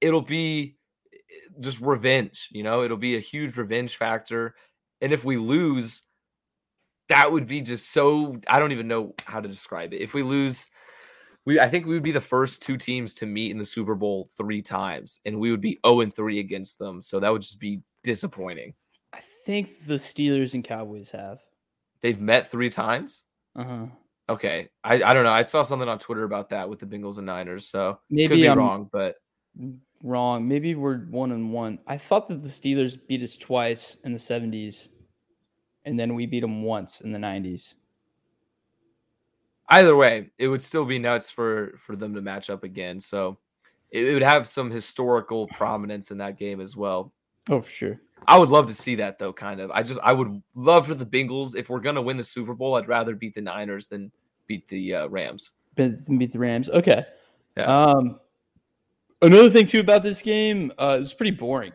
it'll 0.01 0.23
be 0.23 0.77
eh, 1.13 1.61
just 1.61 1.81
revenge, 1.81 2.49
you 2.51 2.63
know? 2.63 2.83
It'll 2.83 2.97
be 2.97 3.17
a 3.17 3.21
huge 3.21 3.59
revenge 3.59 3.97
factor. 3.97 4.55
And 5.03 5.13
if 5.13 5.23
we 5.23 5.37
lose, 5.37 6.03
that 7.11 7.31
would 7.31 7.47
be 7.47 7.61
just 7.61 7.93
so 7.93 8.41
I 8.49 8.59
don't 8.59 8.73
even 8.73 8.89
know 8.89 9.15
how 9.27 9.41
to 9.41 9.49
describe 9.49 9.93
it. 9.93 10.01
If 10.01 10.15
we 10.15 10.23
lose, 10.23 10.69
we 11.45 11.61
I 11.61 11.69
think 11.69 11.85
we 11.85 11.93
would 11.93 12.03
be 12.03 12.13
the 12.13 12.21
first 12.23 12.63
two 12.63 12.79
teams 12.79 13.13
to 13.15 13.27
meet 13.27 13.51
in 13.51 13.59
the 13.59 13.67
Super 13.67 13.95
Bowl 13.95 14.31
3 14.39 14.63
times 14.63 15.21
and 15.27 15.39
we 15.39 15.51
would 15.51 15.61
be 15.61 15.79
0 15.87 16.01
and 16.01 16.15
3 16.15 16.39
against 16.39 16.79
them. 16.79 17.03
So 17.03 17.21
that 17.21 17.31
would 17.31 17.43
just 17.43 17.61
be 17.61 17.83
disappointing. 18.03 18.73
I 19.13 19.21
think 19.45 19.87
the 19.87 19.95
Steelers 19.95 20.55
and 20.55 20.65
Cowboys 20.65 21.11
have. 21.11 21.41
They've 22.07 22.21
met 22.21 22.49
3 22.49 22.71
times? 22.71 23.25
Uh 23.57 23.65
huh. 23.65 23.87
Okay. 24.29 24.69
I, 24.85 25.03
I 25.03 25.13
don't 25.13 25.25
know. 25.25 25.33
I 25.33 25.43
saw 25.43 25.65
something 25.65 25.89
on 25.89 25.99
Twitter 25.99 26.23
about 26.23 26.51
that 26.51 26.69
with 26.69 26.79
the 26.79 26.87
Bengals 26.87 27.17
and 27.19 27.27
Niners. 27.27 27.67
So 27.67 27.99
Maybe 28.11 28.29
could 28.29 28.35
be 28.37 28.49
I'm 28.49 28.59
wrong, 28.59 28.89
but 28.93 29.17
wrong. 30.05 30.47
Maybe 30.47 30.77
we're 30.77 30.99
one 30.99 31.33
and 31.33 31.53
one. 31.53 31.81
I 31.85 31.97
thought 31.99 32.29
that 32.29 32.45
the 32.45 32.49
Steelers 32.49 32.97
beat 33.09 33.23
us 33.25 33.37
twice 33.37 33.97
in 34.05 34.13
the 34.13 34.21
seventies, 34.21 34.89
and 35.85 35.99
then 35.99 36.15
we 36.15 36.27
beat 36.27 36.43
them 36.43 36.63
once 36.63 37.01
in 37.01 37.11
the 37.11 37.19
nineties. 37.19 37.75
either 39.69 39.97
way, 39.97 40.31
it 40.39 40.47
would 40.47 40.63
still 40.63 40.85
be 40.85 41.01
nuts 41.01 41.29
for 41.33 41.75
for 41.79 41.97
them 41.97 42.15
to 42.15 42.21
match 42.23 42.51
up 42.51 42.63
again. 42.63 43.01
So 43.01 43.39
it, 43.91 44.07
it 44.07 44.13
would 44.15 44.23
have 44.23 44.47
some 44.47 44.71
historical 44.71 45.49
prominence 45.49 46.13
in 46.13 46.19
that 46.19 46.39
game 46.39 46.61
as 46.61 46.77
well. 46.77 47.13
Oh, 47.51 47.61
for 47.61 47.71
sure. 47.71 48.01
I 48.27 48.39
would 48.39 48.49
love 48.49 48.67
to 48.69 48.75
see 48.75 48.97
that 48.97 49.19
though. 49.19 49.33
Kind 49.33 49.61
of. 49.61 49.71
I 49.71 49.83
just 49.83 50.01
I 50.03 50.13
would 50.13 50.43
love 50.55 50.87
for 50.87 50.95
the 50.95 51.07
Bengals 51.07 51.57
if 51.57 51.69
we're 51.69 51.81
gonna 51.81 52.03
win 52.03 52.17
the 52.17 52.25
Super 52.25 52.55
Bowl. 52.55 52.75
I'd 52.75 52.89
rather 52.89 53.15
beat 53.15 53.35
the 53.35 53.41
Niners 53.41 53.89
than 53.89 54.11
beat 54.47 54.69
the 54.69 54.95
uh, 54.95 55.07
Rams. 55.09 55.53
Beat, 55.75 56.19
beat 56.19 56.33
the 56.33 56.39
Rams. 56.39 56.69
Okay. 56.71 57.05
Yeah. 57.57 57.65
Um, 57.65 58.21
another 59.23 59.51
thing 59.51 59.67
too 59.67 59.81
about 59.81 60.03
this 60.03 60.23
game, 60.23 60.73
uh, 60.79 60.97
it 60.99 61.01
was 61.01 61.15
pretty 61.15 61.33
boring. 61.33 61.73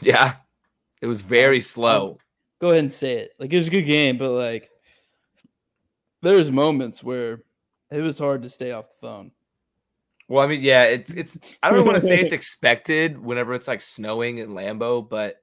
Yeah, 0.00 0.34
it 1.00 1.06
was 1.06 1.22
very 1.22 1.60
slow. 1.60 2.18
Go 2.60 2.68
ahead 2.68 2.80
and 2.80 2.92
say 2.92 3.18
it. 3.18 3.32
Like 3.38 3.52
it 3.52 3.56
was 3.56 3.68
a 3.68 3.70
good 3.70 3.82
game, 3.82 4.18
but 4.18 4.30
like 4.30 4.70
there's 6.22 6.50
moments 6.50 7.02
where 7.02 7.42
it 7.90 8.00
was 8.00 8.18
hard 8.18 8.42
to 8.42 8.50
stay 8.50 8.72
off 8.72 8.88
the 8.88 9.06
phone. 9.06 9.30
Well, 10.28 10.44
I 10.44 10.48
mean, 10.48 10.62
yeah, 10.62 10.84
it's 10.84 11.12
it's. 11.12 11.38
I 11.62 11.70
don't 11.70 11.86
want 11.86 11.98
to 11.98 12.04
say 12.04 12.18
it's 12.18 12.32
expected 12.32 13.18
whenever 13.18 13.54
it's 13.54 13.68
like 13.68 13.80
snowing 13.80 14.38
in 14.38 14.50
Lambeau, 14.50 15.08
but 15.08 15.36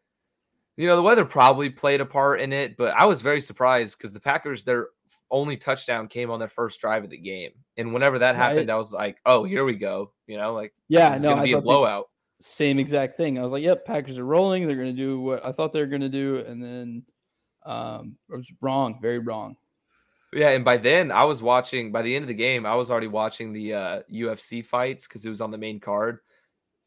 you 0.77 0.87
know 0.87 0.95
the 0.95 1.01
weather 1.01 1.25
probably 1.25 1.69
played 1.69 2.01
a 2.01 2.05
part 2.05 2.41
in 2.41 2.53
it. 2.53 2.77
But 2.77 2.93
I 2.95 3.05
was 3.05 3.21
very 3.21 3.41
surprised 3.41 3.97
because 3.97 4.11
the 4.13 4.19
Packers 4.19 4.63
their 4.63 4.89
only 5.31 5.57
touchdown 5.57 6.07
came 6.07 6.29
on 6.29 6.39
their 6.39 6.49
first 6.49 6.79
drive 6.79 7.03
of 7.03 7.09
the 7.09 7.17
game, 7.17 7.51
and 7.77 7.93
whenever 7.93 8.19
that 8.19 8.35
Right. 8.35 8.43
happened, 8.43 8.71
I 8.71 8.75
was 8.75 8.91
like, 8.93 9.17
oh, 9.25 9.43
here 9.43 9.65
we 9.65 9.75
go. 9.75 10.13
You 10.27 10.37
know, 10.37 10.53
like 10.53 10.73
Yeah, 10.87 11.13
it's 11.13 11.23
no, 11.23 11.29
gonna 11.29 11.43
be 11.43 11.53
a 11.53 11.61
blowout. 11.61 12.09
same 12.39 12.77
exact 12.79 13.17
thing. 13.17 13.39
I 13.39 13.41
was 13.41 13.51
like, 13.51 13.63
"Yep, 13.63 13.85
Packers 13.85 14.17
are 14.19 14.25
rolling. 14.25 14.67
They're 14.67 14.75
going 14.75 14.95
to 14.95 15.01
do 15.01 15.21
what 15.21 15.45
I 15.45 15.51
thought 15.53 15.71
they 15.73 15.79
were 15.79 15.87
going 15.87 16.01
to 16.01 16.09
do," 16.09 16.37
and 16.39 16.61
then 16.61 17.03
um, 17.65 18.17
I 18.31 18.35
was 18.35 18.51
wrong, 18.61 18.99
very 19.01 19.19
wrong. 19.19 19.55
Yeah, 20.33 20.49
and 20.49 20.65
by 20.65 20.77
then 20.77 21.11
I 21.11 21.23
was 21.25 21.41
watching. 21.41 21.91
By 21.91 22.01
the 22.01 22.15
end 22.15 22.23
of 22.23 22.27
the 22.27 22.33
game, 22.33 22.65
I 22.65 22.75
was 22.75 22.89
already 22.91 23.07
watching 23.07 23.53
the 23.53 23.73
uh, 23.73 24.01
UFC 24.11 24.65
fights 24.65 25.07
because 25.07 25.23
it 25.25 25.29
was 25.29 25.41
on 25.41 25.51
the 25.51 25.57
main 25.57 25.79
card, 25.79 26.19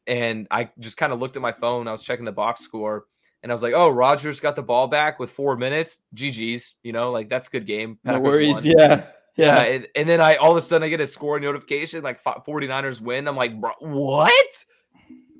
and 0.05 0.47
I 0.51 0.69
just 0.79 0.97
kind 0.97 1.11
of 1.13 1.19
looked 1.19 1.37
at 1.37 1.41
my 1.41 1.53
phone. 1.53 1.87
I 1.87 1.91
was 1.93 2.03
checking 2.03 2.25
the 2.25 2.31
box 2.31 2.61
score, 2.61 3.05
and 3.47 3.51
I 3.51 3.55
was 3.55 3.63
like, 3.63 3.73
"Oh, 3.73 3.89
Rodgers 3.89 4.39
got 4.41 4.55
the 4.57 4.61
ball 4.61 4.87
back 4.87 5.19
with 5.19 5.31
four 5.31 5.55
minutes. 5.55 5.99
GG's, 6.13 6.75
you 6.83 6.91
know, 6.91 7.11
like 7.11 7.29
that's 7.29 7.47
a 7.47 7.51
good 7.51 7.65
game. 7.65 7.97
No 8.03 8.19
worries. 8.19 8.55
won. 8.55 8.63
Yeah, 8.65 8.73
Yeah, 8.77 9.05
yeah. 9.37 9.61
and, 9.63 9.87
and 9.95 10.09
then 10.09 10.19
I 10.21 10.35
all 10.35 10.51
of 10.51 10.57
a 10.57 10.61
sudden 10.61 10.85
I 10.85 10.89
get 10.89 10.99
a 10.99 11.07
score 11.07 11.39
notification 11.39 12.03
like 12.03 12.19
fi- 12.19 12.41
49ers 12.45 12.99
win. 13.01 13.27
I'm 13.27 13.35
like, 13.37 13.59
Bro, 13.59 13.71
what? 13.79 14.65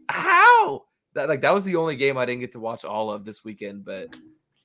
How? 0.09 0.83
That 1.13 1.29
like 1.29 1.41
that 1.41 1.53
was 1.53 1.65
the 1.65 1.75
only 1.75 1.95
game 1.95 2.17
I 2.17 2.25
didn't 2.25 2.41
get 2.41 2.51
to 2.53 2.59
watch 2.59 2.85
all 2.85 3.11
of 3.11 3.25
this 3.25 3.43
weekend. 3.43 3.83
But 3.85 4.15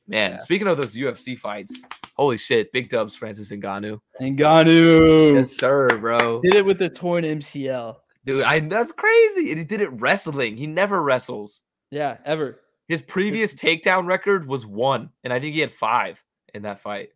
man, 0.06 0.32
Yeah. 0.32 0.36
speaking 0.38 0.68
of 0.68 0.76
those 0.76 0.94
UFC 0.96 1.36
fights, 1.38 1.82
holy 2.14 2.36
shit, 2.36 2.72
big 2.72 2.88
dubs, 2.90 3.16
Francis 3.16 3.50
Ngannou. 3.50 4.00
Ganu 4.20 5.34
Yes, 5.34 5.56
sir, 5.56 5.98
bro. 5.98 6.40
did 6.42 6.54
it 6.54 6.64
with 6.64 6.78
the 6.78 6.88
torn 6.90 7.24
MCL. 7.24 7.96
Dude, 8.24 8.44
I 8.44 8.60
that's 8.60 8.92
crazy. 8.92 9.50
And 9.50 9.58
he 9.58 9.64
did 9.64 9.80
it 9.80 9.88
wrestling. 10.00 10.56
He 10.56 10.66
never 10.66 11.02
wrestles. 11.02 11.62
Yeah, 11.90 12.18
ever. 12.24 12.60
His 12.92 13.00
previous 13.00 13.54
takedown 13.64 14.06
record 14.06 14.46
was 14.46 14.66
one, 14.66 15.08
and 15.24 15.32
I 15.32 15.40
think 15.40 15.54
he 15.54 15.60
had 15.60 15.72
five 15.72 16.22
in 16.52 16.62
that 16.62 16.80
fight. 16.80 17.08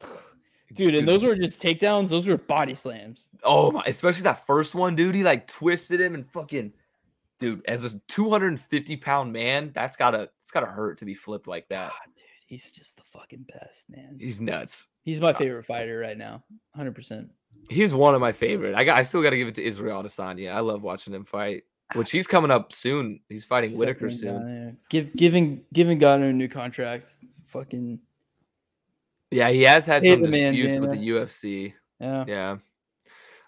Dude, 0.72 0.94
and 0.94 1.08
those 1.08 1.24
were 1.24 1.34
just 1.34 1.60
takedowns. 1.60 2.10
Those 2.10 2.28
were 2.28 2.36
body 2.36 2.74
slams. 2.74 3.28
Oh 3.42 3.72
my, 3.72 3.82
especially 3.86 4.22
that 4.22 4.46
first 4.46 4.76
one, 4.76 4.94
dude. 4.94 5.16
He 5.16 5.24
like 5.24 5.48
twisted 5.48 6.00
him 6.00 6.14
and 6.14 6.30
fucking 6.30 6.72
dude, 7.40 7.62
as 7.66 7.82
a 7.82 7.98
250 8.06 8.96
pound 8.98 9.32
man, 9.32 9.72
that's 9.74 9.96
gotta 9.96 10.30
it's 10.40 10.52
gotta 10.52 10.66
hurt 10.66 10.98
to 10.98 11.04
be 11.04 11.14
flipped 11.14 11.48
like 11.48 11.68
that. 11.70 11.88
God, 11.90 12.14
dude, 12.14 12.26
he's 12.46 12.70
just 12.70 12.98
the 12.98 13.02
fucking 13.02 13.46
best, 13.52 13.90
man. 13.90 14.18
He's 14.20 14.40
nuts. 14.40 14.86
He's 15.02 15.20
my 15.20 15.32
favorite 15.32 15.66
fighter 15.66 15.98
right 15.98 16.16
now. 16.16 16.44
100%. 16.78 17.30
He's 17.68 17.92
one 17.92 18.14
of 18.14 18.20
my 18.20 18.30
favorite. 18.30 18.76
I 18.76 18.84
got 18.84 18.96
I 18.96 19.02
still 19.02 19.24
gotta 19.24 19.36
give 19.36 19.48
it 19.48 19.56
to 19.56 19.64
Israel 19.64 20.00
Adesanya. 20.00 20.52
I 20.52 20.60
love 20.60 20.82
watching 20.82 21.12
him 21.12 21.24
fight. 21.24 21.64
Which 21.94 22.10
he's 22.10 22.26
coming 22.26 22.50
up 22.50 22.72
soon. 22.72 23.20
He's 23.28 23.44
fighting 23.44 23.76
Whittaker 23.76 24.10
Fucking 24.10 24.16
soon. 24.18 24.42
Ngannou. 24.42 24.76
Give 24.88 25.12
giving 25.16 25.64
giving 25.72 25.98
Ngannou 25.98 26.30
a 26.30 26.32
new 26.32 26.48
contract. 26.48 27.06
Fucking 27.48 28.00
Yeah, 29.30 29.50
he 29.50 29.62
has 29.62 29.86
had 29.86 30.04
some 30.04 30.22
the 30.22 30.28
man, 30.28 30.54
disputes 30.54 30.80
with 30.80 30.92
the 30.92 31.08
UFC. 31.08 31.72
yeah. 32.00 32.24
Yeah. 32.28 32.56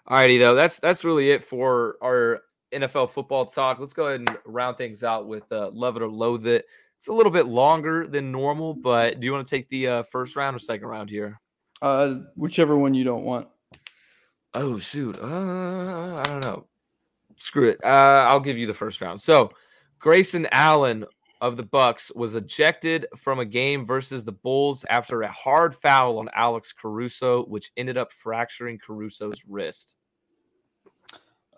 Alrighty 0.09 0.39
though, 0.39 0.55
that's 0.55 0.79
that's 0.79 1.05
really 1.05 1.29
it 1.29 1.43
for 1.43 1.95
our 2.03 2.41
NFL 2.73 3.11
football 3.11 3.45
talk. 3.45 3.79
Let's 3.79 3.93
go 3.93 4.07
ahead 4.07 4.19
and 4.19 4.37
round 4.45 4.77
things 4.77 5.03
out 5.03 5.27
with 5.27 5.49
uh, 5.51 5.69
love 5.71 5.95
it 5.95 6.01
or 6.01 6.09
loathe 6.09 6.45
it. 6.47 6.65
It's 6.97 7.07
a 7.07 7.13
little 7.13 7.31
bit 7.31 7.47
longer 7.47 8.07
than 8.07 8.31
normal, 8.31 8.73
but 8.73 9.19
do 9.19 9.25
you 9.25 9.31
want 9.31 9.47
to 9.47 9.55
take 9.55 9.69
the 9.69 9.87
uh, 9.87 10.03
first 10.03 10.35
round 10.35 10.55
or 10.55 10.59
second 10.59 10.87
round 10.87 11.09
here? 11.09 11.39
Uh, 11.81 12.15
whichever 12.35 12.77
one 12.77 12.93
you 12.93 13.03
don't 13.03 13.23
want. 13.23 13.47
Oh 14.53 14.79
shoot, 14.79 15.17
uh, 15.21 16.15
I 16.19 16.23
don't 16.25 16.41
know. 16.41 16.65
Screw 17.43 17.67
it. 17.67 17.79
Uh, 17.83 17.87
I'll 18.27 18.39
give 18.39 18.57
you 18.57 18.67
the 18.67 18.73
first 18.73 19.01
round. 19.01 19.19
So, 19.19 19.51
Grayson 19.99 20.47
Allen 20.53 21.03
of 21.41 21.57
the 21.57 21.63
Bucks 21.63 22.09
was 22.15 22.35
ejected 22.35 23.05
from 23.17 23.39
a 23.39 23.45
game 23.45 23.85
versus 23.85 24.23
the 24.23 24.31
Bulls 24.31 24.85
after 24.89 25.23
a 25.23 25.31
hard 25.31 25.75
foul 25.75 26.19
on 26.19 26.29
Alex 26.33 26.71
Caruso, 26.71 27.43
which 27.45 27.69
ended 27.75 27.97
up 27.97 28.13
fracturing 28.13 28.79
Caruso's 28.79 29.43
wrist. 29.45 29.97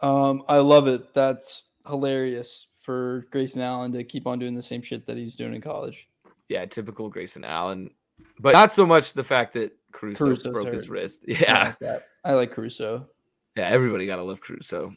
Um, 0.02 0.42
I 0.48 0.58
love 0.58 0.88
it. 0.88 1.14
That's 1.14 1.66
hilarious 1.88 2.66
for 2.82 3.28
Grayson 3.32 3.62
Allen 3.62 3.92
to 3.92 4.04
keep 4.04 4.26
on 4.26 4.40
doing 4.40 4.56
the 4.56 4.64
same 4.64 4.82
shit 4.82 5.06
that 5.06 5.18
he's 5.18 5.36
doing 5.36 5.54
in 5.54 5.62
college. 5.62 6.08
Yeah, 6.50 6.66
typical 6.66 7.10
Grayson 7.10 7.44
Allen, 7.44 7.92
but 8.40 8.54
not 8.54 8.72
so 8.72 8.88
much 8.88 9.14
the 9.14 9.24
fact 9.24 9.54
that 9.54 9.72
Caruso 9.92 10.26
Caruso's 10.26 10.48
broke 10.54 10.74
his 10.74 10.86
hurt. 10.86 10.92
wrist. 10.92 11.26
I 11.30 11.32
Yeah, 11.32 11.64
like 11.64 11.80
that. 11.80 12.04
I 12.24 12.34
like 12.34 12.52
Caruso. 12.52 13.08
yeah, 13.56 13.70
everybody 13.70 14.08
got 14.08 14.16
to 14.16 14.24
love 14.24 14.42
Caruso. 14.42 14.96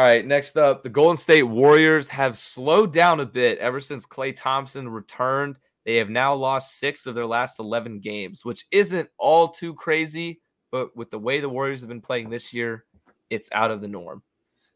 All 0.00 0.06
right, 0.06 0.26
next 0.26 0.56
up, 0.56 0.82
the 0.82 0.88
Golden 0.88 1.18
State 1.18 1.42
Warriors 1.42 2.08
have 2.08 2.38
slowed 2.38 2.90
down 2.90 3.20
a 3.20 3.26
bit 3.26 3.58
ever 3.58 3.80
since 3.80 4.06
Klay 4.06 4.34
Thompson 4.34 4.88
returned. 4.88 5.56
They 5.84 5.96
have 5.96 6.08
now 6.08 6.32
lost 6.32 6.78
six 6.78 7.04
of 7.04 7.14
their 7.14 7.26
last 7.26 7.58
11 7.58 8.00
games, 8.00 8.42
which 8.42 8.66
isn't 8.70 9.10
all 9.18 9.48
too 9.50 9.74
crazy, 9.74 10.40
but 10.70 10.96
with 10.96 11.10
the 11.10 11.18
way 11.18 11.38
the 11.40 11.50
Warriors 11.50 11.80
have 11.80 11.90
been 11.90 12.00
playing 12.00 12.30
this 12.30 12.54
year, 12.54 12.86
it's 13.28 13.50
out 13.52 13.70
of 13.70 13.82
the 13.82 13.88
norm. 13.88 14.22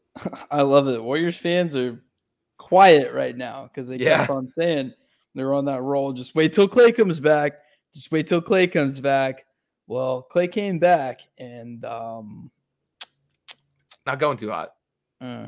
I 0.51 0.61
love 0.61 0.87
it. 0.89 1.01
Warriors 1.01 1.37
fans 1.37 1.75
are 1.75 2.03
quiet 2.59 3.11
right 3.11 3.35
now 3.35 3.63
because 3.63 3.87
they 3.89 3.97
kept 3.97 4.29
Yeah. 4.29 4.35
on 4.35 4.53
saying 4.55 4.93
they're 5.33 5.55
on 5.55 5.65
that 5.65 5.81
roll. 5.81 6.13
Just 6.13 6.35
wait 6.35 6.53
till 6.53 6.69
Klay 6.69 6.95
comes 6.95 7.19
back. 7.19 7.53
Just 7.95 8.11
wait 8.11 8.27
till 8.27 8.43
Klay 8.43 8.71
comes 8.71 8.99
back. 8.99 9.47
Well, 9.87 10.27
Klay 10.31 10.51
came 10.51 10.77
back 10.77 11.21
and 11.39 11.83
um 11.83 12.51
Not 14.05 14.19
going 14.19 14.37
too 14.37 14.51
hot. 14.51 14.73
Uh, 15.21 15.47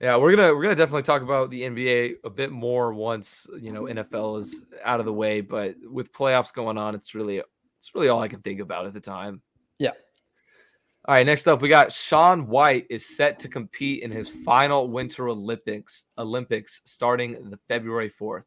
Yeah, 0.00 0.16
we're 0.16 0.34
gonna 0.34 0.54
we're 0.54 0.62
gonna 0.62 0.74
definitely 0.74 1.02
talk 1.02 1.22
about 1.22 1.50
the 1.50 1.62
NBA 1.62 2.16
a 2.24 2.30
bit 2.30 2.50
more 2.50 2.92
once 2.92 3.46
you 3.60 3.72
know 3.72 3.82
NFL 3.84 4.40
is 4.40 4.64
out 4.84 5.00
of 5.00 5.06
the 5.06 5.12
way. 5.12 5.40
But 5.40 5.76
with 5.82 6.12
playoffs 6.12 6.52
going 6.52 6.76
on, 6.76 6.94
it's 6.94 7.14
really 7.14 7.38
it's 7.78 7.94
really 7.94 8.08
all 8.08 8.20
I 8.20 8.28
can 8.28 8.40
think 8.40 8.60
about 8.60 8.86
at 8.86 8.92
the 8.92 9.00
time. 9.00 9.40
Yeah. 9.78 9.92
All 11.06 11.14
right, 11.14 11.26
next 11.26 11.46
up 11.46 11.62
we 11.62 11.68
got 11.68 11.92
Shaun 11.92 12.46
White 12.46 12.86
is 12.90 13.16
set 13.16 13.38
to 13.40 13.48
compete 13.48 14.02
in 14.02 14.10
his 14.10 14.30
final 14.30 14.88
Winter 14.88 15.28
Olympics 15.28 16.04
Olympics 16.18 16.80
starting 16.84 17.50
the 17.50 17.58
February 17.68 18.08
fourth. 18.08 18.46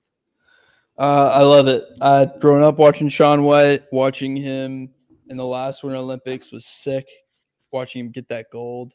Uh, 0.97 1.31
I 1.34 1.43
love 1.43 1.67
it. 1.67 1.84
I'd 2.01 2.39
grown 2.39 2.63
up 2.63 2.77
watching 2.77 3.09
Shaun 3.09 3.43
White. 3.43 3.84
Watching 3.91 4.35
him 4.35 4.89
in 5.30 5.38
the 5.38 5.45
last 5.45 5.84
Winter 5.84 5.99
Olympics 5.99 6.51
was 6.51 6.65
sick. 6.65 7.07
Watching 7.72 8.05
him 8.05 8.11
get 8.11 8.27
that 8.30 8.47
gold. 8.51 8.93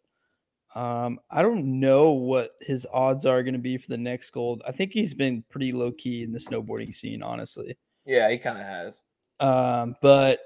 Um, 0.75 1.21
I 1.31 1.43
don't 1.43 1.81
know 1.81 2.13
what 2.13 2.53
his 2.61 2.87
odds 2.93 3.27
are 3.27 3.43
going 3.43 3.55
to 3.55 3.61
be 3.61 3.77
for 3.77 3.89
the 3.89 3.99
next 3.99 4.31
gold. 4.31 4.63
I 4.67 4.73
think 4.73 4.93
he's 4.93 5.15
been 5.15 5.45
pretty 5.51 5.73
low 5.73 5.93
key 5.93 6.23
in 6.23 6.33
the 6.33 6.39
snowboarding 6.39 6.95
scene, 6.95 7.23
honestly. 7.23 7.77
Yeah, 8.07 8.31
he 8.31 8.39
kind 8.39 8.59
of 8.59 8.65
has. 8.65 9.03
Um, 9.41 9.95
but 10.01 10.41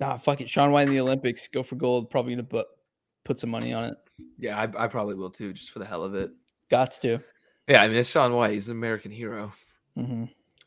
nah, 0.00 0.16
fuck 0.18 0.40
it. 0.40 0.50
Shaun 0.50 0.72
White 0.72 0.88
in 0.88 0.90
the 0.94 1.00
Olympics, 1.00 1.48
go 1.48 1.62
for 1.62 1.76
gold. 1.76 2.10
Probably 2.10 2.34
gonna 2.34 2.44
put 2.44 2.66
put 3.24 3.38
some 3.40 3.50
money 3.50 3.72
on 3.72 3.84
it. 3.84 3.94
Yeah, 4.38 4.58
I, 4.58 4.84
I 4.84 4.86
probably 4.88 5.14
will 5.14 5.30
too, 5.30 5.52
just 5.52 5.70
for 5.70 5.78
the 5.78 5.84
hell 5.84 6.02
of 6.02 6.14
it. 6.14 6.30
Gots 6.70 7.00
to. 7.00 7.20
Yeah, 7.68 7.82
I 7.82 7.88
mean 7.88 7.96
it's 7.96 8.10
Shaun 8.10 8.32
White. 8.32 8.52
He's 8.52 8.68
an 8.68 8.76
American 8.76 9.10
hero. 9.10 9.52
hmm 9.94 10.24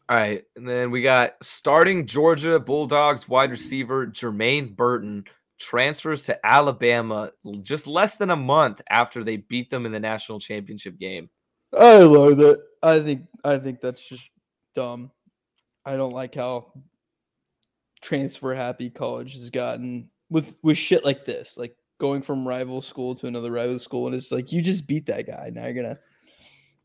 All 0.07 0.15
right, 0.17 0.43
and 0.55 0.67
then 0.67 0.91
we 0.91 1.01
got 1.01 1.33
starting 1.43 2.05
Georgia 2.05 2.59
Bulldogs 2.59 3.27
wide 3.27 3.51
receiver 3.51 4.07
Jermaine 4.07 4.75
Burton 4.75 5.25
transfers 5.59 6.25
to 6.25 6.45
Alabama 6.45 7.31
just 7.61 7.85
less 7.85 8.17
than 8.17 8.29
a 8.29 8.35
month 8.35 8.81
after 8.89 9.23
they 9.23 9.37
beat 9.37 9.69
them 9.69 9.85
in 9.85 9.91
the 9.91 9.99
national 9.99 10.39
championship 10.39 10.97
game. 10.97 11.29
I 11.77 11.97
love 11.97 12.39
it. 12.39 12.59
I 12.81 12.99
think 13.01 13.23
I 13.43 13.57
think 13.57 13.81
that's 13.81 14.01
just 14.01 14.29
dumb. 14.73 15.11
I 15.85 15.95
don't 15.95 16.13
like 16.13 16.35
how 16.35 16.73
transfer 18.01 18.53
happy 18.55 18.89
college 18.89 19.33
has 19.33 19.49
gotten 19.49 20.09
with 20.29 20.57
with 20.63 20.77
shit 20.77 21.03
like 21.03 21.25
this, 21.25 21.57
like 21.57 21.75
going 21.99 22.21
from 22.21 22.47
rival 22.47 22.81
school 22.81 23.13
to 23.15 23.27
another 23.27 23.51
rival 23.51 23.77
school, 23.79 24.07
and 24.07 24.15
it's 24.15 24.31
like 24.31 24.51
you 24.51 24.61
just 24.61 24.87
beat 24.87 25.05
that 25.07 25.27
guy. 25.27 25.51
Now 25.53 25.65
you're 25.65 25.73
gonna. 25.73 25.99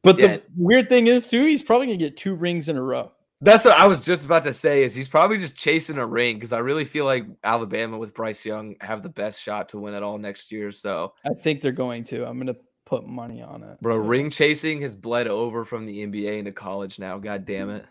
But 0.02 0.18
Yeah. 0.18 0.26
the 0.36 0.42
weird 0.56 0.88
thing 0.88 1.06
is 1.06 1.28
too, 1.30 1.46
he's 1.46 1.62
probably 1.62 1.86
gonna 1.86 1.96
get 1.98 2.16
two 2.16 2.34
rings 2.34 2.68
in 2.68 2.76
a 2.76 2.82
row. 2.82 3.12
That's 3.44 3.64
what 3.66 3.78
I 3.78 3.86
was 3.86 4.04
just 4.04 4.24
about 4.24 4.42
to 4.44 4.54
say. 4.54 4.82
Is 4.82 4.94
he's 4.94 5.08
probably 5.08 5.36
just 5.36 5.54
chasing 5.54 5.98
a 5.98 6.06
ring 6.06 6.36
because 6.36 6.52
I 6.52 6.58
really 6.58 6.86
feel 6.86 7.04
like 7.04 7.26
Alabama 7.44 7.98
with 7.98 8.14
Bryce 8.14 8.44
Young 8.44 8.74
have 8.80 9.02
the 9.02 9.10
best 9.10 9.42
shot 9.42 9.68
to 9.70 9.78
win 9.78 9.92
it 9.92 10.02
all 10.02 10.16
next 10.16 10.50
year. 10.50 10.72
So, 10.72 11.12
I 11.26 11.34
think 11.34 11.60
they're 11.60 11.72
going 11.72 12.04
to. 12.04 12.24
I'm 12.24 12.38
gonna 12.38 12.56
put 12.86 13.06
money 13.06 13.42
on 13.42 13.62
it. 13.62 13.80
bro, 13.82 13.96
ring 13.96 14.30
chasing 14.30 14.80
has 14.80 14.96
bled 14.96 15.28
over 15.28 15.64
from 15.64 15.84
the 15.84 16.06
NBA 16.06 16.38
into 16.38 16.52
college 16.52 16.98
now. 16.98 17.18
God 17.18 17.44
damn 17.44 17.68
it. 17.68 17.84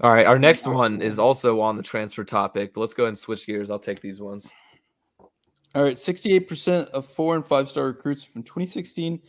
All 0.00 0.12
right, 0.12 0.26
our 0.26 0.38
next 0.38 0.66
one 0.66 1.02
is 1.02 1.18
also 1.18 1.60
on 1.60 1.76
the 1.76 1.82
transfer 1.82 2.24
topic, 2.24 2.74
but 2.74 2.80
let's 2.80 2.94
go 2.94 3.04
ahead 3.04 3.08
and 3.08 3.18
switch 3.18 3.46
gears. 3.46 3.70
I'll 3.70 3.78
take 3.78 4.00
these 4.00 4.20
ones. 4.20 4.50
All 5.74 5.82
right, 5.82 5.96
68% 5.96 6.88
of 6.88 7.06
four 7.06 7.34
and 7.34 7.44
five 7.44 7.68
star 7.68 7.86
recruits 7.86 8.22
from 8.22 8.42
2016 8.42 9.20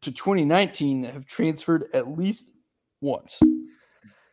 to 0.00 0.12
2019 0.12 1.04
have 1.04 1.26
transferred 1.26 1.86
at 1.92 2.08
least 2.08 2.46
once. 3.00 3.38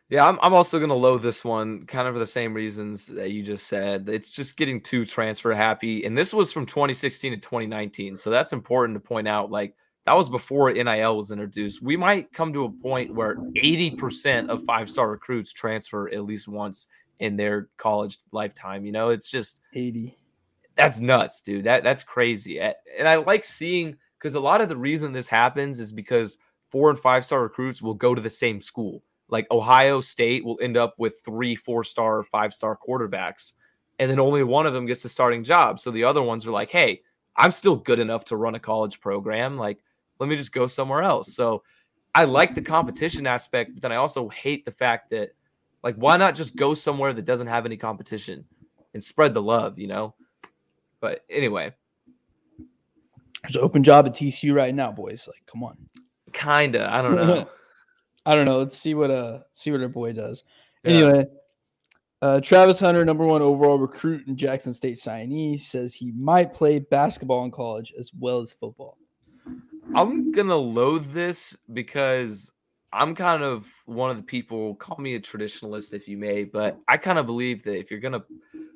Yeah, 0.08 0.26
I'm, 0.26 0.38
I'm 0.40 0.54
also 0.54 0.78
going 0.78 0.90
to 0.90 0.94
load 0.94 1.22
this 1.22 1.44
one 1.44 1.84
kind 1.86 2.06
of 2.06 2.14
for 2.14 2.20
the 2.20 2.26
same 2.26 2.54
reasons 2.54 3.08
that 3.08 3.32
you 3.32 3.42
just 3.42 3.66
said. 3.66 4.08
It's 4.08 4.30
just 4.30 4.56
getting 4.56 4.80
too 4.80 5.04
transfer 5.04 5.52
happy. 5.52 6.04
And 6.04 6.16
this 6.16 6.32
was 6.32 6.52
from 6.52 6.64
2016 6.64 7.32
to 7.32 7.38
2019. 7.38 8.16
So 8.16 8.30
that's 8.30 8.52
important 8.52 8.96
to 8.96 9.00
point 9.00 9.26
out. 9.26 9.50
Like, 9.50 9.74
that 10.04 10.16
was 10.16 10.28
before 10.28 10.72
NIL 10.72 11.16
was 11.16 11.32
introduced. 11.32 11.82
We 11.82 11.96
might 11.96 12.32
come 12.32 12.52
to 12.52 12.64
a 12.66 12.70
point 12.70 13.12
where 13.12 13.36
80% 13.56 14.48
of 14.48 14.62
five 14.62 14.88
star 14.88 15.10
recruits 15.10 15.52
transfer 15.52 16.08
at 16.08 16.24
least 16.24 16.46
once 16.46 16.86
in 17.18 17.36
their 17.36 17.68
college 17.76 18.18
lifetime. 18.30 18.86
You 18.86 18.92
know, 18.92 19.10
it's 19.10 19.28
just 19.28 19.60
80. 19.74 20.16
that's 20.76 21.00
nuts, 21.00 21.40
dude. 21.40 21.64
That 21.64 21.82
that's 21.82 22.04
crazy. 22.04 22.60
And 22.60 23.08
I 23.08 23.16
like 23.16 23.44
seeing 23.44 23.96
because 24.18 24.34
a 24.36 24.40
lot 24.40 24.60
of 24.60 24.68
the 24.68 24.76
reason 24.76 25.12
this 25.12 25.26
happens 25.26 25.80
is 25.80 25.90
because 25.90 26.38
four 26.70 26.90
and 26.90 26.98
five 26.98 27.24
star 27.24 27.42
recruits 27.42 27.82
will 27.82 27.94
go 27.94 28.14
to 28.14 28.20
the 28.20 28.30
same 28.30 28.60
school. 28.60 29.02
Like 29.28 29.46
Ohio 29.50 30.00
State 30.00 30.44
will 30.44 30.58
end 30.62 30.76
up 30.76 30.94
with 30.98 31.20
three 31.24 31.56
four 31.56 31.84
star, 31.84 32.22
five 32.22 32.54
star 32.54 32.78
quarterbacks, 32.78 33.52
and 33.98 34.10
then 34.10 34.20
only 34.20 34.44
one 34.44 34.66
of 34.66 34.74
them 34.74 34.86
gets 34.86 35.02
the 35.02 35.08
starting 35.08 35.44
job. 35.44 35.80
So 35.80 35.90
the 35.90 36.04
other 36.04 36.22
ones 36.22 36.46
are 36.46 36.52
like, 36.52 36.70
hey, 36.70 37.02
I'm 37.36 37.50
still 37.50 37.76
good 37.76 37.98
enough 37.98 38.24
to 38.26 38.36
run 38.36 38.54
a 38.54 38.60
college 38.60 39.00
program. 39.00 39.58
Like, 39.58 39.78
let 40.18 40.28
me 40.28 40.36
just 40.36 40.52
go 40.52 40.66
somewhere 40.66 41.02
else. 41.02 41.34
So 41.34 41.62
I 42.14 42.24
like 42.24 42.54
the 42.54 42.62
competition 42.62 43.26
aspect, 43.26 43.74
but 43.74 43.82
then 43.82 43.92
I 43.92 43.96
also 43.96 44.28
hate 44.28 44.64
the 44.64 44.70
fact 44.70 45.10
that, 45.10 45.30
like, 45.82 45.96
why 45.96 46.16
not 46.16 46.34
just 46.34 46.56
go 46.56 46.72
somewhere 46.74 47.12
that 47.12 47.24
doesn't 47.26 47.46
have 47.46 47.66
any 47.66 47.76
competition 47.76 48.44
and 48.94 49.04
spread 49.04 49.34
the 49.34 49.42
love, 49.42 49.78
you 49.78 49.86
know? 49.86 50.14
But 51.00 51.24
anyway, 51.28 51.74
There's 53.42 53.56
an 53.56 53.62
open 53.62 53.84
job 53.84 54.06
at 54.06 54.14
TCU 54.14 54.54
right 54.54 54.74
now, 54.74 54.90
boys. 54.90 55.28
Like, 55.28 55.42
come 55.46 55.62
on. 55.62 55.76
Kinda. 56.36 56.92
I 56.92 57.02
don't 57.02 57.16
know. 57.16 57.48
I 58.26 58.34
don't 58.34 58.44
know. 58.44 58.58
Let's 58.58 58.76
see 58.76 58.94
what 58.94 59.10
uh 59.10 59.40
see 59.52 59.70
what 59.70 59.80
our 59.80 59.88
boy 59.88 60.12
does. 60.12 60.44
Yeah. 60.84 60.90
Anyway, 60.90 61.26
uh, 62.22 62.40
Travis 62.40 62.80
Hunter, 62.80 63.04
number 63.04 63.24
one 63.24 63.42
overall 63.42 63.78
recruit 63.78 64.26
and 64.26 64.36
Jackson 64.36 64.74
State 64.74 64.96
signee, 64.96 65.60
says 65.60 65.94
he 65.94 66.12
might 66.12 66.52
play 66.52 66.78
basketball 66.78 67.44
in 67.44 67.50
college 67.50 67.92
as 67.98 68.10
well 68.18 68.40
as 68.40 68.52
football. 68.52 68.98
I'm 69.94 70.32
gonna 70.32 70.56
loathe 70.56 71.12
this 71.12 71.56
because 71.72 72.50
I'm 72.92 73.14
kind 73.14 73.42
of 73.42 73.66
one 73.84 74.10
of 74.10 74.16
the 74.16 74.22
people. 74.22 74.74
Call 74.74 74.98
me 74.98 75.14
a 75.14 75.20
traditionalist 75.20 75.94
if 75.94 76.08
you 76.08 76.16
may, 76.16 76.44
but 76.44 76.78
I 76.88 76.96
kind 76.96 77.18
of 77.18 77.26
believe 77.26 77.62
that 77.64 77.78
if 77.78 77.90
you're 77.90 78.00
gonna 78.00 78.24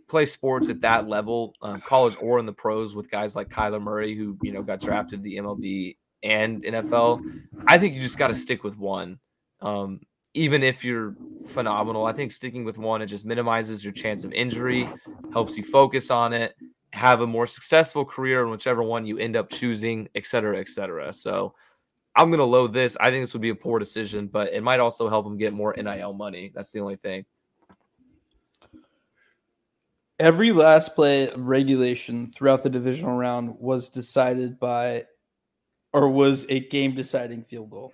play 0.07 0.27
sports 0.27 0.69
at 0.69 0.81
that 0.83 1.09
level, 1.09 1.55
um, 1.63 1.81
college 1.81 2.17
or 2.21 2.39
in 2.39 2.47
the 2.47 2.53
pros, 2.53 2.95
with 2.95 3.11
guys 3.11 3.35
like 3.35 3.49
Kyler 3.49 3.83
Murray, 3.83 4.15
who 4.15 4.39
you 4.43 4.53
know 4.53 4.63
got 4.63 4.81
drafted 4.81 5.21
to 5.21 5.23
the 5.25 5.37
MLB 5.39 5.97
and 6.23 6.63
NFL, 6.63 7.23
I 7.67 7.79
think 7.79 7.95
you 7.95 8.03
just 8.03 8.19
got 8.19 8.29
to 8.29 8.35
stick 8.35 8.65
with 8.65 8.77
one. 8.77 9.19
Um, 9.61 10.01
even 10.35 10.63
if 10.63 10.85
you're 10.85 11.17
phenomenal, 11.47 12.07
I 12.07 12.13
think 12.13 12.33
sticking 12.33 12.65
with 12.65 12.79
one 12.79 13.03
it 13.03 13.07
just 13.07 13.27
minimizes 13.27 13.83
your 13.83 13.93
chance 13.93 14.25
of 14.25 14.33
injury, 14.33 14.89
helps 15.33 15.57
you 15.57 15.65
focus 15.65 16.11
on 16.11 16.33
it, 16.33 16.55
have 16.93 17.21
a 17.21 17.27
more 17.27 17.47
successful 17.47 18.05
career 18.05 18.43
in 18.43 18.51
whichever 18.51 18.83
one 18.83 19.07
you 19.07 19.19
end 19.19 19.37
up 19.37 19.51
choosing, 19.51 20.09
et 20.15 20.27
cetera, 20.27 20.59
et 20.59 20.69
cetera. 20.69 21.13
So 21.13 21.55
I'm 22.15 22.31
gonna 22.31 22.45
load 22.45 22.73
this. 22.73 22.97
I 23.01 23.11
think 23.11 23.23
this 23.23 23.33
would 23.33 23.43
be 23.43 23.51
a 23.51 23.55
poor 23.55 23.79
decision, 23.79 24.27
but 24.27 24.53
it 24.53 24.63
might 24.63 24.81
also 24.81 25.09
help 25.09 25.27
him 25.27 25.37
get 25.39 25.53
more 25.53 25.75
NIL 25.77 26.13
money. 26.13 26.53
That's 26.55 26.73
the 26.73 26.81
only 26.81 26.97
thing. 26.97 27.25
Every 30.19 30.53
last 30.53 30.95
play 30.95 31.31
of 31.31 31.41
regulation 31.41 32.31
throughout 32.31 32.63
the 32.63 32.69
divisional 32.69 33.17
round 33.17 33.55
was 33.59 33.89
decided 33.89 34.59
by 34.59 35.07
or 35.93 36.09
was 36.09 36.47
a 36.49 36.61
game 36.61 36.95
deciding 36.95 37.43
field 37.45 37.71
goal. 37.71 37.93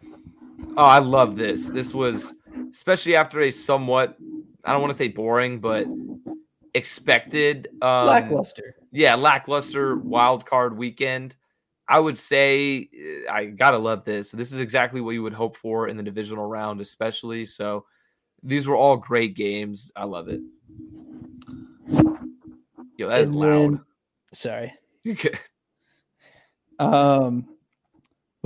Oh, 0.77 0.85
I 0.85 0.99
love 0.99 1.37
this. 1.37 1.71
This 1.71 1.95
was 1.95 2.35
especially 2.71 3.17
after 3.17 3.41
a 3.43 3.51
somewhat 3.51 4.17
I 4.65 4.73
don't 4.73 4.81
want 4.81 4.93
to 4.93 4.97
say 4.97 5.09
boring, 5.09 5.61
but 5.61 5.87
expected 6.75 7.69
um, 7.81 8.07
Lackluster. 8.07 8.75
yeah, 8.93 9.15
lackluster 9.15 9.97
wild 9.97 10.45
card 10.45 10.77
weekend. 10.77 11.37
I 11.89 12.01
would 12.01 12.19
say 12.19 12.89
I 13.31 13.47
gotta 13.47 13.79
love 13.79 14.05
this. 14.05 14.33
This 14.33 14.51
is 14.53 14.59
exactly 14.59 15.01
what 15.01 15.13
you 15.13 15.23
would 15.23 15.33
hope 15.33 15.57
for 15.57 15.89
in 15.89 15.97
the 15.97 16.03
divisional 16.03 16.45
round, 16.47 16.81
especially. 16.81 17.47
So 17.47 17.85
these 18.43 18.67
were 18.67 18.77
all 18.77 18.97
great 18.97 19.37
games. 19.37 19.93
I 19.95 20.05
love 20.05 20.29
it. 20.29 20.41
Yo, 22.99 23.09
that 23.09 23.21
is 23.21 23.31
loud. 23.31 23.73
then- 23.75 23.81
sorry. 24.33 24.73
You're 25.05 25.15
good. 25.15 25.39
Um 26.81 27.47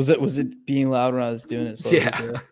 was 0.00 0.08
it 0.08 0.18
was 0.18 0.38
it 0.38 0.64
being 0.64 0.88
loud 0.88 1.12
when 1.12 1.22
I 1.22 1.28
was 1.30 1.44
doing 1.44 1.66
it? 1.66 1.92
Yeah. 1.92 2.38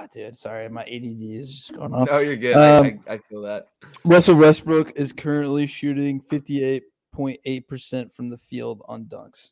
Ah, 0.00 0.06
dude, 0.14 0.36
sorry, 0.36 0.68
my 0.68 0.82
ADD 0.82 1.22
is 1.22 1.52
just 1.52 1.74
going 1.74 1.92
off. 1.92 2.08
No, 2.08 2.18
you're 2.18 2.36
good. 2.36 2.54
Um, 2.56 3.00
I, 3.08 3.10
I, 3.10 3.14
I 3.14 3.18
feel 3.18 3.42
that. 3.42 3.66
Russell 4.04 4.36
Westbrook 4.36 4.92
is 4.94 5.12
currently 5.12 5.66
shooting 5.66 6.20
58.8% 6.20 8.12
from 8.12 8.28
the 8.28 8.38
field 8.38 8.82
on 8.86 9.06
dunks. 9.06 9.50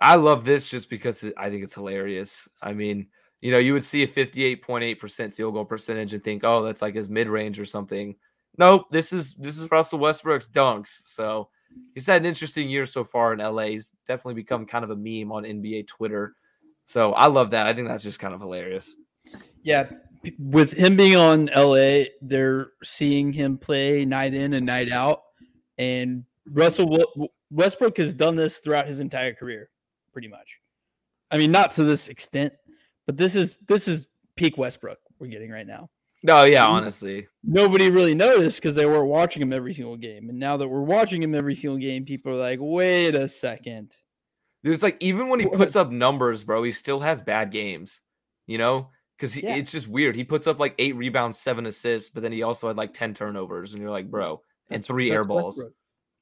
I 0.00 0.14
love 0.14 0.46
this 0.46 0.70
just 0.70 0.88
because 0.88 1.22
it, 1.24 1.34
I 1.36 1.50
think 1.50 1.62
it's 1.62 1.74
hilarious. 1.74 2.48
I 2.62 2.72
mean, 2.72 3.08
you 3.42 3.50
know, 3.50 3.58
you 3.58 3.74
would 3.74 3.84
see 3.84 4.02
a 4.02 4.08
58.8% 4.08 5.34
field 5.34 5.52
goal 5.52 5.66
percentage 5.66 6.14
and 6.14 6.24
think, 6.24 6.42
oh, 6.42 6.62
that's 6.62 6.80
like 6.80 6.94
his 6.94 7.10
mid 7.10 7.28
range 7.28 7.60
or 7.60 7.66
something. 7.66 8.16
Nope, 8.56 8.86
this 8.90 9.12
is 9.12 9.34
this 9.34 9.58
is 9.58 9.70
Russell 9.70 9.98
Westbrook's 9.98 10.48
dunks. 10.48 11.02
So 11.04 11.50
he's 11.94 12.06
had 12.06 12.22
an 12.22 12.26
interesting 12.26 12.68
year 12.68 12.86
so 12.86 13.04
far 13.04 13.32
in 13.32 13.38
LA. 13.38 13.64
He's 13.64 13.92
definitely 14.06 14.34
become 14.34 14.66
kind 14.66 14.84
of 14.84 14.90
a 14.90 14.96
meme 14.96 15.32
on 15.32 15.44
NBA 15.44 15.86
Twitter. 15.86 16.34
So 16.84 17.12
I 17.12 17.26
love 17.26 17.50
that. 17.52 17.66
I 17.66 17.72
think 17.72 17.88
that's 17.88 18.04
just 18.04 18.20
kind 18.20 18.34
of 18.34 18.40
hilarious. 18.40 18.94
Yeah, 19.62 19.88
with 20.38 20.72
him 20.72 20.96
being 20.96 21.16
on 21.16 21.46
LA, 21.56 22.04
they're 22.20 22.68
seeing 22.82 23.32
him 23.32 23.58
play 23.58 24.04
night 24.04 24.34
in 24.34 24.54
and 24.54 24.66
night 24.66 24.90
out. 24.90 25.22
And 25.78 26.24
Russell 26.46 27.30
Westbrook 27.50 27.96
has 27.96 28.14
done 28.14 28.36
this 28.36 28.58
throughout 28.58 28.86
his 28.86 29.00
entire 29.00 29.34
career, 29.34 29.70
pretty 30.12 30.28
much. 30.28 30.58
I 31.30 31.38
mean, 31.38 31.50
not 31.50 31.72
to 31.72 31.84
this 31.84 32.08
extent, 32.08 32.52
but 33.06 33.16
this 33.16 33.34
is 33.34 33.58
this 33.66 33.88
is 33.88 34.06
peak 34.36 34.58
Westbrook 34.58 34.98
we're 35.18 35.26
getting 35.28 35.50
right 35.50 35.66
now. 35.66 35.88
No, 36.26 36.44
yeah, 36.44 36.66
honestly. 36.66 37.28
Nobody 37.42 37.90
really 37.90 38.14
noticed 38.14 38.58
because 38.60 38.74
they 38.74 38.86
weren't 38.86 39.08
watching 39.10 39.42
him 39.42 39.52
every 39.52 39.74
single 39.74 39.98
game. 39.98 40.30
And 40.30 40.38
now 40.38 40.56
that 40.56 40.66
we're 40.66 40.80
watching 40.80 41.22
him 41.22 41.34
every 41.34 41.54
single 41.54 41.78
game, 41.78 42.06
people 42.06 42.32
are 42.32 42.36
like, 42.36 42.58
wait 42.62 43.14
a 43.14 43.28
second. 43.28 43.92
Dude, 44.62 44.72
it's 44.72 44.82
like 44.82 44.96
even 45.00 45.28
when 45.28 45.38
he 45.38 45.46
puts 45.46 45.76
up 45.76 45.90
numbers, 45.90 46.42
bro, 46.42 46.62
he 46.62 46.72
still 46.72 47.00
has 47.00 47.20
bad 47.20 47.50
games, 47.52 48.00
you 48.46 48.56
know? 48.56 48.88
Because 49.18 49.36
Yeah. 49.36 49.54
it's 49.56 49.70
just 49.70 49.86
weird. 49.86 50.16
He 50.16 50.24
puts 50.24 50.46
up 50.46 50.58
like 50.58 50.74
eight 50.78 50.96
rebounds, 50.96 51.38
seven 51.38 51.66
assists, 51.66 52.08
but 52.08 52.22
then 52.22 52.32
he 52.32 52.42
also 52.42 52.68
had 52.68 52.78
like 52.78 52.94
10 52.94 53.12
turnovers. 53.12 53.74
And 53.74 53.82
you're 53.82 53.90
like, 53.90 54.10
bro, 54.10 54.40
and 54.70 54.76
That's- 54.82 54.86
three 54.86 55.12
air 55.12 55.24
balls. 55.24 55.58
Westbrook. 55.58 55.74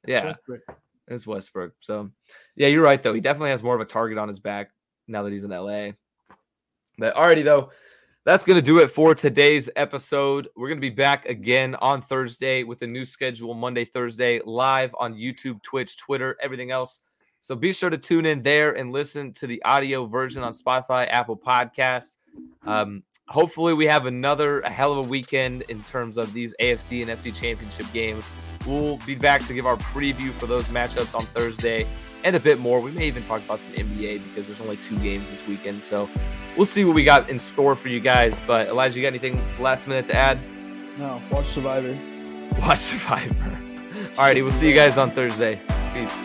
Yeah, 0.09 0.25
Westbrook. 0.25 0.61
it's 1.07 1.27
Westbrook. 1.29 1.75
So, 1.79 2.11
yeah, 2.57 2.67
you're 2.67 2.83
right, 2.83 3.01
though. 3.01 3.15
He 3.15 3.21
definitely 3.21 3.51
has 3.51 3.63
more 3.63 3.77
of 3.77 3.81
a 3.81 3.85
target 3.85 4.19
on 4.19 4.27
his 4.27 4.41
back 4.41 4.73
now 5.07 5.23
that 5.23 5.33
he's 5.33 5.45
in 5.45 5.53
LA. 5.53 5.93
But 6.99 7.15
already 7.15 7.43
though, 7.43 7.71
that's 8.25 8.45
going 8.45 8.57
to 8.57 8.63
do 8.63 8.79
it 8.79 8.89
for 8.89 9.15
today's 9.15 9.69
episode. 9.75 10.49
We're 10.55 10.69
going 10.69 10.79
to 10.79 10.89
be 10.89 10.91
back 10.91 11.27
again 11.27 11.75
on 11.77 12.01
Thursday 12.01 12.63
with 12.63 12.83
a 12.83 12.87
new 12.87 13.05
schedule 13.05 13.53
Monday, 13.53 13.85
Thursday, 13.85 14.41
live 14.45 14.95
on 14.99 15.15
YouTube, 15.15 15.61
Twitch, 15.63 15.97
Twitter, 15.97 16.37
everything 16.41 16.71
else. 16.71 17.01
So 17.41 17.57
be 17.57 17.73
sure 17.73 17.91
to 17.91 17.99
tune 17.99 18.25
in 18.25 18.43
there 18.43 18.77
and 18.77 18.93
listen 18.93 19.33
to 19.35 19.49
the 19.49 19.61
audio 19.65 20.07
version 20.07 20.45
on 20.45 20.53
Spotify, 20.53 21.09
Apple 21.11 21.37
Podcast. 21.37 22.17
Um, 22.65 23.03
hopefully, 23.27 23.75
we 23.75 23.87
have 23.87 24.07
another 24.07 24.61
a 24.61 24.71
hell 24.71 24.93
of 24.93 25.05
a 25.05 25.09
weekend 25.09 25.63
in 25.63 25.83
terms 25.83 26.17
of 26.17 26.33
these 26.33 26.55
AFC 26.61 27.03
and 27.03 27.11
FC 27.11 27.35
championship 27.35 27.87
games. 27.93 28.31
We'll 28.65 28.99
be 28.99 29.17
back 29.17 29.45
to 29.47 29.55
give 29.55 29.67
our 29.67 29.77
preview 29.77 30.31
for 30.31 30.47
those 30.47 30.69
matchups 30.69 31.19
on 31.19 31.27
Thursday 31.27 31.89
and 32.25 32.37
a 32.37 32.41
bit 32.41 32.59
more. 32.59 32.81
We 32.81 32.91
may 32.93 33.07
even 33.07 33.23
talk 33.25 33.43
about 33.43 33.61
some 33.61 33.73
NBA 33.73 34.23
because 34.25 34.47
there's 34.47 34.61
only 34.61 34.77
two 34.79 34.99
games 34.99 35.31
this 35.31 35.47
weekend. 35.47 35.81
So 35.81 36.09
we'll 36.57 36.67
see 36.67 36.85
what 36.85 36.95
we 36.95 37.05
got 37.05 37.31
in 37.31 37.39
store 37.39 37.77
for 37.77 37.89
you 37.89 38.01
guys. 38.01 38.41
But 38.47 38.69
Elijah, 38.69 38.97
you 38.97 39.03
got 39.03 39.09
anything 39.09 39.43
last 39.59 39.87
minute 39.87 40.07
to 40.07 40.15
add? 40.15 40.39
No, 40.99 41.21
watch 41.31 41.47
Survivor. 41.47 41.99
Watch 42.61 42.79
Survivor. 42.79 43.61
All 44.19 44.25
righty, 44.25 44.43
we'll 44.43 44.51
see 44.51 44.69
you 44.69 44.75
guys 44.75 44.99
on 44.99 45.11
Thursday. 45.11 45.61
Peace. 45.95 46.17